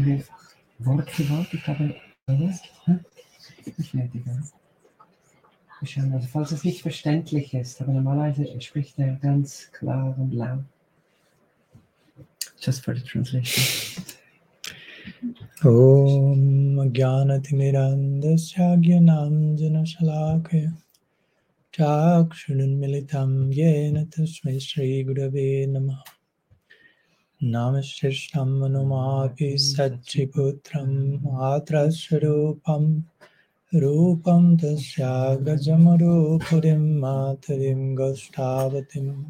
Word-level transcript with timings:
müssen 0.00 0.28
wir 0.78 0.86
Wort 0.86 1.10
für 1.10 1.28
Wort, 1.30 1.52
ich 1.52 1.66
habe 1.66 1.94
alles 2.26 2.62
hm? 2.84 3.00
bestätigen. 3.76 4.44
Wir 5.80 5.88
schauen, 5.88 6.12
also 6.12 6.28
falls 6.28 6.52
es 6.52 6.64
nicht 6.64 6.82
verständlich 6.82 7.54
ist, 7.54 7.80
aber 7.80 7.92
normalerweise 7.92 8.60
spricht 8.60 8.98
er 8.98 9.14
ganz 9.16 9.70
klar 9.72 10.14
und 10.18 10.32
laut. 10.32 10.64
Just 12.58 12.84
for 12.84 12.94
the 12.94 13.02
translation. 13.02 14.04
Om 15.62 16.92
Gyanatimirandasya 16.92 18.76
Gyanam 18.76 19.56
Janashalakaya 19.56 20.72
Chakshunun 21.72 22.78
Militam 22.78 23.50
Yena 23.50 24.04
Tasmai 24.10 24.60
Sri 24.60 25.04
Gurave 25.04 25.66
Namaha 25.68 26.04
नामशिष्टं 27.42 28.60
मनुमापि 28.60 29.58
सच्चिपुत्रं 29.58 31.16
मात्रस्वरूपं 31.16 33.02
रूपं 33.74 34.56
तस्यागजमरूपुरीं 34.56 37.00
मातरिं 37.00 37.94
गोष्ठावतीम् 37.94 39.24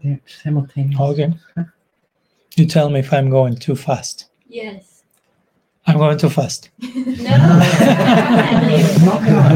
Yeah, 0.03 0.17
simultaneous. 0.27 1.01
Okay. 1.01 1.33
You 2.57 2.67
tell 2.67 2.89
me 2.91 3.01
if 3.01 3.13
I'm 3.13 3.31
going 3.31 3.57
too 3.57 3.77
fast. 3.77 4.27
Yes. 4.49 4.96
I'm 5.88 5.98
going 5.98 6.18
too 6.18 6.30
fast. 6.30 6.70
No. 6.80 6.94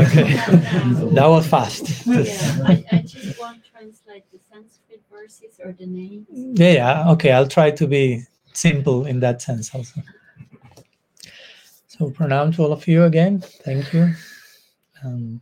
okay. 0.05 0.33
That 1.15 1.27
was 1.27 1.45
fast. 1.47 2.05
yeah, 2.07 2.63
I, 2.65 2.85
I 2.91 2.97
just 3.01 3.37
want 3.39 3.63
to 3.63 3.71
translate 3.71 4.23
the 4.31 4.39
Sanskrit 4.49 5.01
verses 5.11 5.59
or 5.63 5.73
the 5.73 5.85
names. 5.85 6.27
Yeah, 6.31 6.71
yeah. 6.71 7.11
Okay, 7.11 7.31
I'll 7.31 7.47
try 7.47 7.71
to 7.71 7.87
be 7.87 8.23
simple 8.53 9.05
in 9.05 9.19
that 9.19 9.41
sense 9.41 9.73
also. 9.75 10.01
So 11.87 12.09
pranam 12.11 12.55
to 12.55 12.63
all 12.63 12.71
of 12.71 12.87
you 12.87 13.03
again. 13.03 13.41
Thank 13.41 13.93
you. 13.93 14.13
And 15.03 15.41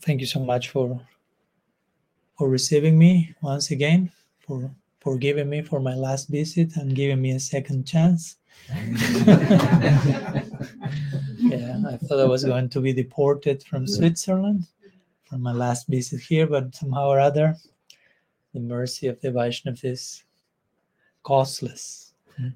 thank 0.00 0.20
you 0.20 0.26
so 0.26 0.40
much 0.40 0.70
for 0.70 1.00
for 2.38 2.48
receiving 2.48 2.98
me 2.98 3.34
once 3.42 3.70
again, 3.70 4.10
for 4.40 4.70
forgiving 5.00 5.48
me 5.50 5.62
for 5.62 5.80
my 5.80 5.94
last 5.94 6.28
visit 6.28 6.76
and 6.76 6.96
giving 6.96 7.20
me 7.20 7.32
a 7.32 7.40
second 7.40 7.86
chance. 7.86 8.36
Yeah, 11.38 11.82
I 11.88 11.96
thought 11.96 12.20
I 12.20 12.24
was 12.24 12.44
going 12.44 12.68
to 12.70 12.80
be 12.80 12.92
deported 12.92 13.62
from 13.64 13.86
Switzerland 13.86 14.66
from 15.32 15.42
my 15.42 15.52
last 15.52 15.88
visit 15.88 16.20
here, 16.20 16.46
but 16.46 16.74
somehow 16.74 17.08
or 17.08 17.18
other, 17.18 17.56
the 18.52 18.60
mercy 18.60 19.06
of 19.06 19.18
the 19.22 19.28
Vaishnav 19.28 19.82
is 19.82 20.24
costless. 21.22 22.12
Hmm. 22.36 22.48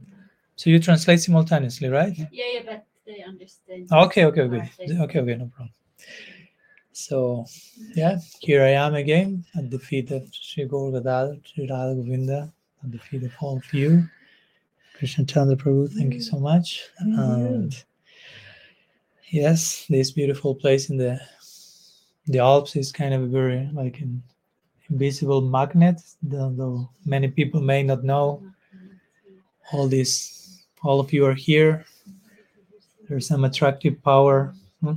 So 0.57 0.69
you 0.69 0.79
translate 0.79 1.21
simultaneously, 1.21 1.89
right? 1.89 2.15
Yeah, 2.31 2.45
yeah, 2.53 2.61
but 2.67 2.87
they 3.07 3.23
understand. 3.23 3.89
Okay, 3.91 4.27
okay, 4.27 4.43
okay. 4.43 4.71
Okay, 4.83 5.21
okay, 5.21 5.37
no 5.37 5.47
problem. 5.47 5.71
So, 6.93 7.47
yeah, 7.95 8.19
here 8.41 8.63
I 8.63 8.71
am 8.71 8.95
again 8.95 9.45
at 9.57 9.71
the 9.71 9.79
feet 9.79 10.11
of 10.11 10.29
Sri 10.33 10.67
Gaur 10.67 10.93
Gadadhar, 10.93 11.37
Sri 11.45 11.67
Radha 11.69 11.95
Govinda, 11.95 12.53
at 12.85 12.93
the 12.93 12.99
feet 12.99 13.23
of 13.23 13.33
all 13.41 13.57
of 13.57 13.73
you. 13.73 14.07
Krishna 14.99 15.27
Chandra 15.27 15.57
Prabhu, 15.57 15.93
thank 15.93 16.15
you 16.15 16.23
so 16.23 16.39
much. 16.39 16.89
And 16.99 17.85
yes, 19.31 19.85
this 19.91 20.11
beautiful 20.11 20.55
place 20.55 20.89
in 20.89 20.97
the 20.97 21.21
the 22.29 22.39
Alps 22.39 22.77
is 22.77 22.93
kind 22.93 23.13
of 23.13 23.23
a 23.23 23.27
very 23.27 23.69
like 23.75 24.01
an 24.01 24.23
invisible 24.89 25.43
magnet, 25.43 26.01
though 26.23 26.89
many 27.05 27.29
people 27.29 27.61
may 27.61 27.83
not 27.83 28.05
know. 28.05 28.43
All 29.73 29.87
this, 29.87 30.65
all 30.83 30.99
of 30.99 31.13
you 31.13 31.27
are 31.27 31.35
here. 31.35 31.85
There's 33.07 33.27
some 33.27 33.45
attractive 33.45 34.03
power, 34.03 34.55
hmm? 34.81 34.95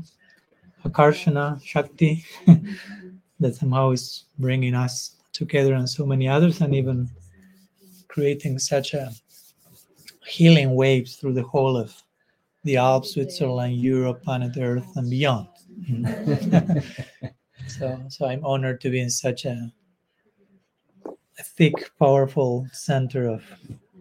Akarshana, 0.86 1.62
Shakti, 1.64 2.24
that 3.40 3.56
somehow 3.56 3.92
is 3.92 4.26
bringing 4.38 4.76
us 4.76 5.18
together 5.34 5.74
and 5.74 5.90
so 5.90 6.06
many 6.06 6.28
others, 6.28 6.62
and 6.62 6.74
even 6.74 7.10
creating 8.08 8.60
such 8.60 8.94
a 8.94 9.12
healing 10.30 10.76
waves 10.76 11.16
through 11.16 11.34
the 11.34 11.44
whole 11.44 11.76
of 11.76 11.94
the 12.64 12.78
Alps, 12.78 13.14
Switzerland, 13.14 13.78
Europe, 13.78 14.24
planet 14.24 14.58
Earth, 14.58 14.88
and 14.96 15.10
beyond. 15.10 15.48
so, 17.68 18.00
so 18.10 18.26
I'm 18.26 18.46
honored 18.46 18.82
to 18.82 18.90
be 18.90 19.00
in 19.00 19.10
such 19.10 19.46
a, 19.46 19.72
a 21.06 21.44
thick, 21.44 21.74
powerful 21.98 22.68
center 22.72 23.28
of 23.28 23.44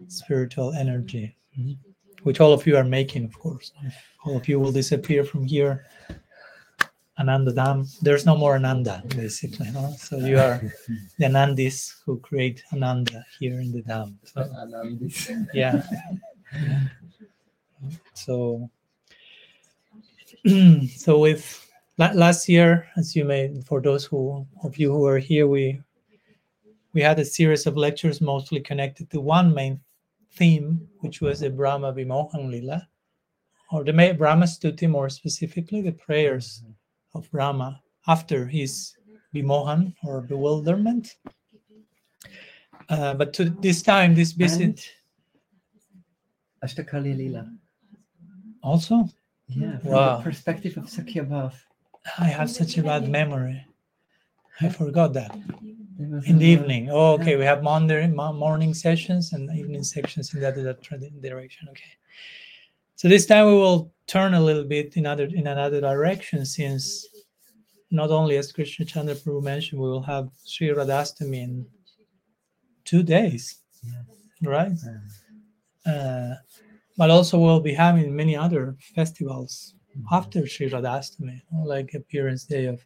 spiritual 0.07 0.73
energy, 0.73 1.35
mm-hmm. 1.57 1.73
which 2.23 2.39
all 2.39 2.53
of 2.53 2.67
you 2.67 2.77
are 2.77 2.83
making, 2.83 3.23
of 3.23 3.37
course. 3.39 3.71
If 3.83 3.95
all 4.25 4.37
of 4.37 4.47
you 4.47 4.59
will 4.59 4.71
disappear 4.71 5.23
from 5.23 5.45
here. 5.45 5.85
Ananda 7.19 7.51
Dham, 7.51 7.99
there's 7.99 8.25
no 8.25 8.37
more 8.37 8.55
Ananda, 8.55 9.03
basically. 9.09 9.69
No? 9.71 9.93
So 9.97 10.17
you 10.17 10.39
are 10.39 10.61
the 11.17 11.25
Anandis 11.25 11.95
who 12.05 12.17
create 12.19 12.63
Ananda 12.73 13.25
here 13.37 13.59
in 13.59 13.73
the 13.73 13.81
Dham. 13.81 14.15
So, 14.23 15.45
yeah. 15.53 15.83
yeah. 16.53 16.79
So, 18.13 18.69
so 20.95 21.19
with 21.19 21.69
last 21.97 22.47
year, 22.47 22.87
as 22.95 23.15
you 23.15 23.25
may, 23.25 23.61
for 23.65 23.81
those 23.81 24.05
who 24.05 24.47
of 24.63 24.77
you 24.77 24.91
who 24.91 25.05
are 25.05 25.19
here, 25.19 25.47
we 25.47 25.81
we 26.93 27.01
had 27.01 27.19
a 27.19 27.25
series 27.25 27.67
of 27.67 27.77
lectures 27.77 28.21
mostly 28.21 28.61
connected 28.61 29.09
to 29.11 29.19
one 29.19 29.53
main 29.53 29.79
theme, 30.33 30.87
which 30.99 31.21
was 31.21 31.41
the 31.41 31.49
Brahma 31.49 31.93
Vimohan 31.93 32.49
Lila, 32.49 32.87
or 33.71 33.83
the 33.83 34.15
Brahma 34.17 34.45
Stuti 34.45 34.89
more 34.89 35.09
specifically, 35.09 35.81
the 35.81 35.91
prayers 35.91 36.63
of 37.13 37.29
Brahma 37.31 37.81
after 38.07 38.45
his 38.45 38.95
Vimohan 39.33 39.93
or 40.03 40.21
bewilderment. 40.21 41.15
Uh, 42.89 43.13
but 43.13 43.33
to 43.33 43.45
this 43.45 43.81
time, 43.81 44.15
this 44.15 44.31
visit. 44.31 44.89
Ashtakali 46.63 47.15
Lila. 47.15 47.49
Also? 48.63 49.07
Yeah, 49.47 49.77
from 49.79 49.91
Wow. 49.91 50.17
the 50.17 50.23
perspective 50.23 50.77
of 50.77 50.89
Sakya 50.89 51.23
Bhav. 51.25 51.53
I 52.17 52.25
have 52.25 52.49
such 52.49 52.77
a 52.77 52.83
bad 52.83 53.07
memory. 53.09 53.65
I 54.61 54.69
forgot 54.69 55.13
that. 55.13 55.35
In 56.25 56.37
the 56.37 56.45
evening. 56.45 56.89
Oh, 56.89 57.13
okay. 57.13 57.35
We 57.35 57.43
have 57.45 57.61
Monday, 57.61 58.07
morning 58.07 58.73
sessions 58.73 59.33
and 59.33 59.49
evening 59.55 59.83
sections 59.83 60.33
in 60.33 60.41
that, 60.41 60.55
that 60.55 60.81
direction. 61.21 61.67
Okay. 61.69 61.91
So 62.95 63.07
this 63.07 63.25
time 63.25 63.47
we 63.47 63.53
will 63.53 63.93
turn 64.09 64.33
a 64.33 64.41
little 64.41 64.63
bit 64.63 64.97
in 64.97 65.05
other 65.05 65.25
in 65.25 65.47
another 65.47 65.79
direction, 65.79 66.45
since 66.45 67.07
not 67.91 68.09
only 68.09 68.37
as 68.37 68.51
Krishna 68.51 68.85
Chandra 68.85 69.15
Prabhu 69.15 69.41
mentioned, 69.43 69.79
we 69.81 69.89
will 69.89 70.01
have 70.01 70.29
Sri 70.45 70.67
Radhastami 70.69 71.43
in 71.43 71.65
two 72.85 73.03
days, 73.03 73.59
right? 74.43 74.71
Uh, 75.85 76.33
but 76.97 77.09
also 77.09 77.39
we'll 77.39 77.59
be 77.61 77.73
having 77.73 78.15
many 78.15 78.35
other 78.35 78.75
festivals 78.95 79.75
after 80.11 80.45
Sri 80.47 80.69
Radhastami, 80.69 81.41
like 81.63 81.93
appearance 81.93 82.43
day 82.43 82.65
of 82.65 82.83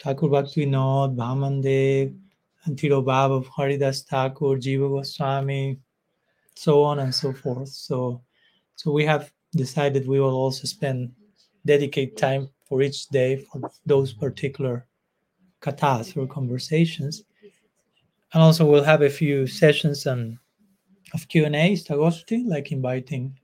Thakur 0.00 0.28
Bhakti 0.28 0.66
Vinod, 0.66 1.16
Vaman 1.16 1.62
Dev, 1.62 2.14
and 2.64 2.82
of 2.92 3.46
Haridas 3.56 4.02
Thakur, 4.02 4.56
Jiva 4.56 4.88
Goswami, 4.88 5.78
so 6.54 6.82
on 6.82 7.00
and 7.00 7.14
so 7.14 7.32
forth. 7.32 7.68
So, 7.68 8.22
so 8.76 8.90
we 8.90 9.04
have 9.04 9.30
decided 9.56 10.06
we 10.06 10.20
will 10.20 10.34
also 10.34 10.66
spend 10.66 11.12
dedicate 11.66 12.16
time 12.16 12.48
for 12.66 12.82
each 12.82 13.08
day 13.08 13.36
for 13.36 13.70
those 13.86 14.12
particular 14.12 14.86
kathas 15.60 16.16
or 16.16 16.26
conversations, 16.26 17.24
and 18.32 18.42
also 18.42 18.66
we'll 18.66 18.84
have 18.84 19.02
a 19.02 19.10
few 19.10 19.46
sessions 19.46 20.06
on 20.06 20.38
of 21.12 21.28
Q&A, 21.28 21.76
Tagosti, 21.76 22.44
like 22.44 22.72
inviting 22.72 23.38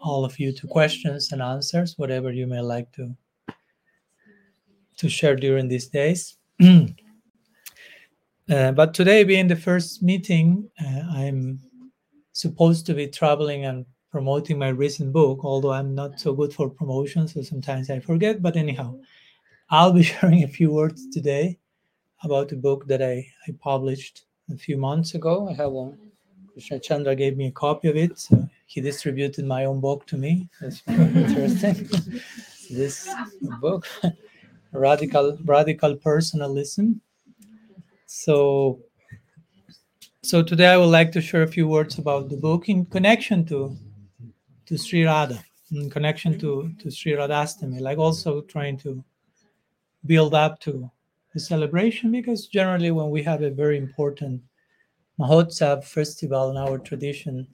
all 0.00 0.24
of 0.24 0.38
you 0.40 0.52
to 0.52 0.66
questions 0.66 1.30
and 1.32 1.42
answers, 1.42 1.98
whatever 1.98 2.32
you 2.32 2.46
may 2.46 2.60
like 2.60 2.90
to 2.92 3.14
to 4.96 5.08
share 5.08 5.36
during 5.36 5.68
these 5.68 5.88
days. 5.88 6.36
Uh, 8.50 8.72
but 8.72 8.92
today, 8.92 9.22
being 9.22 9.46
the 9.46 9.56
first 9.56 10.02
meeting, 10.02 10.68
uh, 10.84 11.02
I'm 11.14 11.60
supposed 12.32 12.84
to 12.86 12.92
be 12.92 13.06
traveling 13.06 13.64
and 13.64 13.86
promoting 14.12 14.58
my 14.58 14.68
recent 14.68 15.10
book, 15.10 15.40
although 15.42 15.72
I'm 15.72 15.94
not 15.94 16.20
so 16.20 16.34
good 16.34 16.52
for 16.52 16.68
promotion, 16.68 17.26
so 17.26 17.40
sometimes 17.40 17.88
I 17.88 17.98
forget. 17.98 18.42
But 18.42 18.56
anyhow, 18.56 18.98
I'll 19.70 19.92
be 19.92 20.02
sharing 20.12 20.44
a 20.44 20.48
few 20.48 20.70
words 20.70 21.08
today 21.10 21.58
about 22.22 22.52
a 22.52 22.56
book 22.56 22.86
that 22.86 23.02
I, 23.02 23.26
I 23.48 23.52
published 23.58 24.26
a 24.52 24.56
few 24.56 24.76
months 24.76 25.14
ago. 25.14 25.48
I 25.48 25.54
have 25.54 25.72
one. 25.72 25.98
Krishna 26.52 26.78
Chandra 26.78 27.16
gave 27.16 27.38
me 27.38 27.46
a 27.46 27.50
copy 27.50 27.88
of 27.88 27.96
it, 27.96 28.18
so 28.18 28.46
he 28.66 28.82
distributed 28.82 29.46
my 29.46 29.64
own 29.64 29.80
book 29.80 30.06
to 30.08 30.18
me. 30.18 30.50
That's 30.60 30.82
interesting. 30.86 31.88
this 32.70 33.08
book, 33.60 33.88
radical 34.72 35.38
radical 35.46 35.96
personalism. 35.96 37.00
So, 38.04 38.80
so 40.22 40.42
today 40.42 40.66
I 40.66 40.76
would 40.76 40.92
like 40.98 41.12
to 41.12 41.22
share 41.22 41.42
a 41.42 41.48
few 41.48 41.66
words 41.66 41.96
about 41.96 42.28
the 42.28 42.36
book 42.36 42.68
in 42.68 42.84
connection 42.84 43.46
to 43.46 43.74
to 44.66 44.78
Sri 44.78 45.04
Radha, 45.04 45.42
in 45.70 45.90
connection 45.90 46.38
to 46.38 46.72
to 46.78 46.90
Sri 46.90 47.12
Radhastami, 47.12 47.80
like 47.80 47.98
also 47.98 48.42
trying 48.42 48.76
to 48.78 49.02
build 50.06 50.34
up 50.34 50.60
to 50.60 50.90
the 51.32 51.40
celebration 51.40 52.12
because 52.12 52.46
generally 52.46 52.90
when 52.90 53.10
we 53.10 53.22
have 53.22 53.42
a 53.42 53.50
very 53.50 53.78
important 53.78 54.42
Mahotsav 55.18 55.84
festival 55.84 56.50
in 56.50 56.56
our 56.56 56.78
tradition, 56.78 57.46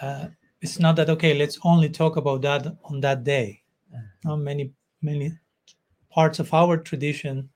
uh, 0.00 0.26
it's 0.60 0.78
not 0.78 0.96
that 0.96 1.10
okay. 1.10 1.34
Let's 1.34 1.58
only 1.64 1.88
talk 1.88 2.16
about 2.16 2.42
that 2.42 2.76
on 2.84 3.00
that 3.00 3.24
day. 3.24 3.62
Not 4.24 4.36
many 4.36 4.72
many 5.02 5.32
parts 6.10 6.38
of 6.38 6.52
our 6.54 6.76
tradition. 6.76 7.48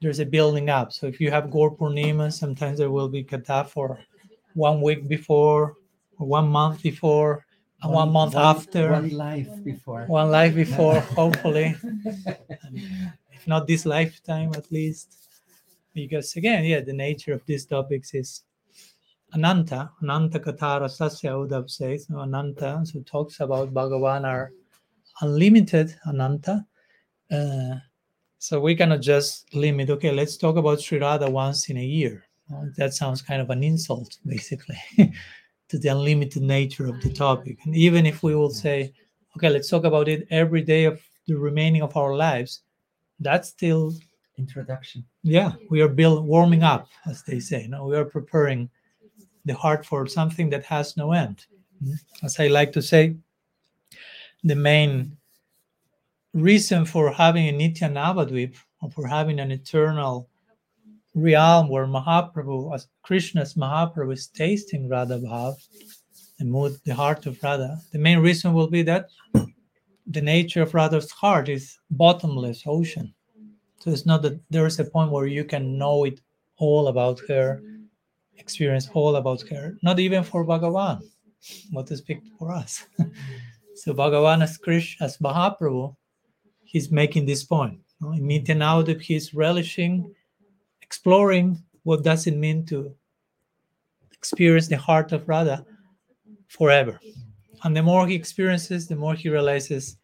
There's 0.00 0.18
a 0.18 0.26
building 0.26 0.68
up. 0.68 0.92
So 0.92 1.06
if 1.06 1.20
you 1.20 1.30
have 1.30 1.50
Gaur 1.50 1.76
Purnima, 1.76 2.32
sometimes 2.32 2.78
there 2.78 2.90
will 2.90 3.08
be 3.08 3.22
katha 3.22 3.66
for 3.66 4.00
one 4.54 4.80
week 4.80 5.08
before, 5.08 5.76
or 6.18 6.26
one 6.26 6.48
month 6.48 6.82
before, 6.82 7.46
and 7.82 7.92
one, 7.92 8.12
month 8.12 8.36
after, 8.36 8.90
One 8.90 9.10
life 9.10 9.64
before. 9.64 10.04
one 10.06 10.30
life 10.30 10.54
before, 10.54 11.00
hopefully, 11.16 11.74
if 13.32 13.46
not 13.46 13.66
this 13.66 13.84
lifetime 13.86 14.52
at 14.54 14.70
least. 14.70 15.16
Because 15.94 16.36
again, 16.36 16.64
yeah, 16.64 16.80
the 16.80 16.92
nature 16.92 17.34
of 17.34 17.44
these 17.44 17.66
topics 17.66 18.14
is 18.14 18.42
Ananta, 19.34 19.90
Ananta 20.02 20.38
Katara 20.40 20.88
Sasya 20.88 21.32
Uddhav 21.48 21.70
says, 21.70 22.08
no, 22.08 22.20
Ananta, 22.20 22.80
so 22.84 23.00
talks 23.00 23.40
about 23.40 23.72
Bhagavan 23.74 24.24
are 24.24 24.52
unlimited 25.20 25.94
Ananta. 26.06 26.64
Uh, 27.30 27.76
so 28.38 28.60
we 28.60 28.74
cannot 28.74 29.00
just 29.00 29.54
limit, 29.54 29.88
okay, 29.90 30.12
let's 30.12 30.36
talk 30.36 30.56
about 30.56 30.80
Sri 30.80 30.98
Radha 30.98 31.30
once 31.30 31.68
in 31.70 31.78
a 31.78 31.84
year. 31.84 32.24
That 32.76 32.92
sounds 32.92 33.22
kind 33.22 33.40
of 33.40 33.48
an 33.50 33.62
insult, 33.62 34.18
basically, 34.26 34.78
to 35.72 35.78
the 35.78 35.88
unlimited 35.88 36.42
nature 36.42 36.86
of 36.86 37.00
the 37.00 37.10
topic. 37.10 37.56
And 37.64 37.74
even 37.74 38.04
if 38.04 38.22
we 38.22 38.34
will 38.34 38.50
say, 38.50 38.92
okay, 39.36 39.48
let's 39.48 39.70
talk 39.70 39.84
about 39.84 40.06
it 40.06 40.26
every 40.30 40.60
day 40.60 40.84
of 40.84 41.00
the 41.26 41.34
remaining 41.34 41.80
of 41.80 41.96
our 41.96 42.14
lives, 42.14 42.60
that's 43.20 43.48
still 43.48 43.94
Introduction. 44.38 45.04
yeah 45.22 45.52
we 45.70 45.80
are 45.82 45.88
build 45.88 46.26
warming 46.26 46.62
up 46.62 46.88
as 47.06 47.22
they 47.22 47.38
say 47.38 47.66
no 47.68 47.84
we 47.86 47.94
are 47.96 48.04
preparing 48.04 48.68
the 49.44 49.54
heart 49.54 49.84
for 49.86 50.06
something 50.06 50.48
that 50.50 50.64
has 50.64 50.96
no 50.96 51.12
end 51.12 51.46
Mm. 51.84 51.94
as 52.22 52.40
i 52.40 52.46
like 52.48 52.72
to 52.72 52.82
say 52.82 53.14
the 54.50 54.54
main 54.54 55.16
reason 56.34 56.84
for 56.86 57.10
having 57.12 57.46
a 57.48 57.52
nitya 57.52 57.88
navadvip 57.92 58.54
or 58.80 58.90
for 58.90 59.06
having 59.06 59.38
an 59.40 59.50
eternal 59.52 60.28
realm 61.14 61.68
where 61.68 61.86
mahaprabhu 61.86 62.74
as 62.74 62.88
krishna's 63.02 63.54
mahaprabhu 63.54 64.12
is 64.12 64.28
tasting 64.28 64.88
radha 64.88 65.18
bhav 65.18 65.54
the 66.38 66.44
mood 66.44 66.76
the 66.84 66.94
heart 66.94 67.26
of 67.26 67.42
radha 67.42 67.76
the 67.92 67.98
main 67.98 68.18
reason 68.18 68.52
will 68.52 68.68
be 68.68 68.82
that 68.82 69.08
the 70.06 70.22
nature 70.22 70.62
of 70.62 70.74
radha's 70.74 71.10
heart 71.10 71.48
is 71.48 71.78
bottomless 71.90 72.62
ocean 72.66 73.12
so 73.78 73.90
it's 73.90 74.06
not 74.06 74.22
that 74.22 74.40
there 74.48 74.66
is 74.66 74.78
a 74.78 74.84
point 74.84 75.10
where 75.10 75.26
you 75.26 75.44
can 75.44 75.76
know 75.76 76.04
it 76.04 76.20
all 76.58 76.86
about 76.88 77.20
her 77.28 77.60
experience 78.42 78.88
all 78.92 79.16
about 79.16 79.42
her, 79.48 79.76
not 79.82 79.98
even 79.98 80.22
for 80.22 80.44
Bhagavan, 80.44 81.00
what 81.70 81.86
to 81.86 81.96
speak 81.96 82.20
for 82.38 82.52
us. 82.52 82.86
so 83.74 83.94
Bhagavan 83.94 84.42
as 84.42 84.56
Krishna, 84.56 85.06
as 85.06 85.16
Mahaprabhu, 85.18 85.94
he's 86.64 86.90
making 86.90 87.26
this 87.26 87.44
point. 87.44 87.78
In 88.00 88.22
Nitya 88.30 88.56
Navadip, 88.62 89.00
he's 89.00 89.32
relishing, 89.32 90.12
exploring 90.92 91.56
what 91.84 92.04
does 92.04 92.26
it 92.26 92.36
mean 92.36 92.66
to 92.66 92.94
experience 94.12 94.68
the 94.68 94.76
heart 94.76 95.10
of 95.12 95.26
Radha 95.26 95.64
forever. 96.48 97.00
And 97.62 97.74
the 97.74 97.82
more 97.82 98.06
he 98.06 98.14
experiences, 98.14 98.86
the 98.86 99.00
more 99.04 99.14
he 99.14 99.30
realizes 99.30 99.96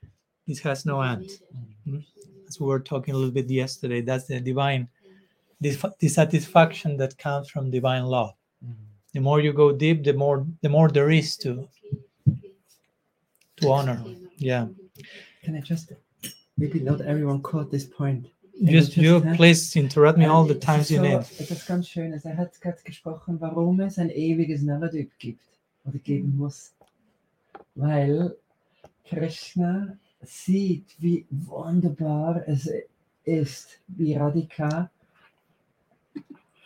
this 0.47 0.61
has 0.61 0.87
no 0.87 1.02
end. 1.02 1.28
As 2.49 2.59
we 2.59 2.64
were 2.66 2.80
talking 2.80 3.12
a 3.12 3.18
little 3.18 3.37
bit 3.40 3.50
yesterday, 3.50 4.00
that's 4.00 4.28
the 4.28 4.40
divine 4.40 4.88
dis- 5.61 5.85
dissatisfaction 6.00 6.97
that 6.97 7.18
comes 7.18 7.50
from 7.50 7.71
divine 7.71 8.07
love. 8.07 8.33
The 9.12 9.21
more 9.21 9.40
you 9.42 9.52
go 9.52 9.73
deep, 9.73 10.04
the 10.04 10.14
more 10.14 10.47
the 10.62 10.71
more 10.76 10.88
there 10.88 11.11
is 11.11 11.37
to 11.42 11.68
to 13.59 13.64
honor. 13.76 13.99
Yeah. 14.38 14.64
Can 15.42 15.54
I 15.54 15.61
just 15.61 15.92
maybe 16.57 16.80
not 16.80 17.02
everyone 17.02 17.42
caught 17.42 17.71
this 17.71 17.85
point. 17.85 18.23
Just 18.61 18.97
you 18.97 19.21
please 19.37 19.77
interrupt 19.77 20.19
me 20.19 20.27
all 20.27 20.45
the 20.45 20.55
es 20.55 20.65
times 20.65 20.83
ist 20.85 20.91
you 20.91 20.97
so 20.97 21.03
need. 21.03 21.41
Etwas 21.41 21.67
ganz 21.67 21.88
Schönes. 21.88 22.25
Er 22.25 22.37
hat 22.37 22.61
gerade 22.61 22.83
gesprochen, 22.83 23.41
warum 23.41 23.81
es 23.81 23.99
ein 23.99 24.11
ewiges 24.11 24.62
Navadip 24.62 25.12
gibt 25.19 25.45
oder 25.85 25.99
geben 25.99 26.37
muss. 26.37 26.73
Weil 27.75 28.37
Krishna 29.05 29.97
sieht, 30.23 30.97
wie 30.99 31.27
wunderbar 31.31 32.43
es 32.47 32.69
ist, 33.25 33.81
wie 33.87 34.15
Radhika 34.15 34.91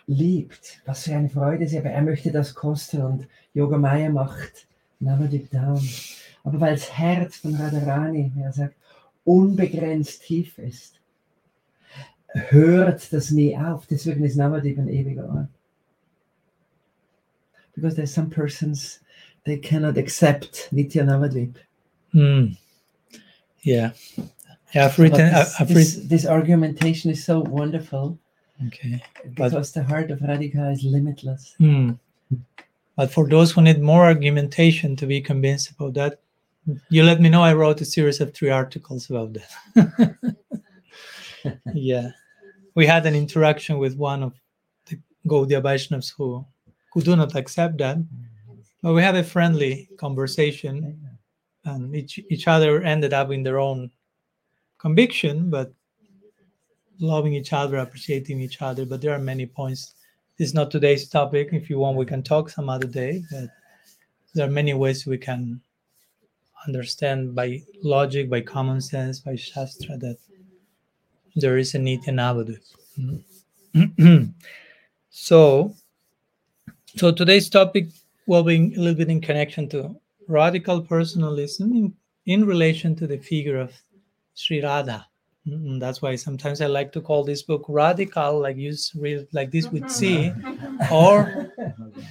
liebt. 0.06 0.80
Was 0.86 1.04
für 1.04 1.14
eine 1.14 1.28
Freude 1.28 1.68
sie, 1.68 1.78
aber 1.78 1.90
er 1.90 2.02
möchte 2.02 2.32
das 2.32 2.54
kosten 2.54 3.02
und 3.02 3.28
Yoga 3.52 3.76
Maya 3.76 4.08
macht 4.08 4.66
Navadip 5.00 5.50
down. 5.50 5.86
Aber 6.44 6.60
weil 6.60 6.74
das 6.74 6.96
Herz 6.96 7.36
von 7.36 7.54
Radharani, 7.54 8.32
wie 8.34 8.42
er 8.42 8.52
sagt, 8.52 8.76
unbegrenzt 9.24 10.22
tief 10.22 10.58
ist, 10.58 11.01
hört 12.34 13.12
das 13.12 13.30
nie 13.30 13.56
auf. 13.56 13.86
Deswegen 13.86 14.24
ist 14.24 14.36
Navadip 14.36 14.78
ein 14.78 14.88
ewiger 14.88 15.28
Ort. 15.28 15.48
Because 17.74 17.94
there's 17.96 18.12
some 18.12 18.28
persons, 18.28 19.00
they 19.44 19.56
cannot 19.58 19.96
accept 19.96 20.68
Nitya 20.72 21.04
Navadip. 21.04 21.56
Hmm. 22.12 22.52
Yeah. 23.62 23.92
Yeah, 24.74 24.86
I've 24.86 24.98
written. 24.98 25.32
This, 25.32 25.60
I've 25.60 25.68
this, 25.68 25.94
written. 25.94 26.08
this 26.08 26.26
argumentation 26.26 27.10
is 27.10 27.24
so 27.24 27.40
wonderful 27.40 28.18
Okay. 28.66 29.02
But- 29.36 29.50
because 29.50 29.72
the 29.72 29.82
heart 29.82 30.10
of 30.10 30.20
Radhika 30.20 30.72
is 30.72 30.84
limitless. 30.84 31.54
Hmm. 31.58 31.92
But 32.96 33.10
for 33.10 33.26
those 33.26 33.52
who 33.52 33.62
need 33.62 33.80
more 33.80 34.04
argumentation 34.04 34.96
to 34.96 35.06
be 35.06 35.20
convinced 35.20 35.70
about 35.70 35.94
that, 35.94 36.20
you 36.90 37.02
let 37.02 37.20
me 37.20 37.28
know. 37.28 37.42
I 37.42 37.54
wrote 37.54 37.80
a 37.80 37.84
series 37.84 38.20
of 38.20 38.34
three 38.34 38.50
articles 38.50 39.08
about 39.10 39.32
that. 39.32 40.36
yeah. 41.74 42.10
We 42.74 42.86
had 42.86 43.06
an 43.06 43.14
interaction 43.14 43.78
with 43.78 43.96
one 43.96 44.22
of 44.22 44.32
the 44.86 44.98
Gaudiya 45.26 45.62
Vaishnavas 45.62 46.12
who, 46.16 46.44
who 46.92 47.02
do 47.02 47.16
not 47.16 47.34
accept 47.34 47.78
that. 47.78 47.98
But 48.82 48.94
we 48.94 49.02
had 49.02 49.16
a 49.16 49.24
friendly 49.24 49.88
conversation 49.98 50.98
and 51.64 51.94
each, 51.94 52.18
each 52.30 52.48
other 52.48 52.82
ended 52.82 53.12
up 53.12 53.30
in 53.30 53.42
their 53.42 53.60
own 53.60 53.90
conviction, 54.78 55.50
but 55.50 55.72
loving 56.98 57.34
each 57.34 57.52
other, 57.52 57.78
appreciating 57.78 58.40
each 58.40 58.60
other. 58.60 58.84
But 58.84 59.00
there 59.00 59.14
are 59.14 59.18
many 59.18 59.46
points 59.46 59.94
this 60.38 60.48
is 60.48 60.54
not 60.54 60.70
today's 60.70 61.08
topic. 61.08 61.50
If 61.52 61.68
you 61.68 61.78
want, 61.78 61.96
we 61.96 62.06
can 62.06 62.22
talk 62.22 62.48
some 62.48 62.68
other 62.68 62.86
day. 62.86 63.22
But 63.30 63.50
there 64.34 64.46
are 64.46 64.50
many 64.50 64.72
ways 64.74 65.06
we 65.06 65.18
can 65.18 65.60
understand 66.66 67.34
by 67.34 67.62
logic, 67.82 68.30
by 68.30 68.40
common 68.40 68.80
sense, 68.80 69.20
by 69.20 69.36
Shastra 69.36 69.98
that 69.98 70.16
there 71.36 71.56
is 71.58 71.74
a 71.74 71.78
Nitya 71.78 72.08
Navadvip. 72.08 72.62
Mhm. 73.74 74.34
so, 75.10 75.74
so 76.96 77.10
today's 77.12 77.48
topic 77.48 77.88
will 78.26 78.42
be 78.42 78.74
a 78.74 78.78
little 78.78 78.94
bit 78.94 79.08
in 79.10 79.20
connection 79.20 79.68
to 79.70 79.96
radical 80.28 80.80
personalism 80.82 81.72
in, 81.72 81.94
in 82.26 82.44
relation 82.46 82.94
to 82.96 83.06
the 83.06 83.18
figure 83.18 83.58
of 83.58 83.72
Sri 84.34 84.62
Radha. 84.62 85.06
Mm, 85.46 85.80
That's 85.80 86.00
why 86.00 86.14
sometimes 86.16 86.60
I 86.60 86.66
like 86.66 86.92
to 86.92 87.00
call 87.00 87.24
this 87.24 87.42
book 87.42 87.64
radical, 87.68 88.40
like 88.40 88.56
you 88.56 88.74
read 88.96 89.26
like 89.32 89.50
this 89.50 89.68
with 89.68 89.90
C, 89.90 90.32
or 90.92 91.50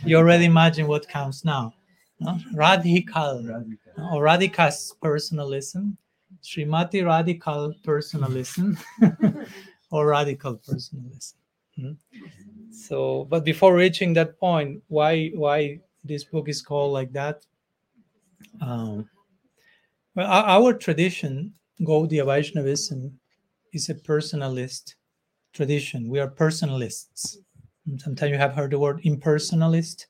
you 0.06 0.18
already 0.18 0.46
imagine 0.46 0.88
what 0.88 1.08
comes 1.08 1.46
now. 1.46 1.74
no? 2.20 2.38
Radical 2.54 3.64
or 4.12 4.24
Radhika's 4.24 4.94
personalism, 5.02 5.98
Srimati 6.44 7.04
Radhikal 7.04 7.74
personalism, 7.84 8.78
or 9.92 10.08
radical 10.08 10.56
personalism. 10.56 11.36
Mm. 11.80 11.98
So, 12.72 13.26
but 13.30 13.44
before 13.44 13.76
reaching 13.76 14.14
that 14.14 14.40
point, 14.40 14.82
why 14.88 15.30
why 15.36 15.80
this 16.04 16.24
book 16.24 16.50
is 16.50 16.62
called 16.62 16.94
like 16.94 17.12
that? 17.14 17.46
Um, 18.60 19.10
well, 20.16 20.28
our, 20.30 20.62
our 20.62 20.74
tradition, 20.74 21.54
Gaudiya 21.82 22.26
Vaishnavism, 22.26 23.20
is 23.74 23.90
a 23.90 23.96
personalist 23.96 24.96
tradition. 25.54 26.10
We 26.10 26.20
are 26.20 26.30
personalists. 26.30 27.38
And 27.88 28.00
Sometimes 28.00 28.32
you 28.32 28.38
have 28.38 28.54
heard 28.54 28.72
the 28.72 28.80
word 28.80 29.02
impersonalist, 29.04 30.06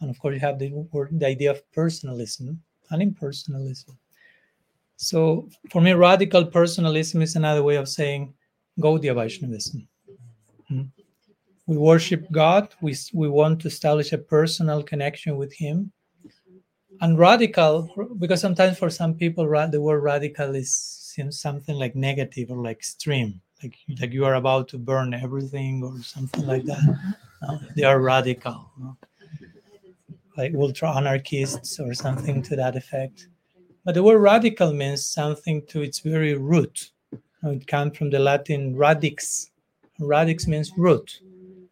and 0.00 0.10
of 0.10 0.18
course 0.18 0.34
you 0.34 0.40
have 0.40 0.58
the 0.58 0.72
word, 0.92 1.10
the 1.18 1.26
idea 1.26 1.50
of 1.50 1.70
personalism 1.72 2.62
and 2.90 3.14
impersonalism. 3.14 3.96
So 4.96 5.48
for 5.70 5.80
me, 5.80 5.92
radical 5.92 6.44
personalism 6.44 7.22
is 7.22 7.36
another 7.36 7.62
way 7.62 7.76
of 7.76 7.88
saying 7.88 8.34
Gaudiya 8.80 9.14
Vaishnavism. 9.14 9.88
Mm. 10.70 10.90
We 11.66 11.76
worship 11.76 12.26
God. 12.30 12.68
We 12.80 12.94
we 13.12 13.28
want 13.28 13.60
to 13.62 13.68
establish 13.68 14.12
a 14.12 14.18
personal 14.18 14.82
connection 14.82 15.36
with 15.36 15.52
Him. 15.52 15.92
And 17.00 17.18
radical, 17.18 17.90
because 18.18 18.40
sometimes 18.40 18.78
for 18.78 18.88
some 18.88 19.14
people, 19.14 19.44
the 19.70 19.80
word 19.80 20.00
radical 20.00 20.54
is 20.54 20.72
seems 21.14 21.40
something 21.40 21.76
like 21.76 21.94
negative 21.96 22.50
or 22.50 22.62
like 22.62 22.76
extreme, 22.76 23.40
like 23.62 23.76
like 24.00 24.12
you 24.12 24.24
are 24.24 24.34
about 24.34 24.68
to 24.68 24.78
burn 24.78 25.14
everything 25.14 25.82
or 25.82 26.00
something 26.02 26.46
like 26.46 26.64
that. 26.64 26.82
No, 27.42 27.60
they 27.76 27.84
are 27.84 28.00
radical, 28.00 28.70
no? 28.78 28.96
like 30.36 30.54
ultra 30.54 30.96
anarchists 30.96 31.78
or 31.78 31.94
something 31.94 32.42
to 32.42 32.56
that 32.56 32.76
effect. 32.76 33.28
But 33.84 33.94
the 33.94 34.02
word 34.02 34.18
radical 34.18 34.72
means 34.72 35.04
something 35.04 35.66
to 35.66 35.82
its 35.82 36.00
very 36.00 36.34
root. 36.34 36.90
It 37.42 37.66
comes 37.66 37.98
from 37.98 38.10
the 38.10 38.18
Latin 38.18 38.74
radix. 38.74 39.50
Radix 39.98 40.46
means 40.46 40.72
root. 40.76 41.20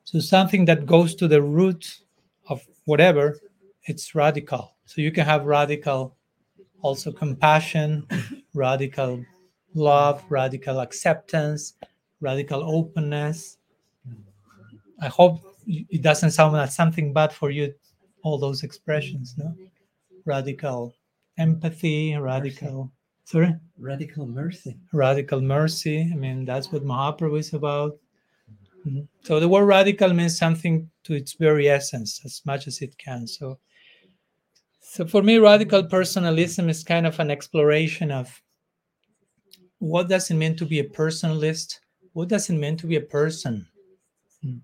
So 0.04 0.20
something 0.20 0.66
that 0.66 0.84
goes 0.84 1.14
to 1.16 1.26
the 1.26 1.40
root 1.40 2.00
of 2.48 2.62
whatever, 2.84 3.38
it's 3.84 4.14
radical. 4.14 4.74
So 4.84 5.00
you 5.00 5.10
can 5.10 5.24
have 5.24 5.46
radical 5.46 6.14
also 6.82 7.12
compassion, 7.12 8.06
radical 8.54 9.24
love, 9.74 10.22
radical 10.28 10.80
acceptance, 10.80 11.74
radical 12.20 12.62
openness. 12.62 13.56
I 15.00 15.08
hope 15.08 15.40
it 15.66 16.02
doesn't 16.02 16.32
sound 16.32 16.52
like 16.52 16.70
something 16.70 17.12
bad 17.12 17.32
for 17.32 17.50
you, 17.50 17.72
all 18.22 18.36
those 18.36 18.62
expressions, 18.62 19.34
no? 19.38 19.54
Radical 20.24 20.94
empathy, 21.38 22.14
radical, 22.16 22.92
sorry, 23.24 23.54
Radical 23.78 24.26
mercy. 24.26 24.76
radical 24.92 25.40
mercy. 25.40 26.08
I 26.12 26.16
mean, 26.16 26.44
that's 26.44 26.70
what 26.72 26.84
Mahaprabhu 26.84 27.38
is 27.38 27.52
about. 27.54 27.98
Mhm. 28.86 29.08
So 29.22 29.38
the 29.40 29.48
word 29.48 29.64
radical 29.66 30.12
means 30.12 30.36
something 30.36 30.90
to 31.04 31.14
its 31.14 31.34
very 31.34 31.68
essence, 31.68 32.20
as 32.24 32.42
much 32.44 32.66
as 32.66 32.82
it 32.82 32.96
can. 32.98 33.26
So, 33.26 33.58
so 34.80 35.06
for 35.06 35.22
me, 35.22 35.38
radical 35.38 35.84
personalism 35.84 36.68
is 36.68 36.84
kind 36.84 37.06
of 37.06 37.18
an 37.20 37.30
exploration 37.30 38.10
of 38.10 38.42
what 39.78 40.08
does 40.08 40.30
it 40.30 40.34
mean 40.34 40.56
to 40.56 40.66
be 40.66 40.80
a 40.80 40.84
personalist? 40.88 41.78
What 42.12 42.28
does 42.28 42.50
it 42.50 42.54
mean 42.54 42.76
to 42.76 42.86
be 42.86 42.96
a 42.96 43.00
person? 43.00 43.66
Mm. 44.44 44.60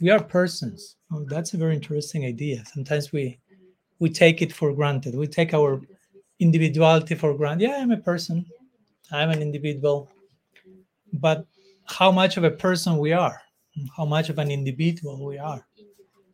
We 0.00 0.10
are 0.10 0.22
persons. 0.22 0.96
Oh, 1.12 1.24
that's 1.24 1.54
a 1.54 1.56
very 1.56 1.74
interesting 1.74 2.24
idea. 2.24 2.64
Sometimes 2.66 3.10
we 3.12 3.38
we 4.00 4.10
take 4.10 4.42
it 4.42 4.52
for 4.52 4.72
granted. 4.72 5.14
We 5.14 5.26
take 5.26 5.54
our 5.54 5.80
individuality 6.40 7.14
for 7.14 7.34
granted. 7.34 7.64
Yeah, 7.64 7.78
I'm 7.80 7.90
a 7.92 7.96
person. 7.98 8.46
I'm 9.12 9.30
an 9.30 9.42
individual. 9.42 10.10
But 11.12 11.46
how 11.84 12.10
much 12.10 12.36
of 12.36 12.44
a 12.44 12.50
person 12.50 12.96
we 12.98 13.12
are, 13.12 13.40
how 13.96 14.04
much 14.06 14.28
of 14.30 14.38
an 14.38 14.50
individual 14.50 15.24
we 15.24 15.38
are, 15.38 15.66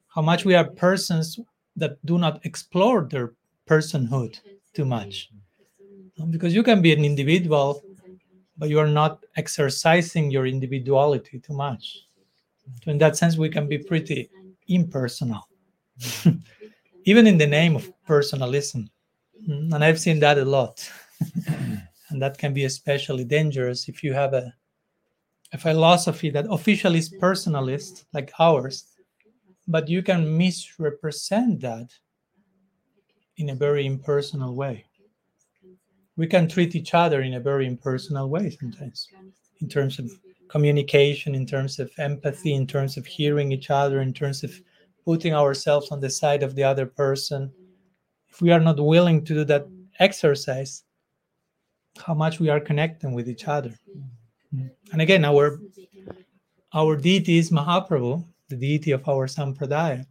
how 0.08 0.22
much 0.22 0.44
we 0.44 0.54
are 0.54 0.64
persons 0.70 1.38
that 1.76 2.04
do 2.06 2.18
not 2.18 2.44
explore 2.46 3.08
their 3.10 3.34
personhood 3.68 4.40
too 4.74 4.84
much. 4.86 5.30
Because 6.30 6.54
you 6.54 6.62
can 6.62 6.82
be 6.82 6.92
an 6.92 7.04
individual, 7.04 7.82
but 8.58 8.68
you 8.70 8.78
are 8.78 8.88
not 8.88 9.24
exercising 9.36 10.30
your 10.30 10.46
individuality 10.46 11.40
too 11.40 11.54
much. 11.54 12.04
So 12.84 12.92
in 12.92 12.98
that 12.98 13.16
sense, 13.16 13.36
we 13.38 13.50
can 13.50 13.68
be 13.68 13.78
pretty 13.78 14.30
impersonal, 14.68 15.48
even 17.04 17.26
in 17.26 17.38
the 17.38 17.46
name 17.46 17.76
of 17.76 17.90
personalism. 18.06 18.90
Mm, 19.48 19.72
And 19.74 19.84
I've 19.84 20.00
seen 20.00 20.20
that 20.20 20.38
a 20.38 20.44
lot. 20.44 20.88
and 22.10 22.22
that 22.22 22.38
can 22.38 22.52
be 22.52 22.64
especially 22.64 23.24
dangerous 23.24 23.88
if 23.88 24.02
you 24.02 24.12
have 24.12 24.34
a, 24.34 24.52
a 25.52 25.58
philosophy 25.58 26.30
that 26.30 26.46
officially 26.50 26.98
is 26.98 27.14
personalist, 27.20 28.04
like 28.12 28.32
ours, 28.38 28.84
but 29.66 29.88
you 29.88 30.02
can 30.02 30.36
misrepresent 30.36 31.60
that 31.60 31.90
in 33.36 33.50
a 33.50 33.54
very 33.54 33.86
impersonal 33.86 34.54
way. 34.54 34.84
We 36.16 36.26
can 36.26 36.48
treat 36.48 36.76
each 36.76 36.94
other 36.94 37.22
in 37.22 37.34
a 37.34 37.40
very 37.40 37.66
impersonal 37.66 38.28
way 38.28 38.50
sometimes, 38.50 39.08
in 39.60 39.68
terms 39.68 39.98
of 39.98 40.10
communication, 40.48 41.34
in 41.34 41.46
terms 41.46 41.80
of 41.80 41.90
empathy, 41.98 42.54
in 42.54 42.66
terms 42.66 42.96
of 42.96 43.06
hearing 43.06 43.50
each 43.50 43.70
other, 43.70 44.00
in 44.00 44.12
terms 44.12 44.44
of 44.44 44.52
putting 45.04 45.34
ourselves 45.34 45.90
on 45.90 46.00
the 46.00 46.10
side 46.10 46.42
of 46.42 46.54
the 46.54 46.64
other 46.64 46.86
person. 46.86 47.52
If 48.28 48.40
we 48.40 48.50
are 48.50 48.60
not 48.60 48.80
willing 48.80 49.24
to 49.24 49.34
do 49.34 49.44
that 49.44 49.66
exercise, 50.00 50.84
how 51.98 52.14
much 52.14 52.40
we 52.40 52.48
are 52.48 52.60
connecting 52.60 53.12
with 53.12 53.28
each 53.28 53.46
other. 53.46 53.74
And 54.92 55.02
again, 55.02 55.24
our 55.24 55.60
our 56.72 56.96
deity 56.96 57.38
is 57.38 57.50
Mahaprabhu, 57.50 58.24
the 58.48 58.56
deity 58.56 58.90
of 58.90 59.08
our 59.08 59.26
Sampradaya. 59.26 60.06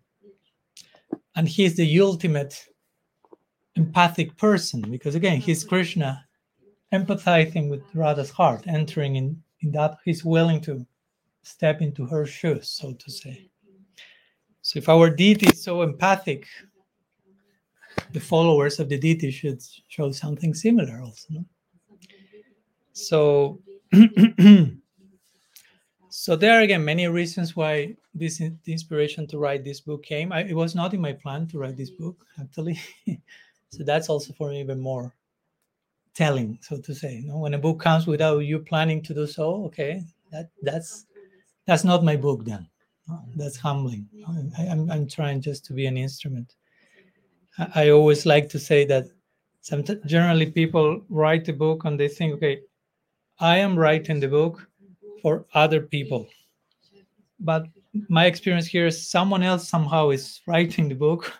And 1.35 1.47
he 1.47 1.65
is 1.65 1.75
the 1.75 1.99
ultimate 1.99 2.65
empathic 3.75 4.37
person 4.37 4.81
because 4.81 5.15
again, 5.15 5.41
he's 5.41 5.63
Krishna 5.63 6.23
empathizing 6.93 7.69
with 7.69 7.83
Radha's 7.93 8.29
heart, 8.29 8.63
entering 8.67 9.15
in, 9.15 9.41
in 9.61 9.71
that 9.71 9.97
he's 10.05 10.23
willing 10.23 10.61
to 10.61 10.85
step 11.41 11.81
into 11.81 12.05
her 12.05 12.25
shoes, 12.25 12.69
so 12.69 12.93
to 12.93 13.11
say. 13.11 13.49
So 14.63 14.79
if 14.79 14.87
our 14.87 15.09
deity 15.09 15.47
is 15.47 15.61
so 15.61 15.81
empathic, 15.81 16.47
the 18.13 18.19
followers 18.21 18.79
of 18.79 18.87
the 18.87 18.97
deity 18.97 19.29
should 19.29 19.61
show 19.89 20.09
something 20.11 20.53
similar 20.53 21.01
also. 21.01 21.25
No? 21.31 21.45
So 22.93 23.59
so 26.09 26.35
there 26.37 26.57
are 26.57 26.61
again 26.61 26.85
many 26.85 27.07
reasons 27.09 27.57
why 27.57 27.97
this 28.15 28.37
the 28.37 28.71
inspiration 28.71 29.27
to 29.27 29.37
write 29.37 29.65
this 29.65 29.81
book 29.81 30.01
came. 30.01 30.31
I, 30.31 30.43
it 30.45 30.55
was 30.55 30.75
not 30.75 30.93
in 30.93 31.01
my 31.01 31.11
plan 31.11 31.45
to 31.47 31.59
write 31.59 31.75
this 31.75 31.89
book 31.89 32.25
actually, 32.39 32.79
so 33.69 33.83
that's 33.83 34.07
also 34.07 34.31
for 34.31 34.49
me 34.49 34.61
even 34.61 34.79
more 34.79 35.13
telling, 36.13 36.57
so 36.61 36.79
to 36.79 36.95
say. 36.95 37.15
You 37.17 37.27
know, 37.27 37.39
when 37.39 37.53
a 37.53 37.59
book 37.59 37.81
comes 37.81 38.07
without 38.07 38.39
you 38.39 38.59
planning 38.59 39.01
to 39.01 39.13
do 39.13 39.27
so, 39.27 39.65
okay, 39.65 40.03
that 40.31 40.51
that's 40.61 41.05
that's 41.65 41.83
not 41.83 42.05
my 42.05 42.15
book 42.15 42.45
then. 42.45 42.69
That's 43.35 43.57
humbling. 43.57 44.07
I, 44.57 44.67
I'm 44.67 44.89
I'm 44.89 45.07
trying 45.07 45.41
just 45.41 45.65
to 45.65 45.73
be 45.73 45.85
an 45.85 45.97
instrument. 45.97 46.55
I, 47.57 47.67
I 47.75 47.89
always 47.89 48.25
like 48.25 48.49
to 48.49 48.59
say 48.59 48.85
that. 48.85 49.05
Some 49.61 49.85
generally 50.05 50.51
people 50.51 51.05
write 51.07 51.47
a 51.47 51.53
book 51.53 51.85
and 51.85 51.97
they 51.97 52.09
think, 52.09 52.33
okay, 52.33 52.59
I 53.39 53.59
am 53.59 53.79
writing 53.79 54.19
the 54.19 54.27
book 54.27 54.67
for 55.21 55.45
other 55.53 55.79
people. 55.79 56.27
But 57.39 57.67
my 58.09 58.25
experience 58.25 58.67
here 58.67 58.87
is 58.87 59.09
someone 59.09 59.41
else 59.41 59.69
somehow 59.69 60.09
is 60.09 60.41
writing 60.47 60.89
the 60.89 60.95
book 60.95 61.31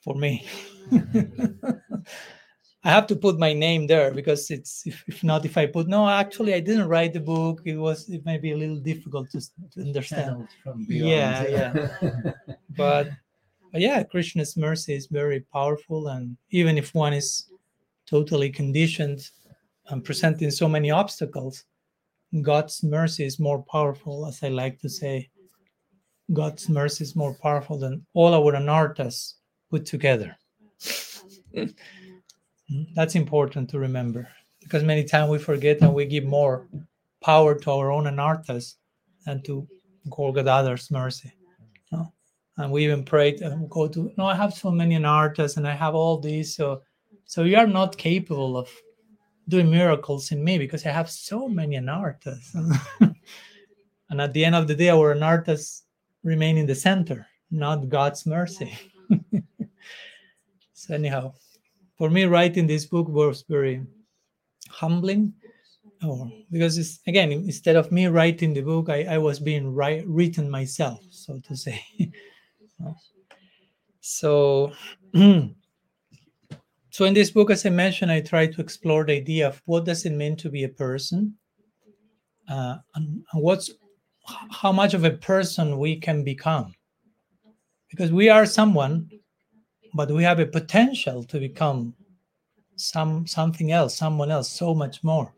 for 0.00 0.14
me. 0.14 0.46
I 2.82 2.90
have 2.90 3.06
to 3.08 3.16
put 3.16 3.38
my 3.38 3.52
name 3.52 3.86
there 3.86 4.10
because 4.10 4.50
it's 4.50 4.86
if, 4.86 5.04
if 5.06 5.22
not 5.22 5.44
if 5.44 5.58
I 5.58 5.66
put 5.66 5.86
no 5.86 6.08
actually 6.08 6.54
I 6.54 6.60
didn't 6.60 6.88
write 6.88 7.12
the 7.12 7.20
book. 7.20 7.60
It 7.64 7.76
was 7.76 8.08
it 8.08 8.24
may 8.24 8.38
be 8.38 8.52
a 8.52 8.56
little 8.56 8.80
difficult 8.80 9.30
to, 9.32 9.40
to 9.72 9.80
understand. 9.80 10.48
Yeah, 10.88 11.44
beyond. 11.44 12.34
but, 12.76 13.10
but 13.70 13.80
yeah 13.80 14.02
Krishna's 14.02 14.56
mercy 14.56 14.94
is 14.94 15.08
very 15.08 15.40
powerful 15.40 16.08
and 16.08 16.36
even 16.50 16.78
if 16.78 16.94
one 16.94 17.12
is 17.12 17.50
totally 18.08 18.50
conditioned 18.50 19.30
and 19.88 20.02
presenting 20.02 20.50
so 20.50 20.66
many 20.66 20.90
obstacles 20.90 21.64
God's 22.42 22.82
mercy 22.82 23.24
is 23.24 23.38
more 23.38 23.62
powerful 23.62 24.26
as 24.26 24.42
I 24.42 24.48
like 24.48 24.78
to 24.80 24.88
say. 24.88 25.28
God's 26.32 26.68
mercy 26.68 27.02
is 27.02 27.16
more 27.16 27.34
powerful 27.34 27.76
than 27.76 28.06
all 28.14 28.34
our 28.34 28.52
anarthas 28.52 29.34
put 29.68 29.84
together 29.84 30.36
Mm-hmm. 32.70 32.94
That's 32.94 33.14
important 33.14 33.70
to 33.70 33.78
remember 33.78 34.28
because 34.60 34.84
many 34.84 35.04
times 35.04 35.30
we 35.30 35.38
forget 35.38 35.80
and 35.80 35.94
we 35.94 36.06
give 36.06 36.24
more 36.24 36.68
power 37.20 37.54
to 37.54 37.70
our 37.70 37.90
own 37.90 38.04
anarthas 38.04 38.76
than 39.26 39.42
to 39.42 39.66
Gaur 40.08 40.32
Gadadhar's 40.32 40.90
mercy. 40.90 41.32
No? 41.92 42.12
And 42.56 42.70
we 42.70 42.84
even 42.84 43.04
pray 43.04 43.32
to 43.32 43.52
um, 43.52 43.68
go 43.68 43.88
to, 43.88 44.12
no, 44.16 44.26
I 44.26 44.34
have 44.34 44.54
so 44.54 44.70
many 44.70 44.96
anarthas 44.96 45.56
and 45.56 45.66
I 45.66 45.74
have 45.74 45.94
all 45.94 46.18
these. 46.18 46.54
So, 46.54 46.82
so 47.24 47.44
you 47.44 47.56
are 47.56 47.66
not 47.66 47.96
capable 47.96 48.56
of 48.56 48.70
doing 49.48 49.70
miracles 49.70 50.30
in 50.30 50.42
me 50.44 50.58
because 50.58 50.86
I 50.86 50.90
have 50.90 51.10
so 51.10 51.48
many 51.48 51.76
anarthas. 51.76 52.54
and 54.10 54.20
at 54.20 54.32
the 54.32 54.44
end 54.44 54.54
of 54.54 54.68
the 54.68 54.74
day, 54.74 54.90
our 54.90 55.14
anarthas 55.14 55.82
remain 56.22 56.56
in 56.56 56.66
the 56.66 56.74
center, 56.74 57.26
not 57.50 57.88
God's 57.88 58.26
mercy. 58.26 58.78
so, 60.72 60.94
anyhow, 60.94 61.34
for 62.00 62.08
me 62.08 62.24
writing 62.24 62.66
this 62.66 62.86
book 62.86 63.06
was 63.08 63.44
very 63.46 63.82
humbling. 64.70 65.34
Oh, 66.02 66.30
because 66.50 66.78
it's 66.78 66.98
again 67.06 67.30
instead 67.30 67.76
of 67.76 67.92
me 67.92 68.06
writing 68.06 68.54
the 68.54 68.62
book 68.62 68.88
i, 68.88 69.04
I 69.04 69.18
was 69.18 69.38
being 69.38 69.74
write, 69.74 70.06
written 70.06 70.48
myself 70.48 71.00
so 71.10 71.38
to 71.46 71.54
say. 71.54 71.84
So 74.02 74.72
so 75.14 77.04
in 77.04 77.12
this 77.12 77.30
book 77.30 77.50
as 77.50 77.66
i 77.66 77.68
mentioned 77.68 78.10
i 78.10 78.22
try 78.22 78.46
to 78.46 78.62
explore 78.62 79.04
the 79.04 79.12
idea 79.12 79.48
of 79.48 79.60
what 79.66 79.84
does 79.84 80.06
it 80.06 80.12
mean 80.12 80.36
to 80.36 80.48
be 80.48 80.64
a 80.64 80.70
person 80.70 81.34
uh, 82.48 82.76
and 82.94 83.22
what's 83.34 83.70
how 84.50 84.72
much 84.72 84.94
of 84.94 85.04
a 85.04 85.10
person 85.10 85.78
we 85.78 85.96
can 85.96 86.24
become. 86.24 86.74
Because 87.90 88.10
we 88.12 88.28
are 88.28 88.46
someone 88.46 89.10
but 89.94 90.10
we 90.10 90.22
have 90.22 90.40
a 90.40 90.46
potential 90.46 91.24
to 91.24 91.38
become 91.38 91.94
some 92.76 93.26
something 93.26 93.72
else 93.72 93.94
someone 93.96 94.30
else 94.30 94.48
so 94.50 94.74
much 94.74 95.02
more 95.04 95.32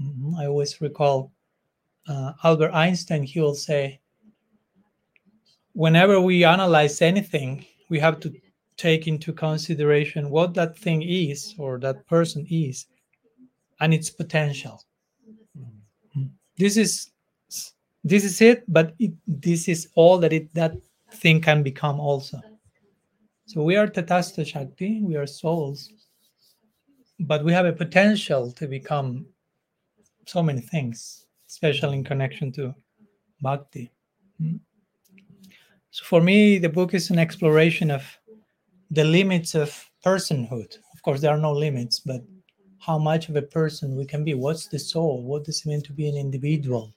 Mhm. 0.00 0.36
i 0.38 0.46
always 0.46 0.80
recall 0.80 1.30
uh, 2.08 2.32
albert 2.42 2.72
einstein 2.72 3.22
he 3.22 3.40
will 3.40 3.54
say 3.54 4.00
whenever 5.72 6.20
we 6.20 6.44
analyze 6.44 7.00
anything 7.02 7.64
we 7.90 7.98
have 7.98 8.20
to 8.20 8.32
take 8.76 9.06
into 9.06 9.32
consideration 9.32 10.30
what 10.30 10.52
that 10.54 10.76
thing 10.76 11.02
is 11.02 11.54
or 11.58 11.78
that 11.78 12.06
person 12.06 12.46
is 12.50 12.86
and 13.80 13.94
its 13.94 14.10
potential 14.10 14.82
Mm. 16.16 16.30
this 16.56 16.76
is 16.76 17.10
this 18.04 18.24
is 18.24 18.40
it 18.40 18.62
but 18.68 18.94
it, 18.98 19.12
this 19.26 19.68
is 19.68 19.88
all 19.94 20.18
that 20.18 20.32
it 20.32 20.52
that 20.54 20.72
thing 21.10 21.40
can 21.40 21.62
become 21.62 21.98
also 22.00 22.40
so 23.46 23.62
we 23.62 23.76
are 23.76 23.86
Tatastha 23.86 24.46
Shakti, 24.46 25.00
we 25.02 25.16
are 25.16 25.26
souls, 25.26 25.90
but 27.20 27.44
we 27.44 27.52
have 27.52 27.66
a 27.66 27.72
potential 27.72 28.50
to 28.52 28.66
become 28.66 29.26
so 30.26 30.42
many 30.42 30.60
things, 30.60 31.26
especially 31.48 31.98
in 31.98 32.04
connection 32.04 32.50
to 32.52 32.74
bhakti. 33.40 33.90
Mm. 34.42 34.60
So 35.90 36.04
for 36.04 36.20
me, 36.20 36.58
the 36.58 36.68
book 36.68 36.94
is 36.94 37.10
an 37.10 37.18
exploration 37.18 37.90
of 37.90 38.02
the 38.90 39.04
limits 39.04 39.54
of 39.54 39.88
personhood. 40.04 40.76
Of 40.94 41.02
course, 41.02 41.20
there 41.20 41.30
are 41.30 41.38
no 41.38 41.52
limits, 41.52 42.00
but 42.00 42.22
how 42.84 42.98
much 42.98 43.28
of 43.28 43.36
a 43.36 43.42
person 43.42 43.96
we 43.96 44.04
can 44.04 44.24
be. 44.24 44.34
What's 44.34 44.66
the 44.68 44.78
soul? 44.78 45.22
What 45.22 45.44
does 45.44 45.60
it 45.60 45.68
mean 45.68 45.82
to 45.82 45.92
be 45.92 46.08
an 46.08 46.16
individual? 46.16 46.92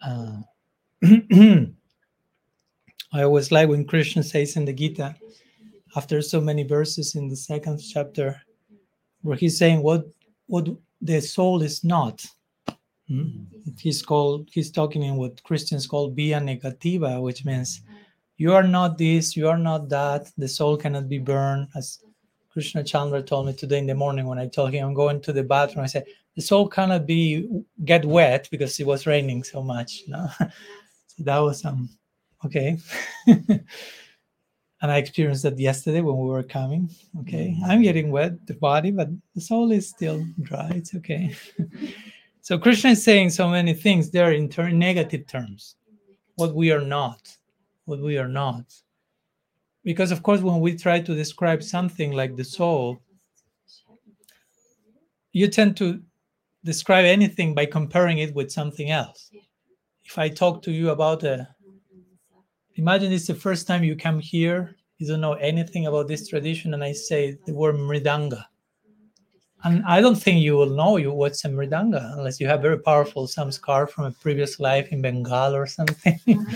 Uh, 0.00 0.42
I 3.12 3.22
always 3.22 3.50
like 3.50 3.68
when 3.68 3.86
Krishna 3.86 4.22
says 4.22 4.56
in 4.56 4.64
the 4.64 4.72
Gita, 4.72 5.16
after 5.96 6.20
so 6.20 6.40
many 6.40 6.62
verses 6.62 7.14
in 7.14 7.28
the 7.28 7.36
second 7.36 7.78
chapter, 7.78 8.40
where 9.22 9.36
he's 9.36 9.58
saying 9.58 9.82
what 9.82 10.06
what 10.46 10.68
the 11.00 11.20
soul 11.20 11.62
is 11.62 11.84
not. 11.84 12.24
Hmm? 13.08 13.44
He's 13.78 14.02
called 14.02 14.50
he's 14.52 14.70
talking 14.70 15.02
in 15.02 15.16
what 15.16 15.42
Christians 15.42 15.86
call 15.86 16.10
via 16.10 16.38
negativa, 16.38 17.20
which 17.22 17.44
means 17.44 17.80
you 18.36 18.52
are 18.52 18.62
not 18.62 18.98
this, 18.98 19.36
you 19.36 19.48
are 19.48 19.58
not 19.58 19.88
that. 19.88 20.30
The 20.36 20.48
soul 20.48 20.76
cannot 20.76 21.08
be 21.08 21.18
burned, 21.18 21.68
as 21.74 22.00
Krishna 22.50 22.84
Chandra 22.84 23.22
told 23.22 23.46
me 23.46 23.52
today 23.54 23.78
in 23.78 23.86
the 23.86 23.94
morning 23.94 24.26
when 24.26 24.38
I 24.38 24.48
told 24.48 24.72
him 24.72 24.86
I'm 24.86 24.94
going 24.94 25.20
to 25.22 25.32
the 25.32 25.42
bathroom. 25.42 25.84
I 25.84 25.88
said 25.88 26.04
the 26.36 26.42
soul 26.42 26.68
cannot 26.68 27.06
be 27.06 27.48
get 27.84 28.04
wet 28.04 28.48
because 28.50 28.78
it 28.78 28.86
was 28.86 29.06
raining 29.06 29.44
so 29.44 29.62
much. 29.62 30.02
No? 30.08 30.28
so 30.38 31.24
that 31.24 31.38
was 31.38 31.64
um 31.64 31.88
okay. 32.44 32.78
and 34.80 34.92
I 34.92 34.98
experienced 34.98 35.42
that 35.42 35.58
yesterday 35.58 36.00
when 36.00 36.16
we 36.16 36.28
were 36.28 36.42
coming. 36.42 36.90
Okay, 37.20 37.48
mm-hmm. 37.48 37.64
I'm 37.64 37.82
getting 37.82 38.10
wet, 38.10 38.46
the 38.46 38.54
body, 38.54 38.90
but 38.90 39.08
the 39.34 39.40
soul 39.40 39.72
is 39.72 39.88
still 39.88 40.24
dry. 40.42 40.70
It's 40.74 40.94
okay. 40.94 41.34
so 42.40 42.58
Krishna 42.58 42.90
is 42.90 43.02
saying 43.02 43.30
so 43.30 43.48
many 43.48 43.74
things 43.74 44.10
there 44.10 44.32
in 44.32 44.48
ter- 44.48 44.70
negative 44.70 45.26
terms, 45.26 45.76
what 46.36 46.54
we 46.54 46.70
are 46.70 46.80
not, 46.80 47.36
what 47.86 48.00
we 48.00 48.18
are 48.18 48.28
not. 48.28 48.64
Because, 49.82 50.12
of 50.12 50.22
course, 50.22 50.40
when 50.40 50.60
we 50.60 50.76
try 50.76 51.00
to 51.00 51.14
describe 51.14 51.62
something 51.62 52.12
like 52.12 52.36
the 52.36 52.44
soul, 52.44 53.00
you 55.32 55.48
tend 55.48 55.76
to 55.78 56.02
describe 56.64 57.04
anything 57.04 57.54
by 57.54 57.64
comparing 57.64 58.18
it 58.18 58.34
with 58.34 58.50
something 58.50 58.90
else. 58.90 59.30
If 60.04 60.18
I 60.18 60.28
talk 60.28 60.62
to 60.62 60.72
you 60.72 60.90
about 60.90 61.22
a, 61.22 61.48
imagine 62.78 63.12
it's 63.12 63.26
the 63.26 63.34
first 63.34 63.66
time 63.66 63.84
you 63.84 63.96
come 63.96 64.18
here, 64.18 64.76
you 64.98 65.06
don't 65.06 65.20
know 65.20 65.34
anything 65.34 65.86
about 65.86 66.08
this 66.08 66.28
tradition, 66.28 66.74
and 66.74 66.82
I 66.82 66.92
say 66.92 67.36
the 67.46 67.52
word 67.52 67.74
mridanga. 67.74 68.44
And 69.64 69.84
I 69.84 70.00
don't 70.00 70.14
think 70.14 70.40
you 70.40 70.54
will 70.54 70.70
know 70.70 70.96
you 70.96 71.12
what's 71.12 71.44
a 71.44 71.48
mridanga 71.48 72.16
unless 72.16 72.38
you 72.38 72.46
have 72.46 72.62
very 72.62 72.78
powerful 72.78 73.26
samskar 73.26 73.90
from 73.90 74.04
a 74.04 74.12
previous 74.12 74.60
life 74.60 74.88
in 74.92 75.02
Bengal 75.02 75.54
or 75.54 75.66
something 75.66 76.18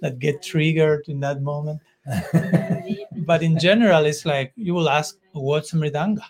that 0.00 0.20
get 0.20 0.42
triggered 0.42 1.08
in 1.08 1.18
that 1.20 1.42
moment. 1.42 1.80
but 3.26 3.42
in 3.42 3.58
general, 3.58 4.06
it's 4.06 4.24
like 4.24 4.52
you 4.56 4.74
will 4.74 4.88
ask, 4.88 5.16
"What's 5.32 5.72
a 5.72 5.76
mridanga?" 5.76 6.22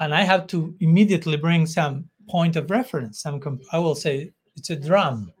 and 0.00 0.14
I 0.14 0.22
have 0.22 0.46
to 0.48 0.74
immediately 0.80 1.36
bring 1.36 1.66
some 1.66 2.08
point 2.28 2.56
of 2.56 2.70
reference. 2.70 3.20
Some 3.20 3.40
comp- 3.40 3.62
I 3.72 3.78
will 3.78 3.94
say 3.94 4.32
it's 4.56 4.70
a 4.70 4.76
drum. 4.76 5.32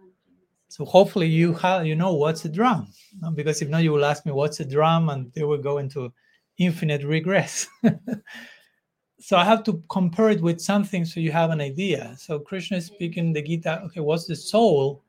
So 0.68 0.84
hopefully 0.84 1.28
you 1.28 1.54
have 1.54 1.86
you 1.86 1.94
know 1.94 2.14
what's 2.14 2.44
a 2.44 2.48
drum, 2.48 2.88
because 3.34 3.62
if 3.62 3.68
not, 3.68 3.82
you 3.82 3.92
will 3.92 4.04
ask 4.04 4.26
me 4.26 4.32
what's 4.32 4.60
a 4.60 4.64
drum, 4.64 5.08
and 5.10 5.32
they 5.32 5.44
will 5.44 5.58
go 5.58 5.78
into 5.78 6.12
infinite 6.58 7.04
regress. 7.04 7.66
so 9.20 9.36
I 9.36 9.44
have 9.44 9.62
to 9.64 9.82
compare 9.90 10.30
it 10.30 10.40
with 10.40 10.60
something 10.60 11.04
so 11.04 11.20
you 11.20 11.32
have 11.32 11.50
an 11.50 11.60
idea. 11.60 12.14
So 12.18 12.38
Krishna 12.38 12.78
is 12.78 12.86
mm-hmm. 12.86 12.94
speaking 12.94 13.32
the 13.32 13.42
Gita. 13.42 13.82
Okay, 13.86 14.00
what's 14.00 14.26
the 14.26 14.36
soul? 14.36 15.02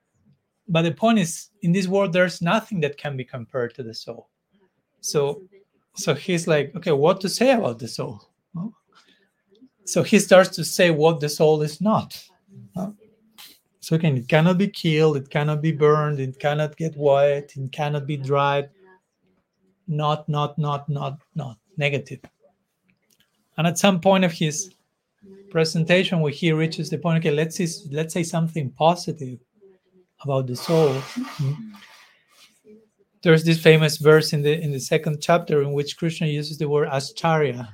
But 0.68 0.84
the 0.84 0.92
point 0.92 1.20
is, 1.20 1.50
in 1.62 1.72
this 1.72 1.88
world, 1.88 2.14
there's 2.14 2.42
nothing 2.42 2.82
that 2.82 2.98
can 2.98 3.16
be 3.16 3.24
compared 3.24 3.74
to 3.76 3.84
the 3.84 3.94
soul. 3.94 4.30
So, 5.00 5.44
so 5.96 6.14
he's 6.14 6.48
like, 6.48 6.76
okay, 6.76 6.92
what 6.92 7.22
to 7.22 7.30
say 7.30 7.52
about 7.52 7.80
the 7.80 7.88
soul? 7.88 8.22
So 9.86 10.04
he 10.04 10.20
starts 10.20 10.50
to 10.58 10.66
say 10.66 10.92
what 10.92 11.22
the 11.22 11.30
soul 11.30 11.62
is 11.62 11.80
not. 11.80 12.22
So 13.88 13.96
again, 13.96 14.18
it 14.18 14.28
cannot 14.28 14.58
be 14.58 14.68
killed, 14.68 15.16
it 15.16 15.30
cannot 15.30 15.62
be 15.62 15.72
burned, 15.72 16.20
it 16.20 16.38
cannot 16.40 16.76
get 16.76 16.98
wet, 16.98 17.54
it 17.56 17.72
cannot 17.72 18.06
be 18.06 18.18
dried. 18.18 18.70
Not, 19.88 20.28
not, 20.28 20.60
not, 20.60 20.90
not, 20.90 21.20
not 21.36 21.58
negative. 21.78 22.20
And 23.56 23.66
at 23.66 23.78
some 23.78 24.02
point 24.02 24.26
of 24.26 24.34
his 24.34 24.72
presentation, 25.50 26.20
where 26.20 26.34
he 26.34 26.52
reaches 26.52 26.90
the 26.90 26.98
point, 26.98 27.20
okay, 27.20 27.32
let's 27.34 27.56
say, 27.56 27.68
let's 27.90 28.14
say 28.14 28.24
something 28.24 28.72
positive 28.72 29.40
about 30.22 30.48
the 30.48 30.58
soul. 30.58 30.92
Hmm. 30.92 31.54
There's 33.24 33.46
this 33.46 33.58
famous 33.58 33.96
verse 33.96 34.34
in 34.34 34.42
the 34.42 34.62
in 34.62 34.74
the 34.74 34.82
second 34.82 35.22
chapter 35.22 35.62
in 35.62 35.72
which 35.72 35.96
Krishna 35.96 36.28
uses 36.28 36.58
the 36.58 36.68
word 36.68 36.90
ascharya, 36.90 37.70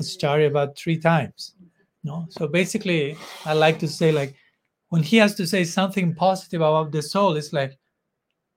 Ascharyabat 0.00 0.78
three 0.78 0.96
times. 0.96 1.56
No, 2.04 2.26
so 2.30 2.48
basically, 2.48 3.18
I 3.44 3.52
like 3.52 3.78
to 3.80 3.86
say 3.86 4.12
like 4.12 4.34
when 4.90 5.02
he 5.02 5.16
has 5.16 5.34
to 5.36 5.46
say 5.46 5.64
something 5.64 6.14
positive 6.14 6.60
about 6.60 6.92
the 6.92 7.00
soul, 7.02 7.36
it's 7.36 7.52
like 7.52 7.78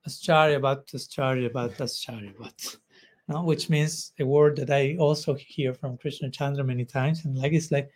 Ascharyabat 0.07 0.93
Ascharya 0.93 1.47
about 1.47 1.77
Ascharyabat. 1.77 2.77
No, 3.29 3.41
which 3.41 3.69
means 3.69 4.11
a 4.19 4.25
word 4.25 4.57
that 4.57 4.69
I 4.69 4.97
also 4.99 5.33
hear 5.33 5.73
from 5.73 5.97
Krishna 5.97 6.29
Chandra 6.29 6.61
many 6.61 6.83
times, 6.83 7.23
and 7.23 7.37
like 7.37 7.53
it's 7.53 7.71
like 7.71 7.89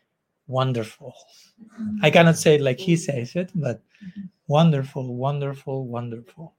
wonderful. 0.47 1.13
Mm-hmm. 1.61 1.97
I 2.01 2.09
cannot 2.09 2.37
say 2.37 2.55
it 2.55 2.61
like 2.61 2.79
he 2.79 2.93
mm-hmm. 2.93 3.11
says 3.11 3.35
it, 3.35 3.51
but 3.53 3.81
mm-hmm. 4.01 4.21
wonderful, 4.47 5.15
wonderful, 5.17 5.85
wonderful. 5.85 6.53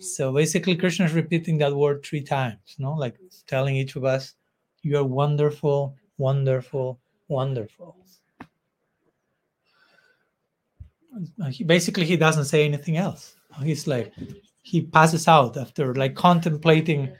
So 0.00 0.32
basically, 0.32 0.74
Krishna 0.74 1.04
is 1.04 1.12
repeating 1.12 1.58
that 1.58 1.76
word 1.76 2.02
three 2.02 2.22
times, 2.22 2.76
no, 2.78 2.94
like 2.94 3.18
telling 3.46 3.76
each 3.76 3.94
of 3.94 4.06
us 4.06 4.32
you 4.80 4.96
are 4.96 5.04
wonderful, 5.04 5.94
wonderful, 6.16 6.98
wonderful. 7.28 7.94
He, 11.50 11.64
basically, 11.64 12.04
he 12.04 12.16
doesn't 12.16 12.44
say 12.44 12.64
anything 12.64 12.96
else. 12.96 13.36
He's 13.62 13.86
like, 13.86 14.12
he 14.62 14.82
passes 14.82 15.26
out 15.26 15.56
after 15.56 15.94
like 15.94 16.14
contemplating 16.14 17.10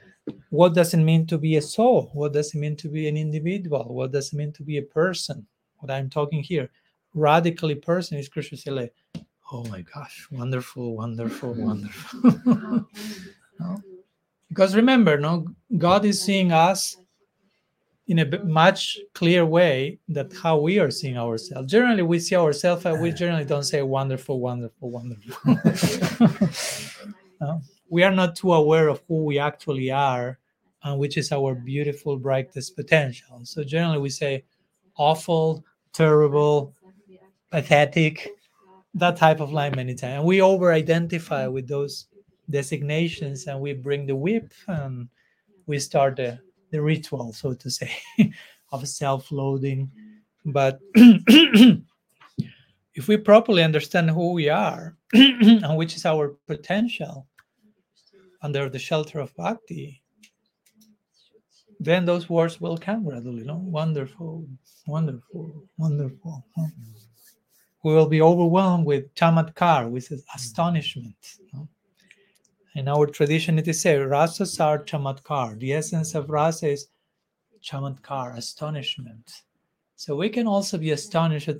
what 0.49 0.73
does 0.73 0.93
it 0.93 0.97
mean 0.97 1.25
to 1.27 1.37
be 1.37 1.55
a 1.57 1.61
soul? 1.61 2.11
What 2.13 2.33
does 2.33 2.53
it 2.53 2.59
mean 2.59 2.75
to 2.77 2.87
be 2.87 3.07
an 3.07 3.17
individual? 3.17 3.85
What 3.89 4.11
does 4.11 4.31
it 4.31 4.35
mean 4.35 4.51
to 4.53 4.63
be 4.63 4.77
a 4.77 4.83
person? 4.83 5.45
What 5.77 5.91
I'm 5.91 6.09
talking 6.09 6.43
here, 6.43 6.69
radically 7.13 7.75
person 7.75 8.17
is 8.17 8.29
Krishna 8.29 8.71
like, 8.71 8.93
oh 9.51 9.63
my 9.65 9.81
gosh, 9.81 10.27
wonderful, 10.31 10.95
wonderful, 10.95 11.53
wonderful. 11.53 12.31
no? 13.59 13.77
Because 14.49 14.75
remember, 14.75 15.17
no, 15.17 15.47
God 15.77 16.05
is 16.05 16.21
seeing 16.21 16.51
us 16.51 16.97
in 18.09 18.17
a 18.17 18.43
much 18.43 18.97
clear 19.13 19.45
way 19.45 19.99
that 20.09 20.33
how 20.33 20.57
we 20.57 20.79
are 20.79 20.89
seeing 20.89 21.15
ourselves. 21.15 21.71
Generally, 21.71 22.01
we 22.01 22.19
see 22.19 22.35
ourselves 22.35 22.83
and 22.83 22.99
we 22.99 23.11
generally 23.11 23.45
don't 23.45 23.63
say 23.63 23.83
wonderful, 23.83 24.39
wonderful, 24.39 24.89
wonderful. 24.89 25.55
no? 25.55 25.61
Uh, 27.41 27.57
we 27.89 28.03
are 28.03 28.11
not 28.11 28.35
too 28.35 28.51
aware 28.51 28.89
of 28.89 29.01
who 29.07 29.23
we 29.23 29.39
actually 29.39 29.89
are 29.89 30.37
and 30.83 30.99
which 30.99 31.17
is 31.17 31.31
our 31.31 31.55
beautiful, 31.55 32.17
brightest 32.17 32.75
potential. 32.75 33.39
So 33.43 33.63
generally, 33.63 33.99
we 33.99 34.09
say 34.09 34.43
awful, 34.97 35.63
terrible, 35.93 36.73
pathetic, 37.49 38.27
that 38.95 39.15
type 39.15 39.39
of 39.39 39.53
line 39.53 39.71
many 39.73 39.95
times. 39.95 40.17
And 40.17 40.25
we 40.25 40.41
over 40.41 40.73
identify 40.73 41.45
mm-hmm. 41.45 41.53
with 41.53 41.69
those 41.69 42.07
designations 42.49 43.47
and 43.47 43.61
we 43.61 43.71
bring 43.71 44.05
the 44.05 44.17
whip 44.17 44.51
and 44.67 45.07
we 45.65 45.79
start 45.79 46.17
the 46.17 46.39
the 46.71 46.81
ritual, 46.81 47.33
so 47.33 47.53
to 47.53 47.69
say, 47.69 47.91
of 48.71 48.87
self-loathing. 48.87 49.91
Mm. 50.45 50.53
But 50.53 50.79
if 52.93 53.07
we 53.07 53.17
properly 53.17 53.63
understand 53.63 54.09
who 54.09 54.33
we 54.33 54.49
are 54.49 54.95
and 55.13 55.77
which 55.77 55.95
is 55.95 56.05
our 56.05 56.35
potential 56.47 57.27
under 58.41 58.69
the 58.69 58.79
shelter 58.79 59.19
of 59.19 59.35
bhakti, 59.35 60.01
then 61.79 62.05
those 62.05 62.29
words 62.29 62.59
will 62.59 62.77
come 62.77 63.05
gradually. 63.05 63.43
No? 63.43 63.57
Wonderful, 63.57 64.45
wonderful, 64.87 65.67
wonderful. 65.77 66.45
Mm. 66.57 66.71
We 67.83 67.93
will 67.93 68.07
be 68.07 68.21
overwhelmed 68.21 68.85
with 68.85 69.13
chamatkar, 69.15 69.89
which 69.89 70.11
is 70.11 70.25
astonishment. 70.35 71.15
No? 71.53 71.69
In 72.75 72.87
our 72.87 73.05
tradition 73.07 73.57
it 73.57 73.67
is 73.67 73.81
said 73.81 73.99
rasas 73.99 74.59
are 74.59 74.79
chamatkar. 74.79 75.59
The 75.59 75.73
essence 75.73 76.15
of 76.15 76.29
rasa 76.29 76.69
is 76.69 76.87
chamatkar 77.63 78.37
astonishment. 78.37 79.31
So 79.95 80.15
we 80.15 80.29
can 80.29 80.47
also 80.47 80.77
be 80.77 80.91
astonished 80.91 81.49
at 81.49 81.57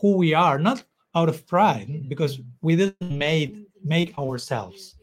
who 0.00 0.16
we 0.16 0.34
are 0.34 0.58
not 0.58 0.84
out 1.14 1.28
of 1.28 1.46
pride 1.46 2.08
because 2.08 2.40
we 2.62 2.76
didn't 2.76 3.10
made 3.10 3.66
make 3.84 4.18
ourselves. 4.18 4.96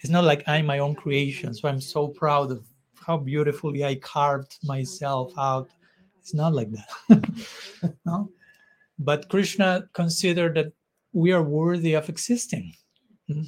It's 0.00 0.10
not 0.10 0.24
like 0.24 0.42
i'm 0.46 0.66
my 0.66 0.78
own 0.78 0.94
creation 0.94 1.54
so 1.54 1.68
i'm 1.68 1.80
so 1.80 2.08
proud 2.08 2.50
of 2.52 2.64
how 3.06 3.16
beautifully 3.16 3.84
i 3.84 3.94
carved 3.96 4.58
myself 4.64 5.32
out. 5.38 5.68
It's 6.20 6.34
not 6.34 6.54
like 6.54 6.70
that 6.72 7.94
no? 8.04 8.30
But 8.98 9.28
krishna 9.28 9.88
considered 9.92 10.54
that 10.56 10.72
we 11.12 11.32
are 11.32 11.42
worthy 11.42 11.94
of 11.94 12.08
existing 12.08 12.74
hmm? 13.26 13.42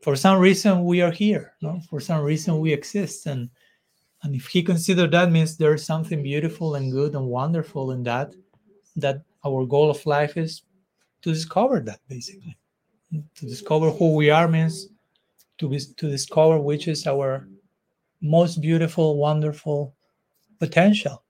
For 0.00 0.16
some 0.16 0.38
reason 0.38 0.84
we 0.84 1.02
are 1.02 1.10
here 1.10 1.54
no? 1.60 1.80
For 1.88 2.00
some 2.00 2.22
reason 2.22 2.58
we 2.58 2.72
exist. 2.72 3.26
And 3.26 3.50
and 4.22 4.34
if 4.34 4.46
he 4.46 4.62
considered 4.62 5.12
that 5.12 5.30
means 5.30 5.56
there's 5.56 5.84
something 5.84 6.22
beautiful 6.22 6.74
and 6.74 6.92
good 6.92 7.14
and 7.14 7.26
wonderful 7.26 7.92
in 7.92 8.02
that 8.04 8.32
that 8.96 9.22
our 9.44 9.64
goal 9.64 9.90
of 9.90 10.04
life 10.04 10.36
is 10.36 10.62
to 11.22 11.32
discover 11.32 11.80
that 11.80 12.00
basically. 12.08 12.56
To 13.12 13.46
discover 13.46 13.90
who 13.90 14.14
we 14.14 14.30
are 14.30 14.46
means 14.46 14.88
to 15.58 15.68
be, 15.68 15.78
to 15.78 16.08
discover 16.08 16.60
which 16.60 16.86
is 16.86 17.06
our 17.06 17.48
most 18.22 18.60
beautiful 18.60 19.16
wonderful 19.16 19.94
potential 20.58 21.22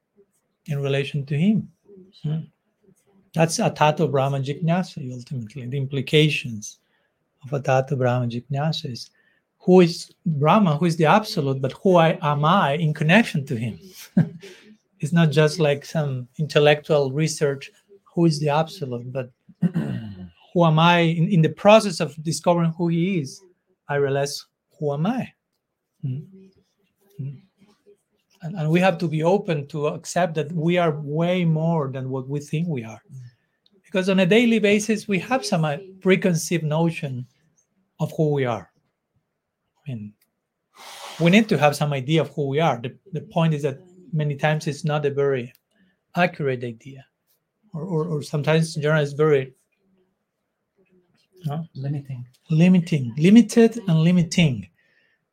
in 0.67 0.81
relation 0.81 1.25
to 1.27 1.37
him. 1.37 1.71
Hmm. 2.23 2.41
that's 3.33 3.59
atato 3.59 4.11
brahma 4.11 4.41
jignasa 4.41 4.99
ultimately 5.15 5.65
the 5.65 5.77
implications 5.77 6.80
of 7.43 7.51
Atata 7.51 7.97
Brahma 7.97 8.27
Jignasa 8.27 8.93
is 8.93 9.11
who 9.59 9.81
is 9.81 10.11
Brahma, 10.25 10.77
who 10.77 10.87
is 10.87 10.97
the 10.97 11.05
absolute, 11.05 11.61
but 11.61 11.73
who 11.73 11.97
I, 11.97 12.19
am 12.23 12.45
I 12.45 12.73
in 12.73 12.95
connection 12.95 13.45
to 13.47 13.57
him? 13.57 13.79
it's 15.01 15.13
not 15.13 15.31
just 15.31 15.59
like 15.59 15.85
some 15.85 16.29
intellectual 16.39 17.13
research, 17.13 17.71
who 18.15 18.25
is 18.25 18.41
the 18.41 18.49
absolute, 18.49 19.13
but 19.13 19.31
who 19.75 20.65
am 20.65 20.79
I 20.79 21.01
in, 21.01 21.29
in, 21.29 21.43
the 21.43 21.51
process 21.51 22.01
of 22.01 22.21
discovering 22.23 22.73
who 22.73 22.89
he 22.89 23.21
is? 23.21 23.43
I 23.89 23.97
realize 23.97 24.47
who 24.79 24.95
am 24.95 25.07
I? 25.07 25.33
Mm-hmm. 26.05 26.47
And, 28.43 28.57
and 28.57 28.71
we 28.71 28.81
have 28.81 28.97
to 28.99 29.09
be 29.09 29.23
open 29.23 29.67
to 29.69 29.89
accept 29.89 30.35
that 30.37 30.51
we 30.53 30.79
are 30.79 30.99
way 30.99 31.45
more 31.45 31.89
than 31.89 32.09
what 32.09 32.27
we 32.27 32.41
think 32.41 32.67
we 32.67 32.85
are 32.85 33.03
because 33.91 34.09
on 34.09 34.21
a 34.21 34.27
daily 34.27 34.61
basis 34.61 35.09
we 35.09 35.19
have 35.19 35.45
some 35.45 35.65
uh, 35.65 35.77
preconceived 36.01 36.63
notion 36.63 37.27
of 37.99 38.13
who 38.17 38.33
we 38.33 38.45
are. 38.45 38.71
I 39.79 39.91
mean, 39.91 40.13
we 41.19 41.31
need 41.31 41.49
to 41.49 41.59
have 41.59 41.75
some 41.75 41.93
idea 41.93 42.21
of 42.21 42.29
who 42.31 42.47
we 42.49 42.61
are. 42.61 42.81
The, 42.81 42.97
the 43.13 43.21
point 43.21 43.53
is 43.53 43.63
that 43.63 43.81
many 44.13 44.37
times 44.37 44.69
it's 44.69 44.85
not 44.85 45.05
a 45.07 45.11
very 45.11 45.53
accurate 46.15 46.63
idea, 46.63 47.05
or, 47.75 47.83
or, 47.83 48.07
or 48.07 48.23
sometimes 48.23 48.77
in 48.77 48.83
general 48.83 49.03
it's 49.03 49.13
very 49.13 49.55
uh, 51.51 51.63
Limiting. 51.75 52.27
limiting, 52.51 53.15
limited 53.19 53.79
and 53.89 54.01
limiting. 54.01 54.69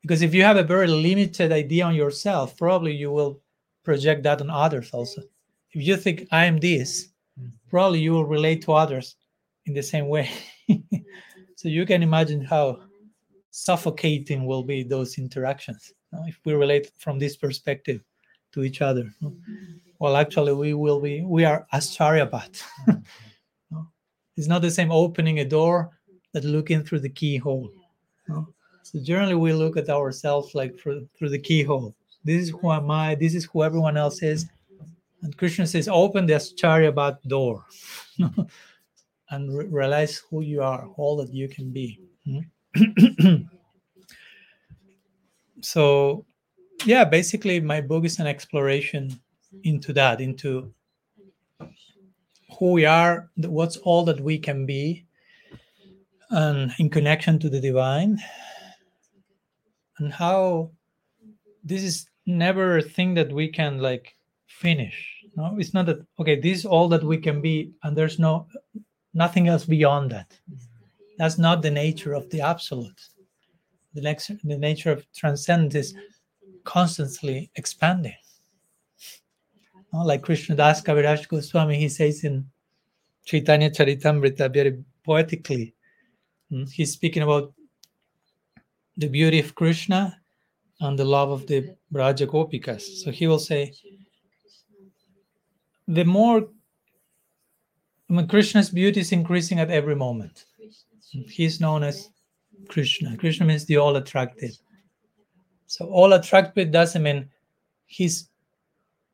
Because 0.02 0.22
if 0.22 0.34
you 0.34 0.44
have 0.44 0.58
a 0.58 0.64
very 0.64 0.88
limited 0.88 1.52
idea 1.52 1.86
on 1.86 1.94
yourself, 1.94 2.58
probably 2.58 2.94
you 2.96 3.12
will 3.12 3.42
project 3.84 4.24
that 4.24 4.42
on 4.42 4.50
others 4.50 4.90
also. 4.94 5.22
If 5.72 5.86
you 5.86 5.98
think 5.98 6.28
I 6.32 6.46
am 6.46 6.60
this, 6.60 7.10
probably 7.70 8.00
you 8.00 8.12
will 8.14 8.26
relate 8.26 8.64
to 8.64 8.74
others 8.74 9.16
in 9.66 9.74
the 9.74 9.84
same 9.84 10.08
way. 10.08 10.30
so 11.56 11.68
you 11.68 11.86
can 11.86 12.04
imagine 12.04 12.44
how 12.44 12.80
suffocating 13.52 14.46
will 14.46 14.64
be 14.64 14.84
those 14.84 15.18
interactions 15.18 15.94
you 16.14 16.20
if 16.28 16.40
we 16.46 16.54
relate 16.54 16.92
from 16.98 17.20
this 17.20 17.36
perspective 17.36 18.04
to 18.54 18.64
each 18.64 18.82
other. 18.82 19.14
you. 19.22 19.34
Well, 20.00 20.16
actually, 20.16 20.54
we 20.54 20.74
will 20.74 21.02
be, 21.02 21.22
we 21.22 21.46
are 21.46 21.68
Ascharyabat. 21.74 22.64
No? 23.70 23.86
It's 24.38 24.48
not 24.48 24.62
the 24.62 24.72
same 24.72 24.92
opening 24.92 25.40
a 25.40 25.46
door 25.46 25.90
that 26.34 26.46
looking 26.46 26.84
through 26.84 27.00
the 27.00 27.10
keyhole. 27.10 27.70
So 28.84 29.00
generally, 29.02 29.36
we 29.36 29.52
look 29.52 29.76
at 29.76 29.90
ourselves 29.90 30.56
like 30.56 30.80
through, 30.80 31.10
through 31.18 31.30
the 31.30 31.40
keyhole. 31.40 31.94
This 32.24 32.44
is 32.44 32.50
who 32.50 32.72
am 32.72 32.90
I, 32.90 33.16
this 33.16 33.36
is 33.36 33.44
who 33.46 33.64
everyone 33.64 33.98
else 33.98 34.24
is. 34.24 34.46
And 35.28 35.38
Krishna 35.38 35.68
says, 35.68 35.90
open 35.90 36.26
the 36.26 36.36
Ascharyabat 36.36 37.22
door 37.28 37.66
and 39.30 39.58
re- 39.58 39.68
realize 39.68 40.24
who 40.30 40.40
you 40.40 40.62
are, 40.62 40.88
all 40.96 41.18
that 41.18 41.34
you 41.34 41.50
can 41.50 41.74
be. 41.74 42.00
Hmm? 42.24 43.36
so, 45.62 46.26
yeah, 46.86 47.04
basically, 47.04 47.60
my 47.60 47.82
book 47.82 48.06
is 48.06 48.20
an 48.20 48.28
exploration 48.28 49.20
into 49.64 49.92
that, 49.92 50.22
into 50.22 50.74
who 52.58 52.72
we 52.72 52.86
are, 52.86 53.30
what's 53.36 53.76
all 53.76 54.06
that 54.06 54.22
we 54.22 54.40
can 54.40 54.66
be, 54.66 55.06
and 56.30 56.72
in 56.80 56.90
connection 56.90 57.38
to 57.40 57.50
the 57.50 57.60
divine, 57.60 58.18
and 59.98 60.14
how 60.14 60.72
this 61.66 61.84
is 61.84 62.08
never 62.26 62.78
a 62.78 62.82
thing 62.82 63.14
that 63.16 63.34
we 63.34 63.50
can 63.50 63.80
like 63.80 64.16
finish. 64.48 65.17
No, 65.38 65.56
it's 65.60 65.74
not 65.74 65.86
that 65.86 66.04
okay. 66.20 66.40
This 66.40 66.60
is 66.60 66.66
all 66.66 66.88
that 66.90 67.04
we 67.04 67.18
can 67.18 67.42
be, 67.42 67.72
and 67.84 67.96
there's 67.96 68.18
no 68.18 68.48
nothing 69.14 69.48
else 69.48 69.66
beyond 69.66 70.12
that. 70.12 70.36
That's 71.20 71.38
not 71.38 71.62
the 71.62 71.72
nature 71.72 72.14
of 72.14 72.28
the 72.32 72.42
absolute. 72.42 73.00
The 73.94 74.02
next, 74.02 74.32
the 74.44 74.58
nature 74.58 74.92
of 74.92 75.06
transcendence 75.14 75.76
is 75.76 75.94
constantly 76.64 77.52
expanding. 77.56 78.16
No, 79.94 80.04
like 80.04 80.24
Krishna 80.24 80.56
Das 80.56 80.82
Kaviraj 80.82 81.28
Goswami, 81.28 81.78
he 81.78 81.90
says 81.90 82.24
in 82.24 82.46
Chaitanya 83.26 83.70
Charitamrita 83.70 84.52
very 84.52 84.84
poetically, 85.04 85.74
mm, 86.52 86.70
he's 86.70 86.94
speaking 86.94 87.24
about 87.24 87.54
the 88.98 89.08
beauty 89.08 89.40
of 89.40 89.56
Krishna 89.56 90.20
and 90.82 90.98
the 90.98 91.06
love 91.06 91.30
of 91.30 91.48
the 91.48 91.76
Braja 91.92 92.28
Gopikas. 92.28 92.82
So 93.04 93.12
he 93.12 93.28
will 93.28 93.40
say, 93.40 93.74
the 95.88 96.04
more 96.04 96.48
I 98.10 98.14
mean, 98.14 98.28
Krishna's 98.28 98.70
beauty 98.70 99.02
is 99.02 99.12
increasing 99.12 99.60
at 99.60 99.70
every 99.70 99.96
moment. 99.96 100.46
He's 101.10 101.60
known 101.60 101.84
as 101.84 102.10
Krishna. 102.70 103.18
Krishna 103.18 103.46
means 103.46 103.66
the 103.66 103.78
all 103.78 103.98
attractive. 103.98 104.58
So 105.66 105.88
all 105.88 106.14
attractive 106.14 106.72
doesn't 106.72 107.04
mean 107.04 107.30
he's 107.86 108.30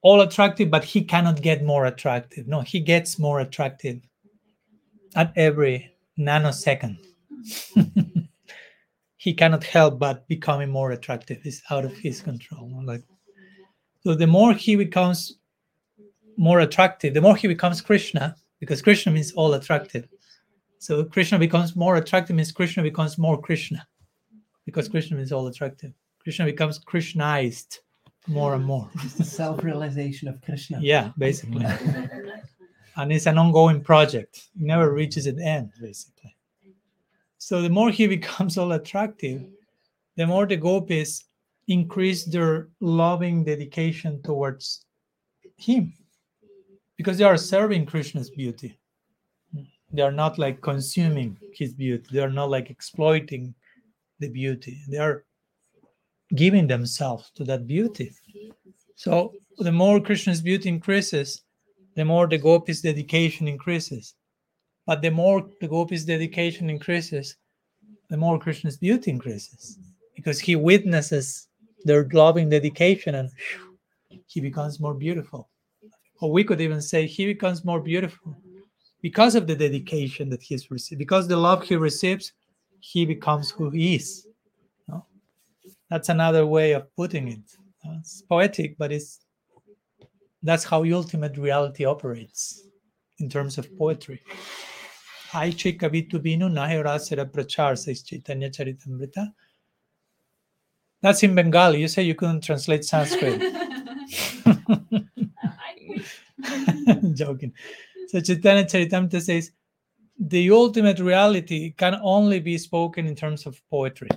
all 0.02 0.22
attractive, 0.22 0.70
but 0.70 0.84
he 0.84 1.04
cannot 1.04 1.42
get 1.42 1.64
more 1.64 1.86
attractive. 1.86 2.48
No, 2.48 2.62
he 2.62 2.80
gets 2.80 3.18
more 3.18 3.40
attractive 3.40 4.02
at 5.16 5.34
every 5.36 5.92
nanosecond. 6.20 6.98
he 9.18 9.34
cannot 9.34 9.64
help 9.64 9.98
but 9.98 10.28
becoming 10.28 10.70
more 10.70 10.92
attractive. 10.92 11.40
It's 11.44 11.62
out 11.72 11.86
of 11.86 11.98
his 11.98 12.22
control. 12.22 12.84
Like 12.84 13.04
so, 14.02 14.14
the 14.14 14.28
more 14.28 14.54
he 14.54 14.76
becomes 14.76 15.38
more 16.38 16.62
attractive, 16.62 17.14
the 17.14 17.22
more 17.22 17.36
he 17.36 17.48
becomes 17.48 17.82
Krishna, 17.82 18.36
because 18.60 18.82
Krishna 18.82 19.12
means 19.12 19.34
all 19.34 19.54
attractive. 19.54 20.08
So 20.80 21.04
Krishna 21.04 21.40
becomes 21.40 21.76
more 21.76 21.96
attractive 21.96 22.36
means 22.36 22.52
Krishna 22.52 22.84
becomes 22.84 23.18
more 23.18 23.40
Krishna, 23.42 23.86
because 24.66 24.88
Krishna 24.88 25.18
means 25.18 25.32
all 25.32 25.48
attractive. 25.48 25.94
Krishna 26.20 26.46
becomes 26.46 26.80
Krishnized 26.80 27.80
more 28.28 28.56
and 28.56 28.64
more. 28.64 28.90
It's 29.04 29.16
the 29.16 29.24
self-realization 29.24 30.28
of 30.28 30.42
Krishna. 30.42 30.80
Yeah, 30.82 31.12
basically. 31.18 31.66
and 32.96 33.12
it's 33.12 33.26
an 33.26 33.38
ongoing 33.38 33.82
project. 33.82 34.48
It 34.56 34.62
never 34.62 34.94
reaches 34.94 35.28
an 35.28 35.42
end, 35.42 35.72
basically. 35.82 36.36
So 37.38 37.62
the 37.62 37.70
more 37.70 37.92
he 37.92 38.08
becomes 38.18 38.58
all 38.58 38.72
attractive, 38.72 39.46
the 40.16 40.28
more 40.28 40.46
the 40.46 40.58
gopis 40.58 41.26
increase 41.68 42.26
their 42.26 42.70
loving 42.80 43.44
dedication 43.44 44.22
towards 44.22 44.86
him 45.58 45.94
because 47.04 47.18
they 47.18 47.26
are 47.26 47.36
serving 47.36 47.86
Krishna's 47.86 48.30
beauty. 48.30 48.78
They 49.92 50.02
are 50.02 50.12
not 50.12 50.40
like 50.40 50.62
consuming 50.62 51.38
his 51.54 51.74
beauty. 51.74 52.08
They 52.14 52.22
are 52.22 52.30
not 52.30 52.50
like 52.50 52.70
exploiting 52.70 53.54
the 54.20 54.30
beauty. 54.30 54.78
They 54.88 55.00
are 55.00 55.26
giving 56.34 56.66
themselves 56.66 57.30
to 57.36 57.44
that 57.44 57.68
beauty. 57.68 58.14
So 58.96 59.34
the 59.58 59.72
more 59.72 60.00
Krishna's 60.00 60.42
beauty 60.42 60.70
increases, 60.70 61.42
the 61.96 62.06
more 62.06 62.26
the 62.26 62.38
gopis' 62.38 62.80
dedication 62.80 63.50
increases. 63.50 64.16
But 64.88 65.02
the 65.02 65.12
more 65.12 65.46
the 65.60 65.68
gopis' 65.68 66.06
dedication 66.06 66.70
increases, 66.70 67.36
the 68.10 68.16
more 68.16 68.40
Krishna's 68.40 68.78
beauty 68.78 69.12
increases. 69.12 69.78
Because 70.16 70.40
he 70.40 70.56
witnesses 70.56 71.50
their 71.84 72.08
loving 72.14 72.48
dedication 72.48 73.16
and 73.16 73.30
he 74.28 74.40
becomes 74.40 74.80
more 74.80 74.94
beautiful. 74.94 75.50
Or 76.24 76.32
we 76.32 76.46
could 76.46 76.62
even 76.62 76.82
say 76.82 77.06
he 77.06 77.26
becomes 77.26 77.66
more 77.66 77.82
beautiful 77.82 78.34
because 79.02 79.36
of 79.36 79.46
the 79.46 79.58
dedication 79.58 80.30
that 80.30 80.42
he's 80.42 80.72
received, 80.72 81.00
because 81.00 81.28
the 81.28 81.36
love 81.36 81.64
he 81.64 81.76
receives, 81.76 82.32
he 82.80 83.06
becomes 83.06 83.52
who 83.52 83.70
he 83.70 83.96
is. 83.96 84.26
No? 84.88 85.06
That's 85.90 86.08
another 86.08 86.46
way 86.48 86.72
of 86.72 86.88
putting 86.96 87.28
it. 87.28 87.42
It's 88.00 88.22
poetic, 88.22 88.78
but 88.78 88.94
it's 88.94 89.20
that's 90.42 90.64
how 90.64 90.86
ultimate 90.86 91.38
reality 91.38 91.84
operates 91.84 92.70
in 93.20 93.28
terms 93.28 93.58
of 93.58 93.78
poetry. 93.78 94.22
Says 97.76 98.02
Chaitanya 98.02 98.50
Charitamrita. 98.50 99.34
That's 101.02 101.22
in 101.22 101.36
Bengali. 101.36 101.82
You 101.82 101.90
say 101.90 102.04
you 102.04 102.16
couldn't 102.16 102.46
translate 102.46 102.86
Sanskrit. 102.86 103.42
Joking. 107.14 107.54
So 108.08 108.20
Chaitanya 108.20 108.66
Charitamrita 108.66 109.22
says 109.22 109.52
the 110.20 110.52
ultimate 110.52 111.00
reality 111.00 111.74
can 111.78 111.96
only 112.02 112.40
be 112.40 112.58
spoken 112.58 113.08
in 113.08 113.16
terms 113.16 113.46
of 113.46 113.62
poetry. 113.70 114.10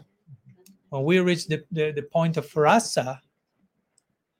When 0.90 1.04
we 1.04 1.18
reach 1.20 1.46
the, 1.46 1.64
the, 1.70 1.92
the 1.92 2.02
point 2.02 2.36
of 2.36 2.54
rasa, 2.56 3.20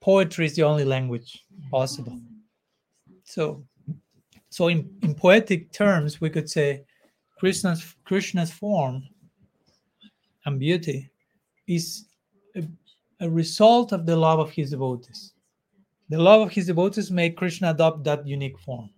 poetry 0.00 0.46
is 0.46 0.54
the 0.54 0.62
only 0.62 0.84
language 0.84 1.44
possible. 1.70 2.18
So, 3.24 3.64
so 4.50 4.68
in, 4.68 4.88
in 5.02 5.14
poetic 5.14 5.72
terms, 5.72 6.20
we 6.20 6.30
could 6.30 6.48
say 6.48 6.84
Krishna's 7.38 7.94
Krishna's 8.04 8.50
form 8.50 9.02
and 10.44 10.58
beauty 10.58 11.10
is 11.66 12.06
a, 12.54 12.62
a 13.20 13.28
result 13.28 13.92
of 13.92 14.06
the 14.06 14.16
love 14.16 14.38
of 14.38 14.50
his 14.50 14.70
devotees. 14.70 15.32
The 16.08 16.18
love 16.18 16.42
of 16.42 16.52
his 16.52 16.66
devotees 16.66 17.10
make 17.10 17.36
Krishna 17.36 17.70
adopt 17.70 18.04
that 18.04 18.26
unique 18.26 18.58
form. 18.60 18.90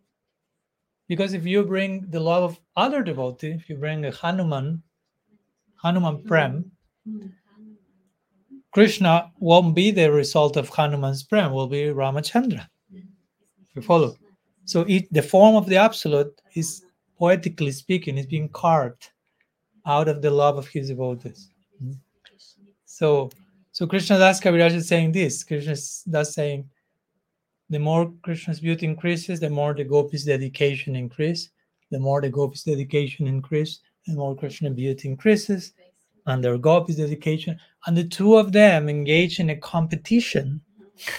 Because 1.09 1.33
if 1.33 1.47
you 1.47 1.65
bring 1.65 2.07
the 2.11 2.21
love 2.21 2.43
of 2.43 2.61
other 2.77 3.03
devotee, 3.03 3.53
if 3.53 3.69
you 3.69 3.77
bring 3.77 4.05
a 4.05 4.11
Hanuman, 4.11 4.83
Hanuman 5.83 6.23
Prem, 6.25 6.71
Krishna 8.73 9.33
won't 9.39 9.75
be 9.75 9.91
the 9.91 10.13
result 10.13 10.57
of 10.59 10.69
Hanuman's 10.69 11.23
Prem, 11.23 11.53
will 11.53 11.67
be 11.67 11.85
Ramachandra. 11.85 12.69
You 13.75 13.83
follow? 13.83 14.17
So 14.67 14.83
it, 14.83 15.11
the 15.11 15.23
form 15.23 15.57
of 15.57 15.67
the 15.67 15.77
absolute 15.77 16.39
is 16.55 16.83
poetically 17.19 17.73
speaking, 17.73 18.19
is 18.19 18.27
being 18.27 18.51
carved 18.51 19.09
out 19.87 20.09
of 20.09 20.21
the 20.21 20.31
love 20.31 20.59
of 20.59 20.69
his 20.69 20.89
devotees. 20.89 21.51
Mm. 21.83 21.97
So 22.85 23.31
so 23.73 23.87
Krishna 23.87 24.19
Das 24.19 24.41
Kaviraj 24.41 24.75
is 24.75 24.89
saying 24.89 25.13
this. 25.13 25.45
Krishna 25.45 25.73
is 25.73 26.03
thus 26.07 26.35
saying 26.35 26.69
the 27.71 27.79
more 27.79 28.13
Krishna's 28.23 28.61
beauty 28.61 28.87
increases, 28.87 29.41
the 29.41 29.51
more 29.51 29.75
the 29.75 29.85
gopis' 29.85 30.25
dedication 30.25 30.97
increase. 30.97 31.51
The 31.91 31.99
more 31.99 32.21
the 32.21 32.29
gopis' 32.29 32.65
dedication 32.65 33.27
increase, 33.27 33.81
the 34.07 34.15
more 34.15 34.37
Krishna 34.37 34.71
beauty 34.71 35.09
increases. 35.09 35.73
and 36.27 36.45
their 36.45 36.59
gopis 36.59 36.97
dedication, 36.97 37.59
and 37.87 37.97
the 37.97 38.05
two 38.05 38.37
of 38.37 38.53
them 38.53 38.89
engage 38.89 39.41
in 39.41 39.49
a 39.49 39.57
competition 39.57 40.61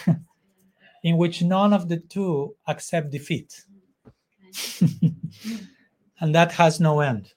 in 1.04 1.18
which 1.18 1.42
none 1.42 1.74
of 1.74 1.90
the 1.90 1.98
two 1.98 2.56
accept 2.68 3.10
defeat. 3.10 3.66
and 6.22 6.36
that 6.36 6.52
has 6.52 6.80
no 6.80 7.00
end. 7.00 7.34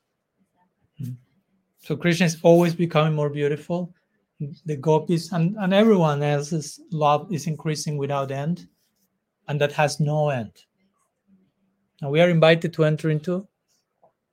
So 1.78 1.96
Krishna 1.96 2.26
is 2.26 2.36
always 2.42 2.74
becoming 2.74 3.14
more 3.14 3.30
beautiful. 3.30 3.94
The 4.66 4.76
gopis 4.76 5.32
and, 5.32 5.56
and 5.58 5.72
everyone 5.72 6.22
else's 6.22 6.78
love 6.90 7.32
is 7.32 7.46
increasing 7.46 7.96
without 7.96 8.30
end, 8.30 8.68
and 9.52 9.60
that 9.60 9.72
has 9.72 10.00
no 10.00 10.30
end. 10.30 10.50
And 12.00 12.10
we 12.10 12.22
are 12.22 12.30
invited 12.30 12.72
to 12.72 12.84
enter 12.86 13.10
into 13.10 13.46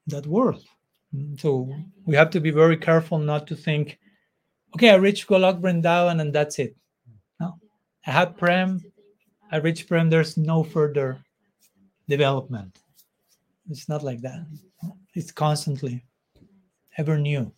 that 0.07 0.25
world. 0.25 0.63
So 1.37 1.69
we 2.05 2.15
have 2.15 2.29
to 2.29 2.39
be 2.39 2.51
very 2.51 2.77
careful 2.77 3.19
not 3.19 3.45
to 3.47 3.55
think, 3.55 3.99
okay, 4.75 4.91
I 4.91 4.95
reached 4.95 5.27
Golok 5.27 5.59
and 5.61 6.33
that's 6.33 6.57
it. 6.57 6.73
No, 7.41 7.59
I 8.07 8.11
had 8.11 8.37
Prem, 8.37 8.79
I 9.51 9.57
reached 9.57 9.89
Prem, 9.89 10.09
there's 10.09 10.37
no 10.37 10.63
further 10.63 11.19
development. 12.07 12.79
It's 13.69 13.89
not 13.89 14.03
like 14.03 14.21
that. 14.21 14.39
It's 15.15 15.33
constantly 15.33 16.05
ever 16.97 17.17
new. 17.17 17.51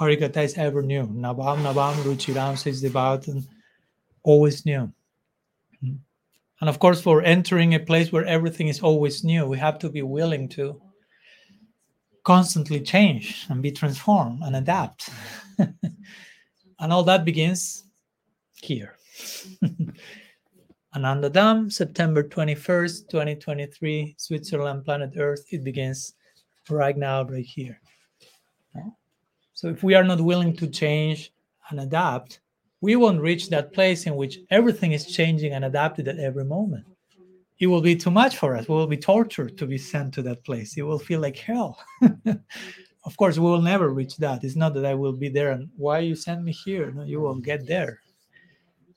Harikatha 0.00 0.42
is 0.42 0.56
ever 0.56 0.80
new. 0.80 1.06
Nabam, 1.06 1.58
Nabam, 1.66 1.96
Ruchiram 2.02 2.56
says 2.56 2.82
about 2.82 3.28
and 3.28 3.46
always 4.22 4.64
new. 4.64 4.90
And 6.60 6.68
of 6.68 6.78
course, 6.78 7.00
for 7.00 7.22
entering 7.22 7.74
a 7.74 7.80
place 7.80 8.12
where 8.12 8.24
everything 8.26 8.68
is 8.68 8.80
always 8.80 9.24
new, 9.24 9.46
we 9.46 9.58
have 9.58 9.78
to 9.78 9.88
be 9.88 10.02
willing 10.02 10.48
to 10.50 10.80
constantly 12.24 12.80
change 12.80 13.46
and 13.48 13.62
be 13.62 13.72
transformed 13.72 14.42
and 14.42 14.56
adapt. 14.56 15.08
and 15.58 16.92
all 16.92 17.02
that 17.04 17.24
begins 17.24 17.84
here. 18.54 18.96
Ananda 20.94 21.30
Dham, 21.30 21.72
September 21.72 22.22
21st, 22.22 23.08
2023, 23.08 24.14
Switzerland, 24.18 24.84
planet 24.84 25.12
Earth. 25.16 25.44
It 25.50 25.64
begins 25.64 26.14
right 26.68 26.96
now, 26.96 27.22
right 27.22 27.44
here. 27.44 27.80
So 29.60 29.68
if 29.68 29.82
we 29.82 29.94
are 29.94 30.04
not 30.04 30.22
willing 30.22 30.56
to 30.56 30.66
change 30.66 31.34
and 31.68 31.80
adapt, 31.80 32.40
we 32.80 32.96
won't 32.96 33.20
reach 33.20 33.50
that 33.50 33.72
place 33.72 34.06
in 34.06 34.16
which 34.16 34.38
everything 34.50 34.92
is 34.92 35.06
changing 35.06 35.52
and 35.52 35.64
adapted 35.64 36.08
at 36.08 36.18
every 36.18 36.44
moment. 36.44 36.84
It 37.58 37.66
will 37.66 37.82
be 37.82 37.94
too 37.94 38.10
much 38.10 38.36
for 38.36 38.56
us. 38.56 38.68
We 38.68 38.74
will 38.74 38.86
be 38.86 38.96
tortured 38.96 39.58
to 39.58 39.66
be 39.66 39.76
sent 39.76 40.14
to 40.14 40.22
that 40.22 40.44
place. 40.44 40.78
It 40.78 40.82
will 40.82 40.98
feel 40.98 41.20
like 41.20 41.36
hell. 41.36 41.78
of 43.04 43.16
course, 43.18 43.38
we 43.38 43.44
will 43.44 43.60
never 43.60 43.90
reach 43.90 44.16
that. 44.16 44.44
It's 44.44 44.56
not 44.56 44.72
that 44.74 44.86
I 44.86 44.94
will 44.94 45.12
be 45.12 45.28
there 45.28 45.50
and 45.50 45.68
why 45.76 45.98
you 45.98 46.14
send 46.14 46.42
me 46.42 46.52
here. 46.52 46.90
No, 46.90 47.04
you 47.04 47.20
will 47.20 47.34
get 47.34 47.66
there. 47.66 48.00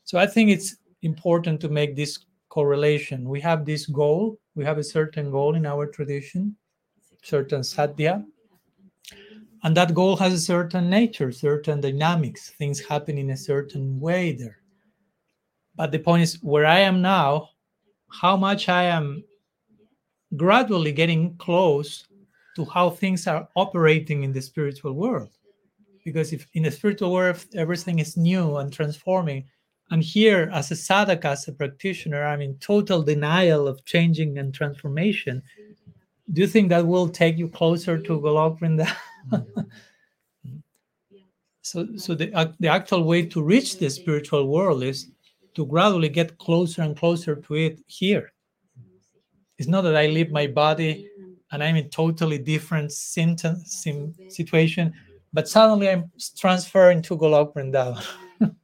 So 0.06 0.18
I 0.18 0.28
think 0.28 0.50
it's 0.50 0.78
important 1.02 1.60
to 1.62 1.70
make 1.70 1.96
this 1.96 2.20
correlation. 2.48 3.28
We 3.28 3.42
have 3.42 3.66
this 3.66 3.86
goal, 3.86 4.38
we 4.56 4.64
have 4.64 4.78
a 4.78 4.84
certain 4.84 5.30
goal 5.30 5.56
in 5.56 5.66
our 5.66 5.88
tradition, 5.88 6.56
certain 7.22 7.62
sadhya, 7.62 8.24
and 9.64 9.76
that 9.78 9.94
goal 9.94 10.18
has 10.18 10.34
a 10.34 10.40
certain 10.40 10.90
nature, 10.90 11.32
certain 11.32 11.80
dynamics, 11.80 12.52
things 12.58 12.86
happen 12.86 13.18
in 13.18 13.30
a 13.30 13.38
certain 13.38 14.00
way 14.00 14.34
there. 14.34 14.60
But 15.76 15.92
the 15.92 16.00
point 16.00 16.24
is, 16.24 16.36
where 16.44 16.66
I 16.66 16.80
am 16.80 17.02
now, 17.02 17.50
how 18.12 18.38
much 18.38 18.70
I 18.70 18.84
am 18.84 19.24
gradually 20.36 20.92
getting 20.92 21.36
close 21.38 22.06
to 22.56 22.66
how 22.66 22.90
things 22.90 23.26
are 23.26 23.48
operating 23.56 24.24
in 24.24 24.32
the 24.32 24.42
spiritual 24.42 24.94
world. 24.94 25.30
Because 26.04 26.34
if 26.34 26.46
in 26.54 26.64
the 26.64 26.72
spiritual 26.72 27.14
world 27.14 27.44
everything 27.56 28.00
is 28.00 28.18
new 28.18 28.58
and 28.58 28.72
transforming, 28.72 29.46
and 29.92 30.04
here 30.04 30.50
as 30.54 30.72
a 30.72 30.76
sadhaka, 30.76 31.26
as 31.26 31.48
a 31.48 31.52
practitioner, 31.52 32.24
I'm 32.24 32.42
in 32.42 32.58
total 32.58 33.02
denial 33.02 33.68
of 33.68 33.86
changing 33.86 34.38
and 34.38 34.54
transformation. 34.54 35.42
Do 36.32 36.42
you 36.42 36.48
think 36.48 36.70
that 36.70 36.86
will 36.86 37.10
take 37.10 37.38
you 37.38 37.48
closer 37.48 37.98
to 37.98 38.20
Golok 38.20 38.60
Vrindavan? 38.60 38.96
so 41.62 41.88
so 41.98 42.16
the, 42.16 42.56
the 42.60 42.68
actual 42.68 43.04
way 43.04 43.26
to 43.26 43.42
reach 43.42 43.78
the 43.78 43.90
spiritual 43.90 44.48
world 44.48 44.84
is 44.84 45.12
to 45.56 45.66
gradually 45.66 46.10
get 46.10 46.38
closer 46.38 46.82
and 46.82 46.98
closer 46.98 47.36
to 47.36 47.54
it 47.54 47.80
here. 47.88 48.34
It's 49.58 49.68
not 49.68 49.82
that 49.82 49.96
i 49.96 50.08
leave 50.08 50.32
my 50.32 50.48
body 50.48 51.10
and 51.52 51.64
i'm 51.64 51.76
in 51.76 51.90
totally 51.90 52.38
different 52.38 52.92
symptom, 52.92 53.58
sim, 53.66 54.14
situation 54.30 54.94
but 55.32 55.48
suddenly 55.48 55.90
i'm 55.90 56.12
transferring 56.38 57.02
to 57.02 57.16
golok 57.18 57.54
vrindavan 57.54 58.04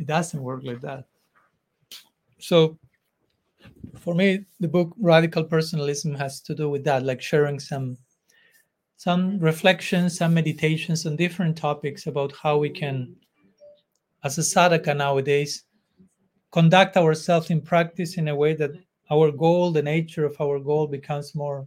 it 0.00 0.06
doesn't 0.06 0.42
work 0.42 0.62
like 0.64 0.80
that. 0.80 1.04
So 2.38 2.78
for 3.98 4.14
me 4.14 4.46
the 4.60 4.68
book 4.68 4.94
radical 4.98 5.44
personalism 5.44 6.14
has 6.14 6.40
to 6.40 6.54
do 6.54 6.70
with 6.70 6.84
that 6.84 7.02
like 7.02 7.20
sharing 7.20 7.60
some 7.60 7.98
some 9.00 9.38
reflections, 9.38 10.18
some 10.18 10.34
meditations 10.34 11.06
on 11.06 11.16
different 11.16 11.56
topics 11.56 12.06
about 12.06 12.30
how 12.36 12.58
we 12.58 12.68
can, 12.68 13.16
as 14.24 14.36
a 14.36 14.42
sadhaka 14.42 14.94
nowadays, 14.94 15.64
conduct 16.52 16.98
ourselves 16.98 17.48
in 17.48 17.62
practice 17.62 18.18
in 18.18 18.28
a 18.28 18.36
way 18.36 18.52
that 18.52 18.72
our 19.10 19.30
goal, 19.32 19.72
the 19.72 19.80
nature 19.80 20.26
of 20.26 20.38
our 20.38 20.58
goal, 20.58 20.86
becomes 20.86 21.34
more 21.34 21.66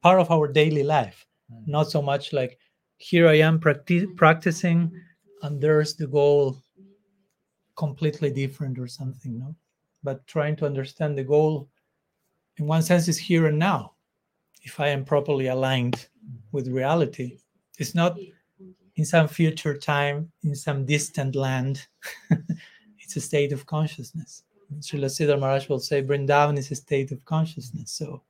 part 0.00 0.18
of 0.18 0.30
our 0.30 0.48
daily 0.48 0.82
life. 0.82 1.26
Mm. 1.52 1.68
Not 1.68 1.90
so 1.90 2.00
much 2.00 2.32
like, 2.32 2.56
here 2.96 3.28
I 3.28 3.34
am 3.34 3.60
practi- 3.60 4.16
practicing, 4.16 4.90
and 5.42 5.60
there's 5.60 5.94
the 5.94 6.06
goal 6.06 6.56
completely 7.76 8.30
different 8.30 8.78
or 8.78 8.86
something, 8.86 9.38
no? 9.38 9.54
But 10.02 10.26
trying 10.26 10.56
to 10.56 10.64
understand 10.64 11.18
the 11.18 11.24
goal, 11.24 11.68
in 12.56 12.66
one 12.66 12.80
sense, 12.80 13.08
is 13.08 13.18
here 13.18 13.44
and 13.44 13.58
now. 13.58 13.92
If 14.62 14.80
I 14.80 14.88
am 14.88 15.04
properly 15.04 15.48
aligned 15.48 16.06
with 16.52 16.68
reality. 16.68 17.38
It's 17.78 17.94
not 17.94 18.18
in 18.96 19.04
some 19.04 19.26
future 19.26 19.76
time, 19.76 20.30
in 20.44 20.54
some 20.54 20.84
distant 20.84 21.34
land. 21.34 21.86
it's 22.98 23.16
a 23.16 23.20
state 23.20 23.52
of 23.52 23.66
consciousness. 23.66 24.44
Srila 24.78 25.06
Sridhar 25.06 25.40
Maharaj 25.40 25.68
will 25.68 25.80
say 25.80 26.02
Vrindavan 26.02 26.58
is 26.58 26.70
a 26.70 26.74
state 26.74 27.10
of 27.12 27.24
consciousness. 27.24 27.90
So 27.90 28.22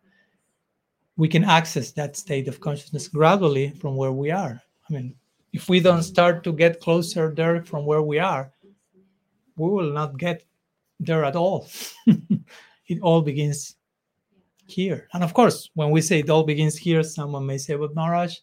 we 1.16 1.28
can 1.28 1.44
access 1.44 1.90
that 1.92 2.16
state 2.16 2.48
of 2.48 2.60
consciousness 2.60 3.08
gradually 3.08 3.70
from 3.70 3.96
where 3.96 4.12
we 4.12 4.30
are. 4.30 4.60
I 4.88 4.92
mean, 4.92 5.14
if 5.52 5.68
we 5.68 5.80
don't 5.80 6.02
start 6.02 6.42
to 6.44 6.52
get 6.52 6.80
closer 6.80 7.32
there 7.34 7.62
from 7.64 7.84
where 7.84 8.02
we 8.02 8.18
are, 8.18 8.50
we 9.56 9.68
will 9.68 9.92
not 9.92 10.16
get 10.16 10.44
there 10.98 11.24
at 11.24 11.36
all. 11.36 11.68
it 12.06 13.00
all 13.02 13.20
begins 13.20 13.76
here. 14.66 15.09
And 15.12 15.22
of 15.22 15.35
course, 15.35 15.70
when 15.75 15.90
we 15.90 16.01
say 16.01 16.20
it 16.20 16.31
all 16.31 16.44
begins 16.44 16.77
here, 16.77 17.03
someone 17.03 17.46
may 17.46 17.59
say, 17.59 17.75
but 17.75 17.94
Maharaj, 17.94 18.38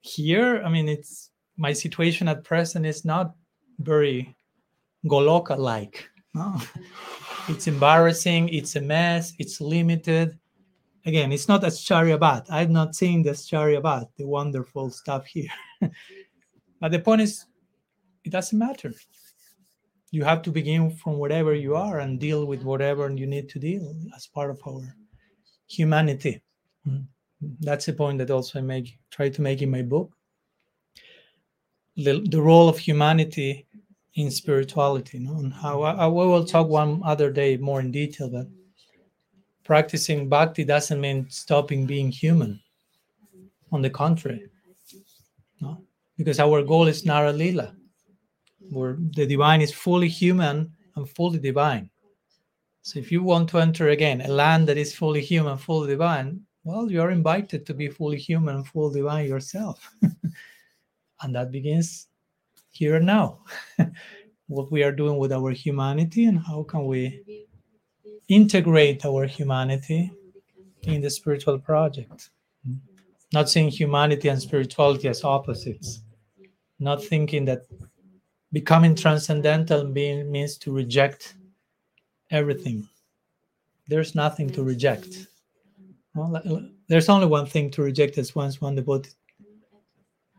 here, 0.00 0.62
I 0.64 0.68
mean, 0.68 0.88
it's 0.88 1.30
my 1.56 1.72
situation 1.72 2.28
at 2.28 2.44
present 2.44 2.86
is 2.86 3.04
not 3.04 3.34
very 3.78 4.34
Goloka 5.06 5.56
like. 5.56 6.08
No? 6.34 6.60
it's 7.48 7.66
embarrassing, 7.66 8.48
it's 8.48 8.76
a 8.76 8.80
mess, 8.80 9.32
it's 9.38 9.60
limited. 9.60 10.38
Again, 11.04 11.32
it's 11.32 11.48
not 11.48 11.62
Ascharyavat. 11.62 12.46
I've 12.50 12.70
not 12.70 12.94
seen 12.94 13.22
the 13.22 13.30
Ascharyavat, 13.30 14.06
the 14.16 14.26
wonderful 14.26 14.90
stuff 14.90 15.26
here. 15.26 15.50
but 16.80 16.92
the 16.92 17.00
point 17.00 17.22
is, 17.22 17.46
it 18.24 18.30
doesn't 18.30 18.58
matter. 18.58 18.92
You 20.12 20.24
have 20.24 20.42
to 20.42 20.52
begin 20.52 20.90
from 20.90 21.18
wherever 21.18 21.54
you 21.54 21.74
are 21.74 21.98
and 22.00 22.20
deal 22.20 22.44
with 22.44 22.62
whatever 22.62 23.10
you 23.10 23.26
need 23.26 23.48
to 23.48 23.58
deal 23.58 23.94
as 24.14 24.26
part 24.26 24.50
of 24.50 24.60
our 24.66 24.94
humanity. 25.72 26.42
Mm. 26.86 27.06
That's 27.60 27.88
a 27.88 27.92
point 27.92 28.18
that 28.18 28.30
also 28.30 28.58
I 28.58 28.62
make 28.62 28.98
try 29.10 29.28
to 29.28 29.42
make 29.42 29.62
in 29.62 29.70
my 29.70 29.82
book. 29.82 30.12
The, 31.96 32.24
the 32.30 32.40
role 32.40 32.68
of 32.68 32.78
humanity 32.78 33.66
in 34.14 34.30
spirituality, 34.30 35.18
you 35.18 35.24
know, 35.24 35.38
and 35.38 35.52
how 35.52 35.82
I, 35.82 36.04
I 36.04 36.06
will 36.06 36.44
talk 36.44 36.68
one 36.68 37.02
other 37.04 37.30
day 37.30 37.56
more 37.56 37.80
in 37.80 37.90
detail. 37.90 38.30
But 38.30 38.46
practicing 39.64 40.28
bhakti 40.28 40.64
doesn't 40.64 41.00
mean 41.00 41.28
stopping 41.30 41.86
being 41.86 42.10
human. 42.10 42.60
On 43.72 43.80
the 43.80 43.88
contrary, 43.88 44.50
no? 45.62 45.82
because 46.18 46.38
our 46.38 46.60
goal 46.62 46.88
is 46.88 47.06
Nara 47.06 47.32
Lila, 47.32 47.74
where 48.70 48.98
the 49.16 49.24
divine 49.24 49.62
is 49.62 49.72
fully 49.72 50.08
human 50.08 50.70
and 50.94 51.08
fully 51.08 51.38
divine. 51.38 51.88
So 52.82 52.98
if 52.98 53.12
you 53.12 53.22
want 53.22 53.48
to 53.50 53.58
enter 53.58 53.90
again 53.90 54.20
a 54.22 54.28
land 54.28 54.68
that 54.68 54.76
is 54.76 54.94
fully 54.94 55.20
human, 55.20 55.56
fully 55.56 55.88
divine, 55.88 56.40
well, 56.64 56.90
you 56.90 57.00
are 57.00 57.10
invited 57.10 57.64
to 57.66 57.74
be 57.74 57.88
fully 57.88 58.18
human 58.18 58.64
fully 58.64 59.00
divine 59.00 59.28
yourself. 59.28 59.88
and 61.22 61.34
that 61.34 61.52
begins 61.52 62.08
here 62.70 62.96
and 62.96 63.06
now. 63.06 63.38
what 64.48 64.70
we 64.70 64.82
are 64.82 64.92
doing 64.92 65.16
with 65.18 65.32
our 65.32 65.50
humanity 65.50 66.24
and 66.24 66.38
how 66.40 66.64
can 66.64 66.84
we 66.86 67.22
integrate 68.28 69.04
our 69.06 69.26
humanity 69.26 70.10
in 70.82 71.00
the 71.00 71.10
spiritual 71.10 71.58
project. 71.58 72.30
not 73.32 73.48
seeing 73.48 73.68
humanity 73.68 74.28
and 74.28 74.42
spirituality 74.42 75.08
as 75.08 75.24
opposites, 75.24 76.02
not 76.78 77.02
thinking 77.02 77.46
that 77.46 77.62
becoming 78.52 78.94
transcendental 78.94 79.84
being 79.84 80.30
means 80.30 80.58
to 80.58 80.70
reject 80.70 81.34
everything. 82.32 82.88
There's 83.88 84.14
nothing 84.14 84.50
to 84.50 84.62
reject. 84.62 85.26
Well, 86.14 86.42
there's 86.88 87.08
only 87.08 87.26
one 87.26 87.46
thing 87.46 87.70
to 87.72 87.82
reject, 87.82 88.18
as 88.18 88.34
once 88.34 88.60
one 88.60 88.74
devotee 88.74 89.10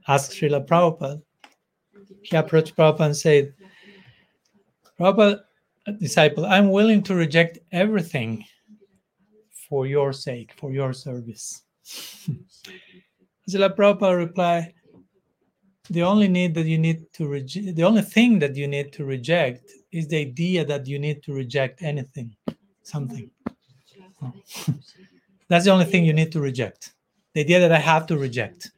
asked 0.08 0.32
Srila 0.32 0.66
Prabhupada. 0.66 1.22
He 2.22 2.36
approached 2.36 2.76
Prabhupada 2.76 3.06
and 3.06 3.18
said, 3.18 3.54
Prabhupada, 5.00 5.42
uh, 5.88 5.92
disciple, 5.94 6.46
I'm 6.46 6.70
willing 6.72 7.04
to 7.04 7.16
reject 7.16 7.60
everything 7.72 8.46
for 9.70 9.88
your 9.88 10.14
sake, 10.14 10.54
for 10.58 10.72
your 10.72 10.94
service. 10.94 11.64
Srila 13.50 13.76
Prabhupada 13.76 14.18
replied, 14.18 14.74
the 15.90 16.04
only 16.04 16.28
need 16.28 16.54
that 16.56 16.66
you 16.66 16.78
need 16.78 17.12
to 17.14 17.28
reject, 17.28 17.76
the 17.76 17.84
only 17.84 18.02
thing 18.02 18.40
that 18.40 18.56
you 18.56 18.68
need 18.68 18.94
to 18.94 19.06
reject 19.06 19.70
is 19.92 20.08
the 20.08 20.18
idea 20.18 20.64
that 20.66 20.88
you 20.88 20.98
need 21.00 21.22
to 21.24 21.34
reject 21.34 21.82
anything, 21.82 22.36
something. 22.84 23.30
Oh. 24.22 24.34
That's 25.50 25.66
the 25.66 25.72
only 25.72 25.86
thing 25.86 26.06
you 26.06 26.14
need 26.14 26.32
to 26.32 26.40
reject. 26.40 26.94
The 27.34 27.42
idea 27.42 27.60
that 27.60 27.72
I 27.72 27.80
have 27.80 28.08
to 28.08 28.18
reject. 28.18 28.72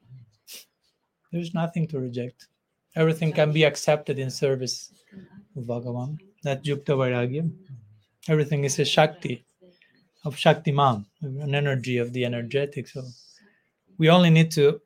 There's 1.32 1.54
nothing 1.54 1.88
to 1.90 2.00
reject. 2.00 2.48
Everything 2.96 3.32
can 3.34 3.52
be 3.52 3.64
accepted 3.64 4.20
in 4.20 4.30
service 4.30 4.92
of 5.56 5.64
Bhagavan. 5.66 6.18
That 6.44 6.64
Yukta 6.64 6.96
Vairagya. 6.96 7.52
Everything 8.28 8.64
is 8.64 8.80
a 8.80 8.86
Shakti 8.86 9.46
of 10.24 10.36
Shaktiman, 10.36 11.06
an 11.22 11.54
energy 11.54 11.98
of 11.98 12.12
the 12.14 12.26
energetic. 12.26 12.88
So 12.88 13.04
we 13.98 14.10
only 14.10 14.32
need 14.32 14.50
to, 14.52 14.82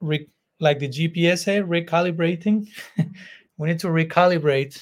re- 0.00 0.28
like 0.64 0.78
the 0.78 0.88
GPS 0.88 1.44
say, 1.44 1.58
eh, 1.58 1.62
recalibrating. 1.62 2.66
we 3.58 3.68
need 3.68 3.78
to 3.80 3.88
recalibrate 3.88 4.76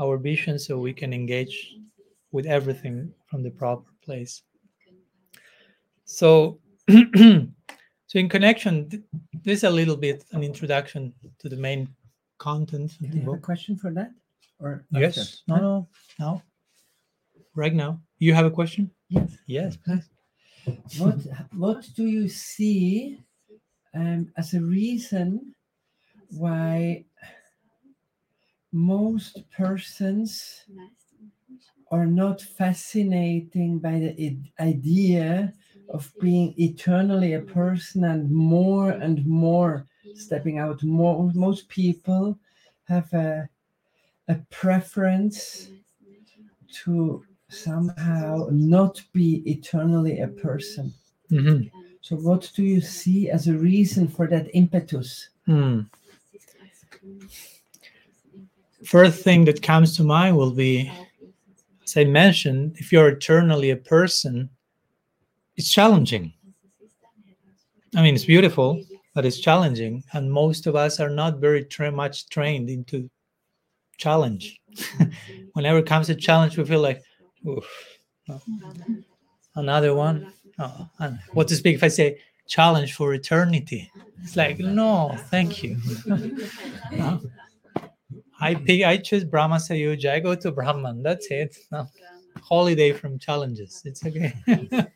our 0.00 0.18
vision 0.18 0.58
so 0.58 0.78
we 0.78 0.92
can 0.92 1.12
engage 1.14 1.76
with 2.32 2.46
everything 2.46 3.12
from 3.30 3.42
the 3.44 3.50
proper 3.50 3.90
place. 4.04 4.42
So, 6.04 6.58
so 6.90 8.14
in 8.22 8.28
connection, 8.28 8.90
th- 8.90 9.02
this 9.44 9.58
is 9.58 9.64
a 9.64 9.70
little 9.70 9.96
bit 9.96 10.24
an 10.32 10.42
introduction 10.42 11.14
to 11.38 11.48
the 11.48 11.56
main 11.56 11.88
content 12.38 12.90
of 12.92 12.98
Do 12.98 13.06
the 13.08 13.14
you 13.14 13.20
have 13.20 13.28
a 13.28 13.32
book. 13.32 13.42
question 13.42 13.76
for 13.78 13.90
that? 13.92 14.10
Or 14.58 14.84
Yes. 14.90 15.42
No, 15.46 15.56
no, 15.56 15.88
no. 16.18 16.42
Right 17.54 17.74
now. 17.74 18.00
You 18.18 18.34
have 18.34 18.46
a 18.46 18.50
question? 18.50 18.90
Yes. 19.08 19.30
Yes, 19.46 19.76
please. 19.76 20.08
What 20.98 21.18
What 21.52 21.88
do 21.94 22.04
you 22.06 22.28
see 22.28 23.18
um, 23.94 24.32
as 24.36 24.54
a 24.54 24.60
reason 24.60 25.54
why 26.30 27.04
most 28.72 29.42
persons 29.50 30.64
are 31.90 32.06
not 32.06 32.40
fascinating 32.40 33.78
by 33.78 33.98
the 33.98 34.36
idea 34.60 35.52
of 35.88 36.12
being 36.20 36.54
eternally 36.58 37.32
a 37.34 37.40
person 37.40 38.04
and 38.04 38.30
more 38.30 38.90
and 38.90 39.24
more 39.26 39.86
stepping 40.14 40.58
out 40.58 40.82
more 40.82 41.30
most 41.34 41.68
people 41.68 42.38
have 42.84 43.12
a 43.14 43.48
a 44.28 44.36
preference 44.50 45.68
to 46.68 47.24
somehow 47.48 48.48
not 48.50 49.02
be 49.12 49.42
eternally 49.46 50.20
a 50.20 50.28
person 50.28 50.92
Mhm. 51.30 51.70
So 52.08 52.16
what 52.16 52.50
do 52.56 52.62
you 52.62 52.80
see 52.80 53.28
as 53.28 53.48
a 53.48 53.52
reason 53.52 54.08
for 54.08 54.26
that 54.26 54.48
impetus 54.54 55.28
Hmm. 55.48 55.80
First 58.84 59.24
thing 59.24 59.46
that 59.46 59.62
comes 59.62 59.96
to 59.96 60.04
mind 60.04 60.36
will 60.36 60.50
be, 60.50 60.92
as 61.82 61.96
I 61.96 62.04
mentioned, 62.04 62.76
if 62.76 62.92
you're 62.92 63.08
eternally 63.08 63.70
a 63.70 63.76
person, 63.76 64.50
it's 65.56 65.72
challenging. 65.72 66.34
I 67.96 68.02
mean, 68.02 68.14
it's 68.14 68.26
beautiful, 68.26 68.84
but 69.14 69.24
it's 69.24 69.40
challenging, 69.40 70.04
and 70.12 70.30
most 70.30 70.66
of 70.66 70.76
us 70.76 71.00
are 71.00 71.10
not 71.10 71.38
very 71.38 71.64
tra- 71.64 71.90
much 71.90 72.28
trained 72.28 72.68
into 72.68 73.08
challenge. 73.96 74.60
Whenever 75.54 75.78
it 75.78 75.86
comes 75.86 76.08
to 76.08 76.14
challenge, 76.14 76.58
we 76.58 76.64
feel 76.64 76.82
like, 76.82 77.02
no. 77.42 77.62
another 79.54 79.94
one. 79.94 80.32
Oh, 80.58 80.88
and 80.98 81.18
what 81.32 81.48
to 81.48 81.56
speak 81.56 81.76
if 81.76 81.84
I 81.84 81.88
say 81.88 82.18
challenge 82.46 82.94
for 82.94 83.14
eternity? 83.14 83.90
It's 84.22 84.36
like, 84.36 84.58
no, 84.58 85.16
thank 85.30 85.62
you. 85.62 85.76
No. 86.92 87.20
I 88.40 88.54
pick, 88.54 88.84
I 88.84 88.96
choose 88.98 89.24
Brahma 89.24 89.56
Sayujya. 89.56 90.12
I 90.12 90.20
go 90.20 90.34
to 90.34 90.52
Brahman. 90.52 91.02
That's 91.02 91.26
it. 91.30 91.56
No, 91.72 91.88
holiday 92.40 92.92
from 92.92 93.18
challenges. 93.18 93.82
It's 93.84 94.04
okay. 94.04 94.32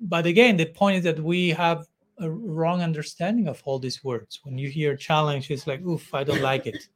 but 0.00 0.26
again, 0.26 0.56
the 0.56 0.66
point 0.66 0.98
is 0.98 1.04
that 1.04 1.18
we 1.18 1.50
have 1.50 1.86
a 2.20 2.30
wrong 2.30 2.82
understanding 2.82 3.48
of 3.48 3.60
all 3.64 3.78
these 3.78 4.04
words. 4.04 4.40
When 4.44 4.58
you 4.58 4.68
hear 4.68 4.96
challenge, 4.96 5.50
it's 5.50 5.66
like, 5.66 5.80
oof, 5.82 6.14
I 6.14 6.24
don't 6.24 6.42
like 6.42 6.66
it. 6.66 6.88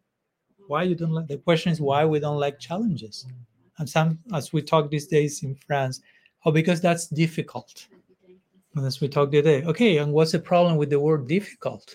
Why 0.68 0.84
you 0.84 0.94
don't 0.94 1.10
like? 1.10 1.26
The 1.26 1.38
question 1.38 1.72
is 1.72 1.80
why 1.80 2.04
we 2.04 2.20
don't 2.20 2.38
like 2.38 2.58
challenges. 2.60 3.26
And 3.78 3.88
some, 3.88 4.18
as 4.32 4.52
we 4.52 4.62
talk 4.62 4.90
these 4.90 5.06
days 5.06 5.42
in 5.42 5.54
France, 5.54 6.00
oh, 6.44 6.52
because 6.52 6.80
that's 6.80 7.06
difficult. 7.08 7.86
And 8.74 8.86
as 8.86 9.00
we 9.00 9.08
talk 9.08 9.30
today, 9.30 9.64
okay, 9.64 9.98
and 9.98 10.12
what's 10.12 10.32
the 10.32 10.38
problem 10.38 10.76
with 10.76 10.90
the 10.90 10.98
word 10.98 11.28
difficult? 11.28 11.94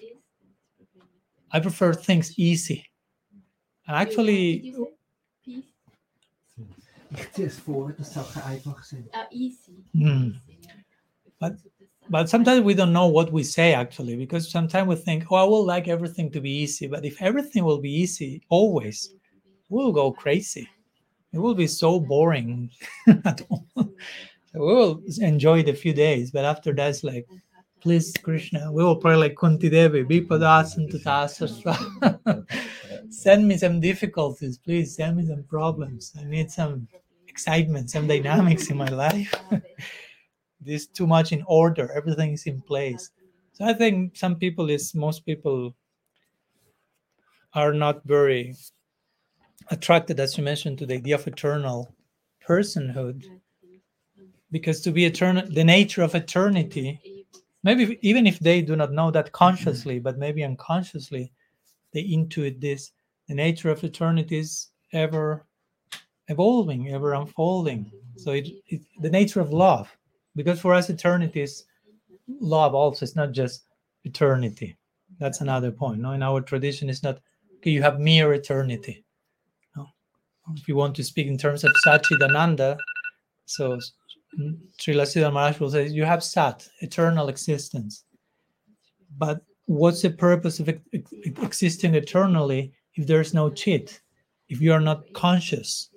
I 1.51 1.59
prefer 1.59 1.93
things 1.93 2.37
easy. 2.37 2.85
And 3.87 3.95
actually, 3.97 4.73
ich 7.15 7.29
ziehe 7.33 7.47
es 7.47 7.59
vor 7.59 7.93
dass 7.93 8.13
Sachen 8.13 8.41
einfach 8.43 8.83
Ah, 9.13 9.27
easy. 9.31 9.83
Hmm. 9.93 10.33
But- 11.39 11.57
but 12.09 12.29
sometimes 12.29 12.63
we 12.63 12.73
don't 12.73 12.93
know 12.93 13.07
what 13.07 13.31
we 13.33 13.43
say 13.43 13.73
actually, 13.73 14.15
because 14.15 14.49
sometimes 14.49 14.87
we 14.87 14.95
think, 14.95 15.25
oh, 15.29 15.35
I 15.35 15.43
will 15.43 15.65
like 15.65 15.87
everything 15.87 16.31
to 16.31 16.39
be 16.41 16.49
easy. 16.63 16.87
But 16.87 17.03
if 17.05 17.21
everything 17.21 17.65
will 17.65 17.79
be 17.81 17.91
easy 17.91 18.41
always, 18.49 19.13
we'll 19.69 19.91
go 19.91 20.11
crazy. 20.11 20.69
It 21.33 21.39
will 21.39 21.55
be 21.55 21.67
so 21.67 21.99
boring. 21.99 22.69
at 23.25 23.41
all. 23.49 23.67
We 24.59 24.73
will 24.73 25.03
enjoy 25.19 25.63
the 25.63 25.73
few 25.73 25.93
days, 25.93 26.31
but 26.31 26.45
after 26.45 26.73
that, 26.73 26.89
it's 26.89 27.03
like, 27.03 27.27
please, 27.81 28.13
Krishna, 28.21 28.71
we 28.71 28.83
will 28.83 28.95
pray 28.95 29.15
like 29.15 29.35
Kunti 29.35 29.69
Devi, 29.69 30.03
Vipadas 30.03 30.77
and 32.27 32.47
Send 33.09 33.47
me 33.47 33.57
some 33.57 33.79
difficulties, 33.79 34.57
please. 34.57 34.95
Send 34.95 35.17
me 35.17 35.25
some 35.25 35.43
problems. 35.43 36.13
I 36.19 36.23
need 36.23 36.51
some 36.51 36.87
excitement, 37.27 37.89
some 37.89 38.07
dynamics 38.07 38.69
in 38.69 38.77
my 38.77 38.89
life. 38.89 39.33
this 40.61 40.81
is 40.81 40.87
too 40.87 41.07
much 41.07 41.31
in 41.31 41.43
order. 41.47 41.91
Everything 41.91 42.33
is 42.33 42.45
in 42.47 42.61
place. 42.61 43.11
So 43.53 43.65
I 43.65 43.73
think 43.73 44.15
some 44.17 44.35
people 44.35 44.69
is 44.69 44.93
most 44.93 45.25
people 45.25 45.75
are 47.53 47.73
not 47.73 48.03
very 48.05 48.55
attracted, 49.71 50.19
as 50.19 50.37
you 50.37 50.43
mentioned, 50.43 50.77
to 50.79 50.85
the 50.85 50.95
idea 50.95 51.15
of 51.15 51.27
eternal 51.27 51.95
personhood. 52.47 53.25
Because 54.51 54.81
to 54.81 54.91
be 54.91 55.05
eternal, 55.05 55.45
the 55.49 55.63
nature 55.63 56.03
of 56.03 56.15
eternity, 56.15 57.01
maybe 57.63 57.99
even 58.01 58.25
if 58.25 58.39
they 58.39 58.61
do 58.61 58.75
not 58.75 58.93
know 58.93 59.11
that 59.11 59.31
consciously, 59.33 59.99
but 59.99 60.17
maybe 60.17 60.43
unconsciously, 60.43 61.31
they 61.93 62.03
intuit 62.03 62.61
this. 62.61 62.91
The 63.27 63.35
nature 63.35 63.69
of 63.69 63.83
eternity 63.83 64.37
is 64.39 64.69
ever 64.93 65.45
evolving, 66.29 66.93
ever 66.93 67.13
unfolding. 67.13 67.91
So 68.15 68.31
it, 68.31 68.47
it 68.67 68.81
the 69.01 69.09
nature 69.09 69.41
of 69.41 69.51
love, 69.51 69.89
because 70.35 70.61
for 70.61 70.73
us 70.73 70.89
eternity 70.89 71.41
is 71.41 71.65
love 72.39 72.73
also. 72.73 73.03
It's 73.03 73.15
not 73.15 73.33
just 73.33 73.63
eternity. 74.05 74.77
That's 75.19 75.41
another 75.41 75.71
point. 75.71 75.99
No, 75.99 76.11
in 76.11 76.23
our 76.23 76.41
tradition, 76.41 76.89
it's 76.89 77.03
not 77.03 77.19
okay. 77.57 77.71
You 77.71 77.81
have 77.81 77.99
mere 77.99 78.33
eternity. 78.33 79.03
No, 79.75 79.87
if 80.55 80.67
you 80.67 80.75
want 80.75 80.95
to 80.95 81.03
speak 81.03 81.27
in 81.27 81.37
terms 81.37 81.63
of 81.63 81.71
Sachidananda, 81.85 82.77
so 83.45 83.79
Srila 84.37 85.05
Sridhar 85.05 85.33
Maharaj 85.33 85.59
will 85.59 85.71
say 85.71 85.87
you 85.87 86.05
have 86.05 86.23
Sat, 86.23 86.67
eternal 86.81 87.29
existence. 87.29 88.03
But 89.17 89.41
what's 89.65 90.01
the 90.01 90.11
purpose 90.11 90.59
of 90.59 90.69
ex- 90.69 90.81
ex- 90.93 91.11
existing 91.41 91.95
eternally 91.95 92.73
if 92.95 93.07
there's 93.07 93.33
no 93.33 93.49
chit? 93.49 93.99
If 94.49 94.61
you 94.61 94.73
are 94.73 94.81
not 94.81 95.11
conscious 95.13 95.89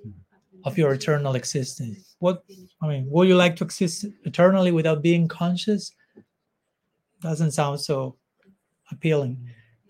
of 0.64 0.76
your 0.76 0.92
eternal 0.92 1.34
existence, 1.34 2.16
what 2.18 2.44
I 2.82 2.88
mean, 2.88 3.06
would 3.10 3.28
you 3.28 3.36
like 3.36 3.56
to 3.56 3.64
exist 3.64 4.06
eternally 4.24 4.72
without 4.72 5.02
being 5.02 5.28
conscious? 5.28 5.92
Doesn't 7.20 7.52
sound 7.52 7.80
so 7.80 8.16
appealing. 8.90 9.38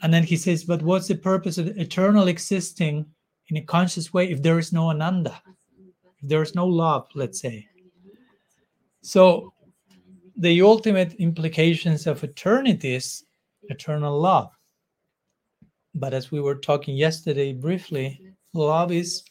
And 0.02 0.12
then 0.12 0.24
he 0.24 0.36
says, 0.36 0.64
but 0.64 0.82
what's 0.82 1.08
the 1.08 1.14
purpose 1.14 1.58
of 1.58 1.68
eternal 1.78 2.28
existing 2.28 3.06
in 3.48 3.56
a 3.56 3.62
conscious 3.62 4.12
way 4.12 4.30
if 4.30 4.42
there 4.42 4.58
is 4.58 4.72
no 4.72 4.90
ananda, 4.90 5.40
if 6.22 6.28
there 6.28 6.42
is 6.42 6.54
no 6.54 6.66
love, 6.66 7.08
let's 7.14 7.40
say? 7.40 7.66
So 9.02 9.52
the 10.36 10.60
ultimate 10.62 11.14
implications 11.14 12.06
of 12.06 12.22
eternity 12.24 12.94
is 12.94 13.24
eternal 13.64 14.18
love. 14.18 14.50
But 15.94 16.14
as 16.14 16.30
we 16.30 16.40
were 16.40 16.54
talking 16.54 16.96
yesterday 16.96 17.52
briefly, 17.52 18.20
love 18.52 18.92
is 18.92 19.22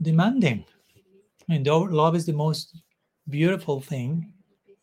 demanding. 0.00 0.64
I 1.48 1.52
mean, 1.52 1.64
love 1.64 2.14
is 2.14 2.26
the 2.26 2.32
most 2.32 2.76
beautiful 3.28 3.80
thing, 3.80 4.32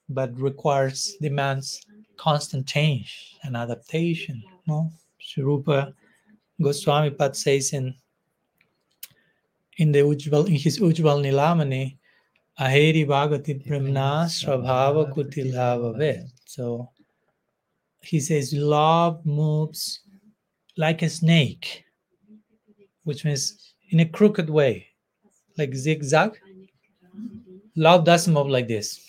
but 0.10 0.38
requires, 0.39 1.16
demands 1.22 1.80
constant 2.18 2.68
change 2.68 3.38
and 3.43 3.56
adaptation. 3.56 4.43
No? 4.68 4.91
Sri 5.20 5.43
Rupa 5.43 5.93
Goswami 6.62 7.12
Pad 7.12 7.36
says 7.36 7.74
in 7.74 7.96
in 9.78 9.91
the 9.91 10.00
in 10.08 10.56
his 10.56 10.80
Ujjval 10.80 11.22
Nilamani, 11.22 11.98
Aheri 12.60 13.06
Bhagati 13.06 13.66
Premna 13.66 14.26
Sravhava 14.26 15.14
Kutilava 15.14 16.26
So 16.45 16.89
he 18.01 18.20
says 18.20 18.53
love 18.53 19.26
moves 19.26 19.99
like 20.78 21.01
a 21.01 21.10
snake, 21.10 21.84
which 23.03 23.26
means 23.26 23.74
in 23.89 23.99
a 23.99 24.06
crooked 24.06 24.49
way, 24.49 24.88
like 25.58 25.76
zigzag. 25.76 26.39
Love 27.76 28.06
doesn't 28.06 28.34
move 28.34 28.47
like 28.47 28.70
this. 28.70 29.01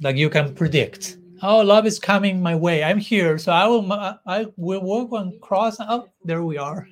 Like 0.00 0.16
you 0.16 0.28
can 0.28 0.54
predict. 0.54 1.16
Oh, 1.42 1.62
love 1.62 1.86
is 1.86 1.98
coming 1.98 2.42
my 2.42 2.54
way. 2.54 2.84
I'm 2.84 2.98
here, 2.98 3.38
so 3.38 3.52
I 3.52 3.66
will. 3.66 3.90
I 4.26 4.46
will 4.56 4.82
walk 4.82 5.12
on 5.12 5.38
cross. 5.40 5.76
Oh, 5.80 6.08
there 6.24 6.42
we 6.42 6.58
are. 6.58 6.86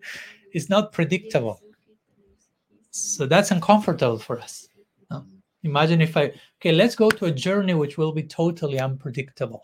it's 0.52 0.68
not 0.68 0.92
predictable. 0.92 1.60
So 2.90 3.26
that's 3.26 3.50
uncomfortable 3.50 4.18
for 4.18 4.40
us. 4.40 4.68
Imagine 5.62 6.00
if 6.00 6.16
I 6.16 6.32
okay, 6.58 6.72
let's 6.72 6.94
go 6.94 7.10
to 7.10 7.26
a 7.26 7.30
journey 7.30 7.74
which 7.74 7.98
will 7.98 8.12
be 8.12 8.22
totally 8.22 8.80
unpredictable. 8.80 9.62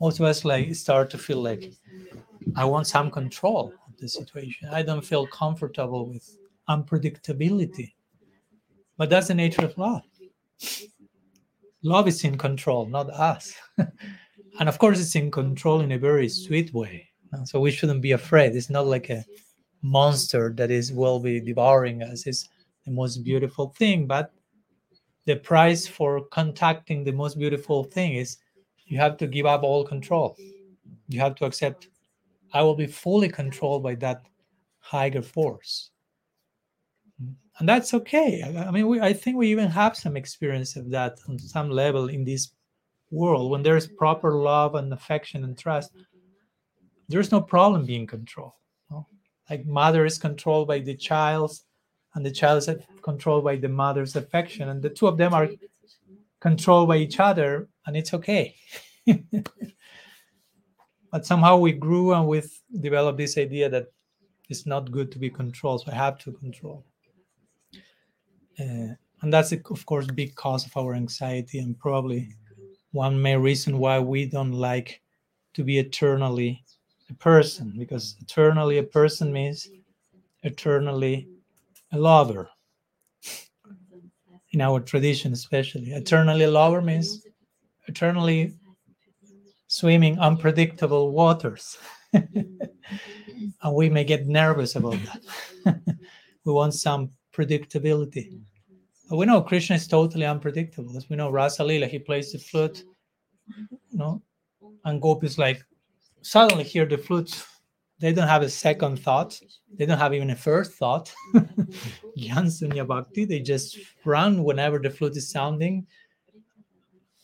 Most 0.00 0.20
of 0.20 0.26
us 0.26 0.44
like 0.44 0.74
start 0.76 1.10
to 1.10 1.18
feel 1.18 1.42
like 1.42 1.72
I 2.56 2.64
want 2.64 2.86
some 2.86 3.10
control 3.10 3.72
of 3.88 3.96
the 3.98 4.08
situation. 4.08 4.68
I 4.70 4.82
don't 4.82 5.04
feel 5.04 5.26
comfortable 5.26 6.08
with 6.08 6.36
unpredictability. 6.68 7.94
But 8.96 9.10
that's 9.10 9.28
the 9.28 9.34
nature 9.34 9.64
of 9.64 9.76
love. 9.76 10.02
Love 11.82 12.08
is 12.08 12.24
in 12.24 12.38
control, 12.38 12.86
not 12.86 13.10
us. 13.10 13.54
and 13.78 14.68
of 14.68 14.78
course, 14.78 15.00
it's 15.00 15.14
in 15.14 15.30
control 15.30 15.80
in 15.80 15.92
a 15.92 15.98
very 15.98 16.28
sweet 16.28 16.72
way. 16.72 17.08
So 17.44 17.60
we 17.60 17.70
shouldn't 17.70 18.02
be 18.02 18.12
afraid. 18.12 18.56
It's 18.56 18.70
not 18.70 18.86
like 18.86 19.10
a 19.10 19.24
monster 19.82 20.52
that 20.56 20.70
is 20.70 20.92
will 20.92 21.20
be 21.20 21.40
devouring 21.40 22.02
us. 22.02 22.26
is 22.26 22.48
the 22.84 22.90
most 22.90 23.18
beautiful 23.18 23.68
thing. 23.76 24.06
But 24.06 24.32
the 25.26 25.36
price 25.36 25.86
for 25.86 26.24
contacting 26.26 27.04
the 27.04 27.12
most 27.12 27.38
beautiful 27.38 27.84
thing 27.84 28.14
is 28.14 28.38
you 28.86 28.98
have 28.98 29.16
to 29.18 29.26
give 29.26 29.46
up 29.46 29.62
all 29.62 29.84
control. 29.84 30.36
You 31.08 31.20
have 31.20 31.34
to 31.36 31.44
accept, 31.44 31.88
I 32.52 32.62
will 32.62 32.74
be 32.74 32.86
fully 32.86 33.28
controlled 33.28 33.82
by 33.82 33.94
that 33.96 34.22
higher 34.78 35.22
force. 35.22 35.90
And 37.58 37.68
that's 37.68 37.92
okay. 37.92 38.42
I 38.42 38.70
mean, 38.70 38.86
we, 38.86 39.00
I 39.00 39.12
think 39.12 39.36
we 39.36 39.48
even 39.48 39.68
have 39.68 39.96
some 39.96 40.16
experience 40.16 40.76
of 40.76 40.90
that 40.90 41.18
on 41.28 41.38
some 41.38 41.70
level 41.70 42.08
in 42.08 42.24
this 42.24 42.52
world. 43.10 43.50
When 43.50 43.62
there's 43.62 43.88
proper 43.88 44.36
love 44.36 44.76
and 44.76 44.92
affection 44.92 45.44
and 45.44 45.58
trust, 45.58 45.90
there's 47.08 47.32
no 47.32 47.40
problem 47.40 47.84
being 47.84 48.06
controlled. 48.06 48.52
Like 49.50 49.64
mother 49.66 50.04
is 50.04 50.18
controlled 50.18 50.68
by 50.68 50.80
the 50.80 50.94
child, 50.94 51.52
and 52.14 52.24
the 52.24 52.30
child 52.30 52.58
is 52.58 52.70
controlled 53.02 53.44
by 53.44 53.56
the 53.56 53.68
mother's 53.68 54.16
affection, 54.16 54.68
and 54.68 54.82
the 54.82 54.90
two 54.90 55.06
of 55.06 55.16
them 55.16 55.34
are 55.34 55.48
controlled 56.40 56.88
by 56.88 56.96
each 56.96 57.18
other, 57.20 57.68
and 57.86 57.96
it's 57.96 58.14
okay. 58.14 58.54
but 61.12 61.24
somehow 61.24 61.56
we 61.56 61.72
grew 61.72 62.12
and 62.12 62.26
we 62.26 62.42
developed 62.80 63.18
this 63.18 63.38
idea 63.38 63.68
that 63.68 63.86
it's 64.48 64.66
not 64.66 64.90
good 64.90 65.12
to 65.12 65.18
be 65.18 65.30
controlled, 65.30 65.82
so 65.82 65.92
I 65.92 65.94
have 65.94 66.18
to 66.18 66.32
control. 66.32 66.84
Uh, 68.58 68.94
and 69.20 69.32
that's, 69.32 69.52
of 69.52 69.86
course, 69.86 70.06
big 70.06 70.34
cause 70.34 70.66
of 70.66 70.76
our 70.76 70.94
anxiety 70.94 71.58
and 71.58 71.78
probably 71.78 72.34
one 72.92 73.20
main 73.20 73.40
reason 73.40 73.78
why 73.78 73.98
we 73.98 74.26
don't 74.26 74.52
like 74.52 75.00
to 75.54 75.64
be 75.64 75.78
eternally 75.78 76.64
a 77.10 77.14
person, 77.14 77.74
because 77.78 78.16
eternally 78.20 78.78
a 78.78 78.82
person 78.82 79.32
means 79.32 79.68
eternally 80.42 81.28
a 81.92 81.98
lover. 81.98 82.48
In 84.52 84.60
our 84.60 84.80
tradition, 84.80 85.32
especially, 85.32 85.90
eternally 85.92 86.44
a 86.44 86.50
lover 86.50 86.80
means 86.80 87.22
eternally 87.86 88.54
swimming 89.66 90.18
unpredictable 90.18 91.12
waters. 91.12 91.76
and 92.12 93.74
we 93.74 93.90
may 93.90 94.04
get 94.04 94.26
nervous 94.26 94.76
about 94.76 94.96
that. 95.04 95.80
we 96.44 96.52
want 96.52 96.74
some 96.74 97.10
predictability. 97.32 98.40
But 99.08 99.16
we 99.16 99.26
know 99.26 99.40
Krishna 99.42 99.76
is 99.76 99.86
totally 99.86 100.26
unpredictable. 100.26 100.96
As 100.96 101.08
we 101.08 101.16
know, 101.16 101.30
Rasa 101.30 101.64
Lila, 101.64 101.86
he 101.86 101.98
plays 101.98 102.32
the 102.32 102.38
flute, 102.38 102.84
you 103.90 103.98
know, 103.98 104.22
and 104.84 105.00
gopis 105.00 105.38
like 105.38 105.62
suddenly 106.28 106.64
hear 106.64 106.84
the 106.84 106.98
flute. 106.98 107.42
They 108.00 108.12
don't 108.12 108.28
have 108.28 108.42
a 108.42 108.50
second 108.50 109.00
thought. 109.00 109.40
They 109.76 109.86
don't 109.86 109.98
have 109.98 110.14
even 110.14 110.30
a 110.30 110.36
first 110.36 110.72
thought. 110.72 111.12
Gyan 112.18 112.86
Bhakti, 112.86 113.24
they 113.24 113.40
just 113.40 113.78
run 114.04 114.44
whenever 114.44 114.78
the 114.78 114.90
flute 114.90 115.16
is 115.16 115.30
sounding. 115.30 115.86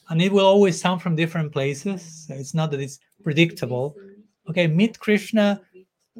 And 0.09 0.21
it 0.21 0.33
will 0.33 0.47
always 0.47 0.81
sound 0.81 1.03
from 1.03 1.17
different 1.17 1.53
places. 1.53 2.27
So 2.27 2.35
it's 2.35 2.55
not 2.55 2.71
that 2.71 2.81
it's 2.81 2.99
predictable. 3.23 3.95
Okay, 4.49 4.67
meet 4.67 4.99
Krishna. 4.99 5.61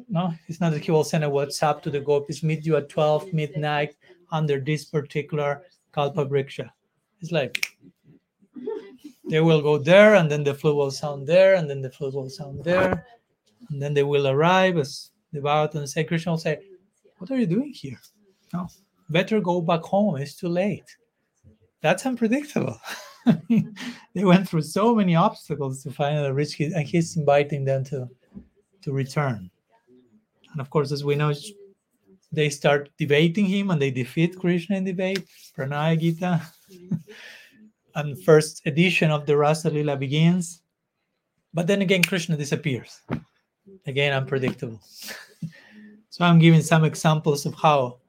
No, 0.07 0.33
it's 0.47 0.61
not 0.61 0.71
that 0.71 0.83
he 0.83 0.91
will 0.91 1.03
send 1.03 1.23
a 1.23 1.27
WhatsApp 1.27 1.81
to 1.83 1.89
the 1.89 1.99
gopis, 1.99 2.43
meet 2.43 2.65
you 2.65 2.75
at 2.77 2.89
12 2.89 3.33
midnight 3.33 3.95
under 4.31 4.59
this 4.59 4.85
particular 4.85 5.63
kalpa 5.91 6.25
vriksha. 6.25 6.69
It's 7.21 7.31
like 7.31 7.77
they 9.29 9.41
will 9.41 9.61
go 9.61 9.77
there, 9.77 10.15
and 10.15 10.29
then 10.29 10.43
the 10.43 10.53
flute 10.53 10.75
will 10.75 10.91
sound 10.91 11.27
there, 11.27 11.55
and 11.55 11.69
then 11.69 11.81
the 11.81 11.89
flute 11.89 12.13
will 12.13 12.29
sound 12.29 12.63
there, 12.63 13.05
and 13.69 13.81
then 13.81 13.93
they 13.93 14.03
will 14.03 14.27
arrive 14.27 14.77
as 14.77 15.11
the 15.33 15.39
Bhagavatam 15.39 15.87
say, 15.87 16.03
Krishna 16.03 16.31
will 16.33 16.37
say, 16.37 16.59
What 17.17 17.31
are 17.31 17.37
you 17.37 17.45
doing 17.45 17.73
here? 17.73 17.99
No, 18.53 18.67
better 19.09 19.41
go 19.41 19.61
back 19.61 19.81
home, 19.81 20.17
it's 20.17 20.35
too 20.35 20.49
late. 20.49 20.95
That's 21.81 22.05
unpredictable. 22.05 22.79
they 23.49 24.23
went 24.23 24.47
through 24.47 24.61
so 24.61 24.95
many 24.95 25.15
obstacles 25.15 25.83
to 25.83 25.91
finally 25.91 26.31
reach 26.31 26.55
his, 26.55 26.73
and 26.73 26.87
he's 26.87 27.17
inviting 27.17 27.65
them 27.65 27.83
to, 27.85 28.09
to 28.81 28.91
return. 28.91 29.49
And 30.51 30.61
of 30.61 30.69
course, 30.69 30.91
as 30.91 31.03
we 31.03 31.15
know, 31.15 31.33
they 32.31 32.49
start 32.49 32.89
debating 32.97 33.45
him 33.45 33.71
and 33.71 33.81
they 33.81 33.91
defeat 33.91 34.37
Krishna 34.37 34.77
in 34.77 34.83
debate. 34.85 35.25
Pranaya 35.57 35.99
Gita. 35.99 36.41
and 37.95 38.21
first 38.23 38.65
edition 38.65 39.11
of 39.11 39.25
the 39.25 39.35
Rasa 39.35 39.69
Lila 39.69 39.95
begins. 39.95 40.61
But 41.53 41.67
then 41.67 41.81
again, 41.81 42.03
Krishna 42.03 42.35
disappears. 42.37 43.01
Again, 43.87 44.13
unpredictable. 44.13 44.81
so 46.09 46.25
I'm 46.25 46.39
giving 46.39 46.61
some 46.61 46.83
examples 46.83 47.45
of 47.45 47.55
how 47.55 47.99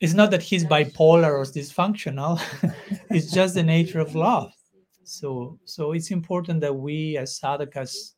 it's 0.00 0.14
not 0.14 0.30
that 0.30 0.42
he's 0.42 0.64
bipolar 0.64 1.32
or 1.32 1.44
dysfunctional, 1.44 2.40
it's 3.10 3.32
just 3.32 3.54
the 3.54 3.62
nature 3.62 4.00
of 4.00 4.14
love. 4.14 4.52
So 5.04 5.58
so 5.64 5.92
it's 5.92 6.10
important 6.10 6.60
that 6.60 6.74
we 6.74 7.16
as 7.16 7.38
sadhakas 7.40 8.12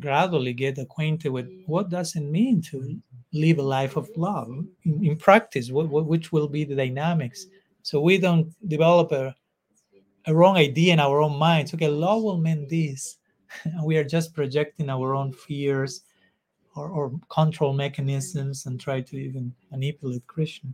gradually 0.00 0.52
get 0.52 0.78
acquainted 0.78 1.30
with 1.30 1.48
what 1.66 1.90
does 1.90 2.16
it 2.16 2.22
mean 2.22 2.60
to 2.62 3.00
live 3.32 3.58
a 3.58 3.62
life 3.62 3.96
of 3.96 4.08
love 4.16 4.48
in, 4.84 5.04
in 5.04 5.16
practice 5.16 5.70
what, 5.70 5.88
what, 5.88 6.06
which 6.06 6.32
will 6.32 6.48
be 6.48 6.64
the 6.64 6.74
dynamics 6.74 7.46
so 7.82 8.00
we 8.00 8.16
don't 8.16 8.48
develop 8.68 9.12
a, 9.12 9.34
a 10.26 10.34
wrong 10.34 10.56
idea 10.56 10.92
in 10.92 11.00
our 11.00 11.20
own 11.20 11.38
minds. 11.38 11.74
Okay 11.74 11.88
law 11.88 12.18
will 12.18 12.38
mean 12.38 12.66
this. 12.68 13.18
We 13.84 13.96
are 13.96 14.04
just 14.04 14.34
projecting 14.34 14.88
our 14.88 15.14
own 15.14 15.32
fears 15.32 16.02
or, 16.74 16.88
or 16.88 17.12
control 17.28 17.72
mechanisms 17.72 18.66
and 18.66 18.80
try 18.80 19.00
to 19.02 19.16
even 19.16 19.54
manipulate 19.70 20.26
krishna. 20.26 20.70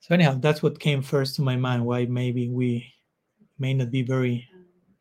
So 0.00 0.14
anyhow 0.14 0.38
that's 0.40 0.62
what 0.62 0.80
came 0.80 1.02
first 1.02 1.36
to 1.36 1.42
my 1.42 1.56
mind 1.56 1.84
why 1.84 2.06
maybe 2.06 2.48
we 2.48 2.86
may 3.58 3.74
not 3.74 3.90
be 3.90 4.02
very 4.02 4.48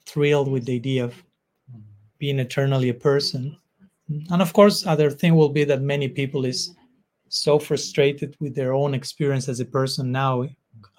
thrilled 0.06 0.50
with 0.50 0.66
the 0.66 0.76
idea 0.76 1.04
of 1.04 1.24
being 2.18 2.40
eternally 2.40 2.90
a 2.90 2.94
person. 2.94 3.58
And 4.30 4.42
of 4.42 4.54
course, 4.54 4.86
other 4.86 5.12
thing 5.12 5.36
will 5.36 5.50
be 5.50 5.64
that 5.66 5.82
many 5.82 6.08
people 6.08 6.46
is 6.46 6.74
so 7.30 7.60
frustrated 7.60 8.36
with 8.40 8.56
their 8.56 8.74
own 8.74 8.94
experience 8.94 9.50
as 9.50 9.60
a 9.60 9.66
person 9.66 10.12
now, 10.12 10.48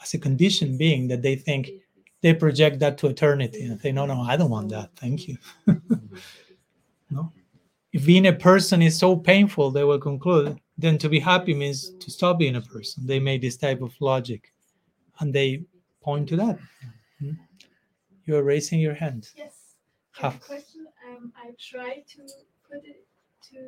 as 0.03 0.15
a 0.15 0.19
conditioned 0.19 0.79
being, 0.79 1.09
that 1.09 1.23
they 1.23 1.37
think 1.37 1.71
they 2.21 2.35
project 2.35 2.79
that 2.81 2.99
to 2.99 3.07
eternity 3.09 3.63
and 3.65 3.81
say, 3.81 3.93
no, 3.93 4.05
no, 4.07 4.21
I 4.23 4.37
don't 4.37 4.51
want 4.51 4.69
that. 4.71 4.91
Thank 4.97 5.29
you. 5.29 5.37
no. 7.11 7.33
If 7.93 8.05
being 8.05 8.27
a 8.27 8.33
person 8.33 8.83
is 8.83 8.99
so 8.99 9.17
painful, 9.17 9.71
they 9.71 9.85
will 9.85 9.99
conclude, 9.99 10.61
then 10.77 10.99
to 10.99 11.09
be 11.09 11.19
happy 11.19 11.55
means 11.55 11.91
to 12.01 12.11
stop 12.11 12.39
being 12.39 12.57
a 12.57 12.61
person. 12.61 13.07
They 13.07 13.19
made 13.19 13.41
this 13.43 13.57
type 13.57 13.81
of 13.83 13.95
logic. 14.01 14.53
and 15.21 15.35
they 15.35 15.63
point 16.01 16.29
to 16.29 16.37
that. 16.37 16.59
Hmm? 17.19 17.33
You 18.27 18.37
are 18.37 18.43
raising 18.45 18.79
your 18.81 18.95
hand. 18.95 19.31
Yes. 19.37 19.75
I 20.19 20.23
have 20.23 20.33
Have- 20.35 20.43
a 20.43 20.47
question. 20.47 20.87
Um, 21.09 21.33
I 21.37 21.51
try 21.59 22.05
to 22.15 22.23
put 22.71 22.85
it 22.85 23.05
to 23.51 23.59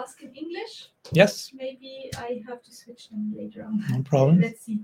ask 0.00 0.22
in 0.22 0.34
English. 0.34 0.88
Yes, 1.12 1.50
Maybe 1.54 2.10
I 2.16 2.40
have 2.48 2.62
to 2.62 2.72
switch 2.74 3.10
them 3.10 3.34
later 3.36 3.62
on. 3.64 3.84
no 3.90 4.02
problem. 4.02 4.40
Let's 4.46 4.62
see. 4.64 4.80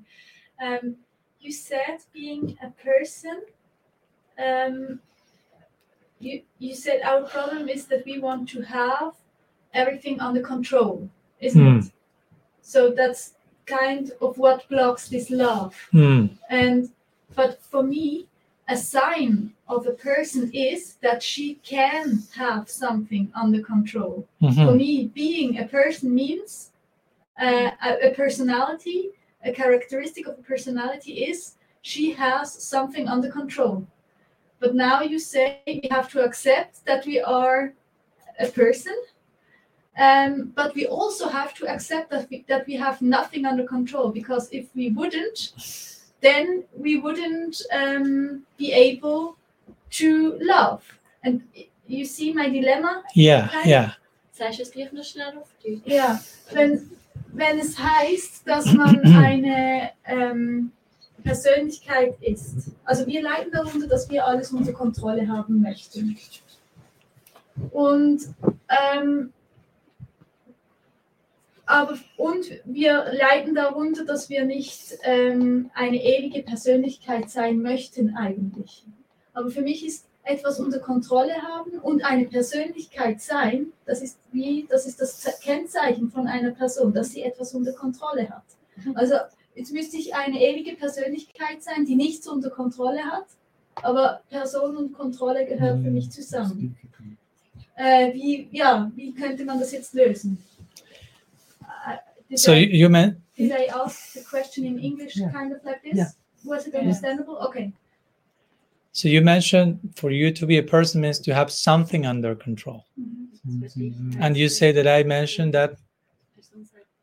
Um, 0.61 0.97
you 1.41 1.53
said 1.53 1.99
being 2.13 2.57
a 2.63 2.71
person. 2.71 3.43
Um, 4.39 5.01
you 6.21 6.43
you 6.59 6.75
said 6.75 7.03
our 7.03 7.23
problem 7.23 7.69
is 7.69 7.87
that 7.87 8.05
we 8.05 8.19
want 8.19 8.49
to 8.51 8.63
have 8.63 9.15
everything 9.75 10.21
under 10.21 10.41
control, 10.41 11.09
isn't 11.41 11.61
Hmm. 11.67 11.79
it? 11.79 11.93
So 12.61 12.91
that's 12.91 13.35
kind 13.67 14.13
of 14.21 14.39
what 14.39 14.69
blocks 14.69 15.09
this 15.09 15.31
love. 15.31 15.75
Hmm. 15.91 16.27
And 16.49 16.91
but 17.35 17.61
for 17.63 17.83
me, 17.83 18.27
a 18.69 18.77
sign 18.77 19.53
of 19.69 19.87
a 19.87 19.93
person 19.93 20.51
is 20.53 20.95
that 21.01 21.23
she 21.23 21.55
can 21.65 22.23
have 22.37 22.69
something 22.71 23.33
under 23.35 23.61
control. 23.63 24.27
Mhm. 24.41 24.65
For 24.67 24.75
me, 24.75 25.11
being 25.15 25.59
a 25.59 25.67
person 25.67 26.15
means 26.15 26.71
uh, 27.41 27.71
a, 27.83 28.09
a 28.09 28.15
personality. 28.15 29.11
A 29.45 29.53
characteristic 29.53 30.27
of 30.27 30.39
a 30.39 30.43
personality 30.43 31.25
is 31.25 31.55
she 31.83 32.13
has 32.13 32.53
something 32.53 33.09
under 33.09 33.31
control. 33.31 33.87
But 34.61 34.75
now 34.75 35.03
you 35.03 35.19
say 35.19 35.61
we 35.67 35.89
have 35.91 36.09
to 36.13 36.25
accept 36.25 36.85
that 36.87 37.05
we 37.05 37.21
are 37.21 37.73
a 38.39 38.47
person. 38.47 38.97
Um, 39.99 40.53
but 40.55 40.75
we 40.75 40.87
also 40.87 41.29
have 41.29 41.53
to 41.55 41.67
accept 41.67 42.11
that 42.11 42.31
we, 42.31 42.45
that 42.49 42.67
we 42.67 42.75
have 42.75 43.03
nothing 43.03 43.45
under 43.45 43.65
control 43.65 44.11
because 44.11 44.49
if 44.51 44.67
we 44.75 44.91
wouldn't, 44.91 45.53
then 46.21 46.65
we 46.75 46.99
wouldn't 46.99 47.61
um, 47.73 48.47
be 48.57 48.73
able 48.73 49.37
to 49.91 50.39
love. 50.41 50.83
And 51.25 51.43
you 51.87 52.05
see 52.05 52.33
my 52.33 52.49
dilemma? 52.49 53.03
Yeah, 53.15 53.51
yeah. 53.65 53.91
Sagst 54.33 54.59
du 54.59 54.63
es 54.63 54.71
gleich 54.71 54.93
noch 54.93 55.05
schnell 55.05 55.37
auf 55.37 55.51
Deutsch? 55.63 55.83
Ja, 55.85 56.19
wenn, 57.33 57.59
es 57.59 57.79
heißt, 57.79 58.47
dass 58.47 58.73
man 58.73 59.01
eine 59.01 59.91
ähm, 60.05 60.73
Persönlichkeit 61.23 62.15
ist. 62.21 62.71
Also 62.85 63.07
wir 63.07 63.23
leiden 63.23 63.53
darunter, 63.53 63.87
dass 63.87 64.11
wir 64.11 64.27
alles 64.27 64.53
unter 64.53 64.73
Kontrolle 64.73 65.29
haben 65.29 65.61
möchten. 65.61 66.17
Und 67.71 68.23
ähm, 68.69 69.33
aber 71.65 71.99
und 72.17 72.47
wir 72.65 73.07
leiden 73.13 73.55
darunter, 73.55 74.05
dass 74.05 74.29
wir 74.29 74.45
nicht 74.45 74.99
ähm, 75.05 75.71
eine 75.75 76.03
ewige 76.03 76.43
Persönlichkeit 76.43 77.31
sein 77.31 77.63
möchten 77.63 78.17
eigentlich. 78.17 78.85
Aber 79.33 79.51
für 79.51 79.63
mich 79.63 79.87
ist 79.87 80.07
etwas 80.25 80.61
unter 80.61 80.79
Kontrolle 80.79 81.35
haben 81.43 81.73
und 81.81 82.05
eine 82.05 82.27
Persönlichkeit 82.27 83.21
sein, 83.21 83.73
das 83.87 84.03
ist 84.03 84.19
wie, 84.31 84.67
das 84.71 84.87
ist 84.87 85.01
das 85.01 85.21
Ze- 85.21 85.35
Kennzeichen 85.43 86.11
von 86.11 86.27
einer 86.29 86.53
Person, 86.53 86.93
dass 86.95 87.11
sie 87.11 87.23
etwas 87.23 87.55
unter 87.55 87.73
Kontrolle 87.73 88.29
hat. 88.31 88.45
Also 88.95 89.17
jetzt 89.55 89.73
müsste 89.73 89.97
ich 89.97 90.15
eine 90.15 90.41
ewige 90.41 90.77
Persönlichkeit 90.77 91.63
sein, 91.63 91.85
die 91.85 91.97
nichts 91.97 92.27
unter 92.29 92.51
Kontrolle 92.51 93.03
hat, 93.05 93.27
aber 93.83 94.21
Person 94.31 94.77
und 94.77 94.93
Kontrolle 94.93 95.45
gehören 95.45 95.83
für 95.83 95.91
mich 95.91 96.11
zusammen. 96.11 96.77
Äh, 97.75 98.13
wie, 98.15 98.49
ja, 98.53 98.91
wie 98.95 99.13
könnte 99.15 99.45
man 99.45 99.59
das 99.59 99.73
jetzt 99.73 99.93
lösen? 99.95 100.39
Did, 102.29 102.39
So 102.39 102.53
you, 102.53 102.59
I, 102.69 102.77
you 102.77 102.89
meant 102.89 103.17
did 103.37 103.51
I 103.51 103.69
ask 103.73 104.13
the 104.13 104.21
question 104.25 104.65
in 104.65 104.79
English 104.79 105.17
Yeah. 105.17 105.31
kind 105.31 105.53
of 105.53 105.63
like 105.65 105.83
this? 105.83 105.95
Yeah. 105.97 106.07
Was 106.45 106.67
it 106.67 106.75
understandable? 106.75 107.37
Okay. 107.41 107.73
So 108.93 109.09
you 109.09 109.23
mentioned 109.23 109.81
for 109.97 110.11
you 110.11 110.31
to 110.31 110.47
be 110.47 110.59
a 110.59 110.63
person 110.63 111.01
means 111.01 111.19
to 111.21 111.35
have 111.35 111.51
something 111.51 112.05
under 112.05 112.35
control. 112.35 112.85
Mm-hmm. 113.49 114.23
And 114.23 114.37
you 114.37 114.51
say 114.51 114.71
that 114.73 114.87
I 114.87 115.03
mentioned 115.03 115.55
that 115.55 115.77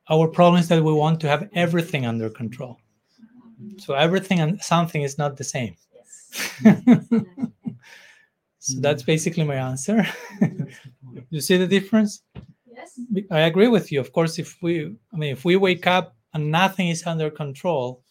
our 0.09 0.27
problem 0.27 0.59
is 0.59 0.67
that 0.69 0.83
we 0.83 0.93
want 0.93 1.19
to 1.21 1.27
have 1.27 1.49
everything 1.53 2.05
under 2.05 2.29
control. 2.29 2.79
So 3.77 3.95
everything 3.95 4.39
and 4.39 4.61
something 4.61 5.01
is 5.01 5.17
not 5.17 5.35
the 5.35 5.43
same. 5.43 5.75
Yes. 5.93 6.61
so 8.59 8.79
that's 8.79 9.03
basically 9.03 9.43
my 9.43 9.55
answer. 9.55 10.07
Mm-hmm. 10.41 11.19
you 11.31 11.41
see 11.41 11.57
the 11.57 11.67
difference? 11.67 12.21
Yes. 12.65 12.99
I 13.31 13.41
agree 13.41 13.67
with 13.67 13.91
you. 13.91 13.99
Of 13.99 14.13
course, 14.13 14.37
if 14.37 14.61
we, 14.61 14.95
I 15.13 15.17
mean, 15.17 15.31
if 15.31 15.43
we 15.43 15.55
wake 15.55 15.87
up 15.87 16.15
and 16.35 16.51
nothing 16.51 16.89
is 16.89 17.05
under 17.05 17.31
control, 17.31 18.03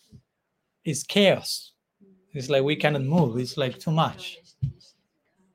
it's 0.85 1.05
chaos. 1.05 1.73
It's 2.35 2.49
like 2.49 2.63
we 2.63 2.77
cannot 2.77 3.03
move. 3.03 3.39
It's 3.39 3.57
like 3.57 3.79
too 3.79 3.91
much. 3.91 4.39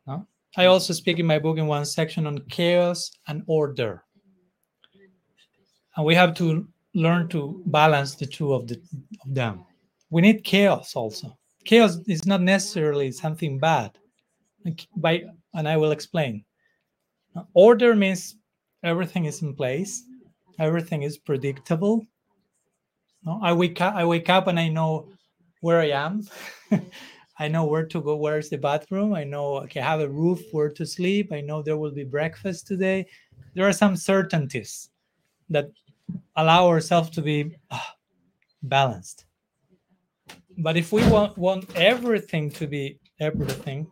No? 0.07 0.28
I 0.57 0.65
also 0.65 0.93
speak 0.93 1.19
in 1.19 1.26
my 1.26 1.39
book 1.39 1.57
in 1.57 1.67
one 1.67 1.86
section 1.86 2.28
on 2.28 2.39
chaos 2.49 3.11
and 3.28 3.43
order. 3.47 4.03
And 5.95 6.05
we 6.05 6.15
have 6.15 6.34
to 6.36 6.67
learn 6.95 7.28
to 7.30 7.61
balance 7.67 8.15
the 8.15 8.26
two 8.26 8.53
of, 8.53 8.67
the, 8.67 8.82
of 9.24 9.34
them. 9.34 9.65
We 10.09 10.21
need 10.21 10.43
chaos 10.43 10.95
also. 10.95 11.38
Chaos 11.65 11.97
is 12.07 12.26
not 12.26 12.41
necessarily 12.41 13.11
something 13.11 13.59
bad. 13.59 13.97
By, 14.95 15.24
and 15.53 15.67
I 15.67 15.78
will 15.78 15.91
explain. 15.91 16.45
Order 17.53 17.95
means 17.95 18.36
everything 18.84 19.26
is 19.26 19.41
in 19.41 19.55
place 19.55 20.03
everything 20.59 21.03
is 21.03 21.17
predictable 21.17 22.05
no 23.24 23.39
i 23.41 23.51
wake 23.51 23.80
up 23.82 23.95
i 23.95 24.05
wake 24.05 24.30
up 24.30 24.47
and 24.47 24.59
i 24.59 24.67
know 24.67 25.07
where 25.64 25.80
i 25.80 25.91
am. 25.91 26.28
I 27.39 27.47
know 27.47 27.66
where 27.66 27.86
to 27.86 28.01
go 28.01 28.16
where's 28.18 28.49
the 28.49 28.57
bathroom. 28.57 29.14
I 29.14 29.24
know 29.24 29.47
okay 29.64 29.80
i 29.80 29.89
have 29.93 30.01
a 30.01 30.09
roof 30.24 30.41
where 30.51 30.72
to 30.78 30.86
sleep. 30.86 31.32
I 31.32 31.41
know 31.41 31.61
there 31.61 31.78
will 31.78 31.95
be 32.01 32.03
breakfast 32.03 32.68
today. 32.68 33.07
There 33.55 33.68
are 33.68 33.74
some 33.84 33.95
certainties 33.95 34.89
that 35.49 35.68
allow 36.36 36.68
ourselves 36.68 37.09
to 37.11 37.22
be 37.22 37.55
ah, 37.72 37.95
balanced. 38.61 39.26
But 40.57 40.76
if 40.76 40.91
we 40.91 41.01
want 41.07 41.38
want 41.38 41.64
everything 41.76 42.51
to 42.59 42.68
be 42.68 42.99
everything 43.20 43.88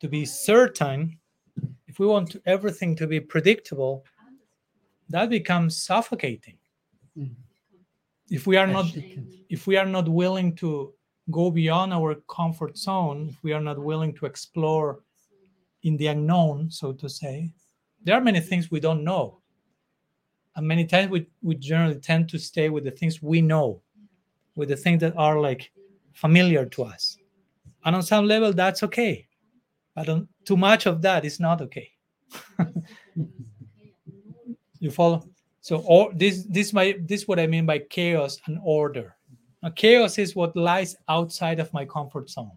to 0.00 0.08
be 0.08 0.24
certain 0.24 1.18
if 1.86 1.98
we 1.98 2.06
want 2.06 2.36
everything 2.46 2.96
to 2.96 3.06
be 3.06 3.20
predictable 3.20 4.04
that 5.10 5.28
becomes 5.28 5.82
suffocating. 5.82 6.56
Mm. 7.18 7.34
if 8.30 8.46
we 8.46 8.56
are 8.56 8.70
not 8.76 8.86
if 9.56 9.66
we 9.66 9.76
are 9.76 9.90
not 9.96 10.08
willing 10.08 10.54
to 10.62 10.94
go 11.30 11.50
beyond 11.50 11.92
our 11.92 12.14
comfort 12.28 12.76
zone 12.76 13.28
if 13.30 13.42
we 13.42 13.52
are 13.52 13.60
not 13.60 13.78
willing 13.78 14.14
to 14.14 14.26
explore 14.26 15.00
in 15.82 15.96
the 15.96 16.08
unknown 16.08 16.70
so 16.70 16.92
to 16.92 17.08
say. 17.08 17.50
There 18.02 18.16
are 18.16 18.20
many 18.20 18.40
things 18.40 18.70
we 18.70 18.80
don't 18.80 19.04
know. 19.04 19.38
And 20.56 20.66
many 20.66 20.84
times 20.86 21.10
we, 21.10 21.26
we 21.42 21.54
generally 21.54 22.00
tend 22.00 22.28
to 22.30 22.38
stay 22.38 22.70
with 22.70 22.84
the 22.84 22.90
things 22.90 23.22
we 23.22 23.40
know 23.40 23.82
with 24.56 24.68
the 24.68 24.76
things 24.76 25.00
that 25.00 25.16
are 25.16 25.40
like 25.40 25.70
familiar 26.12 26.66
to 26.66 26.84
us. 26.84 27.16
And 27.84 27.96
on 27.96 28.02
some 28.02 28.26
level 28.26 28.52
that's 28.52 28.82
okay. 28.82 29.26
But 29.94 30.08
on, 30.08 30.28
too 30.44 30.56
much 30.56 30.86
of 30.86 31.02
that 31.02 31.24
is 31.24 31.40
not 31.40 31.60
okay. 31.62 31.90
You 34.80 34.90
follow? 34.90 35.28
So 35.60 35.84
or 35.86 36.10
this 36.14 36.44
this 36.48 36.72
my 36.72 36.96
this 37.00 37.28
what 37.28 37.38
i 37.38 37.46
mean 37.46 37.66
by 37.66 37.78
chaos 37.78 38.40
and 38.46 38.58
order 38.64 39.14
now, 39.62 39.70
chaos 39.70 40.18
is 40.18 40.34
what 40.34 40.56
lies 40.56 40.96
outside 41.08 41.60
of 41.60 41.72
my 41.72 41.84
comfort 41.84 42.30
zone. 42.30 42.52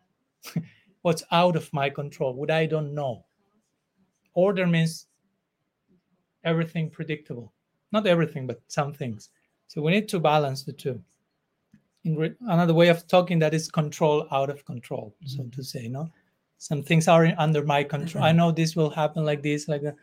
What's 1.02 1.24
out 1.32 1.58
of 1.58 1.72
my 1.74 1.90
control 1.90 2.34
what 2.34 2.50
i 2.50 2.66
don't 2.66 2.94
know. 2.94 3.26
Order 4.36 4.66
means 4.66 5.08
everything 6.46 6.90
predictable. 6.90 7.52
Not 7.92 8.08
everything 8.08 8.48
but 8.48 8.62
some 8.68 8.94
things. 8.94 9.30
So 9.68 9.82
we 9.82 9.92
need 9.92 10.08
to 10.10 10.20
balance 10.20 10.64
the 10.64 10.72
two. 10.72 11.02
In 12.06 12.16
re- 12.16 12.36
another 12.42 12.74
way 12.74 12.88
of 12.88 13.06
talking 13.08 13.38
that 13.40 13.54
is 13.54 13.70
control 13.70 14.28
out 14.32 14.50
of 14.50 14.66
control 14.66 15.14
so 15.26 15.38
to 15.38 15.44
mm-hmm. 15.44 15.62
say 15.62 15.88
no? 15.90 16.10
Some 16.58 16.84
things 16.84 17.10
are 17.10 17.34
under 17.38 17.64
my 17.64 17.84
control. 17.84 18.24
I 18.24 18.30
mm-hmm. 18.30 18.38
know 18.38 18.52
this 18.52 18.76
will 18.76 18.90
happen 18.90 19.26
like 19.26 19.44
this 19.44 19.68
like 19.68 19.82
that. 19.82 19.96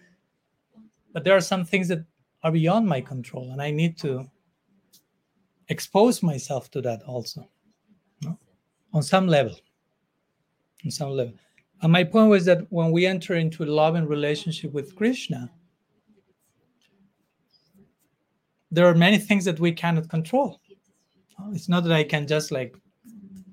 But 1.14 1.24
there 1.24 1.36
are 1.36 1.40
some 1.40 1.64
things 1.64 1.88
that 1.88 2.04
are 2.42 2.52
beyond 2.52 2.86
my 2.86 3.00
control 3.00 3.50
and 3.52 3.60
i 3.60 3.70
need 3.70 3.98
to 3.98 4.28
expose 5.70 6.22
myself 6.22 6.70
to 6.70 6.82
that 6.82 7.02
also 7.04 7.48
no? 8.22 8.38
on 8.92 9.02
some 9.02 9.26
level 9.26 9.56
on 10.84 10.90
some 10.90 11.10
level. 11.10 11.34
And 11.82 11.92
my 11.92 12.04
point 12.04 12.30
was 12.30 12.44
that 12.46 12.66
when 12.70 12.90
we 12.90 13.06
enter 13.06 13.34
into 13.34 13.64
a 13.64 13.66
loving 13.66 14.06
relationship 14.06 14.72
with 14.72 14.94
krishna 14.94 15.50
there 18.70 18.86
are 18.86 18.94
many 18.94 19.18
things 19.18 19.44
that 19.46 19.58
we 19.58 19.72
cannot 19.72 20.08
control. 20.08 20.60
It's 21.52 21.68
not 21.68 21.84
that 21.84 21.92
i 21.92 22.04
can 22.04 22.26
just 22.26 22.50
like 22.50 22.76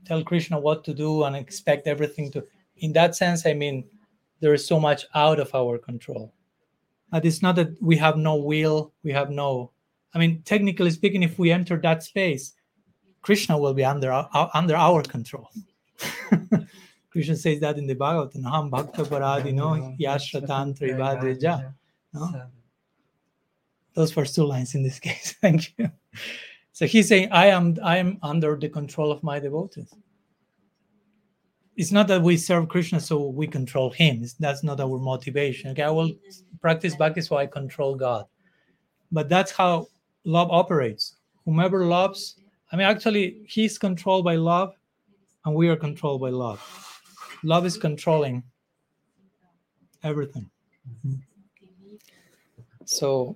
tell 0.05 0.24
krishna 0.24 0.59
what 0.59 0.84
to 0.84 0.93
do 0.93 1.24
and 1.24 1.36
expect 1.36 1.88
everything 1.88 2.32
to 2.32 2.43
in 2.78 2.93
that 2.93 3.15
sense 3.15 3.45
i 3.45 3.53
mean 3.53 3.84
there 4.39 4.53
is 4.53 4.65
so 4.65 4.80
much 4.80 5.05
out 5.15 5.39
of 5.39 5.53
our 5.55 5.78
control. 5.78 6.34
But 7.11 7.26
it's 7.26 7.41
not 7.41 7.55
that 7.55 7.82
we 7.82 7.95
have 7.97 8.18
no 8.18 8.36
will 8.36 8.93
we 9.03 9.11
have 9.11 9.30
no 9.30 9.72
i 10.18 10.20
mean 10.22 10.41
technically 10.43 10.91
speaking 10.91 11.24
if 11.24 11.38
we 11.39 11.51
enter 11.51 11.78
that 11.78 12.03
space 12.03 12.57
Krishna 13.28 13.57
will 13.57 13.74
be 13.74 13.84
under 13.84 14.09
our, 14.09 14.49
under 14.53 14.78
our 14.78 15.03
control. 15.03 15.49
Krishna 17.11 17.36
says 17.36 17.59
that 17.59 17.78
in 17.78 17.86
the 17.86 17.93
Bhagavatam, 17.93 18.49
Ham 18.49 18.70
Bhakta 18.70 19.03
Paradino 19.03 19.99
Yashratantri 19.99 20.95
Vadreja. 20.95 21.74
No? 22.13 22.43
Those 23.95 24.13
first 24.13 24.34
two 24.34 24.45
lines 24.45 24.76
in 24.76 24.82
this 24.82 24.97
case. 25.07 25.36
Thank 25.41 25.78
you. 25.78 25.91
So 26.72 26.86
he's 26.86 27.09
saying, 27.09 27.28
I 27.34 27.47
am 27.47 27.78
I 27.84 27.97
am 27.97 28.18
under 28.24 28.55
the 28.55 28.70
control 28.70 29.11
of 29.11 29.22
my 29.24 29.39
devotees. 29.39 29.93
It's 31.76 31.91
not 31.91 32.07
that 32.07 32.22
we 32.22 32.38
serve 32.38 32.70
Krishna 32.70 33.01
so 33.01 33.28
we 33.28 33.45
control 33.45 33.89
him. 33.91 34.24
That's 34.39 34.63
not 34.63 34.80
our 34.80 34.99
motivation. 34.99 35.72
Okay, 35.72 35.84
I 35.84 35.89
will 35.89 36.13
practice 36.61 36.95
bhakti 36.95 37.20
so 37.20 37.36
I 37.36 37.45
control 37.45 37.95
God. 37.95 38.24
But 39.11 39.28
that's 39.28 39.51
how 39.51 39.88
love 40.28 40.49
operates. 40.51 41.15
Whomever 41.45 41.86
loves, 41.86 42.36
I 42.71 42.75
mean, 42.75 42.86
actually, 42.86 43.41
he's 43.47 43.78
controlled 43.78 44.25
by 44.25 44.36
love, 44.36 44.75
and 45.45 45.55
we 45.55 45.69
are 45.69 45.78
controlled 45.78 46.21
by 46.21 46.30
love. 46.30 46.59
Love 47.43 47.65
is 47.65 47.78
controlling 47.78 48.43
everything. 50.03 50.49
Mm-hmm. 50.89 51.15
So, 52.84 53.36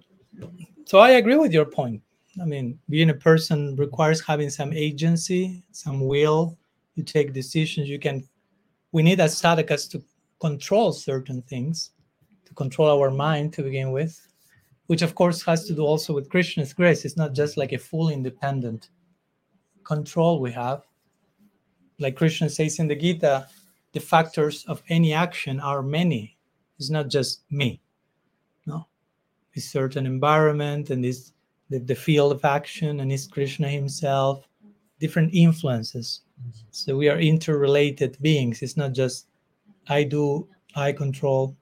so 0.85 0.99
I 0.99 1.11
agree 1.11 1.37
with 1.37 1.53
your 1.53 1.65
point. 1.65 2.01
I 2.41 2.45
mean, 2.45 2.77
being 2.89 3.09
a 3.09 3.13
person 3.13 3.75
requires 3.77 4.21
having 4.21 4.49
some 4.49 4.73
agency, 4.73 5.63
some 5.71 6.05
will. 6.05 6.57
You 6.95 7.03
take 7.03 7.33
decisions. 7.33 7.89
You 7.89 7.99
can. 7.99 8.27
We 8.91 9.01
need 9.01 9.21
as 9.21 9.41
sadhakas 9.41 9.89
to 9.91 10.03
control 10.41 10.91
certain 10.91 11.41
things, 11.43 11.91
to 12.45 12.53
control 12.53 12.89
our 12.89 13.11
mind 13.11 13.53
to 13.53 13.63
begin 13.63 13.91
with, 13.91 14.19
which 14.91 15.01
of 15.01 15.15
course 15.15 15.41
has 15.41 15.63
to 15.63 15.73
do 15.73 15.83
also 15.83 16.11
with 16.11 16.29
Krishna's 16.29 16.73
grace. 16.73 17.05
It's 17.05 17.15
not 17.15 17.31
just 17.33 17.55
like 17.55 17.71
a 17.71 17.77
full 17.77 18.09
independent 18.09 18.89
control 19.85 20.41
we 20.41 20.51
have. 20.51 20.83
Like 21.97 22.17
Krishna 22.17 22.49
says 22.49 22.77
in 22.77 22.89
the 22.89 22.95
Gita, 22.97 23.47
the 23.93 24.01
factors 24.01 24.65
of 24.67 24.83
any 24.89 25.13
action 25.13 25.61
are 25.61 25.81
many. 25.81 26.37
It's 26.77 26.89
not 26.89 27.07
just 27.07 27.43
me. 27.49 27.79
No, 28.65 28.85
it's 29.53 29.71
certain 29.71 30.05
environment 30.05 30.89
and 30.89 31.01
this 31.01 31.31
the, 31.69 31.79
the 31.79 31.95
field 31.95 32.33
of 32.33 32.43
action 32.43 32.99
and 32.99 33.13
it's 33.13 33.27
Krishna 33.27 33.69
himself, 33.69 34.45
different 34.99 35.33
influences. 35.33 36.23
So 36.71 36.97
we 36.97 37.07
are 37.07 37.17
interrelated 37.17 38.17
beings. 38.21 38.61
It's 38.61 38.75
not 38.75 38.91
just 38.91 39.27
I 39.87 40.03
do, 40.03 40.49
I 40.75 40.91
control. 40.91 41.55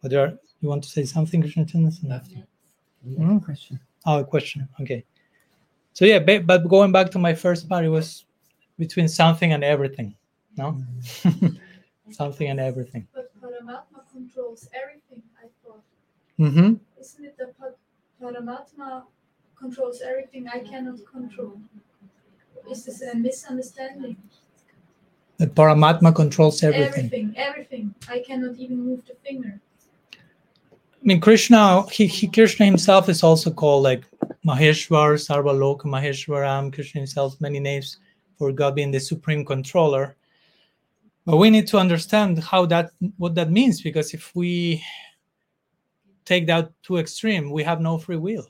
But 0.00 0.10
there 0.10 0.26
are, 0.26 0.32
you 0.60 0.68
want 0.68 0.82
to 0.82 0.90
say 0.90 1.04
something, 1.04 1.42
Krishna? 1.42 1.64
Yeah, 3.04 3.38
question. 3.44 3.80
Oh, 4.06 4.20
a 4.20 4.24
question. 4.24 4.68
Okay. 4.80 5.04
So 5.92 6.04
yeah, 6.04 6.18
ba- 6.18 6.40
but 6.44 6.68
going 6.68 6.92
back 6.92 7.10
to 7.12 7.18
my 7.18 7.34
first 7.34 7.68
part, 7.68 7.84
it 7.84 7.88
was 7.88 8.24
between 8.78 9.08
something 9.08 9.52
and 9.52 9.62
everything. 9.64 10.14
No, 10.56 10.82
something 12.10 12.48
and 12.48 12.60
everything. 12.60 13.06
But 13.14 13.30
Paramatma 13.40 14.00
controls 14.12 14.68
everything, 14.74 15.22
I 15.42 15.46
thought. 15.64 15.82
Mm-hmm. 16.38 16.74
Isn't 17.00 17.24
it 17.24 17.38
that 17.38 17.54
Paramatma 18.20 19.04
controls 19.56 20.02
everything 20.02 20.48
I 20.48 20.60
cannot 20.60 20.98
control? 21.10 21.58
Is 22.70 22.84
this 22.84 23.02
a 23.02 23.16
misunderstanding? 23.16 24.16
The 25.38 25.46
Paramatma 25.46 26.14
controls 26.14 26.62
everything. 26.62 27.06
Everything, 27.06 27.34
everything. 27.36 27.94
I 28.08 28.20
cannot 28.20 28.56
even 28.56 28.84
move 28.84 29.04
the 29.06 29.14
finger. 29.24 29.60
I 31.02 31.04
mean, 31.04 31.20
Krishna, 31.20 31.82
he, 31.90 32.06
he 32.06 32.28
Krishna 32.28 32.64
himself 32.64 33.08
is 33.08 33.24
also 33.24 33.50
called 33.50 33.82
like 33.82 34.04
Maheshwar, 34.46 35.18
Sarvaloka 35.18 35.82
Maheshwaram. 35.82 36.72
Krishna 36.72 37.00
himself, 37.00 37.40
many 37.40 37.58
names 37.58 37.98
for 38.38 38.52
God 38.52 38.76
being 38.76 38.92
the 38.92 39.00
supreme 39.00 39.44
controller. 39.44 40.14
But 41.26 41.38
we 41.38 41.50
need 41.50 41.66
to 41.68 41.78
understand 41.78 42.38
how 42.38 42.66
that 42.66 42.92
what 43.16 43.34
that 43.34 43.50
means 43.50 43.82
because 43.82 44.14
if 44.14 44.32
we 44.36 44.80
take 46.24 46.46
that 46.46 46.70
to 46.84 46.98
extreme, 46.98 47.50
we 47.50 47.64
have 47.64 47.80
no 47.80 47.98
free 47.98 48.16
will. 48.16 48.46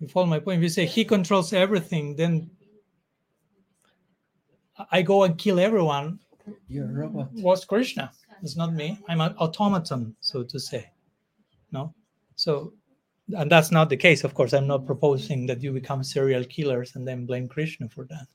You 0.00 0.08
follow 0.08 0.26
my 0.26 0.40
point? 0.40 0.58
If 0.58 0.62
you 0.64 0.68
say 0.68 0.86
he 0.86 1.04
controls 1.04 1.52
everything, 1.52 2.16
then 2.16 2.50
I 4.90 5.02
go 5.02 5.22
and 5.22 5.38
kill 5.38 5.60
everyone. 5.60 6.18
You're 6.68 6.86
a 6.86 6.92
robot. 6.92 7.28
Was 7.34 7.64
Krishna? 7.64 8.10
It's 8.42 8.56
not 8.56 8.74
me. 8.74 8.98
I'm 9.08 9.20
an 9.20 9.34
automaton, 9.38 10.14
so 10.20 10.42
to 10.42 10.60
say. 10.60 10.90
No? 11.72 11.94
So, 12.36 12.72
and 13.36 13.50
that's 13.50 13.70
not 13.70 13.90
the 13.90 13.96
case, 13.96 14.24
of 14.24 14.34
course. 14.34 14.52
I'm 14.52 14.66
not 14.66 14.86
proposing 14.86 15.46
that 15.46 15.62
you 15.62 15.72
become 15.72 16.02
serial 16.04 16.44
killers 16.44 16.94
and 16.96 17.06
then 17.06 17.26
blame 17.26 17.48
Krishna 17.48 17.88
for 17.88 18.04
that. 18.06 18.26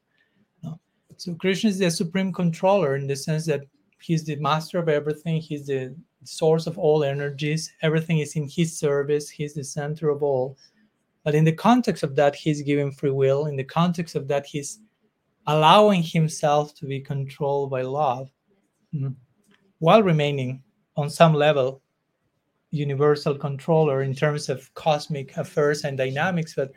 No. 0.61 0.79
So, 1.17 1.35
Krishna 1.35 1.69
is 1.69 1.79
the 1.79 1.89
supreme 1.89 2.33
controller 2.33 2.95
in 2.95 3.07
the 3.07 3.15
sense 3.15 3.45
that 3.45 3.61
he's 4.01 4.23
the 4.23 4.35
master 4.35 4.77
of 4.79 4.89
everything, 4.89 5.39
he's 5.39 5.65
the 5.65 5.95
source 6.23 6.67
of 6.67 6.77
all 6.77 7.03
energies, 7.03 7.71
everything 7.81 8.19
is 8.19 8.35
in 8.35 8.47
his 8.49 8.77
service, 8.77 9.29
he's 9.29 9.53
the 9.53 9.63
center 9.63 10.09
of 10.09 10.21
all. 10.21 10.57
But 11.23 11.35
in 11.35 11.45
the 11.45 11.53
context 11.53 12.03
of 12.03 12.15
that, 12.17 12.35
he's 12.35 12.61
giving 12.61 12.91
free 12.91 13.11
will. 13.11 13.45
In 13.45 13.55
the 13.55 13.63
context 13.63 14.15
of 14.15 14.27
that, 14.27 14.45
he's 14.45 14.79
allowing 15.47 16.03
himself 16.03 16.75
to 16.75 16.85
be 16.85 16.99
controlled 16.99 17.69
by 17.69 17.81
love 17.81 18.29
mm, 18.93 19.15
while 19.83 20.01
remaining 20.01 20.63
on 20.95 21.09
some 21.09 21.33
level 21.33 21.81
universal 22.71 23.35
controller 23.35 24.01
in 24.01 24.15
terms 24.15 24.47
of 24.47 24.73
cosmic 24.75 25.35
affairs 25.35 25.83
and 25.83 25.97
dynamics 25.97 26.53
but 26.55 26.71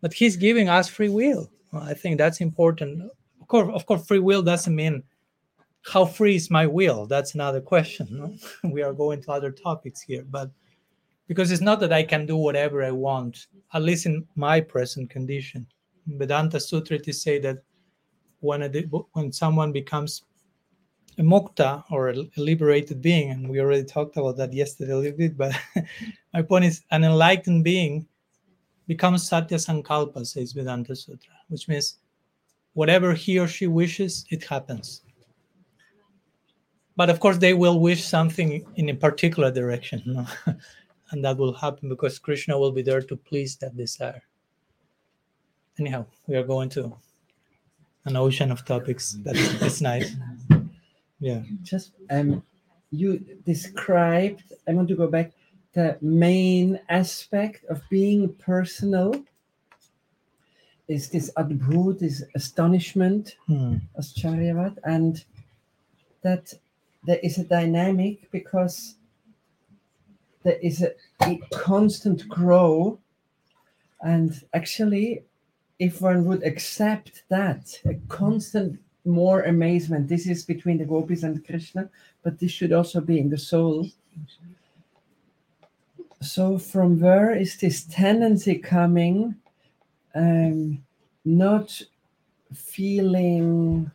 but 0.00 0.14
he's 0.14 0.36
giving 0.36 0.68
us 0.68 0.88
free 0.88 1.08
will. 1.10 1.50
I 1.72 1.92
think 1.92 2.16
that's 2.16 2.40
important. 2.40 3.02
Of 3.42 3.46
course 3.48 3.68
of 3.74 3.84
course 3.84 4.06
free 4.06 4.20
will 4.20 4.40
doesn't 4.40 4.74
mean 4.74 5.02
how 5.92 6.06
free 6.06 6.36
is 6.36 6.50
my 6.50 6.66
will? 6.66 7.04
That's 7.04 7.34
another 7.34 7.60
question 7.60 8.06
no? 8.10 8.26
we 8.70 8.80
are 8.82 8.94
going 8.94 9.20
to 9.24 9.32
other 9.32 9.50
topics 9.50 10.00
here 10.00 10.24
but 10.30 10.50
because 11.28 11.50
it's 11.50 11.68
not 11.68 11.78
that 11.80 11.92
i 11.92 12.02
can 12.02 12.24
do 12.24 12.38
whatever 12.38 12.82
i 12.82 12.90
want 12.90 13.48
at 13.74 13.82
least 13.82 14.06
in 14.06 14.26
my 14.34 14.62
present 14.62 15.10
condition. 15.10 15.66
Vedanta 16.06 16.58
sutra 16.58 16.98
to 16.98 17.12
say 17.12 17.38
that 17.38 17.58
when 18.40 18.62
a, 18.62 18.68
when 19.12 19.30
someone 19.30 19.72
becomes 19.72 20.22
a 21.18 21.22
mukta 21.22 21.84
or 21.90 22.10
a 22.10 22.14
liberated 22.36 23.00
being, 23.00 23.30
and 23.30 23.48
we 23.48 23.60
already 23.60 23.84
talked 23.84 24.16
about 24.16 24.36
that 24.36 24.52
yesterday 24.52 24.92
a 24.92 24.96
little 24.96 25.16
bit, 25.16 25.36
but 25.36 25.52
my 26.34 26.42
point 26.42 26.64
is 26.64 26.82
an 26.90 27.04
enlightened 27.04 27.64
being 27.64 28.06
becomes 28.86 29.26
Satya 29.26 29.58
Sankalpa, 29.58 30.26
says 30.26 30.52
Vedanta 30.52 30.94
Sutra, 30.94 31.34
which 31.48 31.68
means 31.68 31.98
whatever 32.74 33.14
he 33.14 33.38
or 33.38 33.48
she 33.48 33.66
wishes, 33.66 34.24
it 34.30 34.44
happens. 34.44 35.02
But 36.94 37.10
of 37.10 37.20
course, 37.20 37.38
they 37.38 37.52
will 37.52 37.80
wish 37.80 38.04
something 38.04 38.64
in 38.76 38.88
a 38.88 38.94
particular 38.94 39.50
direction, 39.50 40.02
no? 40.06 40.26
and 41.10 41.24
that 41.24 41.36
will 41.36 41.52
happen 41.52 41.88
because 41.88 42.18
Krishna 42.18 42.58
will 42.58 42.72
be 42.72 42.82
there 42.82 43.02
to 43.02 43.16
please 43.16 43.56
that 43.56 43.76
desire. 43.76 44.22
Anyhow, 45.78 46.06
we 46.26 46.36
are 46.36 46.42
going 46.42 46.70
to 46.70 46.96
an 48.06 48.16
ocean 48.16 48.50
of 48.50 48.64
topics. 48.64 49.16
That's 49.22 49.62
it's 49.62 49.80
nice. 49.80 50.14
Yeah. 51.20 51.42
Just 51.62 51.92
um, 52.10 52.42
you 52.90 53.18
described. 53.44 54.52
I 54.68 54.74
want 54.74 54.88
to 54.88 54.96
go 54.96 55.08
back. 55.08 55.32
The 55.72 55.98
main 56.00 56.80
aspect 56.88 57.64
of 57.66 57.82
being 57.90 58.32
personal 58.34 59.22
is 60.88 61.10
this 61.10 61.30
adbhut, 61.36 61.98
this 61.98 62.22
astonishment, 62.34 63.36
Hmm. 63.46 63.76
Ascharyavat, 63.98 64.78
and 64.84 65.24
that 66.22 66.54
there 67.04 67.18
is 67.22 67.38
a 67.38 67.44
dynamic 67.44 68.30
because 68.30 68.94
there 70.44 70.58
is 70.62 70.82
a, 70.82 70.92
a 71.22 71.38
constant 71.50 72.28
grow, 72.28 72.98
and 74.00 74.42
actually, 74.54 75.24
if 75.78 76.00
one 76.00 76.24
would 76.24 76.42
accept 76.44 77.24
that, 77.28 77.80
a 77.84 77.94
constant 78.08 78.78
more 79.06 79.42
amazement. 79.42 80.08
This 80.08 80.26
is 80.26 80.44
between 80.44 80.78
the 80.78 80.84
gopis 80.84 81.22
and 81.22 81.44
Krishna, 81.46 81.88
but 82.22 82.38
this 82.38 82.50
should 82.50 82.72
also 82.72 83.00
be 83.00 83.18
in 83.18 83.30
the 83.30 83.38
soul. 83.38 83.88
So, 86.20 86.58
from 86.58 87.00
where 87.00 87.34
is 87.34 87.56
this 87.56 87.84
tendency 87.84 88.58
coming? 88.58 89.36
Um, 90.14 90.82
not 91.24 91.80
feeling 92.52 93.90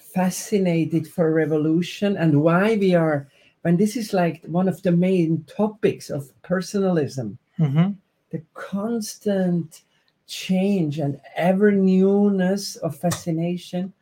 fascinated 0.00 1.06
for 1.06 1.32
revolution 1.32 2.16
and 2.16 2.42
why 2.42 2.76
we 2.76 2.94
are, 2.94 3.28
when 3.62 3.76
this 3.76 3.96
is 3.96 4.12
like 4.12 4.42
one 4.46 4.68
of 4.68 4.82
the 4.82 4.92
main 4.92 5.44
topics 5.44 6.10
of 6.10 6.30
personalism, 6.42 7.38
Mhm. 7.58 7.96
the 8.30 8.42
constant 8.54 9.82
change 10.26 10.98
and 10.98 11.20
ever 11.36 11.70
newness 11.70 12.76
of 12.76 12.96
fascination 12.96 13.92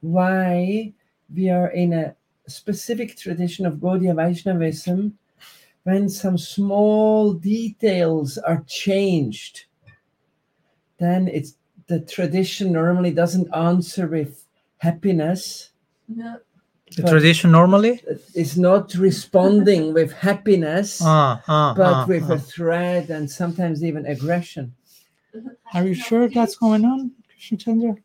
why 0.00 0.92
we 1.34 1.50
are 1.50 1.68
in 1.68 1.92
a 1.92 2.14
specific 2.46 3.16
tradition 3.16 3.66
of 3.66 3.74
Gaudiya 3.74 4.14
Vaishnavism 4.16 5.18
when 5.84 6.08
some 6.08 6.38
small 6.38 7.32
details 7.34 8.38
are 8.38 8.64
changed 8.66 9.64
then 10.98 11.28
it's 11.28 11.54
the 11.86 12.00
tradition 12.00 12.72
normally 12.72 13.12
doesn't 13.12 13.48
answer 13.54 14.06
with 14.06 14.44
happiness, 14.78 15.70
Ja. 16.08 16.36
The 16.96 17.02
tradition 17.02 17.50
normally? 17.50 18.00
is 18.34 18.56
not 18.56 18.94
responding 18.94 19.92
with 19.98 20.10
happiness, 20.12 21.00
Ah, 21.02 21.42
ah, 21.46 21.74
but 21.76 21.92
ah, 21.94 22.04
with 22.06 22.30
a 22.30 22.38
threat 22.38 23.10
and 23.10 23.30
sometimes 23.30 23.84
even 23.84 24.06
aggression. 24.06 24.74
Are 25.74 25.86
you 25.86 25.94
sure 25.94 26.28
that's 26.28 26.56
going 26.56 26.84
on, 26.86 27.12
Krishna 27.28 27.58
Chandra? 27.58 27.96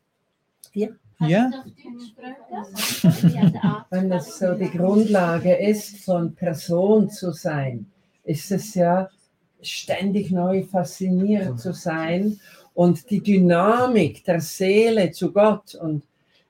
Ja. 1.20 1.50
Wenn 3.90 4.10
das 4.10 4.38
so 4.38 4.54
die 4.54 4.70
Grundlage 4.70 5.54
ist, 5.54 6.04
von 6.04 6.34
Person 6.34 7.08
zu 7.10 7.32
sein, 7.32 7.86
ist 8.24 8.50
es 8.50 8.74
ja 8.74 9.08
ständig 9.62 10.30
neu 10.30 10.64
fasziniert 10.64 11.58
zu 11.58 11.72
sein 11.72 12.38
und 12.74 13.10
die 13.10 13.22
Dynamik 13.22 14.24
der 14.24 14.40
Seele 14.40 15.10
zu 15.12 15.32
Gott 15.32 15.74
und 15.74 16.02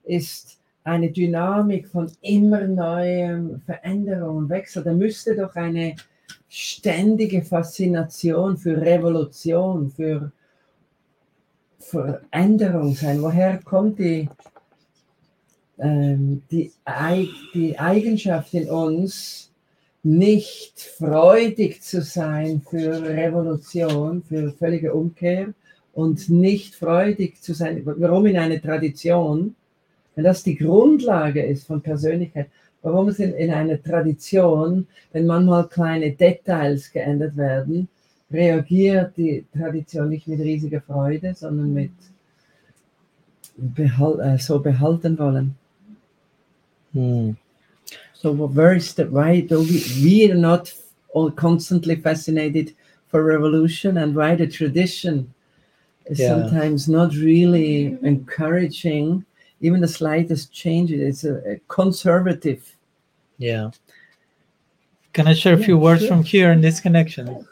ist 0.04 0.58
eine 0.82 1.10
Dynamik 1.10 1.88
von 1.88 2.10
immer 2.20 2.66
neuem 2.66 3.60
Veränderung 3.60 4.36
und 4.36 4.48
Wechsel. 4.50 4.84
Da 4.84 4.92
müsste 4.92 5.34
doch 5.34 5.54
eine 5.56 5.96
ständige 6.48 7.42
Faszination 7.42 8.56
für 8.56 8.80
Revolution, 8.80 9.90
für 9.90 10.32
Veränderung 11.78 12.94
sein. 12.94 13.20
Woher 13.22 13.58
kommt 13.62 13.98
die, 13.98 14.28
ähm, 15.78 16.42
die, 16.50 16.72
die 17.54 17.78
Eigenschaft 17.78 18.54
in 18.54 18.68
uns, 18.68 19.50
nicht 20.04 20.80
freudig 20.80 21.82
zu 21.82 22.02
sein 22.02 22.60
für 22.60 23.02
Revolution, 23.02 24.22
für 24.22 24.52
völlige 24.52 24.92
Umkehr 24.92 25.54
und 25.94 26.28
nicht 26.28 26.74
freudig 26.74 27.40
zu 27.42 27.54
sein. 27.54 27.82
Warum 27.84 28.26
in 28.26 28.36
einer 28.36 28.60
Tradition, 28.60 29.56
wenn 30.14 30.24
das 30.24 30.42
die 30.42 30.56
Grundlage 30.56 31.42
ist 31.42 31.66
von 31.66 31.80
Persönlichkeit, 31.80 32.48
warum 32.82 33.08
es 33.08 33.18
in, 33.18 33.32
in 33.32 33.50
einer 33.50 33.82
Tradition, 33.82 34.86
wenn 35.12 35.26
manchmal 35.26 35.68
kleine 35.68 36.12
Details 36.12 36.92
geändert 36.92 37.36
werden, 37.36 37.88
reagiert 38.30 39.16
die 39.16 39.46
Tradition 39.56 40.10
nicht 40.10 40.28
mit 40.28 40.40
riesiger 40.40 40.82
Freude, 40.82 41.34
sondern 41.34 41.72
mit 41.72 41.92
behal 43.56 44.20
äh, 44.20 44.38
so 44.38 44.58
behalten 44.60 45.18
wollen. 45.18 45.54
Hmm. 46.94 47.32
So 48.14 48.32
where 48.32 48.74
is 48.74 48.94
the 48.94 49.04
why 49.06 49.40
do 49.40 49.60
we 49.60 49.84
we 50.02 50.30
are 50.30 50.36
not 50.36 50.72
all 51.12 51.30
constantly 51.30 51.96
fascinated 51.96 52.74
for 53.08 53.22
revolution 53.22 53.98
and 53.98 54.14
why 54.14 54.34
the 54.36 54.46
tradition 54.46 55.34
is 56.06 56.18
Yeah. 56.20 56.28
sometimes 56.28 56.88
not 56.88 57.14
really 57.14 57.98
encouraging 58.02 59.24
even 59.60 59.80
the 59.80 59.88
slightest 59.88 60.52
change. 60.52 60.90
It's 60.92 61.24
a, 61.24 61.36
a 61.52 61.60
conservative. 61.68 62.62
Yeah. 63.38 63.70
Can 65.12 65.26
I 65.26 65.34
share 65.34 65.54
a 65.54 65.62
few 65.62 65.76
Yeah, 65.76 65.82
words 65.82 66.00
sure. 66.00 66.08
from 66.08 66.22
here 66.22 66.52
in 66.52 66.60
this 66.60 66.80
connection? 66.80 67.46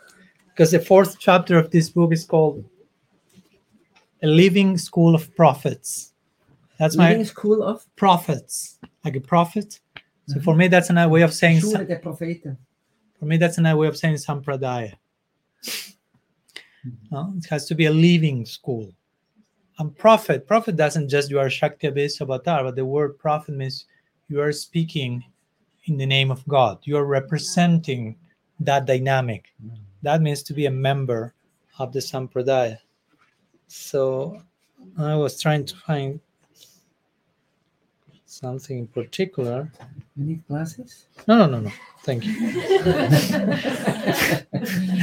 Because 0.49 0.71
the 0.71 0.81
fourth 0.81 1.19
chapter 1.19 1.59
of 1.59 1.71
this 1.71 1.89
book 1.91 2.13
is 2.13 2.25
called 2.25 2.65
A 4.23 4.27
Living 4.27 4.79
School 4.79 5.15
of 5.15 5.35
Prophets. 5.37 6.13
That's 6.79 6.97
my 6.97 7.11
Living 7.11 7.25
school 7.25 7.63
of 7.63 7.87
prophets, 7.97 8.79
like 9.05 9.17
a 9.17 9.21
prophet. 9.21 9.81
So 10.27 10.41
for 10.41 10.53
mm-hmm. 10.53 10.59
me, 10.59 10.69
that's 10.69 10.91
another 10.91 11.11
way 11.11 11.23
of 11.23 11.35
saying 11.35 11.61
Schule 11.61 11.73
some- 11.73 11.87
der 11.87 11.99
Propheten. 11.99 12.57
for 13.19 13.27
me 13.27 13.37
that's 13.37 13.59
another 13.59 13.79
way 13.79 13.89
of 13.89 13.97
saying 13.97 14.15
sampradaya. 14.17 14.95
Mm-hmm. 15.65 16.91
No, 17.11 17.35
it 17.37 17.47
has 17.47 17.67
to 17.67 17.75
be 17.75 17.87
a 17.87 17.91
living 17.91 18.45
school. 18.47 18.93
And 19.79 19.97
prophet, 19.97 20.47
prophet 20.47 20.77
doesn't 20.77 21.09
just 21.09 21.31
you 21.31 21.39
are 21.41 21.51
Shakti 21.51 21.89
Avesha 21.89 22.23
Avatar, 22.23 22.65
but 22.65 22.77
the 22.77 22.85
word 22.85 23.19
prophet 23.19 23.55
means 23.55 23.87
you 24.29 24.41
are 24.41 24.53
speaking 24.53 25.25
in 25.87 25.97
the 25.97 26.07
name 26.07 26.31
of 26.31 26.47
God. 26.47 26.79
You 26.85 26.97
are 26.97 27.07
representing 27.07 28.17
that 28.61 28.87
dynamic. 28.87 29.53
Mm-hmm. 29.65 29.77
That 30.03 30.23
means 30.23 30.43
to 30.45 30.55
be 30.55 30.67
a 30.67 30.71
member 30.71 31.35
of 31.79 31.93
the 31.93 32.01
Sampradaya. 32.01 32.79
So 33.69 34.43
I 34.99 35.15
was 35.17 35.41
trying 35.41 35.65
to 35.67 35.77
find 35.77 36.21
something 38.33 38.79
in 38.79 38.87
particular. 38.87 39.71
You 40.17 40.25
need 40.25 40.47
glasses? 40.49 41.07
No, 41.29 41.37
no, 41.39 41.47
no, 41.47 41.61
no. 41.61 41.71
Thank 42.03 42.25
you. 42.27 42.33
He's 42.33 43.31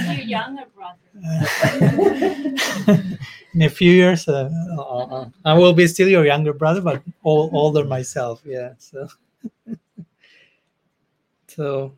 your 0.08 0.26
younger 0.26 0.66
brother. 0.76 0.98
in 3.54 3.62
a 3.64 3.70
few 3.70 3.92
years 3.92 4.28
uh, 4.28 4.50
uh, 4.78 4.82
uh, 4.82 5.30
i 5.46 5.54
will 5.54 5.74
be 5.74 5.88
still 5.88 6.08
your 6.08 6.26
younger 6.26 6.54
brother 6.54 6.82
but 6.82 7.02
all, 7.24 7.50
older 7.54 7.84
myself 7.84 8.42
yeah 8.46 8.74
so 8.78 9.08
so 11.48 11.94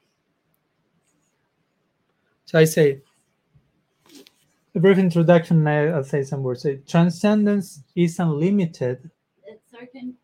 so 2.45 2.59
i 2.59 2.63
say 2.65 3.01
a 4.75 4.79
brief 4.79 4.97
introduction 4.97 5.65
I- 5.67 5.91
i'll 5.95 6.03
say 6.03 6.23
some 6.23 6.43
words 6.43 6.63
say 6.63 6.77
transcendence 6.87 7.83
is 7.95 8.19
unlimited 8.19 9.09
Certain. 9.71 10.17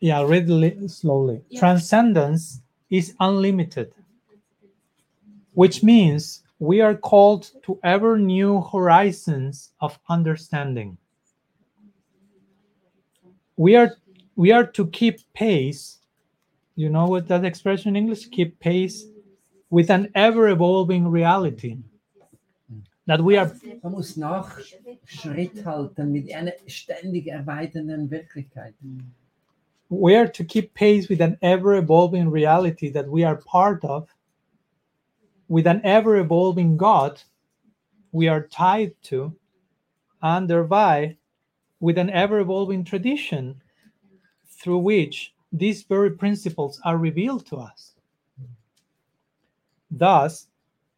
Yeah 0.00 0.18
I'll 0.18 0.26
read 0.26 0.48
li- 0.48 0.88
slowly. 0.88 1.42
Yeah. 1.48 1.60
transcendence 1.60 2.60
is 2.90 3.14
unlimited 3.20 3.92
which 5.54 5.82
means 5.82 6.42
we 6.58 6.80
are 6.80 6.94
called 6.94 7.50
to 7.62 7.78
ever 7.82 8.18
new 8.18 8.60
horizons 8.60 9.72
of 9.80 9.98
understanding. 10.08 10.98
We 13.56 13.76
are 13.76 13.96
we 14.36 14.50
are 14.50 14.66
to 14.66 14.86
keep 14.88 15.20
pace. 15.32 15.98
You 16.74 16.90
know 16.90 17.06
what 17.06 17.28
that 17.28 17.44
expression 17.44 17.90
in 17.90 17.96
english? 17.96 18.28
Keep 18.30 18.58
pace 18.58 19.06
with 19.70 19.90
an 19.90 20.10
ever 20.14 20.48
evolving 20.48 21.08
reality. 21.08 21.78
That 23.06 23.22
we 23.22 23.36
are 23.36 23.52
Man 23.82 23.92
muss 23.92 24.16
nach 24.16 24.58
Schritt 25.04 25.64
halten 25.64 26.10
mit 26.10 26.32
einer 26.32 26.54
ständig 26.66 27.28
erweiternden 27.28 28.10
Wirklichkeit. 28.10 28.74
We 29.88 30.16
are 30.16 30.28
to 30.28 30.44
keep 30.44 30.74
pace 30.74 31.08
with 31.08 31.20
an 31.20 31.38
ever 31.42 31.76
evolving 31.76 32.30
reality 32.30 32.90
that 32.90 33.08
we 33.08 33.24
are 33.24 33.36
part 33.36 33.84
of. 33.84 34.08
With 35.48 35.66
an 35.66 35.80
ever 35.84 36.16
evolving 36.18 36.76
god 36.76 37.22
we 38.12 38.28
are 38.28 38.46
tied 38.46 38.94
to 39.02 39.34
and 40.22 40.48
thereby 40.48 41.16
with 41.80 41.98
an 41.98 42.08
ever 42.10 42.38
evolving 42.38 42.84
tradition 42.84 43.60
through 44.48 44.78
which 44.78 45.34
these 45.52 45.82
very 45.82 46.10
principles 46.12 46.80
are 46.84 46.96
revealed 46.96 47.44
to 47.46 47.56
us. 47.56 47.92
Thus 49.90 50.46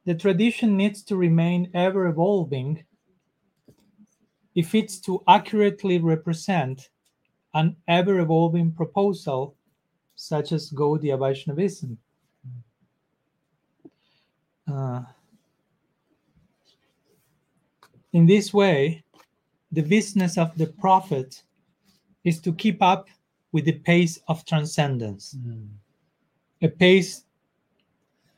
the 0.05 0.15
tradition 0.15 0.77
needs 0.77 1.03
to 1.05 1.17
remain 1.17 1.71
ever 1.75 2.07
evolving 2.07 2.85
if 4.55 4.75
it's 4.75 5.01
to 5.01 5.23
accurately 5.27 5.99
represent 5.99 6.91
an 7.57 7.75
ever 7.89 8.21
evolving 8.21 8.71
proposal 8.71 9.57
such 10.15 10.53
as 10.53 10.71
Gaudiya 10.71 11.19
Vaishnavism. 11.19 11.97
Uh, 14.71 15.01
in 18.13 18.27
this 18.27 18.53
way, 18.53 19.03
the 19.73 19.83
business 19.83 20.37
of 20.37 20.57
the 20.59 20.67
prophet 20.67 21.43
is 22.25 22.41
to 22.41 22.53
keep 22.53 22.83
up 22.83 23.09
with 23.53 23.65
the 23.65 23.79
pace 23.91 24.21
of 24.29 24.45
transcendence, 24.45 25.37
a 26.61 26.69
pace 26.69 27.25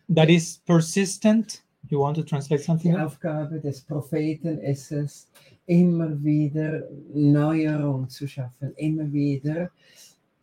that 0.09 0.31
is 0.31 0.61
persistent. 0.65 1.63
You 1.89 1.99
want 1.99 2.17
to 2.17 2.23
translate 2.23 2.61
Die 2.61 2.67
something? 2.67 2.95
Aufgabe 2.95 3.61
des 3.61 3.81
Propheten 3.81 4.59
ist 4.59 4.93
es, 4.93 5.27
immer 5.69 6.23
wieder 6.25 6.89
Neuerung 7.13 8.09
zu 8.09 8.27
schaffen, 8.27 8.73
immer 8.77 9.13
wieder 9.13 9.71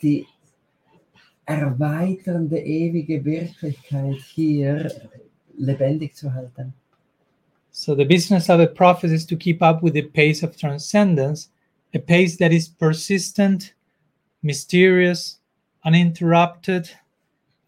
die 0.01 0.25
erweiternde 1.45 2.59
ewige 2.59 3.25
Wirklichkeit 3.25 4.17
hier 4.33 4.91
lebendig 5.57 6.15
zu 6.15 6.31
halten. 6.31 6.73
So 7.71 7.95
the 7.95 8.05
business 8.05 8.49
of 8.49 8.59
a 8.61 8.67
prophet 8.67 9.11
is 9.11 9.25
to 9.25 9.35
keep 9.35 9.61
up 9.61 9.81
with 9.83 9.93
the 9.93 10.03
pace 10.03 10.43
of 10.43 10.55
transcendence, 10.55 11.51
a 11.93 11.99
pace 11.99 12.37
that 12.37 12.51
is 12.51 12.69
persistent, 12.69 13.73
mysterious, 14.43 15.41
uninterrupted, 15.83 16.89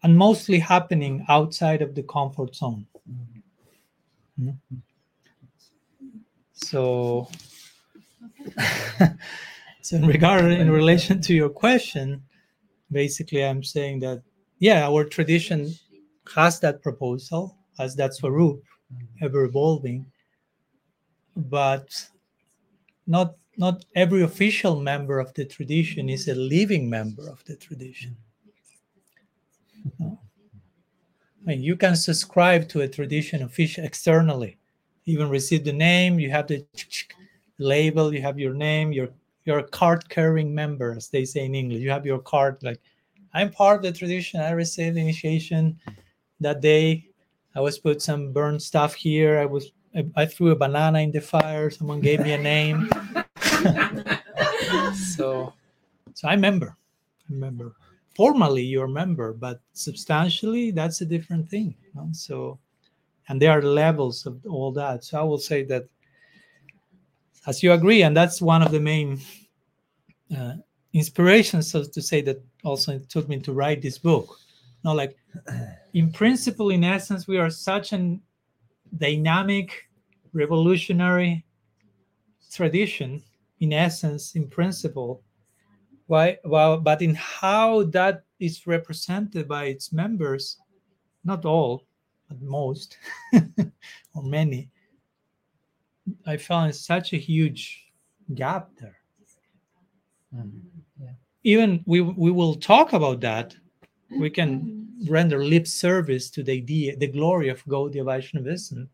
and 0.02 0.16
mostly 0.16 0.60
happening 0.60 1.24
outside 1.28 1.82
of 1.82 1.94
the 1.94 2.02
comfort 2.04 2.54
zone. 2.54 2.86
Mhm. 4.40 4.54
So, 6.52 7.28
so 9.82 9.96
in 9.96 10.06
regard 10.06 10.44
in 10.44 10.70
relation 10.70 11.20
to 11.22 11.34
your 11.34 11.48
question, 11.48 12.22
basically 12.90 13.44
I'm 13.44 13.62
saying 13.62 14.00
that 14.00 14.22
yeah, 14.58 14.86
our 14.86 15.04
tradition 15.04 15.72
has 16.34 16.60
that 16.60 16.82
proposal, 16.82 17.56
has 17.78 17.94
that 17.96 18.14
swarup, 18.14 18.62
mm-hmm. 18.92 19.24
ever 19.24 19.44
evolving, 19.44 20.06
but 21.36 21.88
not 23.06 23.34
not 23.56 23.84
every 23.96 24.22
official 24.22 24.80
member 24.80 25.18
of 25.18 25.34
the 25.34 25.44
tradition 25.44 26.08
is 26.08 26.28
a 26.28 26.34
living 26.34 26.88
member 26.88 27.28
of 27.28 27.44
the 27.44 27.56
tradition. 27.56 28.16
Mm-hmm. 29.86 30.04
No? 30.04 30.18
I 31.42 31.50
mean, 31.52 31.62
you 31.62 31.76
can 31.76 31.96
subscribe 31.96 32.68
to 32.68 32.82
a 32.82 32.88
tradition 32.88 33.42
official 33.42 33.84
externally, 33.84 34.58
even 35.06 35.28
receive 35.28 35.64
the 35.64 35.72
name. 35.72 36.20
You 36.20 36.30
have 36.30 36.46
the 36.46 36.66
label. 37.58 38.12
You 38.12 38.22
have 38.22 38.38
your 38.38 38.54
name. 38.54 38.92
You're 38.92 39.10
you're 39.44 39.62
card 39.62 40.08
carrying 40.08 40.54
members 40.54 41.08
they 41.08 41.24
say 41.24 41.44
in 41.46 41.54
English. 41.54 41.80
You 41.80 41.90
have 41.90 42.04
your 42.04 42.18
card. 42.18 42.58
Like, 42.62 42.80
I'm 43.32 43.50
part 43.50 43.78
of 43.78 43.82
the 43.82 43.98
tradition. 43.98 44.40
I 44.40 44.50
received 44.50 44.96
initiation 44.96 45.78
that 46.40 46.60
day. 46.60 47.06
I 47.54 47.60
was 47.60 47.78
put 47.78 48.02
some 48.02 48.32
burnt 48.32 48.62
stuff 48.62 48.94
here. 48.94 49.38
I 49.38 49.46
was 49.46 49.72
I, 49.94 50.06
I 50.16 50.26
threw 50.26 50.50
a 50.50 50.56
banana 50.56 51.00
in 51.00 51.12
the 51.12 51.20
fire. 51.20 51.70
Someone 51.70 52.00
gave 52.00 52.20
me 52.20 52.32
a 52.32 52.38
name. 52.38 52.90
so, 55.16 55.52
so 56.14 56.28
i'm 56.28 56.40
member 56.40 56.76
i'm 57.28 57.40
member 57.40 57.74
formally 58.18 58.64
you're 58.64 58.86
a 58.86 58.88
member, 58.88 59.32
but 59.32 59.60
substantially 59.74 60.72
that's 60.72 61.00
a 61.00 61.06
different 61.06 61.48
thing. 61.48 61.76
you 61.84 61.90
know? 61.94 62.08
So, 62.10 62.58
and 63.28 63.40
there 63.40 63.52
are 63.52 63.62
levels 63.62 64.26
of 64.26 64.44
all 64.44 64.72
that. 64.72 65.04
So 65.04 65.20
I 65.20 65.22
will 65.22 65.38
say 65.38 65.62
that, 65.66 65.86
as 67.48 67.62
you 67.62 67.72
agree, 67.72 68.02
and 68.02 68.14
that's 68.14 68.42
one 68.42 68.62
of 68.62 68.70
the 68.70 68.80
main 68.80 69.18
uh, 70.36 70.52
inspirations, 70.92 71.70
so 71.70 71.82
to 71.82 72.02
say, 72.02 72.20
that 72.20 72.44
also 72.62 72.98
took 73.08 73.26
me 73.26 73.40
to 73.40 73.54
write 73.54 73.80
this 73.80 73.96
book. 73.96 74.38
Now, 74.84 74.94
like 74.94 75.16
in 75.94 76.12
principle, 76.12 76.70
in 76.70 76.84
essence, 76.84 77.26
we 77.26 77.38
are 77.38 77.48
such 77.48 77.92
an 77.94 78.20
dynamic, 78.98 79.88
revolutionary 80.34 81.44
tradition. 82.52 83.22
In 83.60 83.72
essence, 83.72 84.34
in 84.36 84.48
principle, 84.48 85.22
why 86.06 86.38
well 86.44 86.78
but 86.78 87.02
in 87.02 87.14
how 87.14 87.84
that 87.84 88.24
is 88.40 88.66
represented 88.66 89.46
by 89.46 89.64
its 89.66 89.92
members 89.92 90.56
not 91.22 91.44
all 91.44 91.84
but 92.28 92.40
most 92.40 92.96
or 94.14 94.22
many 94.22 94.70
i 96.26 96.36
found 96.36 96.74
such 96.74 97.12
a 97.12 97.16
huge 97.16 97.88
gap 98.34 98.70
there. 98.80 98.96
Mm. 100.34 100.60
Yeah. 101.00 101.12
even 101.44 101.82
we 101.86 102.00
we 102.00 102.30
will 102.30 102.54
talk 102.54 102.92
about 102.92 103.20
that. 103.20 103.56
We 104.18 104.30
can 104.30 104.88
render 105.08 105.42
lip 105.44 105.66
service 105.66 106.30
to 106.30 106.42
the 106.42 106.52
idea 106.52 106.96
the 106.96 107.06
glory 107.06 107.48
of 107.48 107.64
gaudiya 107.66 108.04
vaishnavism 108.04 108.88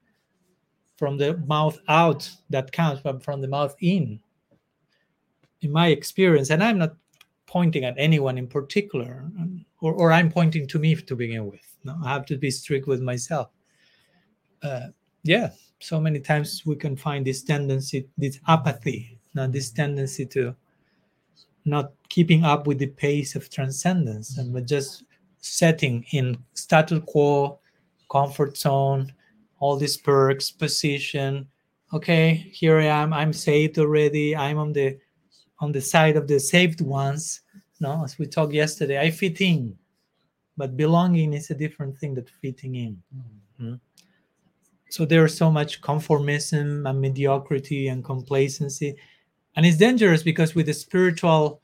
from 0.96 1.16
the 1.16 1.36
mouth 1.46 1.78
out 1.88 2.30
that 2.50 2.70
counts 2.72 3.00
but 3.02 3.22
from 3.22 3.40
the 3.40 3.48
mouth 3.48 3.74
in. 3.80 4.20
In 5.62 5.72
my 5.72 5.88
experience 5.88 6.50
and 6.50 6.62
i'm 6.62 6.78
not 6.78 6.94
pointing 7.46 7.84
at 7.84 7.94
anyone 7.96 8.36
in 8.36 8.46
particular 8.46 9.30
or, 9.80 9.94
or 9.94 10.12
i'm 10.12 10.30
pointing 10.30 10.66
to 10.66 10.78
me 10.78 10.94
to 10.94 11.16
begin 11.16 11.46
with. 11.46 11.78
No 11.84 11.96
i 12.04 12.12
have 12.12 12.26
to 12.26 12.36
be 12.36 12.50
strict 12.50 12.86
with 12.86 13.00
myself. 13.00 13.48
Uh, 14.62 14.88
yeah 15.24 15.50
so 15.80 16.00
many 16.00 16.20
times 16.20 16.62
we 16.64 16.76
can 16.76 16.96
find 16.96 17.26
this 17.26 17.42
tendency 17.42 18.06
this 18.16 18.38
apathy 18.46 19.18
now 19.34 19.46
this 19.46 19.70
tendency 19.70 20.24
to 20.24 20.54
not 21.64 21.92
keeping 22.08 22.44
up 22.44 22.66
with 22.66 22.78
the 22.78 22.86
pace 22.86 23.34
of 23.34 23.50
transcendence 23.50 24.38
and 24.38 24.52
we're 24.52 24.60
just 24.60 25.04
setting 25.38 26.04
in 26.12 26.36
status 26.54 27.00
quo 27.06 27.58
comfort 28.10 28.56
zone 28.56 29.12
all 29.60 29.76
these 29.76 29.96
perks 29.96 30.50
position. 30.50 31.46
Okay 31.92 32.34
here 32.52 32.78
i 32.78 32.84
am 32.84 33.12
i'm 33.12 33.32
saved 33.32 33.78
already 33.78 34.36
i'm 34.36 34.58
on 34.58 34.72
the 34.72 34.98
on 35.60 35.72
the 35.72 35.80
side 35.80 36.16
of 36.16 36.28
the 36.28 36.38
saved 36.38 36.80
ones. 36.80 37.40
No 37.80 38.04
as 38.04 38.18
we 38.18 38.26
talked 38.26 38.52
yesterday 38.52 39.00
i 39.00 39.10
fit 39.10 39.40
in 39.40 39.76
but 40.56 40.76
belonging 40.76 41.32
is 41.32 41.50
a 41.50 41.54
different 41.54 41.98
thing 41.98 42.14
than 42.14 42.26
fitting 42.40 42.74
in. 42.76 43.02
Mm. 43.60 43.80
So 44.94 45.04
there's 45.04 45.36
so 45.36 45.50
much 45.50 45.80
conformism 45.80 46.88
and 46.88 47.00
mediocrity 47.00 47.88
and 47.88 48.04
complacency 48.04 48.94
and 49.56 49.66
it's 49.66 49.76
dangerous 49.76 50.22
because 50.22 50.54
with 50.54 50.66
the 50.66 50.74
spiritual 50.74 51.60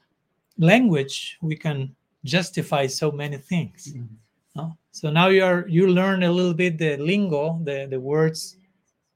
language 0.58 1.38
we 1.40 1.54
can 1.56 1.94
justify 2.24 2.86
so 2.86 3.10
many 3.12 3.38
things 3.38 3.92
Mm. 3.94 4.08
no? 4.56 4.76
so 4.90 5.10
now 5.10 5.28
you 5.28 5.44
are 5.44 5.64
you 5.68 5.86
learn 5.86 6.22
a 6.24 6.32
little 6.38 6.54
bit 6.62 6.76
the 6.78 6.96
lingo 6.96 7.60
the 7.68 7.86
the 7.92 8.00
words 8.00 8.56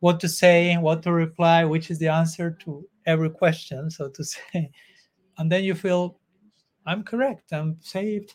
what 0.04 0.20
to 0.20 0.28
say 0.28 0.76
what 0.86 1.02
to 1.02 1.12
reply 1.12 1.64
which 1.64 1.90
is 1.90 1.98
the 1.98 2.08
answer 2.20 2.56
to 2.62 2.70
every 3.06 3.30
question 3.30 3.90
so 3.90 4.08
to 4.16 4.22
say 4.34 4.70
and 5.38 5.50
then 5.50 5.64
you 5.64 5.74
feel 5.74 6.02
i'm 6.86 7.02
correct 7.02 7.52
i'm 7.52 7.76
saved 7.80 8.30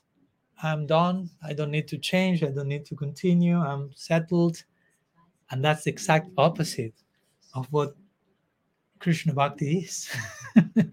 i'm 0.61 0.85
done 0.85 1.29
i 1.49 1.53
don't 1.53 1.71
need 1.71 1.87
to 1.87 1.97
change 1.97 2.43
i 2.43 2.51
don't 2.55 2.67
need 2.67 2.85
to 2.85 2.95
continue 2.95 3.57
i'm 3.57 3.89
settled 3.95 4.57
and 5.51 5.63
that's 5.63 5.83
the 5.83 5.89
exact 5.91 6.29
opposite 6.37 6.93
of 7.55 7.67
what 7.71 7.95
krishna 8.99 9.33
bhakti 9.33 9.79
is. 9.79 10.09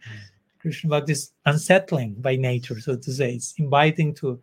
Krishna 0.67 0.91
bhakti 0.91 1.13
is 1.13 1.31
unsettling 1.45 2.15
by 2.15 2.35
nature 2.35 2.81
so 2.81 2.97
to 2.97 3.13
say. 3.13 3.35
It's 3.35 3.55
inviting 3.59 4.13
to 4.15 4.41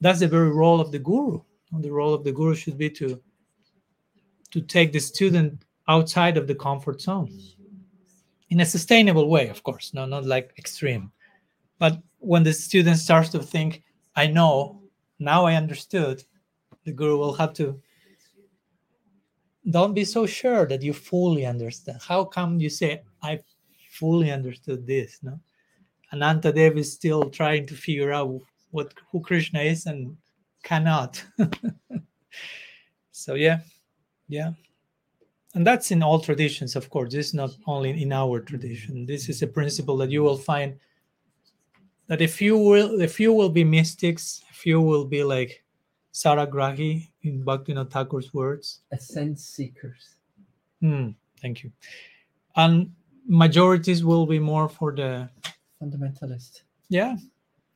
that's 0.00 0.20
the 0.20 0.28
very 0.28 0.50
role 0.50 0.80
of 0.80 0.92
the 0.92 0.98
guru. 1.00 1.40
The 1.72 1.90
role 1.90 2.14
of 2.14 2.22
the 2.22 2.30
guru 2.30 2.54
should 2.54 2.78
be 2.78 2.88
to 2.90 3.20
to 4.52 4.60
take 4.60 4.92
the 4.92 5.00
student 5.00 5.64
outside 5.88 6.36
of 6.36 6.46
the 6.46 6.54
comfort 6.54 7.00
zone. 7.00 7.36
In 8.50 8.60
a 8.60 8.64
sustainable 8.64 9.28
way 9.28 9.48
of 9.48 9.64
course 9.64 9.92
no 9.92 10.06
not 10.06 10.24
like 10.24 10.52
extreme. 10.56 11.10
But 11.80 12.00
when 12.18 12.44
the 12.44 12.52
student 12.52 12.98
starts 12.98 13.30
to 13.30 13.40
think 13.40 13.82
i 14.14 14.26
know 14.26 14.80
now 15.18 15.46
i 15.46 15.54
understood 15.54 16.22
the 16.84 16.92
guru 16.92 17.16
will 17.18 17.32
have 17.32 17.54
to 17.54 17.80
don't 19.68 19.94
be 19.94 20.04
so 20.04 20.26
sure 20.26 20.66
that 20.66 20.82
you 20.82 20.92
fully 20.92 21.44
understand. 21.44 22.00
How 22.06 22.24
come 22.24 22.60
you 22.60 22.70
say 22.70 23.02
i 23.22 23.38
fully 23.90 24.30
understood 24.30 24.86
this 24.86 25.18
no? 25.22 25.38
Ananta 26.12 26.52
dev 26.52 26.78
is 26.78 26.92
still 26.92 27.28
trying 27.28 27.66
to 27.66 27.74
figure 27.74 28.12
out 28.12 28.40
what 28.70 28.94
who 29.10 29.20
krishna 29.20 29.60
is 29.60 29.86
and 29.86 30.16
cannot. 30.62 31.22
So 33.12 33.34
yeah 33.34 33.58
yeah. 34.28 34.52
And 35.54 35.66
that's 35.66 35.90
in 35.90 36.02
all 36.02 36.20
traditions 36.20 36.74
of 36.74 36.88
course. 36.88 37.12
This 37.12 37.26
is 37.28 37.34
not 37.34 37.50
only 37.66 38.02
in 38.02 38.12
our 38.12 38.40
tradition. 38.40 39.04
This 39.04 39.28
is 39.28 39.42
a 39.42 39.46
principle 39.46 39.96
that 39.98 40.10
you 40.10 40.22
will 40.22 40.38
find 40.38 40.78
that 42.06 42.22
if 42.22 42.40
you 42.40 42.56
will 42.56 43.00
if 43.00 43.20
you 43.20 43.32
will 43.32 43.50
be 43.50 43.62
mystics 43.62 44.42
if 44.50 44.64
you 44.64 44.80
will 44.80 45.04
be 45.04 45.22
like 45.22 45.62
saragrahi 46.12 47.08
in 47.22 47.44
bhaktivinoda 47.44 47.90
thakur's 47.90 48.32
words. 48.34 48.80
As 48.92 49.06
sense 49.08 49.44
seekers. 49.44 50.16
hmm, 50.80 51.10
thank 51.40 51.62
you. 51.62 51.70
And 52.56 52.92
majorities 53.26 54.04
will 54.04 54.26
be 54.26 54.38
more 54.38 54.68
for 54.68 54.92
the 54.92 55.28
Fundamentalist. 55.80 56.62
yeah 56.88 57.16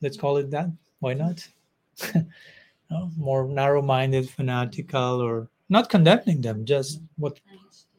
let's 0.01 0.17
call 0.17 0.37
it 0.37 0.51
that. 0.51 0.69
Why 0.99 1.13
not? 1.13 1.47
No, 2.91 3.09
more 3.17 3.47
narrow-minded 3.47 4.29
fanatical 4.29 5.19
or 5.19 5.49
not 5.69 5.89
condemning 5.89 6.39
them 6.41 6.65
just 6.65 7.01
what 7.17 7.39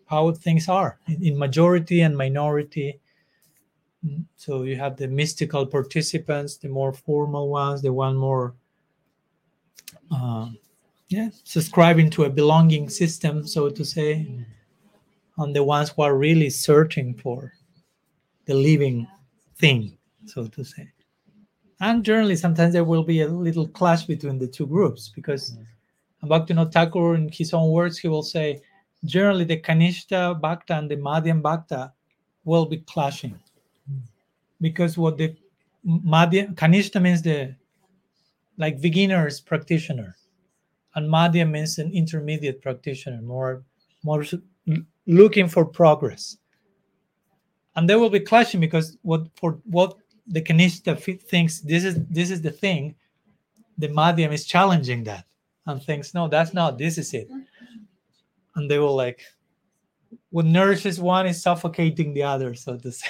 how 0.06 0.30
things 0.30 0.68
are 0.68 1.00
in, 1.08 1.24
in 1.24 1.36
majority 1.36 2.02
and 2.02 2.16
minority. 2.16 3.00
Mm, 4.06 4.24
so 4.36 4.62
you 4.62 4.76
have 4.76 4.96
the 4.96 5.08
mystical 5.08 5.66
participants 5.66 6.56
the 6.56 6.68
more 6.68 6.92
formal 6.92 7.48
ones 7.48 7.82
the 7.82 7.92
one 7.92 8.16
more 8.16 8.54
uh, 10.10 10.48
yeah 11.08 11.28
subscribing 11.44 12.10
to 12.10 12.24
a 12.24 12.30
belonging 12.30 12.88
system 12.88 13.46
so 13.46 13.68
to 13.68 13.84
say 13.84 14.26
and 15.38 15.54
the 15.54 15.62
ones 15.62 15.90
who 15.90 16.02
are 16.02 16.16
really 16.16 16.50
searching 16.50 17.14
for 17.14 17.52
the 18.46 18.54
living 18.54 19.06
thing 19.58 19.96
so 20.26 20.46
to 20.46 20.64
say. 20.64 20.88
And 21.80 22.04
generally 22.04 22.36
sometimes 22.36 22.72
there 22.72 22.84
will 22.84 23.04
be 23.04 23.20
a 23.20 23.28
little 23.28 23.68
clash 23.68 24.04
between 24.04 24.38
the 24.38 24.46
two 24.46 24.66
groups 24.66 25.10
because 25.14 25.56
Bhaktivinoda 26.24 26.72
Thakur 26.72 27.14
in 27.14 27.28
his 27.28 27.52
own 27.52 27.70
words 27.70 27.98
he 27.98 28.08
will 28.08 28.22
say 28.22 28.60
generally 29.04 29.44
the 29.44 29.60
Kanishta 29.60 30.40
Bhakta 30.40 30.74
and 30.74 30.90
the 30.90 30.96
Madhyam 30.96 31.42
Bhakta 31.42 31.92
will 32.44 32.66
be 32.66 32.78
clashing. 32.78 33.38
Because 34.60 34.96
what 34.96 35.18
the 35.18 35.36
Madhya 35.86 36.54
Kanishta 36.54 37.00
means 37.00 37.22
the 37.22 37.54
like 38.58 38.80
beginners 38.80 39.40
practitioner 39.40 40.16
and 40.94 41.08
Madhya 41.08 41.48
means 41.48 41.78
an 41.78 41.92
intermediate 41.92 42.62
practitioner 42.62 43.20
more 43.22 43.62
more 44.02 44.24
looking 45.06 45.48
for 45.48 45.64
progress 45.64 46.38
and 47.76 47.88
they 47.88 47.96
will 47.96 48.10
be 48.10 48.20
clashing 48.20 48.60
because 48.60 48.96
what 49.02 49.26
for 49.36 49.58
what 49.64 49.96
the 50.26 50.42
Kanishta 50.42 50.98
thinks 51.22 51.60
this 51.60 51.84
is 51.84 52.04
this 52.06 52.30
is 52.30 52.40
the 52.42 52.50
thing 52.50 52.94
the 53.78 53.88
Madhyam 53.88 54.32
is 54.32 54.44
challenging 54.46 55.04
that 55.04 55.24
and 55.66 55.82
thinks 55.82 56.14
no 56.14 56.28
that's 56.28 56.54
not 56.54 56.78
this 56.78 56.98
is 56.98 57.12
it 57.14 57.28
and 58.56 58.70
they 58.70 58.78
will 58.78 58.96
like 58.96 59.20
what 60.30 60.44
nourishes 60.44 61.00
one 61.00 61.26
is 61.26 61.42
suffocating 61.42 62.12
the 62.14 62.22
other, 62.22 62.54
so 62.54 62.76
to 62.76 62.92
say. 62.92 63.08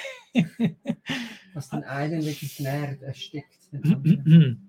Was 1.55 1.69
den 1.69 1.83
einen 1.83 2.23
wirklich 2.23 2.59
nährt, 2.59 3.01
erstickt 3.01 3.71
den 3.73 3.83
anderen. 3.93 4.66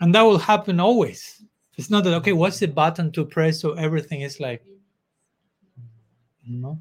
And 0.00 0.14
that 0.14 0.22
will 0.22 0.38
happen 0.38 0.80
always. 0.80 1.42
It's 1.76 1.90
not 1.90 2.04
that 2.04 2.14
okay, 2.14 2.32
what's 2.32 2.58
the 2.58 2.66
button 2.66 3.12
to 3.12 3.24
press 3.24 3.60
so 3.60 3.72
everything 3.72 4.22
is 4.22 4.40
like 4.40 4.62
no. 6.46 6.80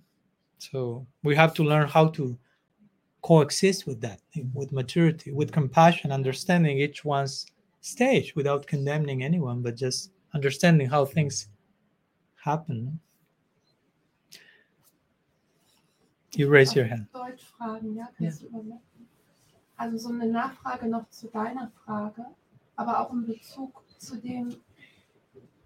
So 0.58 1.06
we 1.24 1.36
have 1.36 1.54
to 1.56 1.64
learn 1.64 1.88
how 1.88 2.08
to 2.10 2.38
coexist 3.22 3.86
with 3.86 4.02
that, 4.02 4.22
with 4.54 4.72
maturity, 4.72 5.32
with 5.32 5.52
compassion, 5.52 6.12
understanding 6.12 6.80
each 6.80 7.06
one's 7.06 7.46
stage 7.82 8.36
without 8.36 8.68
condemning 8.68 9.24
anyone, 9.24 9.62
but 9.62 9.76
just 9.76 10.12
understanding 10.34 10.88
how 10.88 11.06
things 11.06 11.48
happen. 12.44 13.00
You 16.34 16.48
raise 16.48 16.76
your 16.76 16.86
hand. 16.86 17.08
Ja? 17.14 18.08
Kannst? 18.18 18.46
Also 19.78 19.98
so 19.98 20.10
eine 20.10 20.26
Nachfrage 20.26 20.88
noch 20.88 21.10
zu 21.10 21.30
deiner 21.30 21.72
Frage, 21.86 22.26
aber 22.80 23.02
auch 23.02 23.12
in 23.12 23.26
Bezug 23.26 23.84
zu 23.98 24.16
dem, 24.16 24.56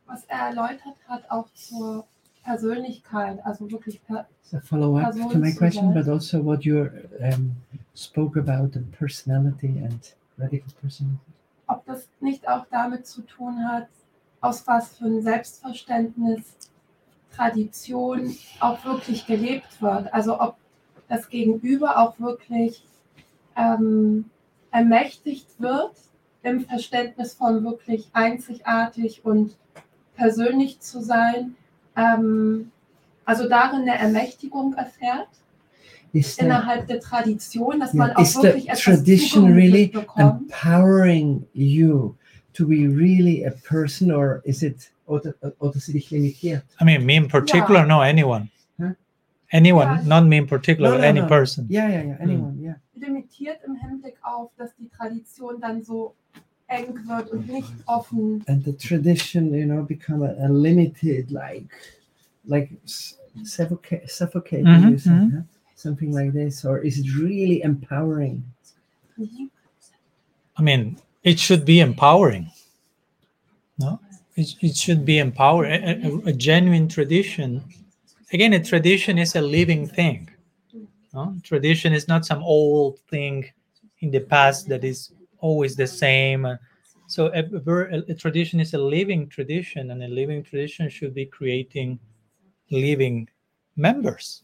was 0.08 0.26
er 0.26 0.48
erläutert 0.48 0.98
hat, 1.08 1.30
auch 1.30 1.48
zur 1.54 2.08
Persönlichkeit, 2.44 3.40
also 3.46 3.70
wirklich 3.72 4.04
per 4.04 4.28
So 4.42 4.60
follow 4.60 4.98
up 4.98 5.12
Person 5.14 5.32
to 5.32 5.38
my 5.38 5.54
question, 5.54 5.94
but 5.94 6.08
also 6.08 6.44
what 6.44 6.66
you 6.66 6.90
um, 7.20 7.56
spoke 7.96 8.38
about 8.38 8.74
the 8.74 8.80
personality 8.98 9.80
and 9.86 10.16
radical 10.40 10.74
personality. 10.82 11.20
ob 11.68 11.86
das 11.86 12.10
nicht 12.20 12.50
auch 12.50 12.66
damit 12.72 13.06
zu 13.06 13.22
tun 13.22 13.64
hat, 13.68 13.88
aus 14.42 14.66
was 14.68 14.98
für 14.98 15.06
ein 15.06 15.22
Selbstverständnis 15.22 16.58
Tradition 17.36 18.36
auch 18.60 18.84
wirklich 18.86 19.26
gelebt 19.26 19.82
wird. 19.82 20.14
Also 20.14 20.40
ob 20.40 20.58
das 21.08 21.30
Gegenüber 21.30 21.98
auch 21.98 22.20
wirklich 22.20 22.86
ähm, 23.56 24.30
ermächtigt 24.72 25.48
wird 25.60 25.94
im 26.44 26.62
Verständnis 26.66 27.34
von 27.34 27.64
wirklich 27.64 28.10
einzigartig 28.14 29.26
und 29.26 29.56
persönlich 30.16 30.80
zu 30.80 31.02
sein. 31.02 31.56
Ähm, 31.96 32.72
also 33.26 33.48
darin 33.48 33.82
eine 33.82 33.98
Ermächtigung 33.98 34.74
erfährt 34.74 35.30
Is 36.12 36.36
the, 36.36 36.46
innerhalb 36.46 36.88
der 36.88 37.00
Tradition, 37.00 37.80
dass 37.80 37.94
yeah, 37.94 38.08
man 38.08 38.16
auch 38.16 38.26
the 38.26 38.44
wirklich 38.44 38.70
etwas 38.70 38.84
tradition 38.84 39.54
really 39.54 39.88
bekommt. 39.88 40.52
empowering 40.52 41.46
you 41.54 42.16
to 42.54 42.68
be 42.68 42.88
really 42.88 43.46
a 43.46 43.52
person, 43.68 44.12
or 44.12 44.42
is 44.44 44.62
it 44.62 44.92
oder, 45.08 45.34
oder 45.60 45.80
sie 45.80 45.94
dich 45.94 46.12
limitiert? 46.12 46.64
I 46.80 46.84
mean, 46.84 47.06
me 47.06 47.16
in 47.16 47.28
particular, 47.28 47.86
no, 47.86 48.02
anyone. 48.02 48.50
Huh? 48.78 48.94
Anyone, 49.52 49.86
Yeah. 49.86 50.04
not 50.04 50.28
me 50.28 50.38
in 50.38 50.48
particular, 50.48 50.92
No, 50.92 50.98
no, 50.98 51.04
any 51.04 51.22
no. 51.22 51.28
person. 51.28 51.66
Yeah, 51.70 51.90
yeah, 51.90 52.04
yeah. 52.04 52.18
Anyone, 52.20 52.58
yeah. 52.62 52.76
limitiert 52.96 53.60
im 53.66 53.76
Hinblick 53.76 54.18
auf, 54.22 54.52
dass 54.58 54.76
die 54.76 54.90
Tradition 54.90 55.60
dann 55.62 55.84
so 55.84 56.14
eng 56.74 56.94
wird 57.08 57.30
und 57.32 57.48
nicht 57.48 57.72
offen. 57.86 58.44
And 58.48 58.64
the 58.64 58.74
tradition, 58.74 59.54
you 59.54 59.66
know, 59.66 59.84
become 59.84 60.24
a, 60.24 60.34
a 60.46 60.50
limited, 60.50 61.32
like, 61.32 61.66
like 62.46 62.70
s- 62.84 63.18
suffoca- 63.44 64.08
suffocating 64.10 64.66
Mhm, 64.66 64.92
you, 64.92 64.98
some- 65.00 65.14
mhm. 65.32 65.36
huh? 65.38 65.42
something 65.76 66.12
like 66.14 66.34
this, 66.34 66.66
or 66.66 66.80
is 66.80 66.98
it 67.00 67.08
really 67.16 67.62
empowering? 67.62 68.44
I 70.58 70.62
mean, 70.62 70.98
it 71.24 71.40
should 71.40 71.66
be 71.66 71.80
empowering. 71.80 72.50
No, 73.80 74.00
it, 74.36 74.56
it 74.62 74.76
should 74.76 75.04
be 75.06 75.18
empowering. 75.20 75.84
A, 75.84 76.08
a- 76.08 76.30
a 76.30 76.34
genuine 76.34 76.88
tradition. 76.88 77.62
Again, 78.32 78.54
a 78.54 78.64
tradition 78.64 79.18
is 79.18 79.36
a 79.36 79.42
living 79.42 79.88
thing. 79.88 80.30
No? 81.14 81.36
Tradition 81.44 81.94
is 81.94 82.08
not 82.08 82.26
some 82.26 82.42
old 82.44 83.00
thing 83.10 83.46
in 84.00 84.10
the 84.12 84.20
past 84.20 84.68
that 84.70 84.84
is 84.84 85.12
always 85.48 85.76
the 85.76 85.88
same. 85.88 86.42
So 87.08 87.22
a, 87.40 87.42
a 87.44 87.62
a- 87.98 88.06
a 88.14 88.16
tradition 88.24 88.60
is 88.66 88.74
a 88.74 88.78
living 88.96 89.24
tradition, 89.30 89.84
and 89.92 90.00
a 90.04 90.08
living 90.22 90.42
tradition 90.50 90.90
should 90.90 91.14
be 91.22 91.26
creating 91.38 92.00
living 92.72 93.30
members, 93.76 94.44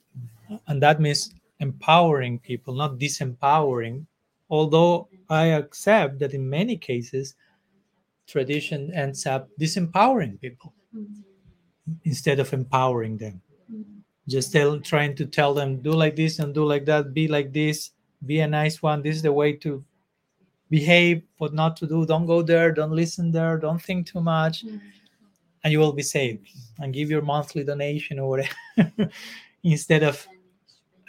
and 0.68 0.82
that 0.84 1.02
means 1.02 1.34
empowering 1.60 2.39
people, 2.39 2.74
not 2.76 3.00
disempowering 3.00 4.06
although 4.52 5.10
I 5.30 5.45
accept 5.62 6.20
that 6.20 6.34
in 6.34 6.50
many 6.50 6.78
cases, 6.78 7.36
tradition 8.28 8.93
ends 8.93 9.26
up 9.26 9.50
disempowering 9.60 10.39
people 10.41 10.74
instead 12.04 12.39
of 12.39 12.54
empowering 12.54 13.18
them. 13.18 13.41
Just 14.28 14.54
tell, 14.54 14.80
trying 14.80 15.16
to 15.18 15.26
tell 15.26 15.54
them, 15.54 15.82
do 15.82 15.91
like 15.93 16.16
this 16.16 16.39
and 16.39 16.54
do 16.54 16.66
like 16.66 16.86
that, 16.86 17.14
be 17.14 17.28
like 17.28 17.54
this, 17.54 17.91
be 18.26 18.39
a 18.41 18.47
nice 18.47 18.82
one. 18.82 19.04
This 19.04 19.18
is 19.18 19.22
the 19.24 19.34
way 19.34 19.54
to 19.58 19.84
behave, 20.70 21.24
what 21.38 21.53
not 21.53 21.76
to 21.78 21.88
do. 21.88 22.05
Don't 22.05 22.26
go 22.26 22.41
there, 22.41 22.72
don't 22.72 22.91
listen 22.91 23.32
there, 23.32 23.57
don't 23.57 23.82
think 23.82 24.07
too 24.07 24.22
much, 24.22 24.65
mm-hmm. 24.65 24.78
and 25.63 25.74
you 25.74 25.80
will 25.80 25.93
be 25.93 26.03
saved. 26.03 26.47
And 26.80 26.93
give 26.93 27.09
your 27.09 27.22
monthly 27.22 27.63
donation 27.63 28.20
or 28.20 28.30
whatever 28.30 29.09
instead 29.63 30.03
of 30.03 30.26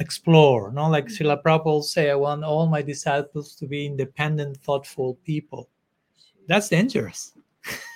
explore. 0.00 0.72
No, 0.72 0.88
like 0.88 1.06
mm-hmm. 1.06 1.24
Srila 1.24 1.42
Prabhupada 1.42 1.84
say, 1.84 2.10
I 2.10 2.14
want 2.14 2.44
all 2.44 2.66
my 2.66 2.82
disciples 2.82 3.54
to 3.56 3.66
be 3.66 3.86
independent, 3.86 4.56
thoughtful 4.56 5.18
people. 5.24 5.68
That's 6.48 6.68
dangerous 6.68 7.32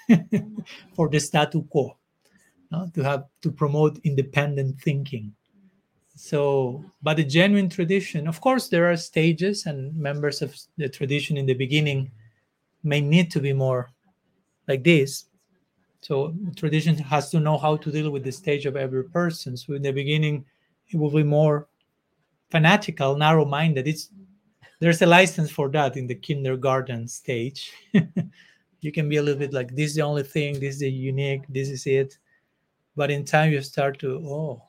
for 0.95 1.09
the 1.09 1.19
statu 1.19 1.65
quo. 1.65 1.97
no, 2.71 2.89
to 2.95 3.03
have 3.03 3.25
to 3.43 3.51
promote 3.51 3.99
independent 4.05 4.81
thinking. 4.81 5.35
So, 6.15 6.85
but 7.03 7.17
the 7.17 7.25
genuine 7.25 7.69
tradition, 7.69 8.29
of 8.29 8.41
course, 8.41 8.69
there 8.69 8.91
are 8.91 8.97
stages, 8.97 9.67
and 9.67 9.95
members 9.97 10.43
of 10.43 10.57
the 10.77 10.89
tradition 10.89 11.37
in 11.37 11.47
the 11.47 11.55
beginning 11.55 12.11
may 12.85 13.01
need 13.01 13.31
to 13.33 13.41
be 13.41 13.53
more 13.53 13.91
like 14.69 14.85
this. 14.85 15.27
So, 16.03 16.35
tradition 16.57 16.97
has 16.99 17.31
to 17.31 17.41
know 17.41 17.59
how 17.59 17.77
to 17.77 17.91
deal 17.91 18.11
with 18.11 18.23
the 18.23 18.31
stage 18.31 18.65
of 18.65 18.77
every 18.77 19.05
person. 19.05 19.57
So, 19.57 19.75
in 19.75 19.83
the 19.83 19.93
beginning, 19.93 20.45
it 20.89 20.97
will 20.97 21.11
be 21.11 21.25
more 21.25 21.67
fanatical, 22.51 23.17
narrow 23.17 23.45
minded. 23.45 23.89
It's 23.89 24.11
there's 24.79 25.03
a 25.03 25.07
license 25.07 25.51
for 25.51 25.69
that 25.71 25.97
in 25.97 26.07
the 26.07 26.15
kindergarten 26.15 27.09
stage. 27.09 27.73
you 28.81 28.93
can 28.93 29.09
be 29.09 29.17
a 29.17 29.23
little 29.23 29.39
bit 29.39 29.53
like 29.53 29.75
this 29.75 29.91
is 29.91 29.95
the 29.97 30.03
only 30.03 30.23
thing, 30.23 30.55
this 30.55 30.75
is 30.75 30.81
the 30.81 30.91
unique, 30.91 31.43
this 31.49 31.71
is 31.71 31.87
it. 31.87 32.19
But 32.95 33.11
in 33.11 33.25
time 33.25 33.51
you 33.51 33.63
start 33.63 33.99
to, 34.01 34.21
oh, 34.25 34.63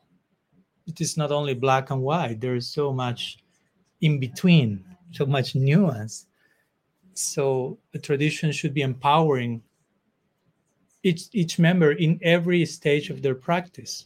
it 0.88 1.02
is 1.02 1.18
not 1.18 1.32
only 1.32 1.54
black 1.54 1.90
and 1.90 2.02
white, 2.02 2.40
there 2.40 2.56
is 2.56 2.68
so 2.68 2.94
much 2.94 3.40
in 4.02 4.20
between, 4.20 4.84
so 5.12 5.26
much 5.26 5.56
nuance. 5.56 6.28
So 7.14 7.78
a 7.94 8.00
tradition 8.00 8.52
should 8.52 8.74
be 8.74 8.82
empowering 8.82 9.62
each 11.04 11.30
each 11.34 11.60
member 11.60 11.92
in 11.94 12.20
every 12.22 12.66
stage 12.66 13.10
of 13.10 13.22
their 13.22 13.36
practice. 13.36 14.06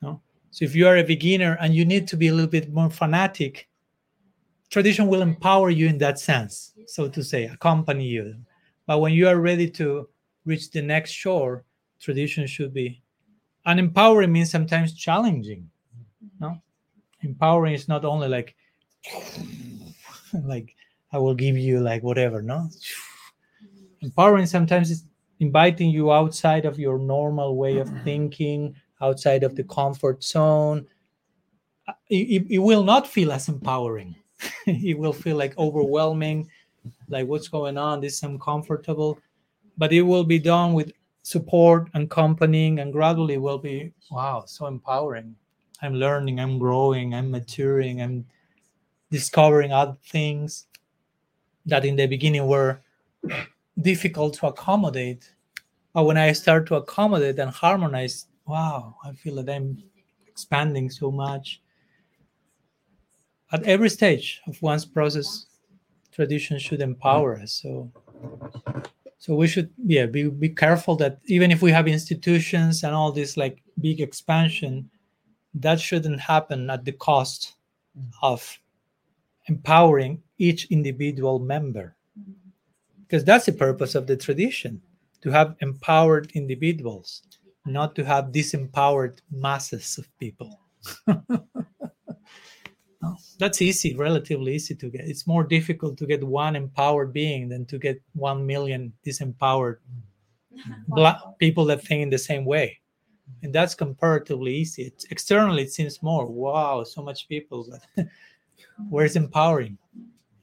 No? 0.00 0.20
So 0.50 0.64
if 0.64 0.74
you 0.74 0.86
are 0.86 0.98
a 0.98 1.04
beginner 1.04 1.56
and 1.60 1.74
you 1.74 1.84
need 1.84 2.06
to 2.08 2.16
be 2.16 2.28
a 2.28 2.34
little 2.34 2.50
bit 2.50 2.72
more 2.72 2.90
fanatic, 2.90 3.68
tradition 4.70 5.08
will 5.08 5.22
empower 5.22 5.70
you 5.70 5.86
in 5.86 5.98
that 5.98 6.18
sense, 6.18 6.72
so 6.86 7.08
to 7.08 7.22
say, 7.22 7.44
accompany 7.44 8.06
you. 8.06 8.36
But 8.86 9.00
when 9.00 9.12
you 9.12 9.28
are 9.28 9.40
ready 9.40 9.68
to 9.70 10.08
reach 10.44 10.70
the 10.70 10.82
next 10.82 11.10
shore, 11.10 11.64
tradition 12.00 12.46
should 12.46 12.72
be 12.72 13.02
and 13.64 13.78
empowering 13.78 14.32
means 14.32 14.50
sometimes 14.50 14.94
challenging. 14.94 15.70
No? 16.40 16.60
Empowering 17.22 17.74
is 17.74 17.88
not 17.88 18.04
only 18.04 18.28
like 18.28 18.56
like 20.44 20.74
I 21.12 21.18
will 21.18 21.34
give 21.34 21.56
you 21.58 21.80
like 21.80 22.02
whatever, 22.02 22.42
no? 22.42 22.68
Empowering 24.00 24.46
sometimes 24.46 24.90
is 24.90 25.04
inviting 25.40 25.90
you 25.90 26.12
outside 26.12 26.64
of 26.64 26.78
your 26.78 26.98
normal 26.98 27.56
way 27.56 27.78
of 27.78 27.88
thinking, 28.04 28.74
outside 29.00 29.42
of 29.44 29.54
the 29.56 29.64
comfort 29.64 30.22
zone. 30.24 30.86
Uh, 31.88 31.92
It, 32.08 32.46
it- 32.50 32.58
will 32.58 32.84
not 32.84 33.06
feel 33.06 33.32
as 33.32 33.48
empowering. 33.48 34.14
it 34.66 34.98
will 34.98 35.12
feel 35.12 35.36
like 35.36 35.56
overwhelming, 35.58 36.48
like 37.08 37.26
what's 37.28 37.48
going 37.48 37.78
on, 37.78 38.00
this 38.00 38.14
is 38.14 38.22
uncomfortable. 38.22 39.18
But 39.78 39.92
it 39.92 40.02
will 40.02 40.24
be 40.24 40.38
done 40.38 40.74
with 40.74 40.92
support, 41.22 41.88
and 41.94 42.04
accompanying, 42.04 42.80
and 42.80 42.92
gradually 42.92 43.38
will 43.38 43.58
be 43.58 43.92
wow, 44.10 44.44
so 44.46 44.66
empowering. 44.66 45.36
I'm 45.82 45.94
learning, 45.94 46.38
I'm 46.40 46.58
growing, 46.58 47.14
I'm 47.14 47.30
maturing, 47.30 48.00
I'm 48.00 48.24
discovering 49.10 49.72
other 49.72 49.96
things 50.06 50.66
that 51.66 51.84
in 51.84 51.96
the 51.96 52.06
beginning 52.06 52.46
were 52.46 52.80
difficult 53.80 54.34
to 54.34 54.46
accommodate. 54.46 55.34
But 55.92 56.04
when 56.04 56.16
I 56.16 56.32
start 56.32 56.66
to 56.68 56.76
accommodate 56.76 57.38
and 57.38 57.50
harmonize, 57.50 58.26
wow, 58.46 58.96
I 59.04 59.12
feel 59.12 59.36
that 59.36 59.54
I'm 59.54 59.82
expanding 60.26 60.88
so 60.88 61.10
much. 61.10 61.60
At 63.52 63.64
every 63.64 63.90
stage 63.90 64.40
of 64.46 64.60
one's 64.62 64.86
process, 64.86 65.46
tradition 66.10 66.58
should 66.58 66.80
empower 66.80 67.38
us. 67.38 67.52
So 67.52 67.90
so 69.18 69.34
we 69.34 69.46
should 69.46 69.70
yeah 69.84 70.06
be, 70.06 70.28
be 70.28 70.48
careful 70.48 70.96
that 70.96 71.18
even 71.26 71.50
if 71.50 71.62
we 71.62 71.70
have 71.70 71.86
institutions 71.86 72.82
and 72.82 72.94
all 72.94 73.12
this 73.12 73.36
like 73.36 73.62
big 73.80 74.00
expansion 74.00 74.90
that 75.54 75.80
shouldn't 75.80 76.20
happen 76.20 76.70
at 76.70 76.84
the 76.84 76.92
cost 76.92 77.54
of 78.22 78.58
empowering 79.46 80.22
each 80.38 80.70
individual 80.70 81.38
member. 81.38 81.96
Because 83.00 83.24
that's 83.24 83.46
the 83.46 83.52
purpose 83.52 83.94
of 83.94 84.06
the 84.06 84.16
tradition 84.16 84.80
to 85.20 85.30
have 85.30 85.56
empowered 85.60 86.32
individuals 86.34 87.22
not 87.64 87.94
to 87.94 88.04
have 88.04 88.32
disempowered 88.32 89.20
masses 89.30 89.98
of 89.98 90.18
people. 90.18 90.58
No, 93.02 93.16
that's 93.36 93.60
easy 93.60 93.96
relatively 93.96 94.54
easy 94.54 94.76
to 94.76 94.88
get. 94.88 95.00
It's 95.00 95.26
more 95.26 95.42
difficult 95.42 95.98
to 95.98 96.06
get 96.06 96.22
one 96.22 96.54
empowered 96.54 97.12
being 97.12 97.48
than 97.48 97.66
to 97.66 97.76
get 97.76 98.00
1 98.14 98.46
million 98.46 98.92
disempowered 99.04 99.78
black 100.86 101.18
people 101.38 101.64
that 101.64 101.82
think 101.82 102.02
in 102.02 102.10
the 102.10 102.18
same 102.18 102.44
way 102.44 102.78
and 103.42 103.52
that's 103.52 103.74
comparatively 103.74 104.54
easy. 104.54 104.84
It's, 104.84 105.04
externally 105.06 105.62
it 105.62 105.72
seems 105.72 106.02
more 106.02 106.26
wow 106.26 106.84
so 106.84 107.02
much 107.02 107.28
people 107.28 107.66
but 107.96 108.06
where's 108.88 109.16
empowering? 109.16 109.78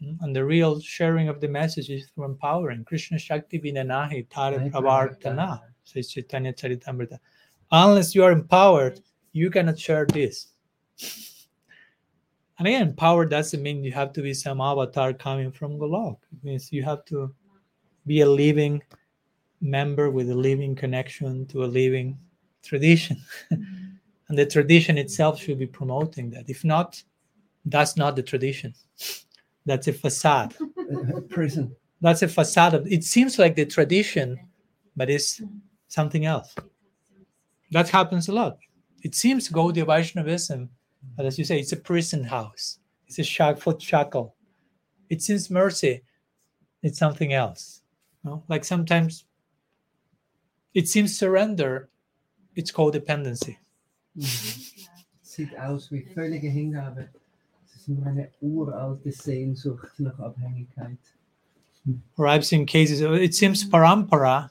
Mm, 0.04 0.18
and 0.22 0.36
the 0.36 0.46
real 0.46 0.80
sharing 0.80 1.30
of 1.30 1.42
the 1.42 1.48
message 1.48 1.90
is 1.90 2.08
through 2.10 2.26
empowering. 2.26 2.84
Krishna 2.86 3.18
shakti 3.18 3.60
vinanahi 3.60 4.28
pravartana 4.30 5.62
says 5.84 6.10
chaitanya 6.10 6.54
charitamrita. 6.54 7.20
Unless 7.72 8.16
you 8.16 8.24
are 8.24 8.32
empowered 8.32 9.00
you 9.32 9.50
cannot 9.50 9.80
share 9.80 10.06
this. 10.06 10.48
And 12.60 12.68
again 12.68 12.82
empowered 12.90 13.30
doesn't 13.30 13.64
mean 13.64 13.86
you 13.86 13.94
have 13.94 14.12
to 14.12 14.22
be 14.22 14.34
some 14.34 14.60
avatar 14.60 15.14
coming 15.14 15.50
from 15.50 15.80
golok 15.80 16.18
it 16.34 16.44
means 16.44 16.74
you 16.74 16.84
have 16.84 17.06
to 17.06 17.34
be 18.06 18.20
a 18.20 18.30
living 18.30 18.84
member 19.62 20.10
with 20.10 20.30
a 20.30 20.36
living 20.36 20.76
connection 20.76 21.46
to 21.48 21.64
a 21.64 21.70
living 21.80 22.20
tradition. 22.70 23.18
Mm-hmm. 23.52 23.86
and 24.30 24.38
the 24.38 24.46
tradition 24.46 24.96
itself 25.00 25.42
should 25.42 25.58
be 25.58 25.66
promoting 25.66 26.30
that. 26.30 26.48
If 26.48 26.64
not, 26.64 27.02
that's 27.66 27.98
not 27.98 28.16
the 28.16 28.22
tradition. 28.22 28.76
That's 29.66 29.88
a 29.88 29.94
facade. 29.94 30.56
Prison. 31.30 31.76
That's 32.02 32.22
a 32.24 32.28
facade. 32.28 32.74
Of, 32.74 32.88
it 32.88 33.04
seems 33.04 33.38
like 33.38 33.56
the 33.56 33.66
tradition, 33.66 34.40
but 34.96 35.10
it's 35.10 35.42
something 35.88 36.26
else. 36.26 36.56
That 37.72 37.90
happens 37.90 38.30
a 38.30 38.34
lot. 38.34 38.58
It 39.04 39.14
seems 39.16 39.50
Gaudiya 39.50 39.86
Vaishnavism, 39.86 40.70
but 41.16 41.26
as 41.26 41.38
you 41.38 41.46
say, 41.46 41.60
it's 41.60 41.74
a 41.74 41.78
prison 41.78 42.24
house. 42.24 42.80
It's 43.08 43.20
a 43.20 43.24
shack, 43.24 43.58
foot 43.60 43.82
shackle. 43.82 44.36
It 45.10 45.22
seems 45.22 45.50
mercy. 45.52 46.04
It's 46.82 47.00
something 47.00 47.34
else. 47.34 47.82
No? 48.24 48.44
Like 48.48 48.64
sometimes 48.64 49.26
it 50.74 50.88
seems 50.88 51.18
surrender. 51.18 51.90
It's 52.60 52.74
codependency. 52.74 53.58
Sieht 55.22 55.58
aus 55.58 55.90
wie 55.94 56.02
völlige 56.02 56.50
Hingabe. 56.50 57.08
Es 57.66 57.78
ist 57.78 57.88
nur 57.88 58.28
uralte 58.42 59.14
Sehnsucht 59.14 59.98
nach 59.98 60.20
Abhängigkeit. 60.20 60.98
Or 62.18 62.28
I've 62.28 62.44
seen 62.44 62.66
cases, 62.66 63.00
it 63.00 63.34
seems 63.34 63.64
parampara, 63.64 64.50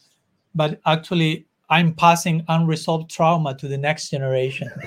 but 0.54 0.80
actually 0.86 1.44
I'm 1.68 1.94
passing 1.94 2.42
unresolved 2.48 3.10
trauma 3.10 3.54
to 3.58 3.68
the 3.68 3.76
next 3.76 4.08
generation. 4.08 4.70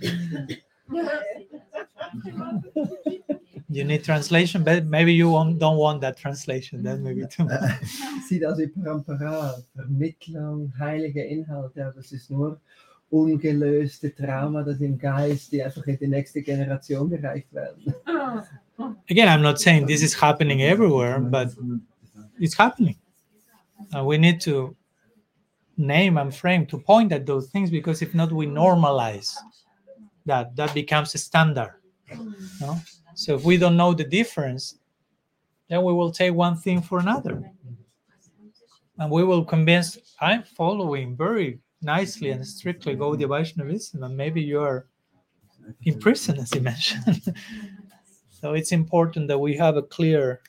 You 3.72 3.84
need 3.84 4.02
translation, 4.02 4.64
but 4.64 4.84
maybe 4.86 5.14
you 5.14 5.30
won't, 5.30 5.60
don't 5.60 5.76
want 5.76 6.00
that 6.00 6.16
translation. 6.16 6.82
That 6.82 6.98
may 6.98 7.14
be 7.14 7.24
too 7.26 7.44
much. 7.44 7.60
Sieht 8.28 8.44
aus 8.44 8.58
wie 8.58 8.66
Parampara, 8.66 9.62
Vermittlung, 9.76 10.72
heilige 10.76 11.22
Inhalte, 11.22 11.86
aber 11.86 12.00
es 12.00 12.10
ist 12.10 12.32
nur 12.32 12.60
ungelöste 13.10 14.12
Trauma, 14.12 14.64
das 14.64 14.80
im 14.80 14.98
Geist, 14.98 15.52
die 15.52 15.62
einfach 15.62 15.86
in 15.86 15.98
die 15.98 16.08
nächste 16.08 16.42
Generation 16.42 17.08
gereicht 17.08 17.52
werden. 17.52 17.94
Again, 19.08 19.28
I'm 19.28 19.42
not 19.42 19.60
saying 19.60 19.86
this 19.86 20.02
is 20.02 20.20
happening 20.20 20.62
everywhere, 20.62 21.20
but 21.20 21.50
it's 22.40 22.58
happening. 22.58 22.96
Uh, 23.94 24.04
we 24.04 24.18
need 24.18 24.40
to 24.40 24.74
name 25.76 26.18
and 26.18 26.34
frame 26.34 26.66
to 26.66 26.78
point 26.78 27.12
at 27.12 27.24
those 27.24 27.50
things 27.50 27.70
because 27.70 28.02
if 28.02 28.14
not, 28.14 28.32
we 28.32 28.46
normalize 28.46 29.36
that. 30.26 30.56
That 30.56 30.74
becomes 30.74 31.14
a 31.14 31.18
standard. 31.18 31.74
No? 32.60 32.80
So 33.14 33.34
if 33.34 33.44
we 33.44 33.56
don't 33.56 33.76
know 33.76 33.92
the 33.92 34.04
difference, 34.04 34.78
then 35.68 35.82
we 35.82 35.92
will 35.92 36.10
take 36.10 36.34
one 36.34 36.56
thing 36.56 36.82
for 36.82 36.98
another. 36.98 37.50
And 38.98 39.10
we 39.10 39.24
will 39.24 39.44
convince 39.44 39.98
I'm 40.20 40.42
following 40.42 41.16
very 41.16 41.60
nicely 41.80 42.30
and 42.30 42.46
strictly 42.46 42.96
Gaudiya 42.96 43.28
Vaishnavism, 43.28 44.02
and 44.02 44.16
maybe 44.16 44.42
you're 44.42 44.86
in 45.84 45.98
prison, 45.98 46.38
as 46.38 46.54
you 46.54 46.60
mentioned. 46.60 47.34
so 48.30 48.52
it's 48.54 48.72
important 48.72 49.28
that 49.28 49.38
we 49.38 49.56
have 49.56 49.76
a 49.76 49.82
clear 49.82 50.40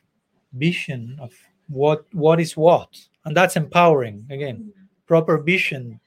vision 0.54 1.18
of 1.20 1.32
what 1.70 2.06
what 2.14 2.40
is 2.40 2.58
what, 2.58 3.00
and 3.26 3.36
that's 3.36 3.56
empowering. 3.56 4.26
Again, 4.30 4.74
proper 5.06 5.38
vision, 5.38 6.00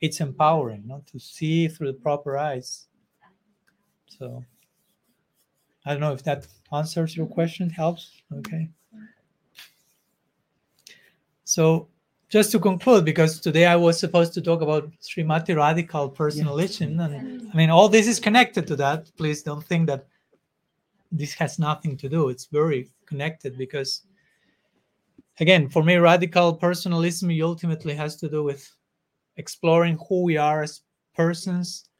it's 0.00 0.20
empowering, 0.20 0.86
not 0.86 1.06
to 1.08 1.18
see 1.18 1.68
through 1.68 1.88
the 1.88 1.98
proper 1.98 2.36
eyes. 2.36 2.86
So 4.06 4.44
I 5.84 5.92
don't 5.92 6.00
know 6.00 6.12
if 6.12 6.22
that 6.24 6.46
answers 6.72 7.16
your 7.16 7.26
question, 7.26 7.68
helps. 7.68 8.22
Okay. 8.38 8.68
So 11.44 11.88
just 12.28 12.50
to 12.52 12.58
conclude, 12.58 13.04
because 13.04 13.40
today 13.40 13.66
I 13.66 13.76
was 13.76 14.00
supposed 14.00 14.32
to 14.34 14.40
talk 14.40 14.62
about 14.62 14.90
Srimati 15.02 15.54
Radhikal 15.54 16.14
personalism, 16.14 16.98
and 16.98 17.50
I 17.52 17.56
mean 17.56 17.68
all 17.68 17.88
this 17.88 18.08
is 18.08 18.18
connected 18.18 18.66
to 18.68 18.76
that. 18.76 19.14
Please 19.16 19.42
don't 19.42 19.62
think 19.64 19.86
that 19.88 20.06
this 21.10 21.34
has 21.34 21.58
nothing 21.58 21.96
to 21.98 22.08
do. 22.08 22.30
It's 22.30 22.46
very 22.46 22.88
connected 23.04 23.58
because 23.58 24.02
again, 25.40 25.68
for 25.68 25.82
me, 25.82 25.96
radical 25.96 26.54
personalism 26.54 27.30
ultimately 27.42 27.94
has 27.94 28.16
to 28.16 28.28
do 28.30 28.42
with 28.42 28.70
exploring 29.36 29.98
who 30.08 30.22
we 30.22 30.36
are 30.36 30.62
as 30.62 30.82
persons, 31.14 31.90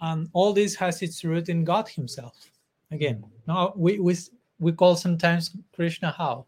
and 0.00 0.28
all 0.32 0.52
this 0.52 0.76
has 0.76 1.02
its 1.02 1.24
root 1.24 1.48
in 1.48 1.64
God 1.64 1.88
Himself. 1.88 2.51
Again, 2.92 3.24
now 3.48 3.72
we 3.74 3.98
we 3.98 4.14
we 4.60 4.72
call 4.72 4.94
sometimes 4.96 5.56
Krishna 5.74 6.12
how 6.12 6.46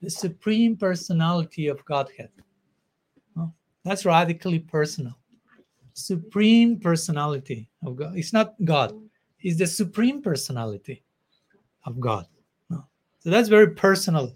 the 0.00 0.08
supreme 0.08 0.76
personality 0.76 1.66
of 1.66 1.84
Godhead. 1.84 2.30
No? 3.36 3.52
That's 3.84 4.06
radically 4.06 4.60
personal. 4.60 5.18
Supreme 5.92 6.78
personality 6.78 7.68
of 7.84 7.96
God. 7.96 8.16
It's 8.16 8.32
not 8.32 8.54
God. 8.64 8.94
It's 9.40 9.58
the 9.58 9.66
supreme 9.66 10.22
personality 10.22 11.02
of 11.84 11.98
God. 12.00 12.26
No? 12.70 12.86
So 13.18 13.30
that's 13.30 13.48
very 13.48 13.70
personal. 13.74 14.32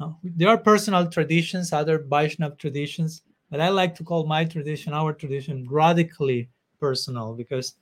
No? 0.00 0.18
There 0.24 0.48
are 0.48 0.58
personal 0.58 1.06
traditions, 1.06 1.72
other 1.72 1.98
Vaishnava 1.98 2.56
traditions, 2.56 3.22
but 3.50 3.60
I 3.60 3.68
like 3.68 3.94
to 3.96 4.02
call 4.02 4.26
my 4.26 4.44
tradition, 4.44 4.94
our 4.94 5.12
tradition, 5.12 5.68
radically 5.70 6.48
personal 6.80 7.34
because 7.34 7.74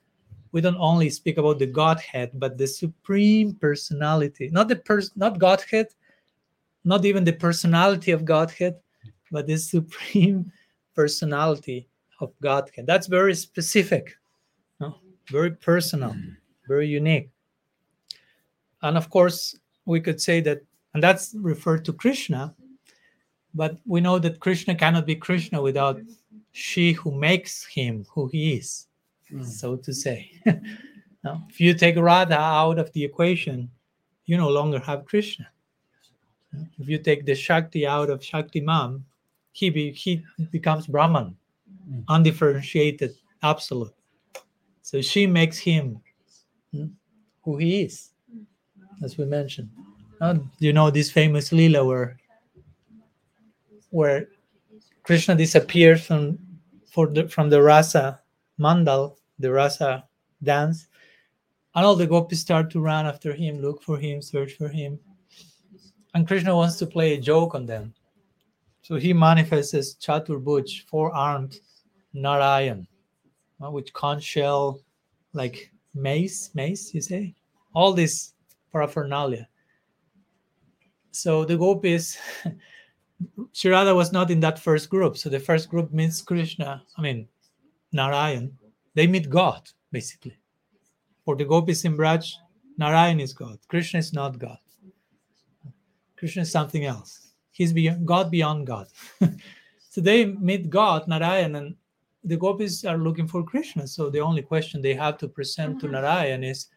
we 0.53 0.61
don't 0.61 0.77
only 0.77 1.09
speak 1.09 1.37
about 1.37 1.59
the 1.59 1.65
Godhead, 1.65 2.31
but 2.35 2.57
the 2.57 2.67
supreme 2.67 3.55
personality, 3.55 4.49
not 4.51 4.67
the 4.69 4.77
person, 4.77 5.11
not 5.15 5.39
Godhead, 5.39 5.87
not 6.85 7.03
even 7.05 7.23
the 7.23 7.33
personality 7.33 8.11
of 8.11 8.23
Godhead, 8.23 8.75
but 9.31 9.47
the 9.47 9.57
supreme 9.73 10.51
personality 10.95 11.89
of 12.21 12.31
Godhead. 12.39 12.85
That's 12.85 13.07
very 13.07 13.33
specific, 13.33 14.15
no? 14.79 14.95
very 15.27 15.51
personal, 15.51 16.11
mm. 16.11 16.37
very 16.67 16.87
unique. 16.87 17.29
And 18.83 18.95
of 18.95 19.09
course, 19.09 19.57
we 19.85 19.99
could 19.99 20.21
say 20.21 20.39
that, 20.41 20.61
and 20.93 21.01
that's 21.01 21.33
referred 21.35 21.83
to 21.85 21.93
Krishna, 21.93 22.53
but 23.55 23.79
we 23.87 24.01
know 24.01 24.19
that 24.19 24.39
Krishna 24.39 24.75
cannot 24.75 25.07
be 25.07 25.15
Krishna 25.15 25.61
without 25.61 25.99
she 26.51 26.91
who 26.91 27.11
makes 27.11 27.65
him 27.65 28.05
who 28.13 28.27
he 28.27 28.53
is, 28.53 28.87
so 29.41 29.75
to 29.77 29.93
say. 29.93 30.31
now, 31.23 31.45
if 31.49 31.59
you 31.59 31.73
take 31.73 31.97
Radha 31.97 32.37
out 32.37 32.79
of 32.79 32.91
the 32.93 33.03
equation, 33.03 33.69
you 34.25 34.37
no 34.37 34.49
longer 34.49 34.79
have 34.79 35.05
Krishna. 35.05 35.47
If 36.77 36.87
you 36.87 36.99
take 36.99 37.25
the 37.25 37.35
Shakti 37.35 37.87
out 37.87 38.09
of 38.09 38.21
Shaktiman, 38.21 39.01
he, 39.51 39.69
be, 39.69 39.91
he 39.91 40.23
becomes 40.51 40.87
Brahman, 40.87 41.35
undifferentiated, 42.09 43.15
absolute. 43.41 43.93
So 44.81 45.01
she 45.01 45.25
makes 45.25 45.57
him 45.57 46.01
hmm, 46.71 46.87
who 47.43 47.57
he 47.57 47.83
is, 47.83 48.11
as 49.03 49.17
we 49.17 49.25
mentioned. 49.25 49.69
You 50.59 50.71
know 50.71 50.89
this 50.89 51.11
famous 51.11 51.49
Leela 51.49 51.85
where, 51.85 52.17
where 53.89 54.27
Krishna 55.03 55.35
disappears 55.35 56.05
from, 56.05 56.39
for 56.89 57.07
the, 57.07 57.27
from 57.27 57.49
the 57.49 57.61
rasa 57.61 58.21
mandal, 58.59 59.17
the 59.43 59.51
rasa 59.51 60.05
dance, 60.41 60.87
and 61.75 61.85
all 61.85 61.95
the 61.95 62.07
gopis 62.07 62.39
start 62.39 62.71
to 62.71 62.79
run 62.79 63.05
after 63.05 63.33
him, 63.33 63.59
look 63.59 63.83
for 63.83 63.97
him, 63.97 64.21
search 64.21 64.53
for 64.53 64.69
him. 64.69 64.97
And 66.13 66.27
Krishna 66.27 66.55
wants 66.55 66.77
to 66.77 66.85
play 66.85 67.13
a 67.13 67.21
joke 67.21 67.55
on 67.55 67.65
them. 67.65 67.93
So 68.83 68.95
he 68.95 69.13
manifests 69.13 69.73
as 69.73 69.95
Chaturbhuj, 69.95 70.85
four 70.87 71.13
armed 71.13 71.59
Narayan. 72.13 72.87
uh, 73.63 73.71
with 73.71 73.91
conch 73.93 74.23
shell, 74.23 74.79
like 75.33 75.71
mace, 75.93 76.51
mace, 76.53 76.93
you 76.93 77.01
say, 77.01 77.33
all 77.73 77.93
this 77.93 78.33
paraphernalia. 78.71 79.47
So 81.11 81.45
the 81.45 81.57
gopis, 81.57 82.17
Sri 83.53 83.71
Radha 83.71 83.95
was 83.95 84.11
not 84.11 84.31
in 84.31 84.39
that 84.41 84.59
first 84.59 84.89
group. 84.89 85.17
So 85.17 85.29
the 85.29 85.39
first 85.39 85.69
group 85.69 85.93
means 85.93 86.21
Krishna, 86.21 86.83
I 86.97 87.01
mean, 87.01 87.27
Narayan. 87.91 88.57
They 88.95 89.07
meet 89.07 89.29
God, 89.29 89.67
basically. 89.91 90.37
For 91.25 91.35
the 91.35 91.45
gopis 91.45 91.85
in 91.85 91.97
Braj, 91.97 92.31
Narayan 92.77 93.19
is 93.19 93.33
God. 93.33 93.59
Krishna 93.67 93.99
is 93.99 94.13
not 94.13 94.37
God. 94.37 94.57
Krishna 96.17 96.43
is 96.43 96.51
something 96.51 96.85
else. 96.85 97.33
He's 97.51 97.73
beyond 97.73 98.05
God 98.05 98.31
beyond 98.31 98.67
God. 98.67 98.87
so 99.89 100.01
they 100.01 100.25
meet 100.25 100.69
God, 100.69 101.07
Narayan, 101.07 101.55
and 101.55 101.75
the 102.23 102.37
gopis 102.37 102.85
are 102.85 102.97
looking 102.97 103.27
for 103.27 103.43
Krishna. 103.43 103.87
So 103.87 104.09
the 104.09 104.19
only 104.19 104.41
question 104.41 104.81
they 104.81 104.93
have 104.93 105.17
to 105.19 105.27
present 105.27 105.79
to 105.81 105.87
uh-huh. 105.87 106.01
Narayan 106.01 106.43
is, 106.43 106.67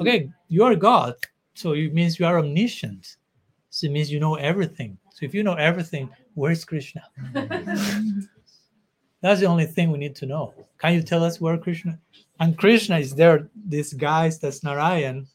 okay, 0.00 0.30
you 0.48 0.64
are 0.64 0.74
God, 0.74 1.14
so 1.54 1.72
it 1.72 1.92
means 1.92 2.18
you 2.18 2.26
are 2.26 2.38
omniscient. 2.38 3.16
So 3.70 3.86
it 3.86 3.92
means 3.92 4.10
you 4.10 4.20
know 4.20 4.36
everything. 4.36 4.98
So 5.12 5.26
if 5.26 5.34
you 5.34 5.42
know 5.42 5.54
everything, 5.54 6.08
where's 6.34 6.64
Krishna? 6.64 7.02
That's 9.24 9.40
the 9.40 9.46
only 9.46 9.64
thing 9.64 9.90
we 9.90 9.96
need 9.96 10.14
to 10.16 10.26
know. 10.26 10.52
Can 10.76 10.92
you 10.92 11.02
tell 11.02 11.24
us 11.24 11.40
where 11.40 11.56
Krishna? 11.56 11.98
And 12.40 12.58
Krishna 12.58 12.98
is 12.98 13.14
there, 13.14 13.48
this 13.54 13.94
guys 13.94 14.38
that's 14.38 14.62
Narayan, 14.62 15.26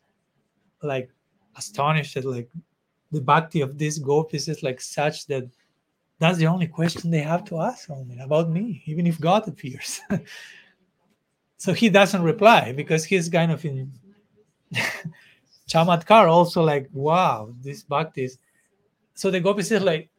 like 0.84 1.10
astonished 1.58 2.16
at 2.16 2.24
like 2.24 2.52
the 3.12 3.20
bhakti 3.20 3.62
of 3.62 3.80
these 3.80 3.98
gopis 3.98 4.48
is 4.48 4.62
like 4.62 4.80
such 4.80 5.26
that 5.26 5.46
that's 6.20 6.38
the 6.38 6.46
only 6.46 6.68
question 6.68 7.10
they 7.10 7.24
have 7.24 7.44
to 7.46 7.62
ask 7.62 7.90
only 7.90 8.20
about 8.20 8.52
me, 8.52 8.84
even 8.86 9.08
if 9.08 9.20
God 9.20 9.48
appears. 9.48 10.02
so 11.58 11.74
he 11.74 11.90
doesn't 11.90 12.22
reply 12.22 12.72
because 12.72 13.04
he's 13.04 13.28
kind 13.28 13.52
of 13.52 13.66
in 13.66 13.92
chamatkar 15.68 16.30
also 16.30 16.62
like, 16.62 16.88
wow, 16.94 17.52
this 17.60 17.82
bhakti 17.82 18.26
is. 18.26 18.38
So 19.16 19.32
the 19.32 19.40
gopis 19.40 19.72
is 19.72 19.82
like, 19.82 20.12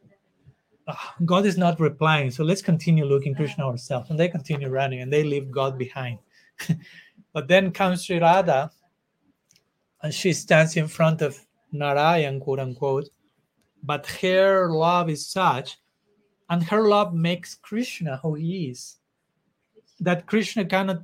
God 1.25 1.45
is 1.45 1.57
not 1.57 1.79
replying. 1.79 2.31
So 2.31 2.43
let's 2.43 2.61
continue 2.61 3.05
looking 3.05 3.35
Krishna 3.35 3.65
ourselves. 3.67 4.09
And 4.09 4.19
they 4.19 4.27
continue 4.27 4.69
running 4.69 5.01
and 5.01 5.11
they 5.11 5.23
leave 5.23 5.51
God 5.51 5.77
behind. 5.77 6.19
but 7.33 7.47
then 7.47 7.71
comes 7.71 8.05
Sri 8.05 8.19
Radha 8.19 8.71
and 10.01 10.13
she 10.13 10.33
stands 10.33 10.77
in 10.77 10.87
front 10.87 11.21
of 11.21 11.39
Narayan, 11.71 12.39
quote 12.39 12.59
unquote. 12.59 13.09
But 13.83 14.05
her 14.21 14.69
love 14.71 15.09
is 15.09 15.25
such, 15.25 15.77
and 16.49 16.61
her 16.63 16.87
love 16.87 17.13
makes 17.13 17.55
Krishna 17.55 18.17
who 18.17 18.35
he 18.35 18.69
is, 18.69 18.97
that 19.99 20.27
Krishna 20.27 20.65
cannot 20.65 21.03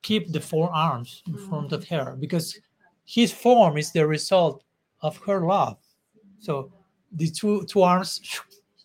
keep 0.00 0.32
the 0.32 0.40
four 0.40 0.72
arms 0.72 1.22
in 1.26 1.36
front 1.36 1.72
of 1.72 1.86
her 1.88 2.16
because 2.18 2.58
his 3.04 3.32
form 3.32 3.76
is 3.76 3.92
the 3.92 4.06
result 4.06 4.64
of 5.02 5.16
her 5.18 5.46
love. 5.46 5.78
So 6.38 6.72
the 7.12 7.28
two 7.28 7.64
two 7.66 7.82
arms 7.82 8.20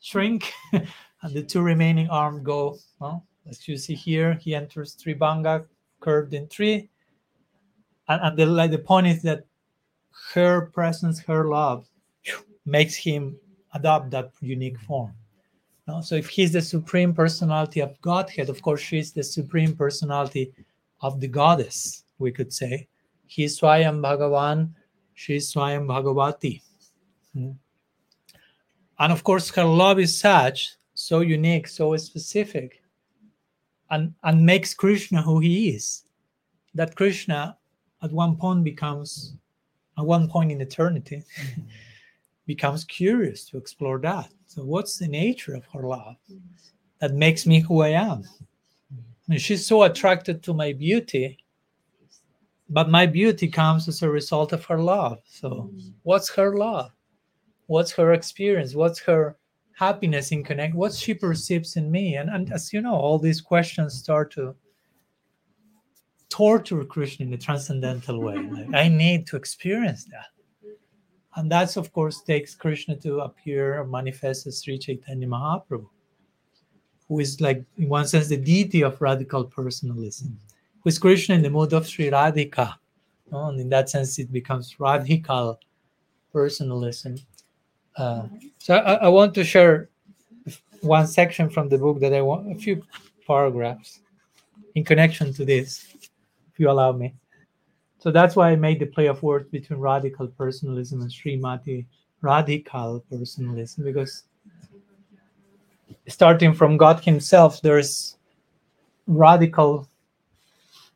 shrink, 0.04 0.54
and 0.74 1.34
the 1.34 1.42
two 1.42 1.62
remaining 1.62 2.10
arms 2.10 2.44
go. 2.44 2.78
Well, 3.00 3.26
as 3.50 3.68
you 3.68 3.78
see 3.78 3.96
here, 3.96 4.36
he 4.36 4.54
enters 4.54 4.96
Tribhanga, 4.96 5.66
curved 6.02 6.34
in 6.34 6.48
three. 6.48 6.90
And, 8.08 8.22
and 8.22 8.38
the 8.38 8.46
like 8.46 8.72
the 8.72 8.78
point 8.78 9.08
is 9.08 9.22
that 9.24 9.46
her 10.34 10.70
presence, 10.74 11.20
her 11.22 11.46
love, 11.46 11.88
makes 12.66 12.96
him 12.96 13.38
adopt 13.74 14.12
that 14.12 14.32
unique 14.42 14.80
form. 14.80 15.14
So 16.02 16.16
if 16.16 16.30
he's 16.30 16.54
the 16.54 16.62
supreme 16.62 17.14
personality 17.14 17.82
of 17.82 18.00
Godhead, 18.02 18.50
of 18.50 18.62
course 18.62 18.80
she's 18.80 19.12
the 19.12 19.24
supreme 19.24 19.76
personality 19.76 20.54
of 21.02 21.20
the 21.20 21.28
goddess, 21.28 22.06
we 22.20 22.32
could 22.32 22.54
say. 22.54 22.88
He's 23.28 23.60
Swayam 23.60 24.00
Bhagavan, 24.00 24.70
she's 25.14 25.54
Swayam 25.54 25.86
Bhagavati. 25.86 26.62
Hmm. 27.34 27.52
And 29.00 29.12
of 29.12 29.24
course, 29.24 29.50
her 29.52 29.64
love 29.64 30.00
is 30.00 30.18
such, 30.18 30.76
so 30.94 31.22
unique, 31.22 31.68
so 31.68 31.96
specific, 31.98 32.82
and, 33.90 34.14
and 34.24 34.46
makes 34.46 34.74
Krishna 34.74 35.22
who 35.22 35.40
he 35.40 35.70
is. 35.70 36.04
That 36.76 36.96
Krishna 36.96 37.58
at 38.02 38.12
one 38.12 38.36
point 38.36 38.64
becomes, 38.64 39.36
at 39.98 40.06
one 40.06 40.28
point 40.28 40.52
in 40.52 40.62
eternity, 40.62 41.24
becomes 42.46 42.84
curious 42.84 43.46
to 43.46 43.58
explore 43.58 44.00
that. 44.00 44.30
So, 44.48 44.64
what's 44.64 44.98
the 44.98 45.08
nature 45.08 45.56
of 45.56 45.66
her 45.74 45.84
love 45.84 46.16
that 47.00 47.14
makes 47.14 47.46
me 47.46 47.60
who 47.60 47.82
I 47.82 47.90
am? 47.90 48.24
And 49.30 49.42
she's 49.42 49.66
so 49.66 49.84
attracted 49.84 50.44
to 50.44 50.54
my 50.54 50.74
beauty, 50.74 51.38
but 52.70 52.90
my 52.90 53.06
beauty 53.06 53.48
comes 53.48 53.88
as 53.88 54.02
a 54.02 54.10
result 54.10 54.52
of 54.52 54.66
her 54.66 54.80
love. 54.80 55.20
So, 55.26 55.72
what's 56.04 56.30
her 56.36 56.56
love? 56.56 56.92
What's 57.68 57.92
her 57.94 58.14
experience? 58.14 58.76
What's 58.76 59.00
her 59.02 59.38
happiness 59.74 60.32
in 60.32 60.44
connect? 60.44 60.76
What 60.76 60.94
she 60.94 61.14
perceives 61.14 61.76
in 61.76 61.90
me? 61.90 62.16
And, 62.16 62.30
and 62.30 62.52
as 62.52 62.74
you 62.74 62.82
know, 62.82 62.96
all 62.96 63.20
these 63.20 63.42
questions 63.42 63.94
start 63.94 64.32
to 64.34 64.56
torture 66.30 66.84
Krishna 66.84 67.28
in 67.28 67.34
a 67.34 67.38
transcendental 67.38 68.20
way. 68.20 68.38
Like, 68.52 68.74
I 68.74 68.88
need 68.88 69.28
to 69.28 69.36
experience 69.36 70.06
that. 70.06 70.28
And 71.36 71.52
that's, 71.52 71.78
of 71.78 71.92
course, 71.94 72.22
takes 72.22 72.56
Krishna 72.56 72.96
to 72.98 73.20
appear 73.22 73.80
or 73.80 73.86
manifest 73.86 74.46
as 74.48 74.62
Sri 74.62 74.78
Chaitanya 74.78 75.28
Mahaprabhu, 75.28 75.88
who 77.08 77.20
is 77.20 77.42
like, 77.42 77.64
in 77.78 77.90
one 77.90 78.08
sense, 78.08 78.28
the 78.28 78.38
deity 78.38 78.84
of 78.84 79.02
radical 79.02 79.44
personalism, 79.44 80.40
who 80.82 80.90
is 80.90 81.00
Krishna 81.00 81.36
in 81.36 81.42
the 81.42 81.50
mood 81.50 81.74
of 81.74 81.88
Sri 81.88 82.10
Radhika. 82.10 82.76
And 83.32 83.60
in 83.60 83.70
that 83.70 83.90
sense, 83.90 84.20
it 84.20 84.32
becomes 84.32 84.80
radical 84.80 85.60
personalism. 86.32 87.16
Uh, 87.96 88.28
so 88.58 88.76
I, 88.76 88.94
I 88.94 89.08
want 89.10 89.34
to 89.36 89.44
share 89.44 89.90
one 90.82 91.08
section 91.08 91.50
from 91.50 91.70
the 91.70 91.78
book 91.78 92.00
that 92.00 92.14
I 92.14 92.22
want, 92.22 92.52
a 92.52 92.56
few 92.56 92.84
paragraphs 93.26 94.00
in 94.76 94.84
connection 94.84 95.34
to 95.34 95.46
this, 95.46 95.86
if 96.52 96.60
you 96.60 96.70
allow 96.70 96.92
me. 96.92 97.14
So 98.00 98.12
that's 98.12 98.36
why 98.36 98.52
I 98.52 98.56
made 98.56 98.80
the 98.80 98.86
play 98.86 99.08
of 99.08 99.24
words 99.24 99.48
between 99.50 99.80
radical 99.80 100.28
personalism 100.28 101.02
and 101.02 101.10
Srimati 101.10 101.86
Radhikal 102.22 103.02
personalism, 103.10 103.84
because 103.84 104.24
starting 106.08 106.54
from 106.54 106.76
God 106.78 107.00
Himself, 107.04 107.62
there's 107.62 108.18
radical 109.08 109.88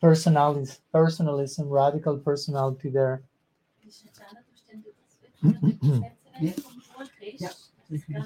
personality, 0.02 0.72
personalism, 0.92 1.70
radical 1.70 2.18
personality 2.18 2.90
there. 2.90 3.22
Ja. 7.38 7.50
Mm-hmm. 7.90 8.24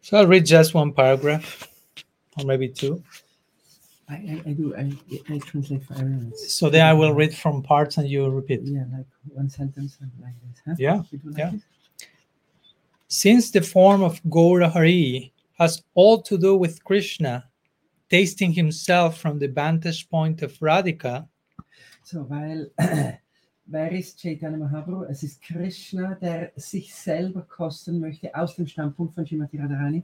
So 0.00 0.16
I'll 0.16 0.26
read 0.26 0.44
just 0.44 0.74
one 0.74 0.92
paragraph, 0.92 1.68
or 2.38 2.44
maybe 2.44 2.68
two. 2.68 3.02
I, 4.08 4.14
I, 4.14 4.42
I 4.46 4.52
do. 4.52 4.74
I, 4.74 4.92
I 5.28 5.38
translate 5.38 5.84
for 5.84 5.94
everyone. 5.94 6.32
So 6.36 6.68
then 6.68 6.84
I 6.84 6.92
will 6.92 7.14
read 7.14 7.34
from 7.34 7.62
parts 7.62 7.96
and 7.96 8.08
you 8.08 8.28
repeat. 8.28 8.60
Yeah, 8.64 8.84
like 8.92 9.06
one 9.28 9.48
sentence 9.48 9.98
and 10.00 10.10
like 10.20 10.34
this. 10.48 10.62
Huh? 10.66 10.74
Yeah, 10.78 11.02
We 11.12 11.18
do 11.18 11.30
like 11.30 11.38
yeah. 11.38 11.50
this? 11.50 11.62
Since 13.06 13.50
the 13.52 13.62
form 13.62 14.02
of 14.02 14.20
Gaura 14.24 14.70
Hari 14.70 15.32
has 15.58 15.82
all 15.94 16.22
to 16.22 16.38
do 16.38 16.56
with 16.56 16.82
Krishna 16.84 17.44
tasting 18.08 18.52
himself 18.52 19.18
from 19.18 19.38
the 19.38 19.46
vantage 19.46 20.08
point 20.10 20.42
of 20.42 20.52
Radhika, 20.58 21.28
So, 22.02 22.22
weil 22.22 22.66
wer 23.70 23.92
ist 23.92 24.18
Chaitanya 24.18 24.58
Mahaprabhu? 24.58 25.04
Es 25.04 25.22
ist 25.22 25.42
Krishna, 25.42 26.16
der 26.16 26.52
sich 26.56 26.94
selber 26.94 27.42
kosten 27.42 28.00
möchte 28.00 28.34
aus 28.34 28.56
dem 28.56 28.66
Standpunkt 28.66 29.14
von 29.14 29.24
Srimati 29.24 29.58
Radharani. 29.58 30.02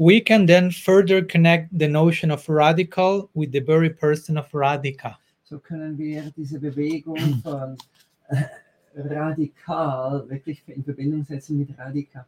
we 0.00 0.18
can 0.18 0.46
then 0.46 0.70
further 0.70 1.20
connect 1.22 1.78
the 1.78 1.86
notion 1.86 2.30
of 2.30 2.48
radical 2.48 3.28
with 3.34 3.52
the 3.52 3.60
very 3.60 3.90
person 3.90 4.38
of 4.38 4.50
Radhika. 4.52 5.16
So 5.44 5.58
können 5.58 5.98
wir 5.98 6.32
diese 6.34 6.58
Bewegung 6.58 7.18
von 7.42 7.76
äh, 8.28 8.44
radikal 8.96 10.26
wirklich 10.30 10.62
in 10.68 10.82
Verbindung 10.82 11.22
setzen 11.24 11.58
mit 11.58 11.78
Radika. 11.78 12.26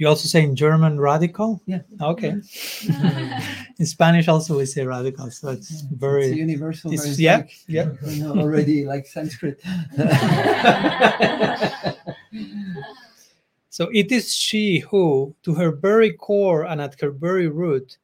You 0.00 0.08
also 0.08 0.28
say 0.28 0.42
in 0.42 0.56
German 0.56 0.98
radical? 0.98 1.60
Yeah. 1.66 1.82
Okay. 2.00 2.28
in 3.78 3.84
Spanish 3.84 4.28
also 4.28 4.56
we 4.56 4.64
say 4.64 4.86
radical, 4.86 5.30
so 5.30 5.50
it's 5.50 5.70
It's 5.70 5.82
a 5.82 5.94
very 5.94 6.32
universal. 6.32 6.90
it's- 6.90 7.04
where 7.04 7.10
it's 7.10 7.20
yeah, 7.20 7.36
like, 7.36 7.52
yeah. 7.68 7.92
you 8.06 8.24
know, 8.24 8.40
already 8.40 8.86
like 8.86 9.06
Sanskrit. 9.06 9.60
So 13.72 13.88
it 13.94 14.10
is 14.10 14.34
she 14.34 14.80
who, 14.80 15.32
to 15.44 15.54
her 15.54 15.70
very 15.70 16.12
core 16.12 16.64
and 16.64 16.80
at 16.80 17.00
her 17.00 17.10
very 17.10 17.46
root, 17.46 17.98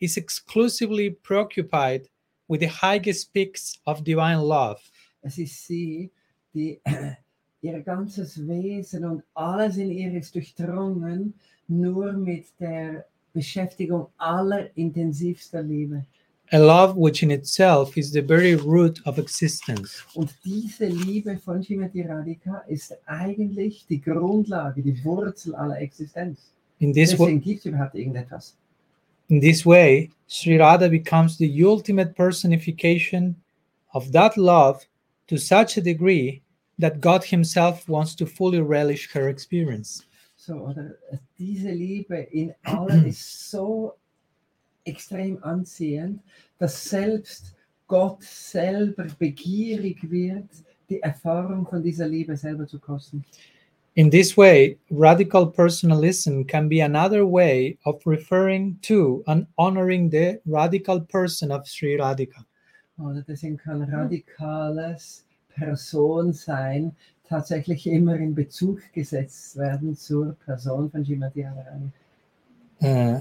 is 0.00 0.16
exclusively 0.16 1.10
preoccupied 1.10 2.08
with 2.48 2.60
the 2.60 2.68
highest 2.68 3.34
peaks 3.34 3.78
of 3.86 4.02
divine 4.02 4.40
love. 4.40 4.80
As 5.22 5.38
you 5.38 5.46
see, 5.46 6.10
die 6.54 7.18
ihr 7.64 7.80
ganzes 7.80 8.46
Wesen 8.46 9.04
und 9.04 9.22
alles 9.34 9.76
in 9.78 9.90
ihr 9.90 10.12
ist 10.12 10.34
durchdrungen, 10.34 11.32
nur 11.66 12.12
mit 12.12 12.44
der 12.60 13.04
Beschäftigung 13.32 14.06
aller 14.18 14.68
intensivster 14.76 15.62
Liebe. 15.62 16.04
a 16.52 16.58
love 16.58 16.94
which 16.94 17.22
in 17.22 17.30
itself 17.30 17.96
is 17.96 18.12
the 18.12 18.20
very 18.20 18.54
root 18.54 19.00
of 19.06 19.18
existence. 19.18 20.04
Und 20.14 20.30
diese 20.44 20.86
Liebe 20.86 21.38
von 21.38 21.62
Shrimati 21.64 22.02
Radhika 22.02 22.62
ist 22.68 22.94
eigentlich 23.06 23.86
die 23.88 24.00
Grundlage, 24.00 24.82
die 24.82 25.02
Wurzel 25.04 25.54
aller 25.54 25.80
Existenz. 25.80 26.52
In 26.80 26.92
this, 26.92 27.10
Deswegen 27.10 27.40
gibt 27.40 27.60
es 27.60 27.66
überhaupt 27.66 27.94
irgendetwas. 27.94 28.54
in 29.30 29.40
this 29.40 29.64
way, 29.64 30.10
Sri 30.28 30.58
Radha 30.58 30.86
becomes 30.88 31.38
the 31.38 31.64
ultimate 31.64 32.14
personification 32.14 33.34
of 33.94 34.10
that 34.12 34.36
love 34.36 34.84
to 35.28 35.38
such 35.38 35.78
a 35.78 35.80
degree 35.80 36.42
that 36.78 37.00
God 37.00 37.24
Himself 37.24 37.88
wants 37.88 38.14
to 38.16 38.26
fully 38.26 38.60
relish 38.60 39.12
her 39.12 39.28
experience. 39.28 40.04
So, 40.36 40.54
oder 40.54 40.98
diese 41.38 41.70
Liebe 41.70 42.16
in 42.32 42.54
allem 42.64 43.06
ist 43.06 43.50
so 43.50 43.94
extrem 44.84 45.42
anziehend, 45.42 46.20
dass 46.58 46.84
selbst 46.84 47.54
Gott 47.86 48.22
selber 48.22 49.06
begierig 49.18 50.10
wird, 50.10 50.48
die 50.88 51.00
Erfahrung 51.00 51.66
von 51.66 51.82
dieser 51.82 52.08
Liebe 52.08 52.36
selber 52.36 52.66
zu 52.66 52.78
kosten. 52.78 53.24
In 53.96 54.10
this 54.10 54.36
way, 54.36 54.76
radical 54.90 55.46
personalism 55.46 56.42
can 56.44 56.68
be 56.68 56.80
another 56.80 57.24
way 57.24 57.78
of 57.84 58.04
referring 58.04 58.76
to 58.82 59.22
and 59.28 59.46
honoring 59.56 60.10
the 60.10 60.40
radical 60.46 61.00
person 61.00 61.52
of 61.52 61.66
Sri 61.68 61.96
Radhika. 61.96 62.44
Oder 62.98 63.22
deswegen 63.22 63.56
kann 63.56 63.82
radikales 63.82 65.23
Personsein 65.54 66.94
tatsächlich 67.28 67.86
immer 67.86 68.16
in 68.16 68.34
Bezug 68.34 68.80
gesetzt 68.92 69.56
werden 69.56 69.96
zur 69.96 70.36
Person 70.44 70.90
von 70.90 71.04
Shrimati 71.04 71.42
Radharani. 71.42 71.90
Uh, 72.80 73.20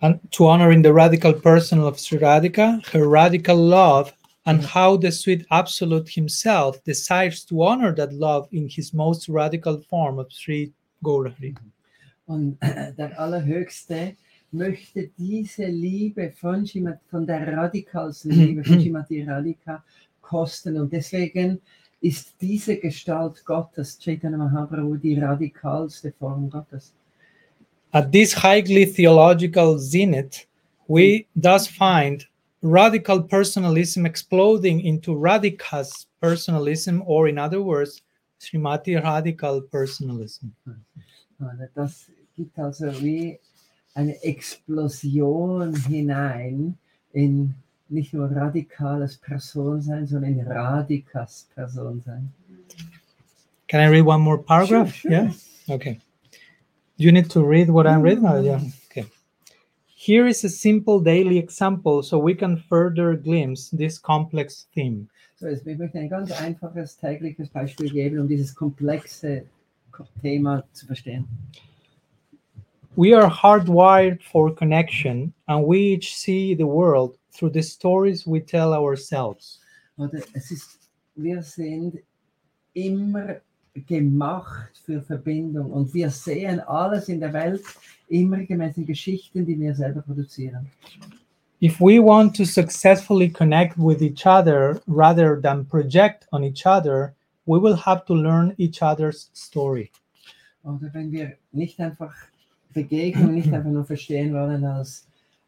and 0.00 0.20
to 0.30 0.46
honoring 0.46 0.82
the 0.82 0.92
radical 0.92 1.32
person 1.32 1.80
of 1.80 1.98
Sri 1.98 2.18
Radhika, 2.18 2.86
her 2.92 3.08
radical 3.08 3.56
love, 3.56 4.12
and 4.46 4.62
how 4.62 4.96
the 4.96 5.10
sweet 5.10 5.46
Absolute 5.50 6.08
himself 6.08 6.82
desires 6.84 7.44
to 7.46 7.62
honor 7.62 7.92
that 7.94 8.12
love 8.12 8.46
in 8.52 8.68
his 8.68 8.92
most 8.92 9.28
radical 9.28 9.80
form 9.80 10.18
of 10.18 10.30
Sri 10.32 10.72
Gaurahari. 11.02 11.56
Und 12.26 12.58
der 12.98 13.18
Allerhöchste 13.18 14.16
möchte 14.52 15.10
diese 15.18 15.66
Liebe 15.66 16.30
von, 16.30 16.66
Shrimati, 16.66 17.00
von 17.10 17.26
der 17.26 17.56
radikalsten 17.56 18.30
Liebe 18.30 18.64
von 18.64 18.80
Shrimati 18.80 19.22
Radhika 19.22 19.82
kosten. 20.24 20.76
Und 20.80 20.92
deswegen 20.92 21.60
ist 22.00 22.34
diese 22.40 22.76
Gestalt 22.76 23.44
Gottes, 23.44 23.98
Chaitanya 23.98 24.38
Mahaprabhu, 24.38 24.96
die 24.96 25.18
radikalste 25.18 26.12
Form 26.18 26.50
Gottes. 26.50 26.92
At 27.92 28.10
this 28.10 28.34
highly 28.34 28.86
theological 28.86 29.78
zenith, 29.78 30.46
we 30.88 31.26
thus 31.36 31.68
find 31.68 32.26
radical 32.60 33.22
personalism 33.22 34.04
exploding 34.06 34.80
into 34.80 35.14
Radhika's 35.14 36.06
personalism, 36.20 37.02
or 37.06 37.28
in 37.28 37.38
other 37.38 37.62
words, 37.62 38.02
Srimati 38.40 39.00
Radhikal 39.00 39.62
personalism. 39.70 40.52
Das 41.74 42.10
gibt 42.36 42.58
also 42.58 42.86
wie 43.00 43.38
eine 43.94 44.20
Explosion 44.22 45.74
hinein 45.86 46.76
in 47.12 47.54
nicht 47.94 48.12
nur 48.12 48.30
radikales 48.30 49.16
Personsein, 49.16 50.06
sondern 50.06 50.40
radikas 50.40 51.48
Personsein. 51.54 52.32
Can 53.68 53.80
I 53.80 53.86
read 53.88 54.04
one 54.04 54.20
more 54.20 54.38
paragraph? 54.38 54.92
Sure, 54.94 55.10
sure. 55.10 55.10
Yeah. 55.10 55.74
Okay. 55.74 56.00
You 56.96 57.10
need 57.12 57.30
to 57.30 57.42
read 57.42 57.70
what 57.70 57.86
I'm 57.86 58.02
reading? 58.02 58.26
Oh, 58.26 58.40
yeah. 58.40 58.60
Okay. 58.90 59.06
Here 59.86 60.26
is 60.26 60.44
a 60.44 60.48
simple 60.50 61.00
daily 61.00 61.38
example 61.38 62.02
so 62.02 62.18
we 62.18 62.34
can 62.34 62.56
further 62.68 63.16
glimpse 63.16 63.70
this 63.70 63.98
complex 63.98 64.66
theme. 64.74 65.08
So, 65.36 65.48
jetzt, 65.48 65.66
ich 65.66 65.78
möchte 65.78 65.98
ein 65.98 66.08
ganz 66.08 66.30
einfaches 66.30 66.96
tägliches 66.96 67.48
Beispiel 67.48 67.90
geben, 67.90 68.20
um 68.20 68.28
dieses 68.28 68.54
komplexe 68.54 69.44
Ko- 69.90 70.06
Thema 70.22 70.62
zu 70.72 70.86
verstehen. 70.86 71.26
We 72.96 73.12
are 73.12 73.28
hardwired 73.28 74.22
for 74.22 74.54
connection, 74.54 75.32
and 75.46 75.66
we 75.66 75.94
each 75.94 76.14
see 76.14 76.54
the 76.54 76.66
world 76.66 77.18
through 77.34 77.52
the 77.52 77.62
stories 77.62 78.26
we 78.26 78.40
tell 78.40 78.72
ourselves. 78.72 79.60
Oder 79.96 80.20
es 80.32 80.50
ist, 80.50 80.78
wir 81.14 81.42
sind 81.42 81.98
immer 82.72 83.36
gemacht 83.86 84.70
für 84.84 85.02
Verbindung 85.02 85.72
und 85.72 85.92
wir 85.92 86.10
sehen 86.10 86.60
alles 86.60 87.08
in 87.08 87.20
der 87.20 87.32
Welt 87.32 87.62
immer 88.08 88.38
gemäß 88.38 88.74
den 88.74 88.86
Geschichten, 88.86 89.44
die 89.44 89.58
wir 89.58 89.74
selber 89.74 90.02
produzieren. 90.02 90.66
If 91.60 91.80
we 91.80 91.98
want 91.98 92.36
to 92.36 92.44
successfully 92.44 93.30
connect 93.30 93.76
with 93.78 94.02
each 94.02 94.26
other 94.26 94.80
rather 94.86 95.40
than 95.40 95.66
project 95.66 96.26
on 96.30 96.44
each 96.44 96.66
other, 96.66 97.14
we 97.46 97.60
will 97.60 97.76
have 97.76 98.04
to 98.06 98.14
learn 98.14 98.54
each 98.58 98.82
other's 98.82 99.30
story. 99.34 99.90
Oder 100.62 100.92
wenn 100.92 101.10
wir 101.10 101.36
nicht 101.52 101.80
einfach 101.80 102.14
Begegnung 102.72 103.34
nicht 103.34 103.52
einfach 103.52 103.70
nur 103.70 103.84
verstehen 103.84 104.34
wollen 104.34 104.64
als 104.64 105.06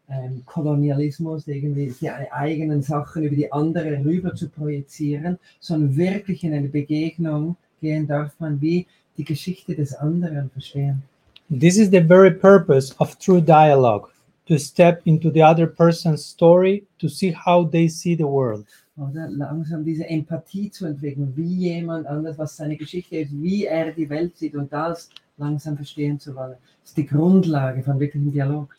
ähm, 0.09 0.43
Kolonialismus, 0.47 1.49
irgendwie 1.49 1.93
die 2.01 2.11
eigenen 2.11 2.83
Sachen 2.83 3.24
über 3.24 3.35
die 3.35 3.53
andere 3.53 4.05
rüber 4.05 4.35
zu 4.35 4.49
projizieren, 4.49 5.39
sondern 5.61 5.97
wirklich 5.97 6.45
in 6.45 6.53
eine 6.53 6.69
Begegnung 6.69 7.57
gehen 7.81 8.07
darf 8.07 8.39
man, 8.39 8.61
wie 8.61 8.87
die 9.16 9.24
Geschichte 9.24 9.74
des 9.74 9.95
anderen 9.95 10.51
verstehen. 10.51 11.03
This 11.49 11.77
is 11.77 11.91
the 11.91 12.01
very 12.01 12.31
purpose 12.31 12.95
of 12.99 13.16
true 13.19 13.41
dialogue 13.41 14.09
to 14.47 14.59
step 14.59 15.01
into 15.05 15.31
the 15.31 15.43
other 15.43 15.66
person's 15.66 16.24
story 16.24 16.85
to 16.99 17.09
see 17.09 17.33
how 17.33 17.65
they 17.69 17.89
see 17.89 18.16
the 18.16 18.24
world. 18.24 18.66
Oder 18.97 19.28
langsam 19.28 19.85
diese 19.85 20.09
Empathie 20.09 20.70
zu 20.70 20.87
entwickeln, 20.87 21.33
wie 21.37 21.55
jemand 21.69 22.07
anders, 22.07 22.39
was 22.39 22.57
seine 22.57 22.77
Geschichte 22.77 23.19
ist, 23.19 23.31
wie 23.43 23.66
er 23.66 23.93
die 23.93 24.09
Welt 24.09 24.37
sieht 24.37 24.55
und 24.55 24.73
das 24.73 25.11
langsam 25.37 25.77
verstehen 25.77 26.19
zu 26.19 26.35
wollen. 26.35 26.57
Das 26.81 26.91
ist 26.91 26.97
die 26.97 27.07
Grundlage 27.07 27.83
von 27.83 28.01
wirklichem 28.01 28.33
Dialog. 28.33 28.74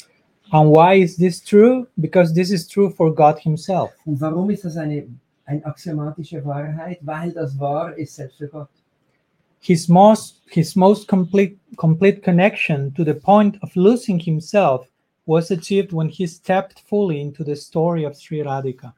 And 0.52 0.72
why 0.72 0.96
is 0.96 1.18
this 1.18 1.44
true? 1.44 1.88
Because 2.00 2.34
this 2.34 2.52
is 2.52 2.68
true 2.68 2.90
for 2.90 3.14
God 3.14 3.40
Himself. 3.40 3.92
Und 4.06 4.20
warum 4.22 4.50
ist 4.50 4.64
das 4.64 4.78
eine, 4.78 5.08
eine 5.46 5.66
axiomatische 5.66 6.44
Wahrheit? 6.46 7.00
Weil 7.02 7.32
das 7.32 7.58
wahr 7.60 7.98
ist 7.98 8.16
selbst 8.16 8.38
für 8.38 8.48
Gott. 8.48 8.70
His 9.60 9.88
most 9.90 10.42
his 10.50 10.76
most 10.76 11.08
complete 11.08 11.58
complete 11.76 12.22
connection 12.22 12.94
to 12.94 13.04
the 13.04 13.14
point 13.14 13.62
of 13.64 13.76
losing 13.76 14.20
himself 14.20 14.88
was 15.26 15.52
achieved 15.52 15.92
when 15.92 16.08
he 16.08 16.26
stepped 16.26 16.80
fully 16.80 17.20
into 17.20 17.44
the 17.44 17.56
story 17.56 18.06
of 18.06 18.16
Sri 18.16 18.42
Radhika. 18.42 18.94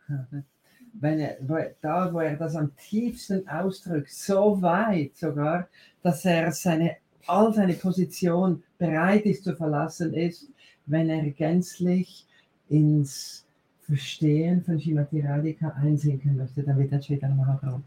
Wenn 1.01 1.19
er, 1.19 1.37
er, 1.49 1.75
da, 1.81 2.13
wo 2.13 2.19
er 2.19 2.35
das 2.35 2.55
am 2.55 2.71
tiefsten 2.75 3.47
ausdrückt, 3.47 4.11
so 4.11 4.61
weit 4.61 5.15
sogar, 5.15 5.67
dass 6.03 6.25
er 6.25 6.51
seine, 6.51 6.97
all 7.25 7.53
seine 7.53 7.73
Position 7.73 8.63
bereit 8.77 9.25
ist 9.25 9.43
zu 9.43 9.55
verlassen 9.55 10.13
ist, 10.13 10.47
wenn 10.89 11.09
er 11.09 11.29
gänzlich 11.31 12.25
ins 12.69 13.45
Verstehen 13.81 14.63
von 14.63 14.79
Shrimati 14.79 15.21
Radhika 15.21 15.69
einsinken 15.81 16.37
möchte, 16.37 16.61
dann 16.63 16.77
wird 16.77 16.91
er 16.91 16.99
Chaitanya 16.99 17.35
Mahaprabhu. 17.35 17.81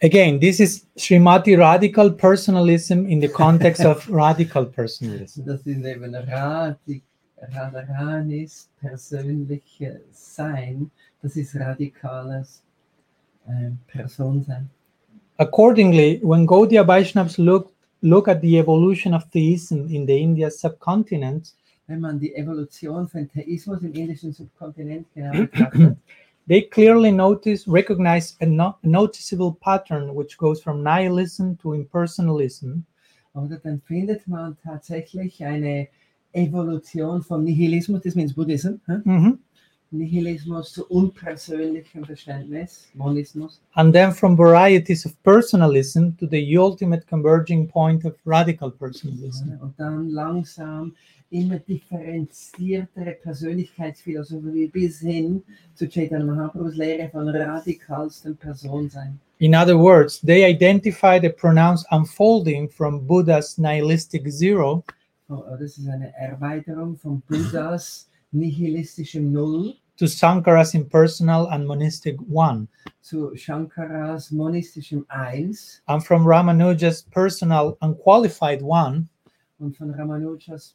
Again, 0.00 0.38
this 0.38 0.60
is 0.60 0.86
Srimati 0.96 1.56
Radhikal 1.56 2.12
personalism 2.12 3.06
in 3.06 3.20
the 3.20 3.28
context 3.28 3.84
of 3.84 4.08
radical 4.12 4.64
personalism. 4.64 5.44
Das 5.44 5.66
ist 5.66 5.84
eben 5.84 6.14
Radhi, 6.14 7.02
Radharanis 7.40 8.68
persönliches 8.80 10.00
Sein, 10.12 10.90
das 11.20 11.34
ist 11.34 11.56
radikales 11.56 12.62
äh, 13.48 13.70
Personsein. 13.88 14.70
Accordingly, 15.38 16.20
when 16.22 16.46
Gaudiya 16.46 16.86
Vaishnavas 16.86 17.38
look, 17.38 17.72
look 18.02 18.28
at 18.28 18.40
the 18.40 18.58
evolution 18.58 19.14
of 19.14 19.28
theism 19.30 19.88
in 19.88 20.06
the 20.06 20.16
Indian 20.16 20.50
subcontinent, 20.50 21.54
Wenn 21.88 22.00
man 22.00 22.20
die 22.20 22.34
Evolution 22.34 23.08
von 23.08 23.28
Theismus 23.28 23.82
im 23.82 23.94
indischen 23.94 24.32
Subkontinent 24.32 25.06
genau 25.14 25.32
betrachtet, 25.40 25.96
they 26.46 26.62
clearly 26.62 27.10
notice, 27.10 27.66
recognize 27.66 28.36
a, 28.40 28.46
no- 28.46 28.76
noticeable 28.82 29.56
pattern 29.58 30.14
which 30.14 30.36
goes 30.36 30.60
from 30.60 30.82
nihilism 30.82 31.54
to 31.58 31.72
impersonalism, 31.72 32.82
oder 33.32 33.56
dann 33.56 33.80
findet 33.80 34.28
man 34.28 34.56
tatsächlich 34.62 35.42
eine 35.42 35.88
Evolution 36.32 37.22
vom 37.22 37.42
Nihilismus, 37.44 38.02
das 38.02 38.14
means 38.14 38.34
Buddhism, 38.34 38.74
hä? 38.86 38.98
Mhm. 39.04 39.38
Nihilismus 39.90 40.72
zu 40.72 40.86
unpersönlichem 40.86 42.04
Verständnis, 42.04 42.88
Monismus, 42.94 43.60
and 43.74 43.94
then 43.94 44.12
from 44.12 44.36
varieties 44.36 45.06
of 45.06 45.12
personalism 45.22 46.16
to 46.18 46.26
the 46.26 46.56
ultimate 46.58 47.06
converging 47.06 47.66
point 47.68 48.04
of 48.04 48.14
radical 48.26 48.70
personalism. 48.70 49.52
Ah, 49.58 49.64
und 49.64 49.74
dann 49.78 50.10
langsam 50.10 50.94
immer 51.30 51.58
differenziertere 51.58 53.12
Persönlichkeitsphilosophie 53.22 54.68
bis 54.68 55.00
hin 55.00 55.42
zu 55.74 55.88
Chaitanya 55.88 56.24
Mahaprabhus 56.24 56.76
Lehre 56.76 57.08
von 57.10 57.28
radikalstem 57.28 58.36
Personsein. 58.36 59.18
In 59.38 59.54
other 59.54 59.78
words, 59.78 60.20
they 60.20 60.44
identify 60.44 61.20
the 61.20 61.28
pronounced 61.28 61.86
unfolding 61.90 62.68
from 62.68 63.06
Buddha's 63.06 63.56
nihilistic 63.56 64.30
zero 64.30 64.84
Oh, 65.30 65.44
oh, 65.46 65.56
Das 65.58 65.76
ist 65.76 65.86
eine 65.88 66.14
Erweiterung 66.16 66.96
von 66.96 67.20
Buddhas 67.28 68.08
nihilistischem 68.32 69.32
Null 69.32 69.74
to 69.98 70.06
Shankara's 70.06 70.74
impersonal 70.74 71.48
and 71.50 71.66
monistic 71.66 72.16
one, 72.28 72.68
To 73.10 73.32
Shankaras 73.34 74.30
monistischem 74.30 75.04
Eins 75.08 75.80
and 75.88 76.04
from 76.04 76.24
Ramanuja's 76.24 77.02
personal 77.02 77.76
unqualified 77.80 78.62
one 78.62 79.08
und 79.58 79.76
von 79.76 79.90
Ramanujas 79.92 80.74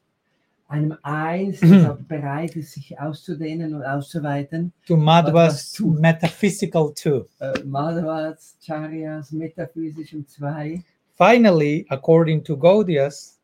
einem 0.67 0.97
Eins, 1.03 1.59
das 1.61 1.85
auch 1.89 1.97
bereit 2.07 2.55
ist, 2.55 2.73
sich 2.73 2.99
auszudehnen 2.99 3.75
und 3.75 3.83
auszuweiten. 3.83 4.73
to 4.87 4.97
Madhva's 4.97 5.79
metaphysical 5.79 6.91
two. 6.93 7.25
Äh, 7.39 7.63
Madhavas, 7.63 8.57
Charyas, 8.59 9.31
metaphysischem 9.31 10.27
Zwei 10.27 10.81
Finally, 11.15 11.85
according 11.89 12.43
to 12.43 12.57
Gaudias, 12.57 13.39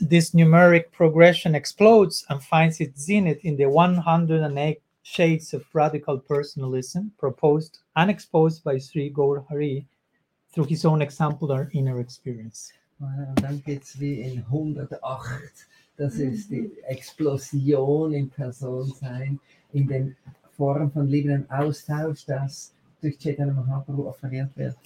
this 0.00 0.30
numeric 0.30 0.90
progression 0.90 1.54
explodes 1.54 2.24
and 2.30 2.42
finds 2.42 2.80
its 2.80 3.00
zenith 3.02 3.44
in 3.44 3.56
the 3.56 3.66
108 3.66 4.80
shades 5.02 5.54
of 5.54 5.64
radical 5.74 6.18
personalism 6.18 7.12
proposed 7.18 7.78
and 7.96 8.10
exposed 8.10 8.64
by 8.64 8.78
Sri 8.78 9.10
Gaur 9.10 9.44
Hari 9.48 9.86
through 10.52 10.64
his 10.64 10.84
own 10.84 11.02
example 11.02 11.50
exemplar 11.52 11.70
inner 11.72 12.00
experience. 12.00 12.72
Geht 13.64 13.82
es 13.82 14.00
wie 14.00 14.22
in 14.22 14.44
108. 14.50 15.66
Das 15.96 16.14
ist 16.14 16.50
die 16.50 16.70
Explosion 16.86 18.12
im 18.14 18.30
Personsein, 18.30 19.40
in 19.72 19.86
den 19.86 20.16
Form 20.56 20.90
von 20.90 21.06
liebendem 21.06 21.50
Austausch, 21.50 22.24
das 22.24 22.72
durch 23.00 23.18
Chaitanya 23.18 23.52
Mahaprabhu 23.52 24.06
offeriert 24.06 24.50
wird. 24.56 24.76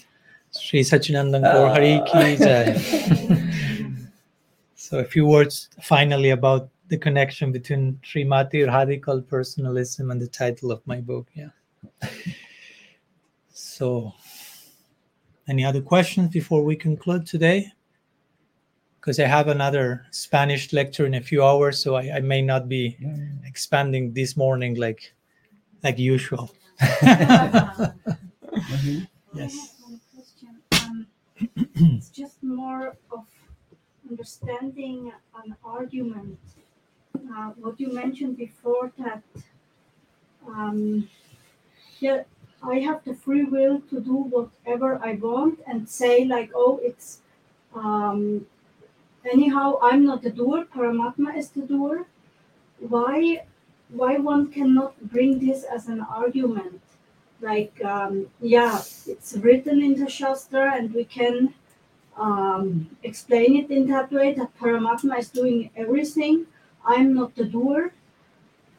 Sri 0.53 0.81
Sachidanand 0.81 1.43
Gaur 1.43 1.69
Hari 1.71 2.01
ki 2.07 2.37
jai. 2.45 2.75
So 4.77 4.99
a 4.99 5.05
few 5.05 5.27
words 5.27 5.69
finally 5.81 6.31
about 6.31 6.69
the 6.89 6.99
connection 6.99 7.53
between 7.53 7.99
Srimati 8.05 8.67
Radhikal 8.67 9.27
personalism 9.27 10.11
and 10.11 10.21
the 10.21 10.27
title 10.27 10.71
of 10.71 10.87
my 10.87 11.01
book. 11.01 11.29
Yeah. 11.35 11.49
So 13.55 14.13
any 15.49 15.65
other 15.65 15.81
questions 15.81 16.31
before 16.31 16.63
we 16.63 16.77
conclude 16.77 17.27
today? 17.27 17.73
Because 19.01 19.19
I 19.19 19.27
have 19.27 19.49
another 19.49 20.07
Spanish 20.11 20.73
lecture 20.73 21.07
in 21.07 21.15
a 21.15 21.21
few 21.21 21.43
hours, 21.43 21.83
so 21.83 21.97
I, 21.97 22.17
I 22.17 22.21
may 22.21 22.43
not 22.43 22.69
be 22.69 22.97
expanding 23.45 24.13
this 24.13 24.37
morning 24.37 24.75
like 24.75 25.15
like 25.83 25.99
usual. 25.99 26.55
Mhm. 26.81 28.19
Yes. 29.35 29.82
It's 31.57 32.11
just 32.11 32.43
more 32.43 32.97
of 33.11 33.27
understanding 34.11 35.13
an 35.45 35.57
argument. 35.65 36.39
Uh, 37.15 37.51
What 37.63 37.81
you 37.81 37.93
mentioned 37.93 38.37
before 38.37 38.93
that, 38.99 39.23
um, 40.47 41.09
yeah, 42.01 42.25
I 42.63 42.81
have 42.81 43.05
the 43.05 43.15
free 43.15 43.45
will 43.45 43.81
to 43.91 44.01
do 44.01 44.17
whatever 44.35 44.99
I 45.05 45.15
want 45.15 45.61
and 45.67 45.89
say 45.89 46.25
like, 46.25 46.51
oh, 46.55 46.81
it's, 46.83 47.21
um, 47.75 48.47
anyhow, 49.25 49.79
I'm 49.83 50.05
not 50.05 50.23
the 50.23 50.31
doer, 50.31 50.67
Paramatma 50.75 51.37
is 51.37 51.51
the 51.51 51.63
doer. 51.63 52.07
Why, 52.81 53.45
why 53.91 54.19
one 54.19 54.53
cannot 54.53 55.01
bring 55.13 55.41
this 55.41 55.65
as 55.65 55.89
an 55.89 56.01
argument? 56.03 56.82
Like 57.43 57.85
um, 57.85 58.27
yeah 58.41 58.81
it's 59.07 59.35
written 59.37 59.83
in 59.83 59.95
the 60.03 60.09
shastra 60.09 60.75
and 60.77 60.95
we 60.95 61.05
can 61.05 61.53
um, 62.17 62.89
explain 63.03 63.57
it 63.57 63.71
in 63.71 63.87
that 63.89 64.11
way 64.13 64.33
that 64.35 64.57
paramatma 64.59 65.19
is 65.19 65.31
doing 65.31 65.71
everything. 65.77 66.47
I'm 66.85 67.15
not 67.15 67.35
the 67.37 67.45
doer. 67.45 67.93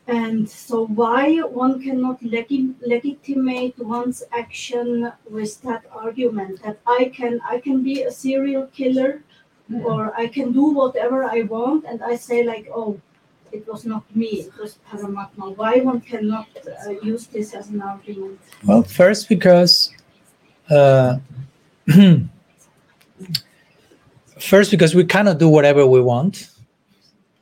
And 0.08 0.50
so 0.50 0.86
why 0.88 1.38
one 1.40 1.82
cannot 1.82 2.22
legi- 2.22 2.76
legitimate 2.82 3.80
one's 3.80 4.22
action 4.34 5.12
with 5.30 5.62
that 5.62 5.86
argument? 5.92 6.62
That 6.64 6.80
i 6.86 7.06
can 7.06 7.40
i 7.50 7.58
can 7.60 7.84
be 7.84 8.04
a 8.04 8.12
serial 8.12 8.68
killer 8.68 9.24
or 9.84 10.14
i 10.20 10.28
can 10.28 10.52
do 10.52 10.66
whatever 10.80 11.24
i 11.24 11.44
want 11.44 11.86
and 11.86 12.04
i 12.04 12.16
say 12.18 12.44
like 12.44 12.68
oh 12.76 13.00
it 13.54 13.68
was 13.68 13.86
not 13.86 14.04
me 14.16 14.32
it 14.50 14.54
was 14.60 14.78
paramatma 14.90 15.56
why 15.58 15.80
one 15.80 16.02
cannot 16.02 16.48
uh, 16.68 16.90
use 17.12 17.28
this 17.28 17.54
as 17.54 17.70
an 17.70 17.82
argument 17.82 18.40
Well, 18.66 18.84
first 18.84 19.30
because 19.30 19.74
uh, 20.70 21.20
first 24.40 24.72
because 24.72 24.96
we 24.96 25.06
cannot 25.06 25.38
do 25.38 25.50
whatever 25.50 25.86
we 25.86 26.02
want. 26.02 26.50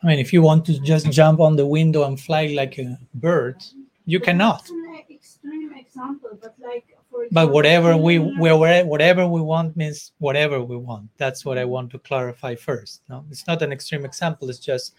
I 0.04 0.08
mean, 0.08 0.20
if 0.20 0.34
you 0.34 0.42
want 0.42 0.66
to 0.66 0.80
just 0.80 1.12
jump 1.12 1.40
on 1.40 1.56
the 1.56 1.66
window 1.66 2.04
and 2.04 2.20
fly 2.20 2.48
like 2.48 2.80
a 2.80 2.98
bird, 3.14 3.58
you 4.06 4.20
But 4.20 4.26
cannot. 4.26 4.70
Extreme 5.10 5.74
example, 5.78 6.32
but 6.42 6.56
like 6.60 6.86
for 7.10 7.26
But 7.32 7.52
whatever 7.52 7.96
we 7.98 8.18
we 8.20 8.52
whatever 8.52 9.28
we 9.28 9.42
want 9.42 9.78
means 9.78 10.12
whatever 10.18 10.62
we 10.62 10.78
want. 10.78 11.10
That's 11.18 11.46
what 11.46 11.58
I 11.58 11.66
want 11.66 11.92
to 11.92 12.00
clarify 12.00 12.56
first. 12.56 13.02
No, 13.10 13.26
it's 13.30 13.46
not 13.48 13.62
an 13.62 13.72
extreme 13.72 14.06
example. 14.06 14.50
It's 14.50 14.60
just 14.60 14.96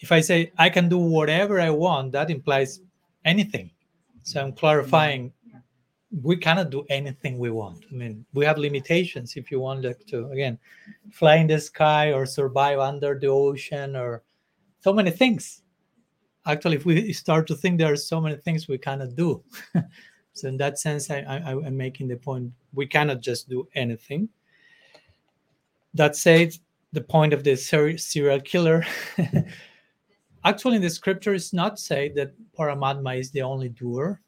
if 0.00 0.12
I 0.12 0.20
say 0.20 0.52
I 0.58 0.68
can 0.68 0.88
do 0.88 0.98
whatever 0.98 1.60
I 1.60 1.70
want, 1.70 2.12
that 2.12 2.30
implies 2.30 2.80
anything. 3.24 3.70
So 4.22 4.42
I'm 4.42 4.52
clarifying 4.52 5.32
we 6.22 6.36
cannot 6.36 6.70
do 6.70 6.84
anything 6.88 7.38
we 7.38 7.50
want. 7.50 7.84
I 7.90 7.94
mean, 7.94 8.24
we 8.32 8.44
have 8.44 8.58
limitations 8.58 9.36
if 9.36 9.50
you 9.50 9.60
want 9.60 9.84
like, 9.84 10.06
to 10.06 10.26
again 10.30 10.58
fly 11.10 11.36
in 11.36 11.46
the 11.46 11.60
sky 11.60 12.12
or 12.12 12.26
survive 12.26 12.78
under 12.78 13.18
the 13.18 13.26
ocean 13.26 13.96
or 13.96 14.22
so 14.80 14.92
many 14.92 15.10
things. 15.10 15.62
Actually, 16.46 16.76
if 16.76 16.86
we 16.86 17.12
start 17.12 17.46
to 17.48 17.56
think 17.56 17.78
there 17.78 17.92
are 17.92 17.96
so 17.96 18.20
many 18.20 18.36
things 18.36 18.68
we 18.68 18.78
cannot 18.78 19.16
do. 19.16 19.42
so 20.32 20.48
in 20.48 20.56
that 20.58 20.78
sense, 20.78 21.10
I, 21.10 21.18
I, 21.22 21.50
I'm 21.50 21.76
making 21.76 22.08
the 22.08 22.16
point 22.16 22.52
we 22.72 22.86
cannot 22.86 23.20
just 23.20 23.48
do 23.48 23.66
anything. 23.74 24.28
That 25.94 26.14
said, 26.14 26.54
the 26.92 27.00
point 27.00 27.32
of 27.32 27.42
the 27.42 27.56
ser- 27.56 27.98
serial 27.98 28.40
killer. 28.40 28.86
Actually, 30.46 30.76
in 30.76 30.82
the 30.82 30.88
scripture, 30.88 31.34
it's 31.34 31.52
not 31.52 31.76
say 31.76 32.08
that 32.10 32.32
Paramatma 32.56 33.18
is 33.18 33.32
the 33.32 33.42
only 33.42 33.68
doer. 33.68 34.20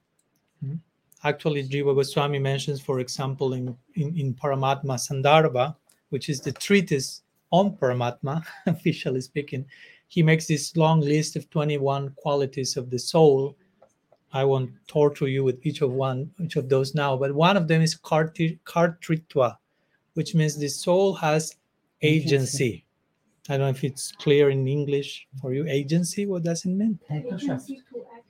Hmm? 0.60 0.74
Actually, 1.22 1.62
Jiva 1.62 1.94
Goswami 1.94 2.40
mentions, 2.40 2.80
for 2.80 2.98
example, 2.98 3.52
in, 3.52 3.76
in, 3.94 4.18
in 4.18 4.34
Paramatma 4.34 4.96
Sandarbha, 4.98 5.76
which 6.08 6.28
is 6.28 6.40
the 6.40 6.50
treatise 6.50 7.22
on 7.52 7.76
Paramatma, 7.76 8.42
officially 8.66 9.20
speaking, 9.20 9.64
he 10.08 10.24
makes 10.24 10.48
this 10.48 10.76
long 10.76 11.00
list 11.00 11.36
of 11.36 11.48
21 11.50 12.10
qualities 12.16 12.76
of 12.76 12.90
the 12.90 12.98
soul. 12.98 13.56
I 14.32 14.42
won't 14.44 14.72
torture 14.88 15.28
you 15.28 15.44
with 15.44 15.64
each 15.64 15.82
of 15.82 15.92
one, 15.92 16.32
each 16.40 16.56
of 16.56 16.68
those 16.68 16.96
now, 16.96 17.16
but 17.16 17.32
one 17.32 17.56
of 17.56 17.68
them 17.68 17.80
is 17.80 17.96
kartritva, 17.96 19.56
which 20.14 20.34
means 20.34 20.56
the 20.56 20.68
soul 20.68 21.14
has 21.14 21.54
agency. 22.02 22.84
I 23.48 23.56
don't 23.56 23.60
know 23.60 23.68
if 23.68 23.82
it's 23.84 24.12
clear 24.12 24.50
in 24.50 24.66
English 24.68 25.26
for 25.40 25.52
you. 25.54 25.66
Agency, 25.66 26.26
what 26.26 26.42
does 26.44 26.64
it 26.64 26.70
mean? 26.70 26.98
Täterschaft. 27.08 27.64
agency 27.70 27.82
to 27.92 28.04
act. 28.14 28.24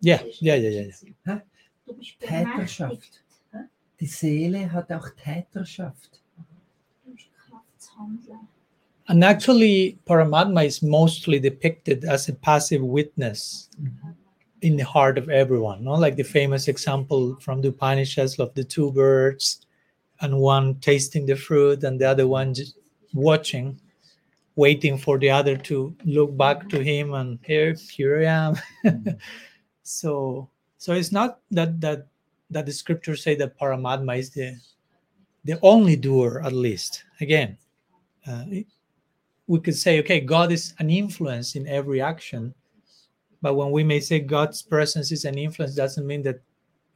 Yeah, 0.00 0.22
yeah, 0.40 0.54
yeah, 0.56 0.68
yeah. 0.70 0.84
yeah. 1.26 1.38
Du 1.86 1.94
bist 1.94 2.18
Täterschaft. 2.20 2.90
bemächtigt, 2.90 3.22
Die 4.00 4.06
Seele 4.06 4.70
hat 4.72 4.90
auch 4.92 5.08
Täterschaft. 5.16 6.20
du 7.04 7.12
bist 7.12 7.28
Kraft 7.48 7.80
zu 7.80 7.90
handeln. 7.98 8.48
And 9.08 9.22
actually, 9.22 9.98
Paramatma 10.04 10.64
is 10.66 10.82
mostly 10.82 11.38
depicted 11.38 12.04
as 12.04 12.28
a 12.28 12.32
passive 12.34 12.82
witness 12.82 13.70
in 14.62 14.76
the 14.76 14.82
heart 14.84 15.16
of 15.16 15.28
everyone. 15.28 15.84
No? 15.84 15.92
Like 15.92 16.16
the 16.16 16.24
famous 16.24 16.66
example 16.66 17.36
from 17.40 17.62
the 17.62 17.68
Upanishads 17.68 18.40
of 18.40 18.52
the 18.54 18.64
two 18.64 18.90
birds, 18.90 19.60
and 20.22 20.36
one 20.40 20.74
tasting 20.80 21.24
the 21.24 21.36
fruit, 21.36 21.84
and 21.84 22.00
the 22.00 22.06
other 22.08 22.26
one 22.26 22.52
just 22.52 22.78
watching, 23.14 23.80
waiting 24.56 24.98
for 24.98 25.18
the 25.18 25.30
other 25.30 25.56
to 25.56 25.94
look 26.04 26.36
back 26.36 26.68
to 26.70 26.82
him, 26.82 27.14
and 27.14 27.38
here, 27.42 27.74
here 27.90 28.20
I 28.20 28.24
am. 28.24 28.56
so, 29.82 30.48
so 30.78 30.92
it's 30.92 31.12
not 31.12 31.40
that 31.50 31.80
that 31.80 32.08
that 32.50 32.66
the 32.66 32.72
scriptures 32.72 33.22
say 33.22 33.34
that 33.36 33.58
Paramatma 33.58 34.18
is 34.18 34.30
the 34.30 34.56
the 35.44 35.58
only 35.62 35.94
doer, 35.94 36.42
at 36.44 36.52
least. 36.52 37.04
Again, 37.20 37.56
uh, 38.26 38.44
we 39.46 39.60
could 39.60 39.76
say, 39.76 40.00
okay, 40.00 40.20
God 40.20 40.50
is 40.50 40.74
an 40.80 40.90
influence 40.90 41.54
in 41.54 41.68
every 41.68 42.00
action. 42.00 42.52
But 43.42 43.54
when 43.54 43.70
we 43.70 43.84
may 43.84 44.00
say 44.00 44.18
God's 44.18 44.62
presence 44.62 45.12
is 45.12 45.24
an 45.24 45.38
influence, 45.38 45.74
doesn't 45.74 46.06
mean 46.06 46.22
that 46.22 46.40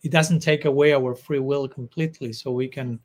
it 0.02 0.10
doesn't 0.10 0.40
take 0.40 0.64
away 0.64 0.92
our 0.92 1.14
free 1.14 1.38
will 1.38 1.68
completely. 1.68 2.32
So 2.32 2.50
we 2.50 2.66
can 2.66 2.98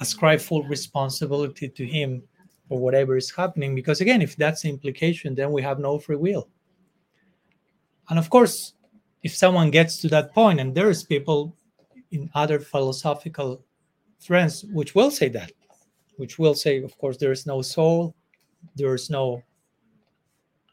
ascribe 0.00 0.40
full 0.40 0.64
responsibility 0.64 1.68
to 1.68 1.86
Him 1.86 2.22
for 2.68 2.78
whatever 2.78 3.16
is 3.16 3.30
happening. 3.30 3.74
Because 3.74 4.00
again, 4.00 4.22
if 4.22 4.36
that's 4.36 4.62
the 4.62 4.68
implication, 4.68 5.34
then 5.34 5.52
we 5.52 5.62
have 5.62 5.78
no 5.78 5.98
free 5.98 6.16
will. 6.16 6.48
And 8.10 8.18
of 8.18 8.30
course, 8.30 8.74
if 9.22 9.34
someone 9.34 9.70
gets 9.70 9.98
to 9.98 10.08
that 10.08 10.32
point, 10.32 10.60
and 10.60 10.74
there's 10.74 11.02
people 11.02 11.56
in 12.10 12.30
other 12.34 12.58
philosophical 12.58 13.62
trends 14.24 14.64
which 14.72 14.94
will 14.94 15.10
say 15.10 15.28
that 15.28 15.52
which 16.18 16.38
will 16.38 16.54
say, 16.54 16.82
of 16.82 16.98
course, 16.98 17.16
there 17.16 17.32
is 17.32 17.46
no 17.46 17.62
soul, 17.62 18.14
there 18.74 18.92
is 18.92 19.08
no, 19.08 19.40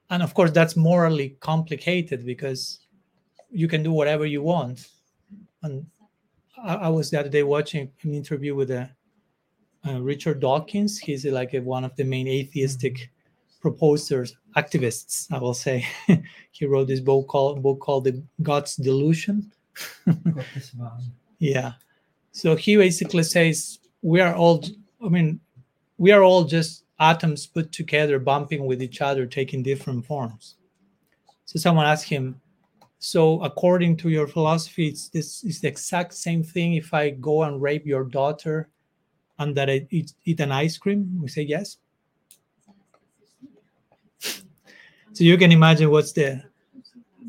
and 0.09 0.21
of 0.21 0.33
course, 0.33 0.51
that's 0.51 0.75
morally 0.75 1.37
complicated 1.39 2.25
because 2.25 2.79
you 3.51 3.67
can 3.67 3.83
do 3.83 3.91
whatever 3.91 4.25
you 4.25 4.41
want. 4.41 4.87
And 5.61 5.85
I, 6.61 6.75
I 6.75 6.89
was 6.89 7.11
the 7.11 7.19
other 7.19 7.29
day 7.29 7.43
watching 7.43 7.91
an 8.01 8.13
interview 8.13 8.55
with 8.55 8.71
a, 8.71 8.89
uh, 9.87 10.01
Richard 10.01 10.39
Dawkins. 10.39 10.97
He's 10.97 11.25
like 11.25 11.53
a, 11.53 11.59
one 11.59 11.83
of 11.83 11.95
the 11.95 12.03
main 12.03 12.27
atheistic 12.27 13.09
proposers, 13.61 14.35
activists, 14.55 15.31
I 15.31 15.39
will 15.39 15.53
say. 15.53 15.87
he 16.51 16.65
wrote 16.65 16.87
this 16.87 16.99
book 16.99 17.27
called 17.27 17.61
book 17.61 17.79
called 17.79 18.05
The 18.05 18.23
God's 18.41 18.75
Delusion. 18.75 19.51
Yeah. 21.37 21.73
So 22.31 22.55
he 22.55 22.77
basically 22.77 23.23
says 23.23 23.79
we 24.01 24.21
are 24.21 24.33
all 24.33 24.63
I 25.05 25.09
mean, 25.09 25.39
we 25.97 26.11
are 26.11 26.23
all 26.23 26.45
just 26.45 26.85
atoms 26.99 27.45
put 27.45 27.71
together 27.73 28.19
bumping 28.19 28.65
with 28.65 28.81
each 28.81 29.01
other 29.01 29.25
taking 29.25 29.61
different 29.61 30.05
forms. 30.05 30.55
So 31.43 31.59
someone 31.59 31.85
asked 31.85 32.05
him, 32.07 32.39
so 32.99 33.41
according 33.43 33.97
to 33.97 34.09
your 34.09 34.27
philosophy, 34.27 34.87
it's 34.87 35.09
this 35.09 35.43
is 35.43 35.59
the 35.61 35.67
exact 35.67 36.13
same 36.13 36.41
thing 36.41 36.75
if 36.75 36.93
I 36.93 37.11
go 37.11 37.43
and 37.43 37.61
rape 37.61 37.85
your 37.85 38.05
daughter 38.05 38.69
and 39.39 39.55
that 39.55 39.69
I 39.69 39.87
eat, 39.91 40.13
eat 40.25 40.39
an 40.39 40.51
ice 40.51 40.77
cream? 40.77 41.19
We 41.21 41.27
say 41.27 41.43
yes. 41.43 41.77
So 44.19 45.23
you 45.23 45.37
can 45.37 45.51
imagine 45.51 45.89
what's 45.91 46.11
the 46.11 46.43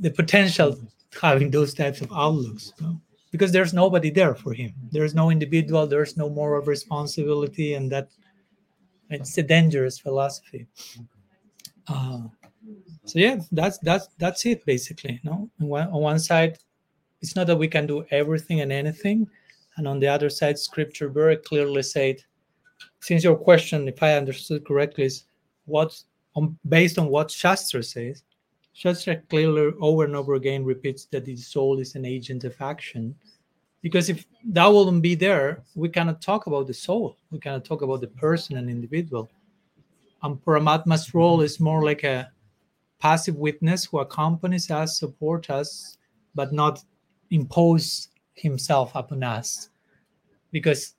the 0.00 0.10
potential 0.10 0.76
having 1.20 1.50
those 1.50 1.72
types 1.72 2.00
of 2.00 2.12
outlooks 2.12 2.72
because 3.30 3.52
there's 3.52 3.72
nobody 3.72 4.10
there 4.10 4.34
for 4.34 4.52
him 4.52 4.72
there's 4.92 5.14
no 5.14 5.30
individual 5.30 5.86
there's 5.86 6.16
no 6.16 6.28
moral 6.28 6.62
responsibility 6.62 7.74
and 7.74 7.90
that 7.90 8.08
it's 9.10 9.36
a 9.38 9.42
dangerous 9.42 9.98
philosophy 9.98 10.66
uh, 11.88 12.20
so 13.04 13.18
yeah 13.18 13.38
that's 13.52 13.78
that's 13.78 14.08
that's 14.18 14.44
it 14.46 14.64
basically 14.66 15.20
no 15.24 15.48
on 15.60 15.68
one, 15.68 15.88
on 15.88 16.00
one 16.02 16.18
side 16.18 16.58
it's 17.22 17.36
not 17.36 17.46
that 17.46 17.56
we 17.56 17.68
can 17.68 17.86
do 17.86 18.04
everything 18.10 18.60
and 18.60 18.72
anything 18.72 19.26
and 19.76 19.86
on 19.86 19.98
the 20.00 20.08
other 20.08 20.30
side 20.30 20.58
scripture 20.58 21.08
very 21.08 21.36
clearly 21.36 21.82
said 21.82 22.16
since 23.00 23.24
your 23.24 23.36
question 23.36 23.88
if 23.88 24.02
i 24.02 24.14
understood 24.14 24.64
correctly 24.66 25.04
is 25.04 25.24
what 25.64 25.98
on, 26.34 26.58
based 26.68 26.98
on 26.98 27.08
what 27.08 27.30
shastra 27.30 27.82
says 27.82 28.22
Shastra 28.76 29.16
clearly 29.30 29.72
over 29.80 30.04
and 30.04 30.14
over 30.14 30.34
again 30.34 30.62
repeats 30.62 31.06
that 31.06 31.24
the 31.24 31.34
soul 31.34 31.78
is 31.78 31.94
an 31.94 32.04
agent 32.04 32.44
of 32.44 32.54
action. 32.60 33.14
Because 33.80 34.10
if 34.10 34.26
that 34.48 34.66
wouldn't 34.66 35.00
be 35.00 35.14
there, 35.14 35.62
we 35.74 35.88
cannot 35.88 36.20
talk 36.20 36.46
about 36.46 36.66
the 36.66 36.74
soul. 36.74 37.16
We 37.30 37.38
cannot 37.38 37.64
talk 37.64 37.80
about 37.80 38.02
the 38.02 38.08
person 38.08 38.58
and 38.58 38.68
individual. 38.68 39.30
And 40.22 40.36
Paramatma's 40.44 41.14
role 41.14 41.40
is 41.40 41.58
more 41.58 41.82
like 41.82 42.04
a 42.04 42.30
passive 42.98 43.36
witness 43.36 43.86
who 43.86 44.00
accompanies 44.00 44.70
us, 44.70 44.98
supports 44.98 45.48
us, 45.48 45.96
but 46.34 46.52
not 46.52 46.84
impose 47.30 48.08
himself 48.36 48.92
upon 48.94 49.22
us. 49.22 49.70
Because 50.52 50.94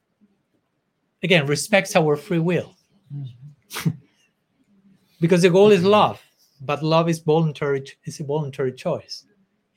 again, 1.23 1.47
respects 1.47 1.95
our 1.95 2.15
free 2.15 2.39
will. 2.39 2.75
Mm-hmm. 3.13 3.89
because 5.21 5.41
the 5.41 5.49
goal 5.49 5.71
is 5.71 5.79
mm-hmm. 5.79 5.89
love 5.89 6.21
but 6.61 6.83
love 6.83 7.07
is 7.07 7.19
voluntary 7.19 7.85
is 8.03 8.19
a 8.19 8.23
voluntary 8.23 8.73
choice. 8.73 9.25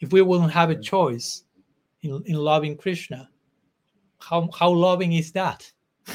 If 0.00 0.12
we 0.12 0.22
wouldn't 0.22 0.50
have 0.50 0.70
a 0.70 0.74
choice 0.74 1.44
in, 2.02 2.22
in 2.26 2.34
loving 2.34 2.76
krishna 2.76 3.28
how 4.20 4.48
how 4.58 4.70
loving 4.70 5.12
is 5.14 5.32
that? 5.32 5.70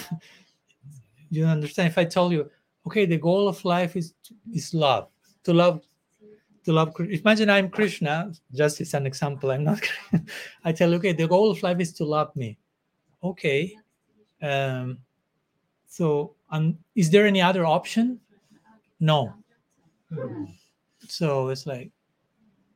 You 1.32 1.46
understand? 1.46 1.90
If 1.90 1.98
i 1.98 2.06
tell 2.06 2.32
you 2.32 2.50
okay 2.88 3.06
the 3.06 3.18
goal 3.18 3.48
of 3.48 3.64
life 3.66 3.96
is 3.96 4.14
is 4.54 4.74
love 4.74 5.10
to 5.44 5.54
love 5.54 5.82
to 6.66 6.74
love 6.74 6.94
imagine 7.00 7.50
i'm 7.50 7.70
krishna 7.70 8.32
just 8.54 8.82
as 8.82 8.94
an 8.94 9.06
example 9.06 9.52
i'm 9.52 9.64
not 9.64 9.80
i 10.66 10.72
tell 10.72 10.90
you 10.90 10.98
okay 10.98 11.14
the 11.14 11.28
goal 11.28 11.52
of 11.52 11.62
life 11.64 11.80
is 11.80 11.94
to 11.94 12.04
love 12.04 12.36
me 12.36 12.58
okay 13.24 13.76
um 14.42 14.98
so 15.88 16.34
um 16.50 16.78
is 16.96 17.10
there 17.10 17.26
any 17.26 17.42
other 17.42 17.66
option 17.66 18.20
no 19.00 19.34
so 21.08 21.50
it's 21.50 21.66
like 21.66 21.92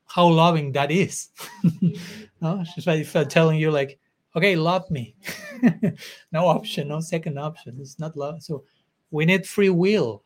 how 0.09 0.27
loving 0.27 0.71
that 0.73 0.91
is. 0.91 1.29
no, 2.41 2.63
it's 2.75 2.87
like 2.87 3.29
telling 3.29 3.59
you 3.59 3.71
like, 3.71 3.99
okay, 4.35 4.55
love 4.55 4.89
me. 4.89 5.15
no 6.31 6.47
option, 6.47 6.87
no 6.87 6.99
second 6.99 7.37
option. 7.37 7.77
It's 7.79 7.99
not 7.99 8.17
love. 8.17 8.41
So 8.41 8.63
we 9.11 9.25
need 9.25 9.47
free 9.47 9.69
will 9.69 10.23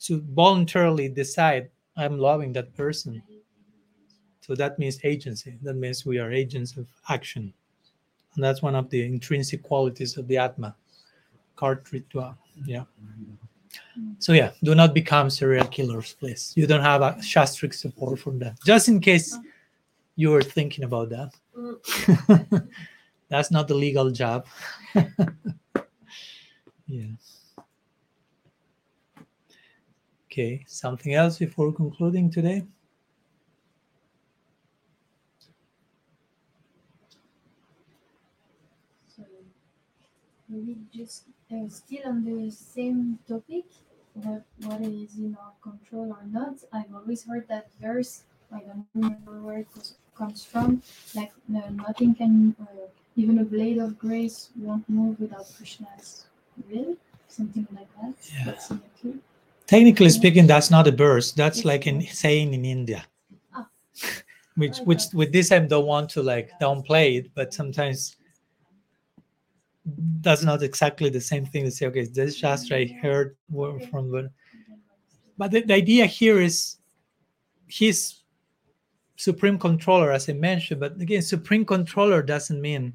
to 0.00 0.22
voluntarily 0.32 1.08
decide 1.08 1.70
I'm 1.98 2.18
loving 2.18 2.52
that 2.54 2.74
person. 2.76 3.22
So 4.40 4.54
that 4.54 4.78
means 4.78 4.98
agency. 5.04 5.58
That 5.62 5.74
means 5.74 6.06
we 6.06 6.18
are 6.18 6.32
agents 6.32 6.76
of 6.76 6.86
action. 7.10 7.52
And 8.34 8.44
that's 8.44 8.62
one 8.62 8.74
of 8.74 8.88
the 8.88 9.04
intrinsic 9.04 9.62
qualities 9.62 10.16
of 10.16 10.26
the 10.28 10.38
Atma. 10.38 10.74
Kartritva. 11.56 12.36
Yeah. 12.64 12.84
So 14.20 14.32
yeah, 14.32 14.52
do 14.62 14.74
not 14.74 14.94
become 14.94 15.28
serial 15.28 15.66
killers, 15.66 16.14
please. 16.18 16.52
You 16.56 16.66
don't 16.66 16.82
have 16.82 17.02
a 17.02 17.16
shastric 17.20 17.74
support 17.74 18.18
from 18.18 18.38
that. 18.38 18.58
Just 18.64 18.88
in 18.88 19.00
case 19.00 19.36
you 20.16 20.30
were 20.30 20.42
thinking 20.42 20.84
about 20.84 21.10
that. 21.10 21.34
That's 23.28 23.50
not 23.50 23.68
the 23.68 23.74
legal 23.74 24.10
job. 24.10 24.46
yeah. 26.86 27.12
Okay, 30.38 30.62
something 30.68 31.14
else 31.14 31.36
before 31.36 31.72
concluding 31.72 32.30
today? 32.30 32.62
So 39.08 39.24
maybe 40.48 40.76
just 40.94 41.24
uh, 41.50 41.68
still 41.68 42.06
on 42.06 42.24
the 42.24 42.52
same 42.52 43.18
topic, 43.28 43.64
what 44.14 44.80
is 44.82 45.18
in 45.18 45.36
our 45.42 45.54
control 45.60 46.12
or 46.12 46.24
not. 46.30 46.54
I've 46.72 46.94
always 46.94 47.24
heard 47.24 47.48
that 47.48 47.66
verse. 47.82 48.22
I 48.52 48.60
don't 48.60 48.86
remember 48.94 49.42
where 49.42 49.58
it 49.58 49.66
was, 49.74 49.96
comes 50.14 50.44
from. 50.44 50.82
Like 51.16 51.32
no, 51.48 51.68
nothing 51.70 52.14
can, 52.14 52.54
uh, 52.62 52.86
even 53.16 53.40
a 53.40 53.44
blade 53.44 53.78
of 53.78 53.98
grace 53.98 54.50
won't 54.54 54.88
move 54.88 55.18
without 55.18 55.46
Krishna's 55.56 56.26
will. 56.70 56.96
Something 57.26 57.66
like 57.74 57.90
that. 58.00 58.14
Yeah. 58.46 58.78
Technically 59.68 60.08
speaking, 60.08 60.46
that's 60.46 60.70
not 60.70 60.88
a 60.88 60.90
verse. 60.90 61.32
That's 61.32 61.64
like 61.64 61.86
in 61.86 62.00
saying 62.00 62.54
in 62.54 62.64
India. 62.64 63.04
Ah. 63.54 63.68
which 64.56 64.78
which 64.78 65.02
with 65.12 65.30
this 65.30 65.52
I 65.52 65.58
don't 65.58 65.86
want 65.86 66.08
to 66.10 66.22
like 66.22 66.50
downplay 66.58 67.18
it, 67.18 67.30
but 67.34 67.52
sometimes 67.52 68.16
that's 70.20 70.42
not 70.42 70.62
exactly 70.62 71.10
the 71.10 71.20
same 71.20 71.44
thing 71.44 71.64
to 71.64 71.70
say, 71.70 71.86
okay, 71.86 72.06
this 72.06 72.36
Shastra 72.36 72.78
I 72.78 72.98
heard 73.02 73.36
from 73.90 74.10
the 74.10 74.30
but 75.36 75.50
the, 75.52 75.60
the 75.62 75.74
idea 75.74 76.06
here 76.06 76.40
is 76.40 76.78
he's 77.66 78.24
supreme 79.16 79.58
controller, 79.58 80.12
as 80.12 80.28
I 80.28 80.32
mentioned, 80.32 80.80
but 80.80 80.98
again, 81.00 81.22
supreme 81.22 81.64
controller 81.64 82.22
doesn't 82.22 82.60
mean 82.60 82.94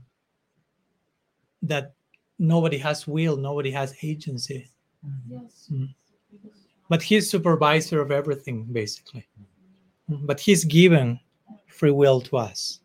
that 1.61 1.93
nobody 2.39 2.79
has 2.79 3.07
will, 3.07 3.37
nobody 3.37 3.71
has 3.71 3.95
agency. 4.01 4.69
Yes. 5.29 5.69
Mm. 5.71 5.93
But 6.93 7.01
he's 7.01 7.27
supervisor 7.27 8.01
of 8.01 8.11
everything, 8.11 8.65
basically. 8.65 9.25
Mm, 10.07 10.27
But 10.27 10.39
he's 10.39 10.63
given 10.63 11.19
free 11.65 11.89
will 11.89 12.21
to 12.21 12.37
us. 12.37 12.81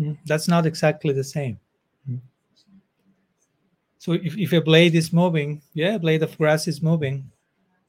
Mm, 0.00 0.16
That's 0.24 0.48
not 0.48 0.64
exactly 0.64 1.12
the 1.12 1.22
same. 1.22 1.60
Mm. 2.08 2.20
So 3.98 4.12
if, 4.14 4.38
if 4.38 4.54
a 4.54 4.62
blade 4.62 4.94
is 4.94 5.12
moving, 5.12 5.60
yeah, 5.74 5.96
a 5.96 5.98
blade 5.98 6.22
of 6.22 6.34
grass 6.38 6.66
is 6.66 6.80
moving. 6.80 7.30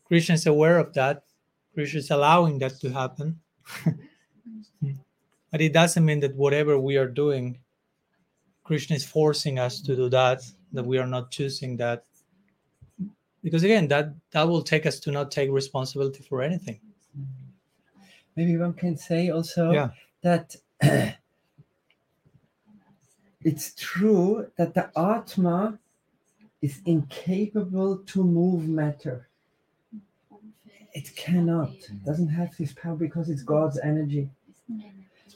Krishna 0.03 0.35
is 0.35 0.45
aware 0.47 0.79
of 0.79 0.93
that. 0.95 1.23
Krishna 1.73 1.99
is 1.99 2.11
allowing 2.11 2.59
that 2.59 2.77
to 2.81 2.89
happen. 2.91 3.39
But 5.49 5.61
it 5.61 5.71
doesn't 5.71 6.03
mean 6.03 6.19
that 6.19 6.35
whatever 6.35 6.77
we 6.77 6.97
are 6.97 7.07
doing, 7.07 7.57
Krishna 8.65 8.97
is 8.97 9.05
forcing 9.05 9.59
us 9.59 9.79
to 9.79 9.95
do 9.95 10.09
that, 10.09 10.43
that 10.73 10.85
we 10.85 10.97
are 10.97 11.07
not 11.07 11.31
choosing 11.31 11.77
that. 11.77 12.03
Because 13.43 13.63
again, 13.63 13.88
that 13.88 14.13
that 14.31 14.47
will 14.47 14.61
take 14.61 14.85
us 14.85 14.99
to 15.01 15.11
not 15.11 15.31
take 15.31 15.49
responsibility 15.51 16.23
for 16.23 16.41
anything. 16.41 16.80
Maybe 18.35 18.55
one 18.57 18.73
can 18.73 18.97
say 18.97 19.30
also 19.30 19.72
Yeah. 19.72 19.89
that 20.22 20.55
it's 23.43 23.73
true 23.76 24.47
that 24.57 24.73
the 24.73 24.89
Atma 24.97 25.80
is 26.61 26.81
incapable 26.85 27.97
to 27.97 28.23
move 28.23 28.68
matter. 28.68 29.27
It 30.93 31.15
cannot, 31.15 31.72
doesn't 32.05 32.27
have 32.27 32.55
this 32.57 32.73
power 32.73 32.95
because 32.95 33.30
it's 33.30 33.43
God's 33.43 33.80
energy. 33.80 34.30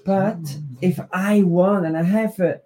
But 0.06 0.36
hmm. 0.36 0.76
if 0.82 1.00
I 1.12 1.44
want 1.44 1.86
and 1.86 1.98
I 1.98 2.04
have 2.04 2.40
a 2.40 2.62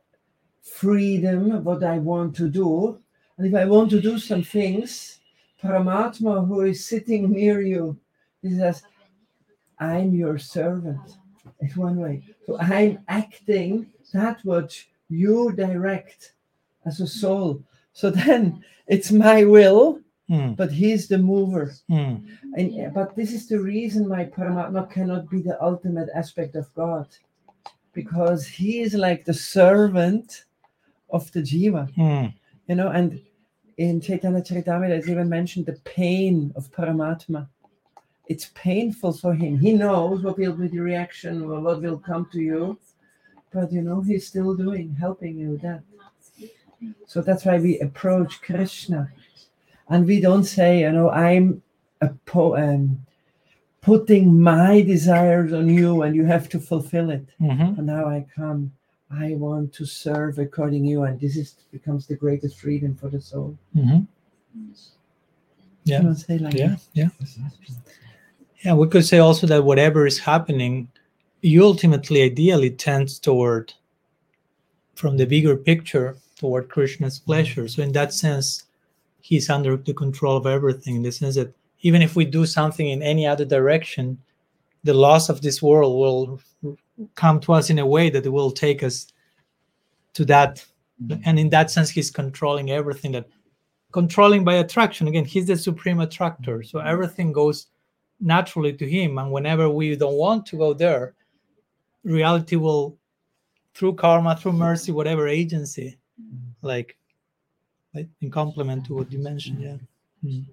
freedom 0.61 1.63
what 1.63 1.83
I 1.83 1.97
want 1.99 2.35
to 2.37 2.49
do, 2.49 2.99
And 3.37 3.47
if 3.47 3.55
I 3.55 3.65
want 3.65 3.89
to 3.91 4.01
do 4.01 4.19
some 4.19 4.43
things, 4.43 5.18
Paramatma, 5.61 6.47
who 6.47 6.61
is 6.61 6.85
sitting 6.85 7.31
near 7.31 7.61
you, 7.61 7.97
he 8.41 8.57
says, 8.57 8.83
I'm 9.79 10.13
your 10.13 10.37
servant. 10.37 10.99
It's 11.59 11.75
one 11.75 11.97
way. 11.97 12.23
So 12.45 12.57
I'm 12.59 12.99
acting 13.07 13.87
that 14.13 14.43
which 14.45 14.89
you 15.09 15.51
direct 15.55 16.33
as 16.85 16.99
a 17.01 17.07
soul. 17.07 17.63
So 17.93 18.09
then 18.09 18.63
it's 18.87 19.11
my 19.11 19.43
will, 19.43 19.99
Mm, 20.29 20.55
but 20.55 20.71
he's 20.71 21.07
the 21.07 21.17
mover. 21.17 21.73
mm, 21.89 22.21
And, 22.55 22.93
but 22.93 23.15
this 23.15 23.33
is 23.33 23.47
the 23.47 23.59
reason 23.59 24.07
why 24.07 24.25
Paramatma 24.25 24.87
cannot 24.91 25.27
be 25.27 25.41
the 25.41 25.59
ultimate 25.59 26.07
aspect 26.13 26.55
of 26.55 26.71
God, 26.75 27.07
because 27.93 28.45
he 28.45 28.81
is 28.81 28.93
like 28.93 29.25
the 29.25 29.33
servant 29.33 30.45
of 31.09 31.31
the 31.31 31.41
jiva, 31.41 31.91
mm, 31.95 32.31
you 32.67 32.75
know. 32.75 32.89
And 32.89 33.19
in 33.79 34.01
Chaitanya 34.01 34.41
Charitamrita, 34.41 34.89
it's 34.97 35.07
even 35.07 35.29
mentioned 35.29 35.65
the 35.65 35.79
pain 35.85 36.51
of 36.57 36.69
Paramatma. 36.69 37.47
It's 38.27 38.51
painful 38.53 39.13
for 39.13 39.33
him. 39.33 39.57
He 39.57 39.71
knows 39.71 40.21
what 40.21 40.37
will 40.37 40.51
be 40.53 40.67
the 40.67 40.79
reaction 40.81 41.41
or 41.43 41.61
what 41.61 41.81
will 41.81 41.97
come 41.97 42.27
to 42.33 42.41
you, 42.41 42.77
but 43.53 43.71
you 43.71 43.81
know 43.81 44.01
he's 44.01 44.27
still 44.27 44.53
doing, 44.53 44.93
helping 44.99 45.37
you 45.37 45.51
with 45.51 45.61
that. 45.61 45.81
So 47.07 47.21
that's 47.21 47.45
why 47.45 47.57
we 47.57 47.79
approach 47.79 48.41
Krishna, 48.41 49.09
and 49.87 50.05
we 50.05 50.19
don't 50.19 50.43
say, 50.43 50.81
you 50.81 50.91
know, 50.91 51.09
I'm 51.09 51.61
a 52.01 52.09
po- 52.25 52.57
um, 52.57 53.05
putting 53.81 54.41
my 54.41 54.81
desires 54.81 55.53
on 55.53 55.69
you, 55.69 56.01
and 56.03 56.15
you 56.17 56.25
have 56.25 56.49
to 56.49 56.59
fulfill 56.59 57.09
it. 57.11 57.25
mhm. 57.39 57.77
And 57.77 57.87
now 57.87 58.05
I 58.07 58.25
come. 58.35 58.73
I 59.11 59.33
want 59.35 59.73
to 59.73 59.85
serve 59.85 60.37
according 60.37 60.85
you, 60.85 61.03
and 61.03 61.19
this 61.19 61.35
is 61.35 61.55
becomes 61.71 62.05
the 62.05 62.15
greatest 62.15 62.59
freedom 62.59 62.95
for 62.95 63.09
the 63.09 63.19
soul. 63.19 63.57
Mhm. 63.75 64.07
Yeah. 65.83 66.01
Like 66.01 66.53
Yeah, 66.53 66.67
that. 66.67 66.81
yeah. 66.93 67.09
Yeah, 68.63 68.73
we 68.75 68.87
could 68.87 69.05
say 69.05 69.19
also 69.19 69.47
that 69.47 69.63
whatever 69.63 70.05
is 70.05 70.19
happening, 70.19 70.89
you 71.41 71.63
ultimately, 71.63 72.21
ideally, 72.21 72.69
tends 72.69 73.17
toward, 73.17 73.73
from 74.95 75.17
the 75.17 75.25
bigger 75.25 75.55
picture, 75.55 76.17
toward 76.37 76.69
Krishna's 76.69 77.19
pleasure. 77.19 77.67
So, 77.67 77.81
in 77.81 77.93
that 77.93 78.13
sense, 78.13 78.65
he's 79.21 79.49
under 79.49 79.77
the 79.77 79.93
control 79.93 80.35
of 80.37 80.45
everything. 80.45 80.97
In 80.97 81.03
the 81.03 81.11
sense 81.11 81.35
that 81.35 81.53
even 81.81 82.01
if 82.01 82.15
we 82.15 82.25
do 82.25 82.45
something 82.45 82.87
in 82.89 83.01
any 83.01 83.25
other 83.25 83.45
direction, 83.45 84.17
the 84.83 84.93
loss 84.93 85.29
of 85.29 85.41
this 85.41 85.61
world 85.61 85.95
will 85.97 86.77
come 87.15 87.39
to 87.41 87.53
us 87.53 87.69
in 87.69 87.79
a 87.79 87.85
way 87.85 88.09
that 88.09 88.25
it 88.25 88.29
will 88.29 88.51
take 88.51 88.83
us 88.83 89.07
to 90.13 90.25
that. 90.25 90.65
Mm-hmm. 91.03 91.21
And 91.25 91.39
in 91.39 91.49
that 91.49 91.71
sense, 91.71 91.89
he's 91.89 92.11
controlling 92.11 92.71
everything 92.71 93.11
that 93.13 93.27
controlling 93.91 94.43
by 94.43 94.55
attraction. 94.55 95.07
Again 95.07 95.25
he's 95.25 95.47
the 95.47 95.57
supreme 95.57 95.99
attractor 95.99 96.61
so 96.63 96.77
mm-hmm. 96.77 96.87
everything 96.87 97.31
goes 97.31 97.67
naturally 98.19 98.73
to 98.73 98.87
him 98.87 99.17
and 99.17 99.31
whenever 99.31 99.69
we 99.69 99.95
don't 99.95 100.17
want 100.17 100.45
to 100.45 100.57
go 100.57 100.73
there 100.73 101.15
reality 102.03 102.55
will 102.55 102.97
through 103.73 103.95
karma 103.95 104.35
through 104.35 104.51
mercy 104.51 104.91
whatever 104.91 105.27
agency 105.27 105.97
mm-hmm. 106.21 106.67
like 106.67 106.97
like 107.95 108.09
in 108.21 108.29
complement 108.29 108.85
to 108.85 108.93
what 108.93 109.11
you 109.11 109.19
mentioned 109.19 109.61
yeah. 109.61 109.77
Mm. 110.23 110.45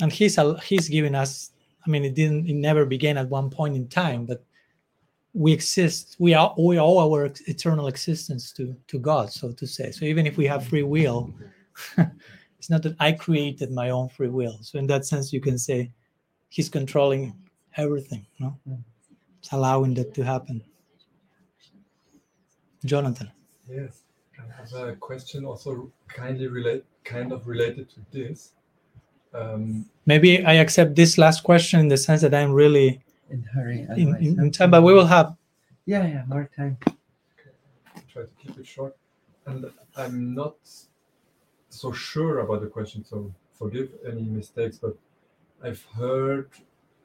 And 0.00 0.12
he's 0.12 0.38
he's 0.64 0.88
giving 0.88 1.14
us 1.14 1.52
i 1.86 1.90
mean 1.90 2.04
it 2.04 2.14
didn't 2.14 2.46
it 2.46 2.54
never 2.54 2.84
began 2.84 3.16
at 3.18 3.28
one 3.28 3.50
point 3.50 3.76
in 3.76 3.88
time 3.88 4.24
but 4.24 4.44
we 5.34 5.52
exist 5.52 6.16
we 6.18 6.34
are 6.34 6.54
we 6.58 6.78
owe 6.78 6.98
our 6.98 7.30
eternal 7.46 7.88
existence 7.88 8.52
to 8.52 8.74
to 8.86 8.98
god 8.98 9.30
so 9.30 9.52
to 9.52 9.66
say. 9.66 9.90
So 9.90 10.04
even 10.04 10.26
if 10.26 10.36
we 10.36 10.46
have 10.46 10.66
free 10.66 10.82
will 10.82 11.32
it's 12.58 12.70
not 12.70 12.82
that 12.82 12.96
i 12.98 13.12
created 13.12 13.70
my 13.70 13.90
own 13.90 14.08
free 14.08 14.28
will. 14.28 14.58
So 14.62 14.78
in 14.78 14.86
that 14.88 15.04
sense 15.04 15.32
you 15.32 15.40
can 15.40 15.58
say 15.58 15.92
he's 16.48 16.68
controlling 16.68 17.34
everything 17.76 18.26
no 18.38 18.58
it's 19.38 19.52
allowing 19.52 19.94
that 19.94 20.14
to 20.14 20.24
happen. 20.24 20.62
Jonathan. 22.84 23.30
Yes, 23.68 24.02
I 24.38 24.78
have 24.78 24.88
a 24.88 24.96
question 24.96 25.44
also 25.44 25.90
kindly 26.08 26.46
relate, 26.46 26.84
kind 27.04 27.32
of 27.32 27.46
related 27.46 27.88
to 27.90 28.00
this. 28.12 28.52
Um, 29.34 29.84
maybe 30.06 30.42
i 30.44 30.54
accept 30.54 30.94
this 30.96 31.18
last 31.18 31.42
question 31.44 31.80
in 31.80 31.88
the 31.88 31.96
sense 31.98 32.22
that 32.22 32.32
i'm 32.34 32.52
really 32.52 33.00
In 33.30 33.42
hurry. 33.54 33.86
in, 33.96 34.16
in, 34.16 34.40
in 34.40 34.50
time 34.50 34.70
but 34.70 34.82
we 34.82 34.94
will 34.94 35.06
have 35.06 35.36
Yeah, 35.84 36.06
yeah, 36.06 36.22
more 36.26 36.48
time. 36.56 36.76
Okay. 36.84 37.52
try 38.12 38.22
to 38.22 38.28
keep 38.40 38.58
it 38.58 38.66
short, 38.66 38.94
and 39.46 39.64
I'm 39.96 40.34
not 40.34 40.56
so 41.70 41.92
sure 41.92 42.40
about 42.44 42.60
the 42.60 42.66
question, 42.76 43.04
so 43.04 43.16
forgive 43.60 43.88
any 44.10 44.22
mistakes. 44.22 44.76
But 44.84 44.94
I've 45.64 45.84
heard 45.96 46.48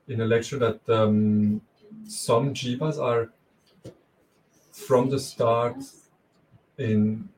in 0.08 0.20
a 0.22 0.26
lecture 0.36 0.60
that 0.60 0.80
um, 1.00 1.62
some 2.08 2.54
jivas 2.54 2.98
are 3.00 3.32
from 4.72 5.10
the 5.10 5.20
start 5.20 5.78
in 6.78 7.30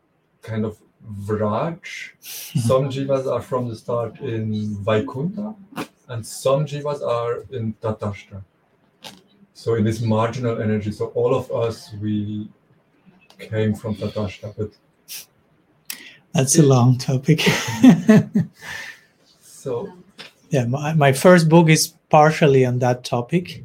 kind 0.41 0.65
of 0.65 0.77
Vraj. 1.09 2.11
Some 2.21 2.89
jivas 2.93 3.31
are 3.31 3.41
from 3.41 3.69
the 3.69 3.75
start 3.75 4.19
in 4.19 4.75
Vaikuntha, 4.83 5.55
and 6.09 6.25
some 6.25 6.65
jivas 6.65 7.01
are 7.01 7.45
in 7.51 7.73
Tatastha. 7.81 8.43
So 9.53 9.75
in 9.75 9.83
this 9.83 10.01
marginal 10.01 10.61
energy, 10.61 10.91
so 10.91 11.07
all 11.07 11.33
of 11.33 11.51
us 11.51 11.93
we 12.01 12.49
came 13.39 13.73
from 13.73 13.95
Tatastha, 13.95 14.53
but 14.57 14.71
that's 16.35 16.59
a 16.59 16.63
long 16.63 16.97
topic 16.97 17.39
so 19.39 19.89
yeah 20.49 20.65
my, 20.65 20.93
my 20.93 21.13
first 21.13 21.47
book 21.47 21.69
is 21.69 21.93
partially 22.09 22.65
on 22.65 22.79
that 22.79 23.05
topic 23.05 23.63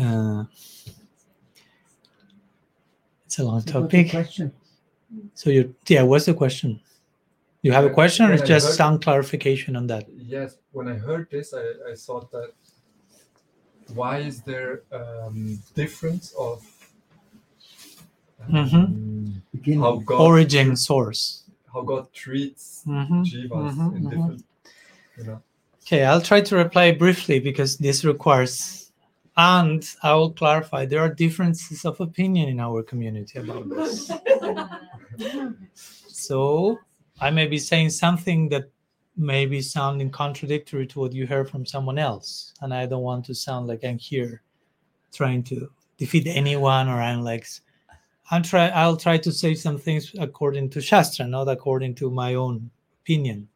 uh, 0.00 0.44
it's 3.26 3.40
a 3.40 3.42
long 3.42 3.60
So 3.60 3.80
what's 3.80 3.82
topic 3.92 4.10
question. 4.10 4.52
So 5.34 5.50
you 5.50 5.74
yeah 5.88 6.02
what's 6.02 6.26
the 6.26 6.34
question? 6.34 6.80
You 7.62 7.72
have 7.72 7.84
a 7.86 7.90
question 7.90 8.26
or 8.26 8.28
when 8.30 8.38
it's 8.38 8.48
just 8.48 8.66
heard- 8.66 8.76
some 8.76 8.98
clarification 9.00 9.74
on 9.76 9.86
that? 9.88 10.06
Yes, 10.16 10.58
when 10.72 10.86
I 10.88 10.94
heard 10.94 11.30
this, 11.30 11.54
I, 11.54 11.64
I 11.90 11.94
thought 11.94 12.30
that 12.32 12.52
why 13.94 14.18
is 14.18 14.42
there 14.42 14.82
um, 14.92 15.58
difference 15.74 16.32
of 16.38 16.62
um, 18.52 19.42
Beginning. 19.52 19.80
how 19.80 19.96
God 19.96 20.20
origin 20.20 20.76
source. 20.76 21.44
how 21.72 21.82
God 21.82 22.12
treats 22.12 22.82
Mhm, 22.86 23.24
jivas 23.24 23.74
mhm, 23.76 23.96
in 23.96 24.02
different, 24.10 24.44
you 25.16 25.24
know. 25.24 25.40
okay 25.86 26.04
i'll 26.04 26.20
try 26.20 26.40
to 26.40 26.56
reply 26.56 26.92
briefly 26.92 27.38
because 27.40 27.76
this 27.78 28.04
requires 28.04 28.83
and 29.36 29.94
i 30.02 30.12
will 30.14 30.30
clarify 30.30 30.84
there 30.86 31.00
are 31.00 31.12
differences 31.12 31.84
of 31.84 32.00
opinion 32.00 32.48
in 32.48 32.60
our 32.60 32.82
community 32.82 33.38
about 33.38 33.68
this 33.68 34.10
So 36.24 36.78
I 37.20 37.30
may 37.30 37.46
be 37.46 37.58
saying 37.58 37.90
something 37.90 38.48
that 38.48 38.70
may 39.16 39.44
be 39.46 39.60
sounding 39.60 40.10
contradictory 40.10 40.86
to 40.86 41.00
what 41.00 41.12
you 41.12 41.26
heard 41.26 41.50
from 41.50 41.66
someone 41.66 41.98
else. 41.98 42.54
And 42.62 42.72
I 42.72 42.86
don't 42.86 43.02
want 43.02 43.26
to 43.26 43.34
sound 43.34 43.66
like 43.66 43.84
I'm 43.84 43.98
here 43.98 44.42
trying 45.12 45.42
to 45.44 45.70
defeat 45.98 46.26
anyone 46.26 46.88
or 46.88 46.94
I'm 46.94 47.22
like 47.22 47.46
I'm 48.30 48.42
try 48.42 48.68
I'll 48.68 48.96
try 48.96 49.18
to 49.18 49.30
say 49.30 49.54
some 49.54 49.76
things 49.76 50.12
according 50.18 50.70
to 50.70 50.80
Shastra, 50.80 51.26
not 51.26 51.48
according 51.48 51.94
to 51.96 52.10
my 52.10 52.34
own 52.34 52.70
opinion. 53.02 53.48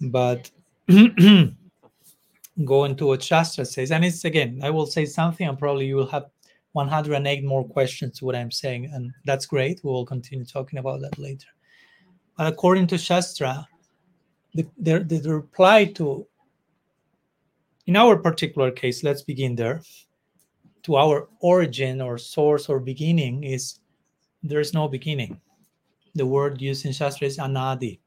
But 0.00 0.50
go 2.64 2.84
into 2.84 3.06
what 3.06 3.22
Shastra 3.22 3.64
says. 3.64 3.90
And 3.90 4.04
it's 4.04 4.24
again, 4.24 4.60
I 4.62 4.70
will 4.70 4.86
say 4.86 5.06
something 5.06 5.46
and 5.46 5.58
probably 5.58 5.86
you 5.86 5.96
will 5.96 6.08
have 6.08 6.26
108 6.72 7.44
more 7.44 7.64
questions 7.64 8.18
to 8.18 8.24
what 8.24 8.36
I'm 8.36 8.50
saying. 8.50 8.90
And 8.92 9.12
that's 9.24 9.46
great. 9.46 9.80
We 9.82 9.90
will 9.90 10.06
continue 10.06 10.44
talking 10.44 10.78
about 10.78 11.00
that 11.00 11.18
later. 11.18 11.48
But 12.36 12.46
according 12.46 12.86
to 12.88 12.98
Shastra, 12.98 13.66
the, 14.54 14.66
the, 14.78 15.00
the, 15.00 15.34
reply 15.34 15.86
to, 15.96 16.26
in 17.86 17.96
our 17.96 18.16
particular 18.16 18.70
case, 18.70 19.04
let's 19.04 19.22
begin 19.22 19.54
there, 19.54 19.82
to 20.84 20.96
our 20.96 21.28
origin 21.40 22.00
or 22.00 22.18
source 22.18 22.68
or 22.68 22.80
beginning 22.80 23.44
is 23.44 23.80
there's 24.42 24.72
no 24.72 24.88
beginning. 24.88 25.40
The 26.14 26.26
word 26.26 26.60
used 26.60 26.86
in 26.86 26.92
Shastra 26.92 27.26
is 27.26 27.38
anadi. 27.38 28.00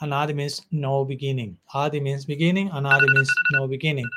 Anadi 0.00 0.34
means 0.34 0.62
no 0.70 1.04
beginning. 1.04 1.58
Adi 1.74 2.00
means 2.00 2.24
beginning, 2.24 2.70
anadi 2.70 3.06
means 3.12 3.30
no 3.52 3.66
beginning. 3.66 4.08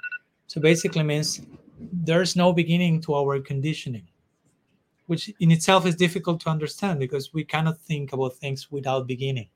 So 0.48 0.62
basically 0.62 1.04
means 1.04 1.42
there's 1.80 2.36
no 2.36 2.54
beginning 2.54 3.02
to 3.02 3.16
our 3.16 3.40
conditioning 3.40 4.08
which 5.08 5.34
in 5.40 5.52
itself 5.52 5.86
is 5.86 5.96
difficult 5.96 6.40
to 6.40 6.50
understand 6.50 7.00
because 7.00 7.34
we 7.34 7.44
cannot 7.44 7.78
think 7.82 8.14
about 8.14 8.36
things 8.36 8.72
without 8.72 9.08
beginning 9.08 9.50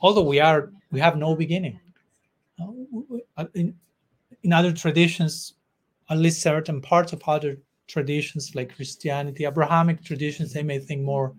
although 0.00 0.22
we 0.22 0.38
are 0.38 0.70
we 0.92 1.00
have 1.00 1.16
no 1.16 1.34
beginning 1.34 1.80
Uh, 3.38 3.44
in, 3.54 3.74
in 4.42 4.52
other 4.52 4.72
traditions 4.72 5.54
at 6.08 6.18
least 6.18 6.40
certain 6.40 6.80
parts 6.80 7.12
of 7.12 7.20
other 7.26 7.58
traditions 7.86 8.54
like 8.54 8.74
Christianity, 8.74 9.44
Abrahamic 9.44 10.02
traditions, 10.02 10.52
they 10.52 10.62
may 10.62 10.78
think 10.78 11.02
more 11.02 11.34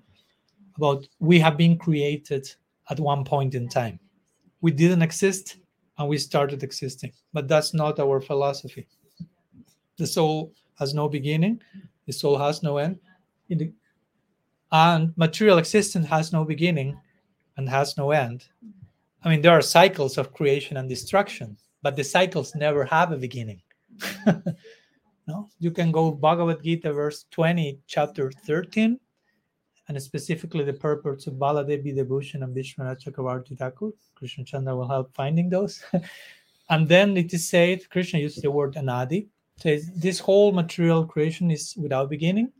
about 0.75 1.07
we 1.19 1.39
have 1.39 1.57
been 1.57 1.77
created 1.77 2.43
at 2.89 2.99
one 2.99 3.23
point 3.23 3.55
in 3.55 3.67
time. 3.67 3.99
We 4.61 4.71
didn't 4.71 5.01
exist 5.01 5.57
and 5.97 6.07
we 6.07 6.17
started 6.17 6.63
existing, 6.63 7.11
but 7.33 7.47
that's 7.47 7.73
not 7.73 7.99
our 7.99 8.21
philosophy. 8.21 8.87
The 9.97 10.07
soul 10.07 10.53
has 10.79 10.93
no 10.93 11.09
beginning, 11.09 11.61
the 12.05 12.13
soul 12.13 12.37
has 12.37 12.61
no 12.61 12.77
end, 12.77 12.99
the, 13.49 13.71
and 14.71 15.13
material 15.17 15.57
existence 15.57 16.07
has 16.07 16.33
no 16.33 16.43
beginning 16.43 16.99
and 17.57 17.69
has 17.69 17.97
no 17.97 18.11
end. 18.11 18.45
I 19.23 19.29
mean, 19.29 19.41
there 19.41 19.51
are 19.51 19.61
cycles 19.61 20.17
of 20.17 20.33
creation 20.33 20.77
and 20.77 20.87
destruction, 20.87 21.57
but 21.81 21.95
the 21.95 22.03
cycles 22.03 22.53
never 22.55 22.85
have 22.85 23.11
a 23.11 23.17
beginning. 23.17 23.61
no, 25.27 25.49
you 25.59 25.71
can 25.71 25.91
go 25.91 26.11
Bhagavad 26.11 26.63
Gita, 26.63 26.93
verse 26.93 27.25
20, 27.31 27.79
chapter 27.87 28.31
13, 28.45 28.99
and 29.87 30.01
specifically 30.01 30.63
the 30.63 30.73
purports 30.73 31.27
of 31.27 31.35
Baladeva 31.35 31.83
Vidyabhushan 31.83 32.43
and 32.43 32.55
Vishwanath 32.55 33.03
Chakravarti 33.03 33.57
Thakur. 33.57 33.91
Krishna 34.15 34.43
Chandra 34.43 34.75
will 34.75 34.87
help 34.87 35.13
finding 35.13 35.49
those. 35.49 35.83
and 36.69 36.87
then 36.87 37.15
it 37.15 37.33
is 37.33 37.47
said, 37.47 37.89
Krishna 37.89 38.19
uses 38.19 38.43
the 38.43 38.51
word 38.51 38.75
anadi, 38.75 39.27
says 39.57 39.89
this 39.95 40.19
whole 40.19 40.51
material 40.51 41.05
creation 41.05 41.49
is 41.51 41.75
without 41.77 42.09
beginning. 42.09 42.51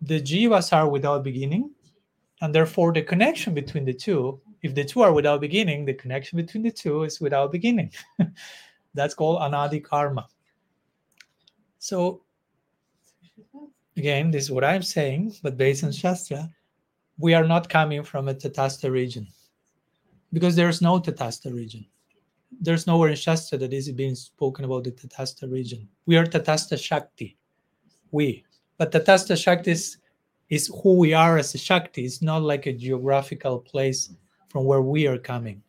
The 0.00 0.20
jivas 0.20 0.72
are 0.72 0.88
without 0.88 1.24
beginning, 1.24 1.70
and 2.40 2.54
therefore 2.54 2.92
the 2.92 3.02
connection 3.02 3.52
between 3.52 3.84
the 3.84 3.94
two, 3.94 4.40
if 4.62 4.74
the 4.74 4.84
two 4.84 5.02
are 5.02 5.12
without 5.12 5.40
beginning, 5.40 5.84
the 5.84 5.94
connection 5.94 6.36
between 6.36 6.62
the 6.62 6.70
two 6.70 7.02
is 7.02 7.20
without 7.20 7.50
beginning. 7.50 7.90
That's 8.94 9.14
called 9.14 9.40
anadi 9.40 9.82
karma. 9.82 10.28
So 11.80 12.22
again, 13.98 14.30
this 14.30 14.44
is 14.44 14.50
what 14.50 14.64
I'm 14.64 14.82
saying, 14.82 15.34
but 15.42 15.56
based 15.56 15.84
on 15.84 15.92
Shastra, 15.92 16.48
we 17.18 17.34
are 17.34 17.46
not 17.46 17.68
coming 17.68 18.02
from 18.04 18.28
a 18.28 18.34
Tatastha 18.34 18.90
region 18.90 19.26
because 20.32 20.54
there's 20.56 20.80
no 20.80 21.00
Tatastha 21.00 21.52
region. 21.52 21.84
There's 22.60 22.86
nowhere 22.86 23.10
in 23.10 23.16
Shastra 23.16 23.58
that 23.58 23.72
is 23.72 23.90
being 23.92 24.14
spoken 24.14 24.64
about 24.64 24.84
the 24.84 24.92
Tatastha 24.92 25.50
region. 25.50 25.88
We 26.06 26.16
are 26.16 26.24
Tatastha 26.24 26.78
Shakti. 26.82 27.36
We. 28.10 28.44
But 28.78 28.92
Tatastha 28.92 29.36
Shakti 29.36 29.72
is, 29.72 29.98
is 30.48 30.72
who 30.82 30.96
we 30.96 31.12
are 31.12 31.36
as 31.36 31.54
a 31.54 31.58
Shakti. 31.58 32.04
It's 32.04 32.22
not 32.22 32.42
like 32.42 32.66
a 32.66 32.72
geographical 32.72 33.58
place 33.58 34.10
from 34.48 34.64
where 34.64 34.80
we 34.80 35.06
are 35.06 35.18
coming. 35.18 35.62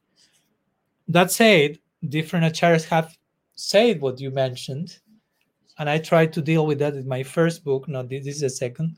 That 1.08 1.32
said, 1.32 1.80
different 2.08 2.46
acharyas 2.46 2.86
have 2.86 3.18
said 3.56 4.00
what 4.00 4.22
you 4.22 4.32
mentioned, 4.32 5.00
and 5.80 5.90
I 5.90 5.98
tried 5.98 6.34
to 6.34 6.42
deal 6.42 6.66
with 6.66 6.80
that 6.80 6.94
in 6.94 7.08
my 7.08 7.24
first 7.24 7.64
book. 7.64 7.88
Not 7.88 8.10
this 8.10 8.28
is 8.28 8.44
a 8.44 8.50
second, 8.50 8.98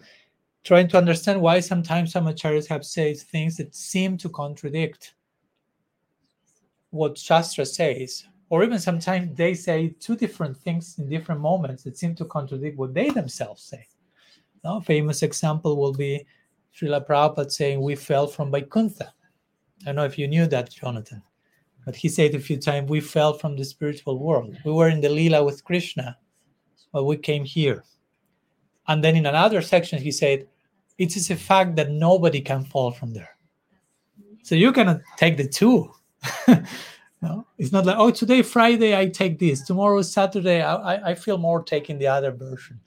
trying 0.64 0.88
to 0.90 0.98
understand 0.98 1.40
why 1.40 1.60
sometimes 1.60 2.12
some 2.12 2.26
acharyas 2.26 2.68
have 2.68 2.84
said 2.84 3.18
things 3.18 3.56
that 3.58 3.74
seem 3.74 4.18
to 4.18 4.30
contradict 4.30 5.14
what 6.90 7.18
Shastra 7.18 7.66
says, 7.66 8.26
or 8.50 8.64
even 8.64 8.80
sometimes 8.80 9.38
they 9.38 9.54
say 9.54 9.96
two 10.00 10.16
different 10.16 10.58
things 10.58 10.98
in 10.98 11.08
different 11.08 11.40
moments 11.40 11.84
that 11.84 11.98
seem 11.98 12.16
to 12.16 12.26
contradict 12.26 12.78
what 12.78 12.94
they 12.94 13.10
themselves 13.12 13.64
say. 13.64 13.88
No, 14.64 14.82
famous 14.82 15.24
example 15.24 15.78
will 15.78 15.94
be 15.94 16.26
Srila 16.76 17.08
Prabhupada 17.08 17.52
saying, 17.52 17.80
We 17.80 17.96
fell 17.96 18.28
from 18.28 18.52
Vaikuntha. 18.52 19.14
I 19.84 19.86
don't 19.86 19.96
know 19.96 20.06
if 20.06 20.18
you 20.18 20.28
knew 20.28 20.48
that, 20.48 20.70
Jonathan, 20.70 21.22
but 21.86 21.96
he 21.96 22.10
said 22.10 22.36
a 22.36 22.40
few 22.40 22.58
times, 22.58 22.90
We 22.90 23.02
fell 23.02 23.34
from 23.34 23.56
the 23.56 23.66
spiritual 23.66 24.20
world. 24.20 24.58
We 24.66 24.72
were 24.72 24.90
in 24.90 25.02
the 25.02 25.08
Leela 25.08 25.46
with 25.46 25.64
Krishna, 25.64 26.18
but 26.92 27.06
we 27.06 27.18
came 27.18 27.46
here. 27.46 27.84
And 28.88 29.04
then 29.04 29.16
in 29.16 29.26
another 29.26 29.62
section, 29.62 30.02
he 30.02 30.12
said, 30.12 30.48
It 30.98 31.16
is 31.16 31.30
a 31.32 31.36
fact 31.36 31.76
that 31.76 31.92
nobody 31.92 32.42
can 32.42 32.64
fall 32.66 32.92
from 32.92 33.14
there. 33.14 33.38
So 34.44 34.56
you 34.56 34.72
cannot 34.72 35.02
take 35.18 35.38
the 35.38 35.48
two 35.48 35.92
no, 37.22 37.48
it's 37.58 37.72
not 37.72 37.86
like 37.86 37.98
oh 37.98 38.12
today 38.12 38.42
Friday 38.42 38.98
I 38.98 39.08
take 39.08 39.40
this, 39.40 39.62
tomorrow 39.62 40.02
Saturday 40.02 40.62
I, 40.62 41.12
I 41.12 41.16
feel 41.16 41.38
more 41.38 41.64
taking 41.64 41.98
the 41.98 42.08
other 42.08 42.32
version. 42.32 42.80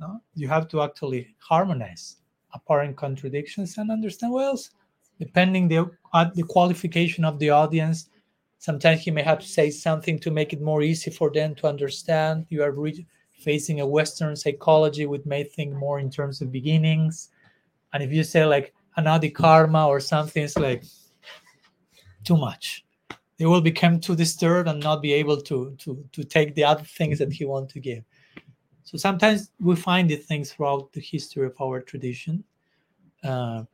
No, 0.00 0.20
you 0.34 0.48
have 0.48 0.68
to 0.68 0.82
actually 0.82 1.34
harmonize 1.38 2.16
apparent 2.52 2.96
contradictions 2.96 3.78
and 3.78 3.90
understand 3.90 4.32
well, 4.32 4.58
depending 5.18 5.68
the 5.68 5.90
uh, 6.12 6.26
the 6.34 6.42
qualification 6.42 7.24
of 7.24 7.38
the 7.38 7.50
audience. 7.50 8.08
Sometimes 8.58 9.00
he 9.00 9.10
may 9.10 9.22
have 9.22 9.40
to 9.40 9.48
say 9.48 9.70
something 9.70 10.18
to 10.20 10.30
make 10.30 10.52
it 10.52 10.60
more 10.60 10.82
easy 10.82 11.10
for 11.10 11.30
them 11.30 11.54
to 11.56 11.66
understand. 11.66 12.46
You 12.48 12.62
are 12.62 12.70
re- 12.70 13.06
facing 13.42 13.80
a 13.80 13.86
Western 13.86 14.36
psychology, 14.36 15.06
which 15.06 15.24
may 15.24 15.44
think 15.44 15.74
more 15.74 15.98
in 15.98 16.10
terms 16.10 16.40
of 16.40 16.52
beginnings. 16.52 17.30
And 17.92 18.02
if 18.02 18.12
you 18.12 18.24
say 18.24 18.44
like 18.44 18.74
anadi 18.96 19.34
karma 19.34 19.86
or 19.86 20.00
something, 20.00 20.44
it's 20.44 20.58
like 20.58 20.84
too 22.24 22.36
much. 22.36 22.84
They 23.38 23.46
will 23.46 23.60
become 23.60 24.00
too 24.00 24.14
disturbed 24.14 24.68
and 24.68 24.82
not 24.82 25.02
be 25.02 25.12
able 25.12 25.40
to 25.42 25.74
to 25.78 26.04
to 26.12 26.24
take 26.24 26.54
the 26.54 26.64
other 26.64 26.84
things 26.84 27.18
that 27.18 27.32
he 27.32 27.44
want 27.44 27.68
to 27.70 27.80
give. 27.80 28.04
So 28.84 28.98
sometimes 28.98 29.50
we 29.60 29.74
find 29.76 30.08
these 30.08 30.26
things 30.26 30.52
throughout 30.52 30.92
the 30.92 31.00
history 31.00 31.46
of 31.46 31.54
our 31.60 31.80
tradition. 31.80 32.44
Uh, 33.24 33.64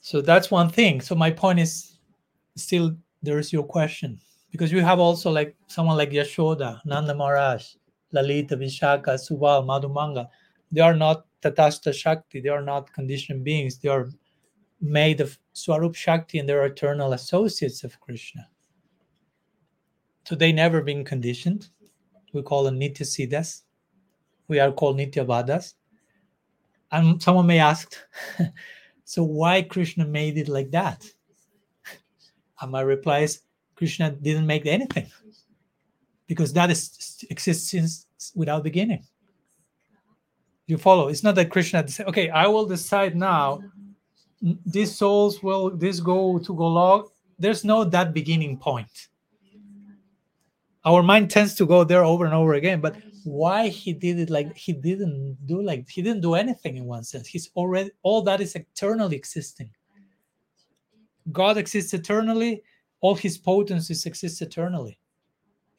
so 0.00 0.20
that's 0.20 0.50
one 0.50 0.70
thing. 0.70 1.00
So 1.00 1.14
my 1.14 1.30
point 1.30 1.58
is 1.60 1.98
still 2.56 2.96
there's 3.22 3.52
your 3.52 3.64
question. 3.64 4.20
Because 4.50 4.72
you 4.72 4.80
have 4.80 4.98
also 4.98 5.30
like 5.30 5.54
someone 5.68 5.96
like 5.96 6.10
yashoda 6.10 6.80
nanda 6.84 7.14
maharaj 7.14 7.64
lalita 8.12 8.56
vishakha 8.56 9.14
subal 9.26 9.64
madhumanga 9.64 10.28
they 10.72 10.80
are 10.80 10.94
not 10.94 11.26
tatastha 11.42 11.92
shakti 11.94 12.40
they 12.40 12.48
are 12.48 12.62
not 12.62 12.92
conditioned 12.92 13.44
beings 13.44 13.78
they 13.78 13.88
are 13.88 14.10
made 14.80 15.20
of 15.20 15.38
Swarup 15.52 15.94
Shakti 15.94 16.38
and 16.38 16.48
they're 16.48 16.64
eternal 16.64 17.12
associates 17.12 17.84
of 17.84 18.00
Krishna. 18.00 18.48
So 20.24 20.34
they 20.34 20.52
never 20.52 20.82
been 20.82 21.04
conditioned. 21.04 21.68
We 22.32 22.42
call 22.42 22.64
them 22.64 22.78
Nitya 22.78 23.02
Siddhas. 23.02 23.62
We 24.48 24.60
are 24.60 24.72
called 24.72 24.96
Nitya 24.96 25.26
Baddhas. 25.26 25.74
And 26.92 27.22
someone 27.22 27.46
may 27.46 27.58
ask, 27.58 27.94
so 29.04 29.22
why 29.22 29.62
Krishna 29.62 30.06
made 30.06 30.38
it 30.38 30.48
like 30.48 30.70
that? 30.70 31.04
And 32.60 32.72
my 32.72 32.80
reply 32.80 33.20
is, 33.20 33.40
Krishna 33.74 34.10
didn't 34.10 34.46
make 34.46 34.66
anything 34.66 35.10
because 36.30 36.52
that 36.52 36.70
is 36.70 37.24
exists 37.28 38.06
without 38.36 38.62
beginning. 38.62 39.02
You 40.68 40.78
follow? 40.78 41.08
It's 41.08 41.24
not 41.24 41.34
that 41.34 41.50
Krishna 41.50 41.88
said, 41.88 42.06
okay, 42.06 42.30
I 42.30 42.46
will 42.46 42.66
decide 42.66 43.16
now 43.16 43.64
these 44.64 44.94
souls 44.96 45.42
will 45.42 45.70
this 45.70 45.98
go 45.98 46.38
to 46.38 46.54
Golok. 46.54 47.08
There's 47.36 47.64
no 47.64 47.82
that 47.82 48.14
beginning 48.14 48.58
point. 48.58 49.08
Our 50.84 51.02
mind 51.02 51.32
tends 51.32 51.56
to 51.56 51.66
go 51.66 51.82
there 51.82 52.04
over 52.04 52.24
and 52.26 52.32
over 52.32 52.54
again, 52.54 52.80
but 52.80 52.94
why 53.24 53.66
he 53.66 53.92
did 53.92 54.20
it 54.20 54.30
like 54.30 54.56
he 54.56 54.72
didn't 54.72 55.36
do 55.46 55.60
like 55.60 55.88
he 55.88 56.00
didn't 56.00 56.22
do 56.22 56.34
anything 56.34 56.76
in 56.76 56.84
one 56.84 57.02
sense. 57.02 57.26
He's 57.26 57.50
already 57.56 57.90
all 58.04 58.22
that 58.22 58.40
is 58.40 58.54
eternally 58.54 59.16
existing. 59.16 59.70
God 61.32 61.58
exists 61.58 61.92
eternally, 61.92 62.62
all 63.00 63.16
his 63.16 63.36
potencies 63.36 64.06
exist 64.06 64.40
eternally. 64.42 65.00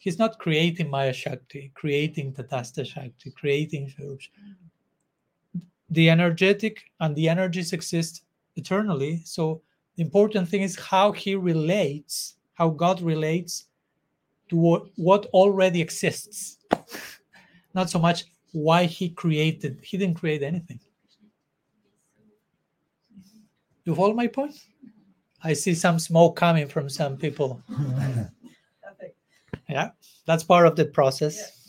He's 0.02 0.18
not 0.18 0.40
creating 0.40 0.90
Maya 0.90 1.14
Shakti, 1.14 1.72
creating 1.76 2.34
Tatastha 2.34 2.84
Shakti, 2.84 3.30
creating 3.30 3.94
mm-hmm. 4.00 5.60
The 5.92 6.10
energetic 6.10 6.82
and 7.00 7.16
the 7.16 7.30
energies 7.30 7.72
exist 7.72 8.24
eternally. 8.56 9.22
So 9.26 9.62
the 9.98 10.02
important 10.02 10.50
thing 10.50 10.64
is 10.64 10.76
how 10.76 11.12
he 11.12 11.36
relates, 11.36 12.38
how 12.56 12.70
God 12.70 13.00
relates 13.00 13.66
to 14.50 14.56
what, 14.56 14.86
what 14.96 15.28
already 15.28 15.82
exists. 15.82 16.58
Not 17.76 17.92
so 17.92 18.00
much 18.00 18.26
why 18.54 18.86
he 18.86 19.10
created, 19.10 19.82
he 19.84 20.00
didn't 20.00 20.16
create 20.16 20.42
anything. 20.42 20.80
Do 23.86 23.92
you 23.92 23.94
follow 23.94 24.16
my 24.16 24.26
point? 24.26 24.54
Mm-hmm. 24.54 25.48
I 25.48 25.54
see 25.54 25.76
some 25.76 26.00
smoke 26.00 26.38
coming 26.38 26.68
from 26.68 26.90
some 26.90 27.18
people. 27.18 27.62
yeah, 29.72 29.90
that's 30.26 30.44
part 30.44 30.68
of 30.68 30.76
the 30.76 30.86
process. 30.86 31.68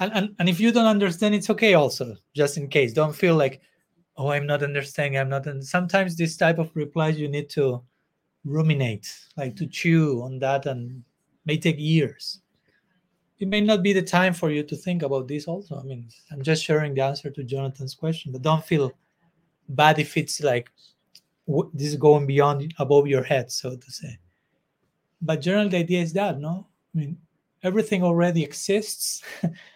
And, 0.00 0.12
and, 0.14 0.34
and 0.38 0.48
if 0.48 0.58
you 0.58 0.72
don't 0.72 0.86
understand, 0.86 1.34
it's 1.34 1.50
okay 1.50 1.74
also, 1.74 2.16
just 2.34 2.56
in 2.56 2.68
case. 2.68 2.92
Don't 2.92 3.14
feel 3.14 3.36
like 3.36 3.60
oh 4.16 4.28
i'm 4.28 4.46
not 4.46 4.62
understanding 4.62 5.18
i'm 5.18 5.28
not 5.28 5.46
and 5.46 5.64
sometimes 5.64 6.16
this 6.16 6.36
type 6.36 6.58
of 6.58 6.70
replies 6.74 7.18
you 7.18 7.28
need 7.28 7.48
to 7.48 7.82
ruminate 8.44 9.12
like 9.36 9.56
to 9.56 9.66
chew 9.66 10.22
on 10.22 10.38
that 10.38 10.66
and 10.66 11.02
may 11.46 11.56
take 11.56 11.78
years 11.78 12.40
it 13.38 13.48
may 13.48 13.60
not 13.60 13.82
be 13.82 13.92
the 13.92 14.02
time 14.02 14.32
for 14.32 14.50
you 14.50 14.62
to 14.62 14.76
think 14.76 15.02
about 15.02 15.28
this 15.28 15.46
also 15.46 15.78
i 15.78 15.82
mean 15.82 16.08
i'm 16.30 16.42
just 16.42 16.64
sharing 16.64 16.94
the 16.94 17.00
answer 17.00 17.30
to 17.30 17.42
jonathan's 17.42 17.94
question 17.94 18.32
but 18.32 18.42
don't 18.42 18.64
feel 18.64 18.92
bad 19.70 19.98
if 19.98 20.16
it's 20.16 20.40
like 20.40 20.70
this 21.72 21.88
is 21.88 21.96
going 21.96 22.26
beyond 22.26 22.72
above 22.78 23.06
your 23.06 23.22
head 23.22 23.50
so 23.50 23.76
to 23.76 23.90
say 23.90 24.18
but 25.22 25.40
generally 25.40 25.68
the 25.68 25.78
idea 25.78 26.02
is 26.02 26.12
that 26.12 26.38
no 26.38 26.66
i 26.94 26.98
mean 26.98 27.16
everything 27.62 28.02
already 28.02 28.42
exists 28.42 29.22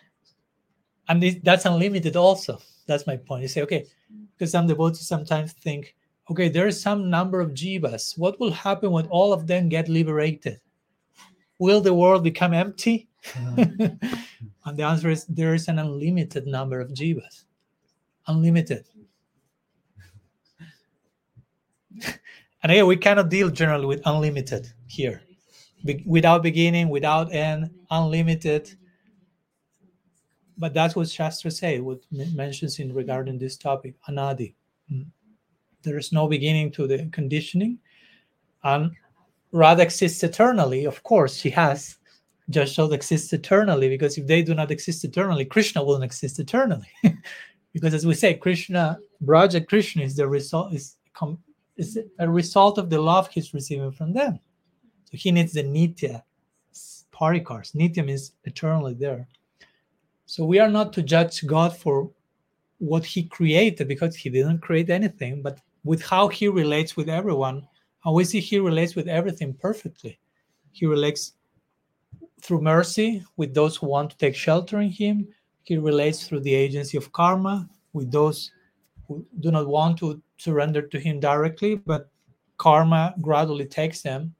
and 1.08 1.22
that's 1.42 1.64
unlimited 1.64 2.16
also. 2.16 2.58
That's 2.86 3.06
my 3.06 3.16
point. 3.16 3.42
You 3.42 3.48
say, 3.48 3.62
okay, 3.62 3.86
because 4.32 4.50
some 4.50 4.66
devotees 4.66 5.06
sometimes 5.06 5.52
think, 5.52 5.94
okay, 6.30 6.48
there 6.48 6.66
is 6.66 6.80
some 6.80 7.10
number 7.10 7.40
of 7.40 7.50
jivas. 7.52 8.18
What 8.18 8.40
will 8.40 8.50
happen 8.52 8.90
when 8.90 9.06
all 9.06 9.32
of 9.32 9.46
them 9.46 9.68
get 9.68 9.88
liberated? 9.88 10.60
Will 11.58 11.80
the 11.80 11.94
world 11.94 12.22
become 12.22 12.52
empty? 12.52 13.08
and 13.56 13.98
the 14.74 14.82
answer 14.82 15.10
is 15.10 15.24
there 15.26 15.54
is 15.54 15.68
an 15.68 15.78
unlimited 15.78 16.46
number 16.46 16.80
of 16.80 16.90
jivas. 16.90 17.44
Unlimited. 18.26 18.84
and 22.62 22.72
again, 22.72 22.86
we 22.86 22.96
cannot 22.96 23.30
deal 23.30 23.50
generally 23.50 23.86
with 23.86 24.02
unlimited 24.04 24.68
here. 24.86 25.22
Be- 25.86 26.02
without 26.06 26.42
beginning, 26.42 26.88
without 26.88 27.32
end, 27.32 27.70
unlimited. 27.90 28.70
But 30.58 30.74
that's 30.74 30.96
what 30.96 31.08
Shastra 31.08 31.50
say, 31.50 31.80
what 31.80 32.00
m- 32.12 32.34
mentions 32.34 32.78
in 32.78 32.92
regarding 32.92 33.38
this 33.38 33.56
topic, 33.56 33.94
anadi. 34.08 34.54
Mm. 34.92 35.06
There 35.82 35.98
is 35.98 36.12
no 36.12 36.26
beginning 36.28 36.72
to 36.72 36.86
the 36.86 37.08
conditioning. 37.12 37.78
And 38.64 38.90
Radha 39.52 39.82
exists 39.82 40.22
eternally. 40.22 40.84
Of 40.84 41.02
course, 41.02 41.36
she 41.36 41.50
has. 41.50 41.96
Jashoda 42.50 42.92
exists 42.92 43.32
eternally 43.32 43.88
because 43.88 44.18
if 44.18 44.26
they 44.26 44.42
do 44.42 44.54
not 44.54 44.70
exist 44.70 45.04
eternally, 45.04 45.44
Krishna 45.44 45.82
wouldn't 45.82 46.04
exist 46.04 46.38
eternally. 46.38 46.88
because 47.72 47.94
as 47.94 48.06
we 48.06 48.14
say, 48.14 48.34
Krishna, 48.34 48.98
Braja 49.20 49.60
Krishna 49.60 50.02
is 50.02 50.16
the 50.16 50.28
result 50.28 50.72
is 50.72 50.96
is 51.76 51.98
a 52.18 52.28
result 52.28 52.78
of 52.78 52.88
the 52.88 53.00
love 53.00 53.28
he's 53.28 53.52
receiving 53.52 53.92
from 53.92 54.12
them. 54.12 54.38
So 55.10 55.16
he 55.16 55.30
needs 55.32 55.52
the 55.52 55.62
nitya 55.62 56.22
parikars. 57.12 57.72
Nitya 57.74 58.04
means 58.04 58.32
eternally 58.44 58.94
there. 58.94 59.26
So 60.26 60.44
we 60.44 60.58
are 60.58 60.68
not 60.68 60.92
to 60.94 61.02
judge 61.02 61.46
God 61.46 61.76
for 61.76 62.10
what 62.78 63.04
he 63.04 63.22
created 63.22 63.88
because 63.88 64.16
he 64.16 64.28
didn't 64.28 64.58
create 64.58 64.90
anything, 64.90 65.42
but 65.42 65.60
with 65.84 66.02
how 66.02 66.28
he 66.28 66.48
relates 66.48 66.96
with 66.96 67.08
everyone. 67.08 67.66
And 68.04 68.14
we 68.14 68.24
see 68.24 68.40
he 68.40 68.58
relates 68.58 68.94
with 68.96 69.08
everything 69.08 69.54
perfectly. 69.54 70.18
He 70.72 70.86
relates 70.86 71.32
through 72.42 72.60
mercy 72.60 73.24
with 73.36 73.54
those 73.54 73.76
who 73.76 73.86
want 73.86 74.10
to 74.10 74.18
take 74.18 74.34
shelter 74.34 74.80
in 74.80 74.90
him. 74.90 75.28
He 75.62 75.78
relates 75.78 76.26
through 76.26 76.40
the 76.40 76.54
agency 76.54 76.96
of 76.98 77.12
karma 77.12 77.68
with 77.92 78.10
those 78.10 78.50
who 79.08 79.24
do 79.40 79.50
not 79.50 79.68
want 79.68 79.98
to 79.98 80.20
surrender 80.36 80.82
to 80.82 80.98
him 80.98 81.20
directly, 81.20 81.76
but 81.76 82.10
karma 82.58 83.14
gradually 83.22 83.66
takes 83.66 84.02
them 84.02 84.34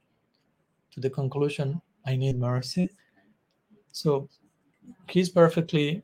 to 0.97 1.01
the 1.01 1.09
conclusion 1.11 1.79
I 2.07 2.15
need 2.15 2.39
mercy. 2.39 2.89
So 3.91 4.27
he's 5.07 5.29
perfectly 5.29 6.01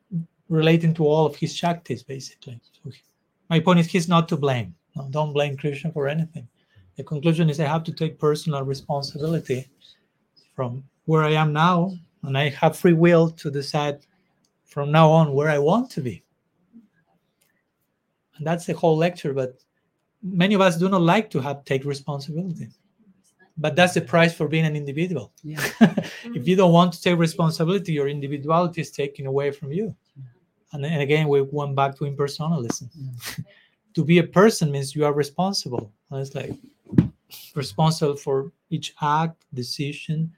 relating 0.49 0.93
to 0.95 1.07
all 1.07 1.25
of 1.25 1.35
his 1.35 1.51
shaktis, 1.51 2.05
basically. 2.05 2.59
So 2.73 2.91
he- 2.91 3.01
my 3.49 3.59
point 3.59 3.79
is 3.79 3.87
he's 3.87 4.07
not 4.07 4.29
to 4.29 4.37
blame. 4.37 4.75
No, 4.95 5.07
don't 5.09 5.33
blame 5.33 5.57
Krishna 5.57 5.91
for 5.91 6.07
anything. 6.07 6.47
The 6.95 7.03
conclusion 7.03 7.49
is 7.49 7.59
I 7.59 7.65
have 7.65 7.83
to 7.85 7.91
take 7.91 8.19
personal 8.19 8.61
responsibility 8.61 9.67
from 10.55 10.83
where 11.05 11.23
I 11.23 11.31
am 11.31 11.51
now, 11.53 11.97
and 12.21 12.37
I 12.37 12.49
have 12.49 12.77
free 12.77 12.93
will 12.93 13.31
to 13.31 13.49
decide 13.49 14.05
from 14.63 14.91
now 14.91 15.09
on 15.09 15.33
where 15.33 15.49
I 15.49 15.57
want 15.57 15.89
to 15.91 16.01
be. 16.01 16.23
And 18.37 18.45
that's 18.45 18.67
the 18.67 18.73
whole 18.73 18.95
lecture. 18.95 19.33
But 19.33 19.57
many 20.21 20.53
of 20.53 20.61
us 20.61 20.77
do 20.77 20.87
not 20.87 21.01
like 21.01 21.31
to 21.31 21.39
have 21.39 21.65
take 21.65 21.83
responsibility. 21.83 22.69
But 23.57 23.75
that's 23.75 23.93
the 23.93 24.01
price 24.01 24.33
for 24.33 24.47
being 24.47 24.65
an 24.65 24.75
individual. 24.75 25.31
Yeah. 25.43 25.59
if 25.79 25.81
you 25.83 26.41
mm-hmm. 26.41 26.55
don't 26.55 26.71
want 26.71 26.93
to 26.93 27.01
take 27.01 27.17
responsibility, 27.17 27.93
your 27.93 28.07
individuality 28.07 28.81
is 28.81 28.89
taken 28.89 29.27
away 29.27 29.51
from 29.51 29.71
you. 29.71 29.95
And, 30.71 30.85
and 30.85 31.01
again, 31.01 31.27
we 31.27 31.41
went 31.41 31.75
back 31.75 31.95
to 31.97 32.05
impersonalism. 32.05 32.89
to 33.93 34.03
be 34.03 34.17
a 34.17 34.23
person 34.23 34.71
means 34.71 34.95
you 34.95 35.05
are 35.05 35.13
responsible. 35.13 35.91
And 36.09 36.21
it's 36.21 36.33
like 36.33 36.53
responsible 37.55 38.15
for 38.15 38.51
each 38.71 38.95
act, 39.01 39.45
decision. 39.53 40.35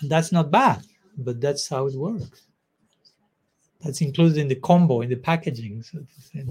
And 0.00 0.10
that's 0.10 0.32
not 0.32 0.50
bad, 0.50 0.82
but 1.16 1.40
that's 1.40 1.68
how 1.68 1.86
it 1.86 1.94
works. 1.94 2.42
That's 3.84 4.00
included 4.00 4.38
in 4.38 4.48
the 4.48 4.56
combo, 4.56 5.02
in 5.02 5.10
the 5.10 5.16
packaging. 5.16 5.82
So 5.84 5.98
to 5.98 6.20
say. 6.20 6.44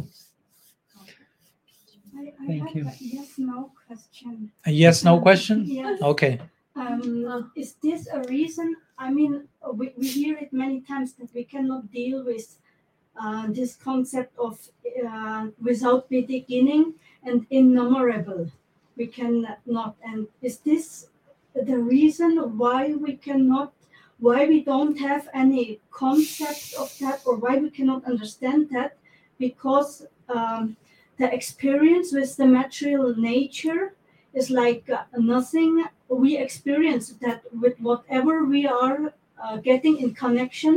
I, 2.17 2.33
I 2.41 2.47
Thank 2.47 2.67
have 2.67 2.75
you. 2.75 2.87
a 2.87 2.93
yes 2.99 3.37
no 3.37 3.71
question. 3.87 4.51
A 4.65 4.71
yes 4.71 5.03
no 5.03 5.19
question? 5.19 5.65
Yes. 5.65 6.01
Okay. 6.01 6.39
Um, 6.75 7.51
is 7.55 7.75
this 7.83 8.07
a 8.11 8.21
reason? 8.27 8.75
I 8.97 9.11
mean, 9.11 9.47
we, 9.73 9.93
we 9.97 10.07
hear 10.07 10.37
it 10.37 10.51
many 10.51 10.81
times 10.81 11.13
that 11.13 11.33
we 11.33 11.43
cannot 11.43 11.91
deal 11.91 12.23
with 12.25 12.57
uh, 13.19 13.47
this 13.49 13.75
concept 13.75 14.37
of 14.39 14.57
uh, 15.07 15.47
without 15.61 16.09
beginning 16.09 16.93
and 17.23 17.45
innumerable. 17.49 18.49
We 18.97 19.07
cannot. 19.07 19.95
And 20.03 20.27
is 20.41 20.59
this 20.59 21.07
the 21.55 21.77
reason 21.77 22.57
why 22.57 22.93
we 22.93 23.17
cannot, 23.17 23.73
why 24.19 24.45
we 24.45 24.63
don't 24.63 24.97
have 24.99 25.29
any 25.33 25.79
concept 25.91 26.73
of 26.79 26.95
that, 26.99 27.21
or 27.25 27.35
why 27.35 27.57
we 27.57 27.69
cannot 27.69 28.05
understand 28.05 28.69
that? 28.71 28.97
Because 29.37 30.07
um, 30.29 30.75
the 31.23 31.33
experience 31.39 32.13
with 32.13 32.35
the 32.37 32.45
material 32.61 33.15
nature 33.17 33.83
is 34.33 34.49
like 34.49 34.89
uh, 34.89 35.03
nothing 35.17 35.85
we 36.09 36.37
experience 36.37 37.05
that 37.25 37.41
with 37.63 37.79
whatever 37.79 38.43
we 38.45 38.67
are 38.67 39.13
uh, 39.43 39.57
getting 39.69 39.95
in 40.03 40.13
connection 40.13 40.75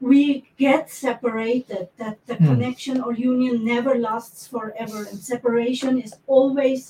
we 0.00 0.22
get 0.58 0.90
separated 0.90 1.88
that 2.02 2.16
the 2.26 2.36
Hmm. 2.36 2.46
connection 2.50 2.96
or 3.06 3.12
union 3.12 3.56
never 3.74 3.94
lasts 4.08 4.40
forever 4.54 5.00
and 5.10 5.18
separation 5.32 5.92
is 6.06 6.14
always 6.26 6.88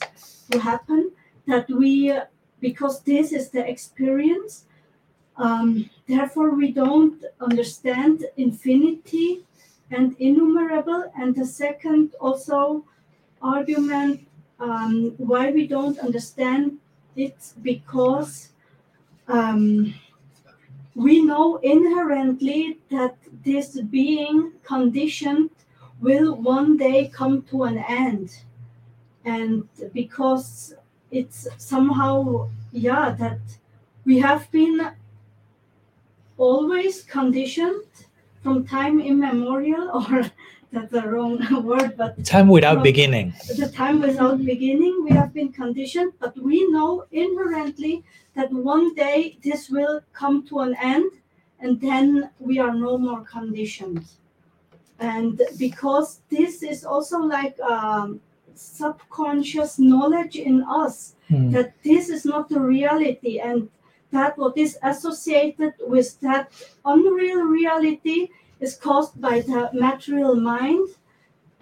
to 0.51 0.59
happen 0.71 1.11
that 1.47 1.67
we 1.81 1.93
uh, 2.11 2.25
because 2.61 2.95
this 3.13 3.33
is 3.39 3.51
the 3.57 3.65
experience 3.75 4.53
um, 5.37 5.69
therefore 6.07 6.51
we 6.61 6.69
don't 6.73 7.19
understand 7.49 8.17
infinity 8.37 9.29
and 9.91 10.15
innumerable 10.19 11.11
and 11.17 11.35
the 11.35 11.45
second 11.45 12.15
also 12.21 12.85
argument 13.43 14.27
um, 14.61 15.15
why 15.17 15.51
we 15.51 15.67
don't 15.67 15.99
understand 15.99 16.79
it 17.17 17.53
because 17.63 18.51
um, 19.29 19.95
we 20.95 21.25
know 21.25 21.57
inherently 21.57 22.79
that 22.91 23.17
this 23.45 23.81
being 23.81 24.53
conditioned 24.63 25.51
will 26.01 26.35
one 26.37 26.77
day 26.77 27.09
come 27.09 27.43
to 27.43 27.65
an 27.65 27.79
end. 27.79 28.43
And 29.25 29.69
because 29.93 30.75
it's 31.11 31.47
somehow 31.59 32.49
yeah 32.73 33.11
that 33.19 33.41
we 34.05 34.19
have 34.19 34.51
been 34.51 34.93
always 36.39 37.03
conditioned 37.03 37.85
from 38.43 38.67
time 38.67 39.01
immemorial 39.01 39.91
or 39.95 40.23
that's 40.73 40.93
the 40.93 41.03
wrong 41.03 41.39
word 41.65 41.97
but 41.97 42.25
Time 42.25 42.49
without 42.49 42.83
beginning. 42.83 43.35
the 43.57 43.69
time 43.69 44.01
without 44.01 44.39
beginning 44.45 45.05
we 45.05 45.11
have 45.11 45.33
been 45.35 45.53
conditioned 45.53 46.13
but 46.21 46.37
we 46.39 46.67
know 46.71 47.05
inherently 47.13 48.05
that 48.37 48.51
one 48.53 48.95
day 48.95 49.37
this 49.43 49.69
will 49.69 50.01
come 50.13 50.47
to 50.47 50.61
an 50.61 50.75
end 50.81 51.11
and 51.61 51.81
then 51.81 52.31
we 52.39 52.59
are 52.59 52.75
no 52.75 52.97
more 52.97 53.23
conditioned 53.23 54.05
and 55.01 55.41
because 55.59 56.21
this 56.31 56.63
is 56.63 56.85
also 56.85 57.19
like 57.19 57.59
um, 57.61 58.21
subconscious 58.55 59.79
knowledge 59.79 60.37
in 60.37 60.63
us 60.65 61.15
Hmm. 61.31 61.53
that 61.53 61.75
this 61.85 62.09
is 62.09 62.25
not 62.25 62.49
the 62.49 62.59
reality 62.59 63.39
and 63.39 63.69
that 64.13 64.37
what 64.39 64.57
is 64.57 64.79
associated 64.83 65.73
with 65.87 66.19
that 66.21 66.51
unreal 66.85 67.43
reality 67.43 68.29
is 68.61 68.75
caused 68.77 69.21
by 69.21 69.41
the 69.41 69.71
material 69.73 70.35
mind 70.37 70.89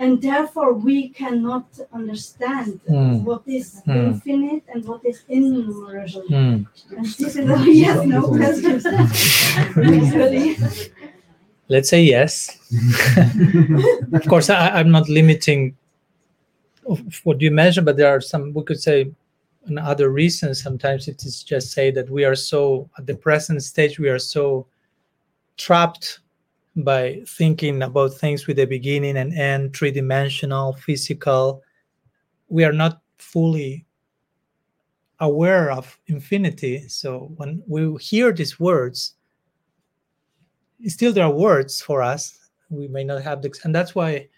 and 0.01 0.23
therefore 0.23 0.73
we 0.75 1.09
cannot 1.09 1.67
understand 1.93 2.81
Hmm. 2.89 3.25
what 3.25 3.43
is 3.47 3.83
Hmm. 3.85 3.97
infinite 4.15 4.65
and 4.73 4.85
what 4.85 5.03
is 5.05 5.19
innumerable 5.29 6.23
Hmm. 6.29 6.57
and 6.97 7.07
this 7.19 7.35
is 7.37 7.37
a 7.37 7.59
yes 7.85 7.99
no 8.15 8.23
question 8.29 8.81
actually 9.93 10.57
Let's 11.71 11.91
say 11.91 12.01
yes. 12.03 12.57
of 14.15 14.25
course, 14.27 14.49
I, 14.49 14.81
I'm 14.81 14.91
not 14.91 15.07
limiting 15.11 15.77
of 16.89 16.99
what 17.25 17.43
you 17.43 17.51
mentioned, 17.51 17.85
but 17.85 17.99
there 17.99 18.09
are 18.09 18.23
some, 18.23 18.55
we 18.55 18.63
could 18.63 18.81
say, 18.81 19.11
and 19.69 19.79
other 19.79 20.11
reasons. 20.11 20.63
Sometimes 20.63 21.09
it 21.09 21.25
is 21.25 21.43
just 21.43 21.73
say 21.73 21.91
that 21.91 22.11
we 22.11 22.25
are 22.25 22.35
so, 22.35 22.89
at 22.99 23.07
the 23.07 23.15
present 23.15 23.63
stage, 23.63 23.99
we 23.99 24.09
are 24.09 24.19
so 24.19 24.67
trapped 25.57 26.21
by 26.77 27.23
thinking 27.27 27.83
about 27.83 28.15
things 28.15 28.47
with 28.47 28.59
a 28.59 28.65
beginning 28.65 29.17
and 29.17 29.33
end, 29.35 29.77
three 29.77 29.91
dimensional, 29.91 30.75
physical. 30.75 31.63
We 32.49 32.65
are 32.65 32.73
not 32.73 33.01
fully 33.19 33.85
aware 35.21 35.71
of 35.73 35.99
infinity. 36.07 36.89
So 36.89 37.33
when 37.37 37.63
we 37.67 37.97
hear 38.01 38.33
these 38.33 38.61
words, 38.61 39.15
still 40.87 41.13
there 41.13 41.25
are 41.25 41.33
words 41.33 41.81
for 41.81 42.03
us 42.03 42.39
we 42.71 42.89
may 42.89 43.05
not 43.05 43.23
have 43.23 43.43
the 43.43 43.53
and 43.65 43.75
that's 43.75 43.95
why 43.95 44.29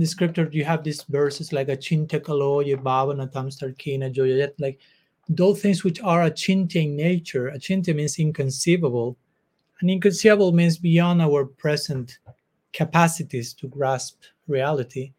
in 0.00 0.04
the 0.04 0.06
scripture 0.06 0.48
you 0.50 0.64
have 0.64 0.82
these 0.82 1.02
verses 1.02 1.52
like 1.52 1.68
achinte 1.68 2.24
kalo 2.24 2.60
ye 2.60 2.74
bhavana 2.74 3.30
tamstar 3.30 3.76
kina 3.76 4.08
joyat 4.08 4.54
like 4.58 4.80
those 5.28 5.60
things 5.60 5.84
which 5.84 6.00
are 6.00 6.28
achinte 6.28 6.76
in 6.76 6.96
nature 6.96 7.48
a 7.48 7.58
achinte 7.58 7.94
means 7.94 8.18
inconceivable. 8.18 9.16
And 9.80 9.90
inconceivable 9.90 10.52
means 10.52 10.76
beyond 10.76 11.22
our 11.22 11.44
present 11.44 12.18
capacities 12.72 13.54
to 13.54 13.68
grasp 13.68 14.22
reality. 14.48 15.12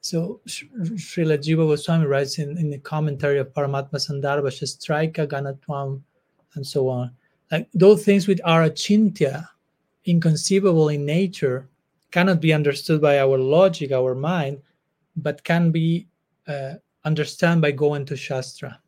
So 0.00 0.40
Srila 0.46 1.38
Jiva 1.38 1.68
Goswami 1.68 2.06
writes 2.06 2.38
in, 2.38 2.58
in 2.58 2.70
the 2.70 2.78
commentary 2.78 3.38
of 3.38 3.52
Paramatma 3.52 3.94
Sandarbha 3.94 4.50
Shastraika 4.50 5.26
Ganatwam 5.28 6.00
and 6.54 6.66
so 6.66 6.88
on. 6.88 7.12
Like 7.52 7.68
those 7.74 8.04
things 8.04 8.26
which 8.26 8.40
are 8.44 8.62
achintya 8.62 9.46
inconceivable 10.06 10.88
in 10.88 11.04
nature 11.04 11.68
cannot 12.12 12.40
be 12.40 12.52
understood 12.52 13.00
by 13.00 13.18
our 13.18 13.38
logic, 13.38 13.90
our 13.90 14.14
mind, 14.14 14.62
but 15.16 15.42
can 15.44 15.72
be 15.72 16.06
uh, 16.46 16.74
understood 17.04 17.60
by 17.60 17.72
going 17.72 18.04
to 18.06 18.16
Shastra. 18.16 18.78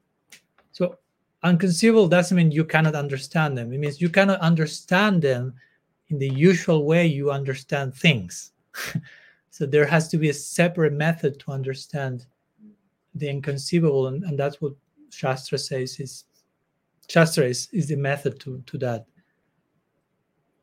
So, 0.72 0.98
unconceivable 1.42 2.09
doesn't 2.09 2.36
mean 2.36 2.51
you 2.51 2.64
cannot 2.64 2.94
understand 2.94 3.59
them. 3.59 3.72
It 3.72 3.80
means 3.80 4.01
you 4.01 4.09
cannot 4.09 4.40
understand 4.40 5.22
them 5.22 5.55
in 6.09 6.18
the 6.18 6.28
usual 6.28 6.84
way 6.84 7.06
you 7.06 7.30
understand 7.30 7.94
things. 7.94 8.52
so, 9.51 9.66
there 9.66 9.86
has 9.86 10.09
to 10.09 10.18
be 10.18 10.28
a 10.28 10.34
separate 10.34 10.92
method 10.92 11.40
to 11.40 11.52
understand 11.52 12.26
the 13.14 13.28
inconceivable, 13.28 14.09
and, 14.09 14.22
and 14.24 14.38
that's 14.38 14.60
what 14.60 14.74
Shastra 15.10 15.59
says 15.59 15.98
is 16.01 16.24
Shastra 17.09 17.44
is, 17.44 17.68
is 17.72 17.88
the 17.88 17.96
method 17.96 18.40
to, 18.40 18.62
to 18.66 18.78
that. 18.78 19.06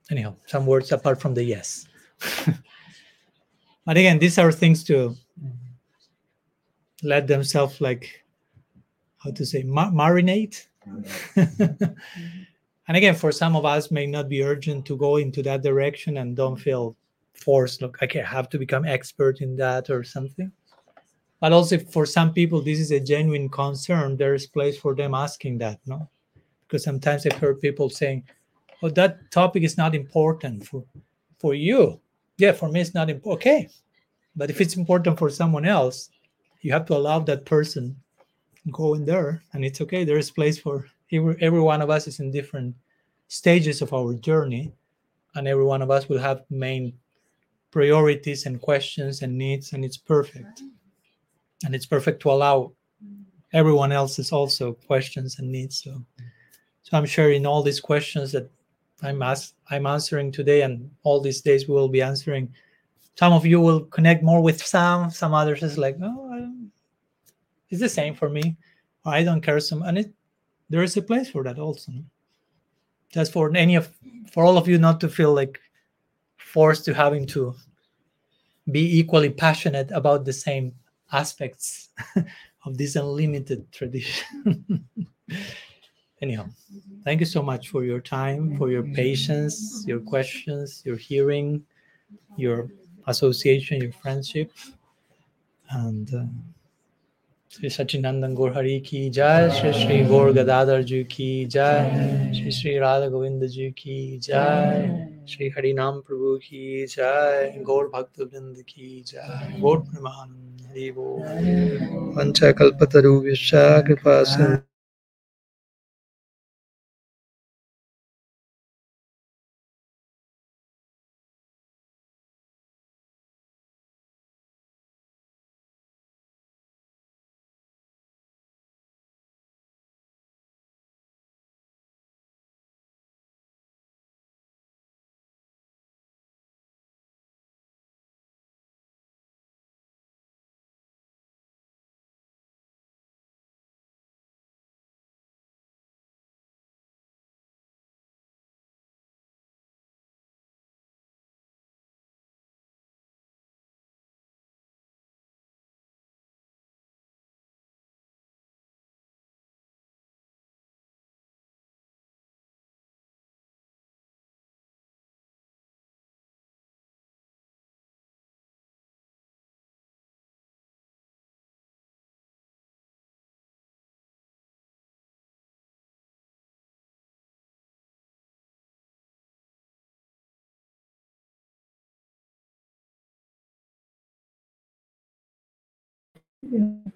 Anyhow, 0.10 0.36
some 0.48 0.66
words 0.66 0.92
apart 0.92 1.22
from 1.22 1.34
the 1.34 1.44
yes. 1.44 1.88
but 3.86 3.98
again, 3.98 4.20
these 4.20 4.38
are 4.38 4.52
things 4.52 4.84
to 4.86 5.16
let 7.04 7.28
themselves 7.28 7.82
like 7.82 8.24
how 9.24 9.32
to 9.32 9.46
say 9.46 9.64
ma- 9.64 9.92
marinate. 9.92 10.68
and 11.36 11.98
again, 12.88 13.16
for 13.16 13.32
some 13.32 13.56
of 13.56 13.66
us, 13.66 13.92
may 13.92 14.06
not 14.06 14.30
be 14.30 14.44
urgent 14.44 14.86
to 14.86 14.98
go 14.98 15.18
into 15.18 15.44
that 15.44 15.62
direction 15.62 16.18
and 16.18 16.36
don't 16.36 16.58
feel 16.58 16.96
forced. 17.34 17.82
Look, 17.82 18.02
okay, 18.02 18.22
I 18.22 18.28
have 18.28 18.50
to 18.50 18.58
become 18.58 18.86
expert 18.86 19.42
in 19.42 19.56
that 19.58 19.90
or 19.90 20.04
something. 20.04 20.52
But 21.40 21.54
also, 21.54 21.80
for 21.80 22.06
some 22.06 22.34
people, 22.34 22.62
this 22.62 22.80
is 22.80 22.92
a 22.92 23.00
genuine 23.00 23.50
concern. 23.50 24.16
There 24.16 24.36
is 24.36 24.46
place 24.46 24.78
for 24.78 24.94
them 24.94 25.16
asking 25.16 25.58
that, 25.60 25.80
no? 25.88 26.10
Because 26.68 26.84
sometimes 26.84 27.26
I've 27.26 27.40
heard 27.40 27.60
people 27.60 27.90
saying, 27.90 28.24
"Oh, 28.84 28.90
that 28.90 29.32
topic 29.32 29.64
is 29.64 29.78
not 29.78 29.96
important 29.96 30.66
for 30.68 30.84
for 31.40 31.56
you." 31.56 32.00
Yeah, 32.42 32.54
for 32.54 32.70
me, 32.70 32.82
it's 32.82 32.96
not. 32.96 33.08
Okay, 33.08 33.70
but 34.36 34.50
if 34.50 34.60
it's 34.62 34.76
important 34.76 35.20
for 35.20 35.30
someone 35.30 35.64
else, 35.64 36.10
you 36.62 36.74
have 36.74 36.88
to 36.88 36.96
allow 36.96 37.20
that 37.20 37.46
person 37.46 37.96
go 38.72 38.96
in 38.96 39.06
there, 39.06 39.44
and 39.54 39.64
it's 39.64 39.80
okay. 39.82 40.04
There 40.04 40.18
is 40.18 40.32
place 40.32 40.58
for 40.58 40.88
every, 41.12 41.36
every 41.40 41.62
one 41.62 41.84
of 41.84 41.92
us 41.92 42.08
is 42.08 42.20
in 42.20 42.32
different 42.32 42.74
stages 43.28 43.84
of 43.84 43.94
our 43.94 44.16
journey, 44.16 44.74
and 45.36 45.48
every 45.48 45.64
one 45.64 45.84
of 45.84 45.92
us 45.92 46.10
will 46.10 46.18
have 46.18 46.42
main 46.50 46.94
priorities 47.70 48.48
and 48.48 48.60
questions 48.60 49.22
and 49.22 49.38
needs, 49.38 49.74
and 49.74 49.86
it's 49.86 49.98
perfect. 49.98 50.64
And 51.64 51.76
it's 51.76 51.86
perfect 51.86 52.24
to 52.24 52.32
allow 52.32 52.72
everyone 53.54 53.92
else's 53.92 54.32
also 54.32 54.74
questions 54.88 55.38
and 55.38 55.52
needs. 55.52 55.84
So, 55.84 56.04
so 56.82 56.98
I'm 56.98 57.06
sharing 57.06 57.46
all 57.46 57.62
these 57.62 57.80
questions 57.80 58.32
that 58.32 58.50
I'm 59.02 59.22
ask, 59.22 59.54
I'm 59.70 59.86
answering 59.86 60.32
today, 60.32 60.62
and 60.62 60.90
all 61.04 61.22
these 61.22 61.42
days 61.42 61.68
we 61.68 61.74
will 61.74 61.90
be 61.90 62.02
answering. 62.02 62.54
Some 63.16 63.34
of 63.34 63.46
you 63.46 63.60
will 63.60 63.82
connect 63.86 64.24
more 64.24 64.42
with 64.42 64.66
some. 64.66 65.10
Some 65.12 65.34
others 65.34 65.64
is 65.64 65.78
like, 65.78 65.98
oh, 66.02 66.54
it's 67.70 67.82
the 67.82 67.90
same 67.90 68.16
for 68.16 68.30
me. 68.30 68.58
I 69.06 69.24
don't 69.24 69.42
care 69.42 69.60
some, 69.60 69.82
and 69.84 69.98
it 69.98 70.14
there 70.70 70.84
is 70.84 70.96
a 70.98 71.02
place 71.02 71.30
for 71.30 71.44
that 71.44 71.60
also. 71.60 71.92
Just 73.12 73.34
for 73.34 73.56
any 73.56 73.76
of 73.76 73.90
for 74.32 74.44
all 74.44 74.58
of 74.58 74.68
you 74.68 74.78
not 74.78 75.00
to 75.02 75.10
feel 75.10 75.34
like 75.34 75.60
forced 76.38 76.86
to 76.86 76.94
having 76.94 77.26
to 77.28 77.56
be 78.72 79.00
equally 79.00 79.30
passionate 79.30 79.92
about 79.92 80.26
the 80.26 80.34
same 80.34 80.74
aspects 81.12 81.90
of 82.66 82.78
this 82.78 82.96
unlimited 82.96 83.72
tradition. 83.72 84.86
Anyhow, 86.22 86.46
thank 87.04 87.20
you 87.20 87.26
so 87.26 87.42
much 87.42 87.70
for 87.70 87.84
your 87.84 88.00
time, 88.00 88.56
for 88.58 88.70
your 88.70 88.84
patience, 88.84 89.84
your 89.88 90.00
questions, 90.00 90.84
your 90.86 90.96
hearing, 90.96 91.64
your 92.38 92.70
association, 93.08 93.82
your 93.82 93.92
friendship. 93.92 94.52
And 95.72 96.14
uh, 96.14 96.26
Sri 97.50 97.70
Sachinandan 97.70 98.36
Gaur 98.36 98.54
Hari 98.54 98.82
ki 98.82 99.10
jai, 99.10 99.50
Sri 99.50 99.74
Sri 99.74 100.04
Gaur 100.04 100.32
Gadadhar 100.32 100.84
ji 100.86 101.04
ki 101.06 101.48
jai, 101.48 102.32
Sri 102.34 102.52
Sri 102.52 102.78
Radha 102.78 103.10
Govinda 103.10 103.48
ji 103.48 103.72
ki 103.72 104.20
jai, 104.20 105.08
Sri 105.26 105.52
Harinam 105.52 106.04
Prabhu 106.04 106.40
ki 106.40 106.86
jai, 106.88 107.60
Gaur 107.66 107.90
Bhakta 107.90 108.26
Vrind 108.26 108.66
ki 108.68 109.04
jai, 109.06 109.58
Gaur 109.60 109.82
Premanande 109.82 110.68
Hari 110.68 110.92
Bol. 110.92 111.20
Vancha 112.16 112.54
Kalpataru 112.54 113.24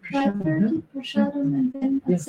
Kripa 0.02 0.34
Sindhu. 0.44 0.84
Prasadam 0.96 1.54
and 1.54 1.74
then 1.74 2.02
Yes. 2.08 2.26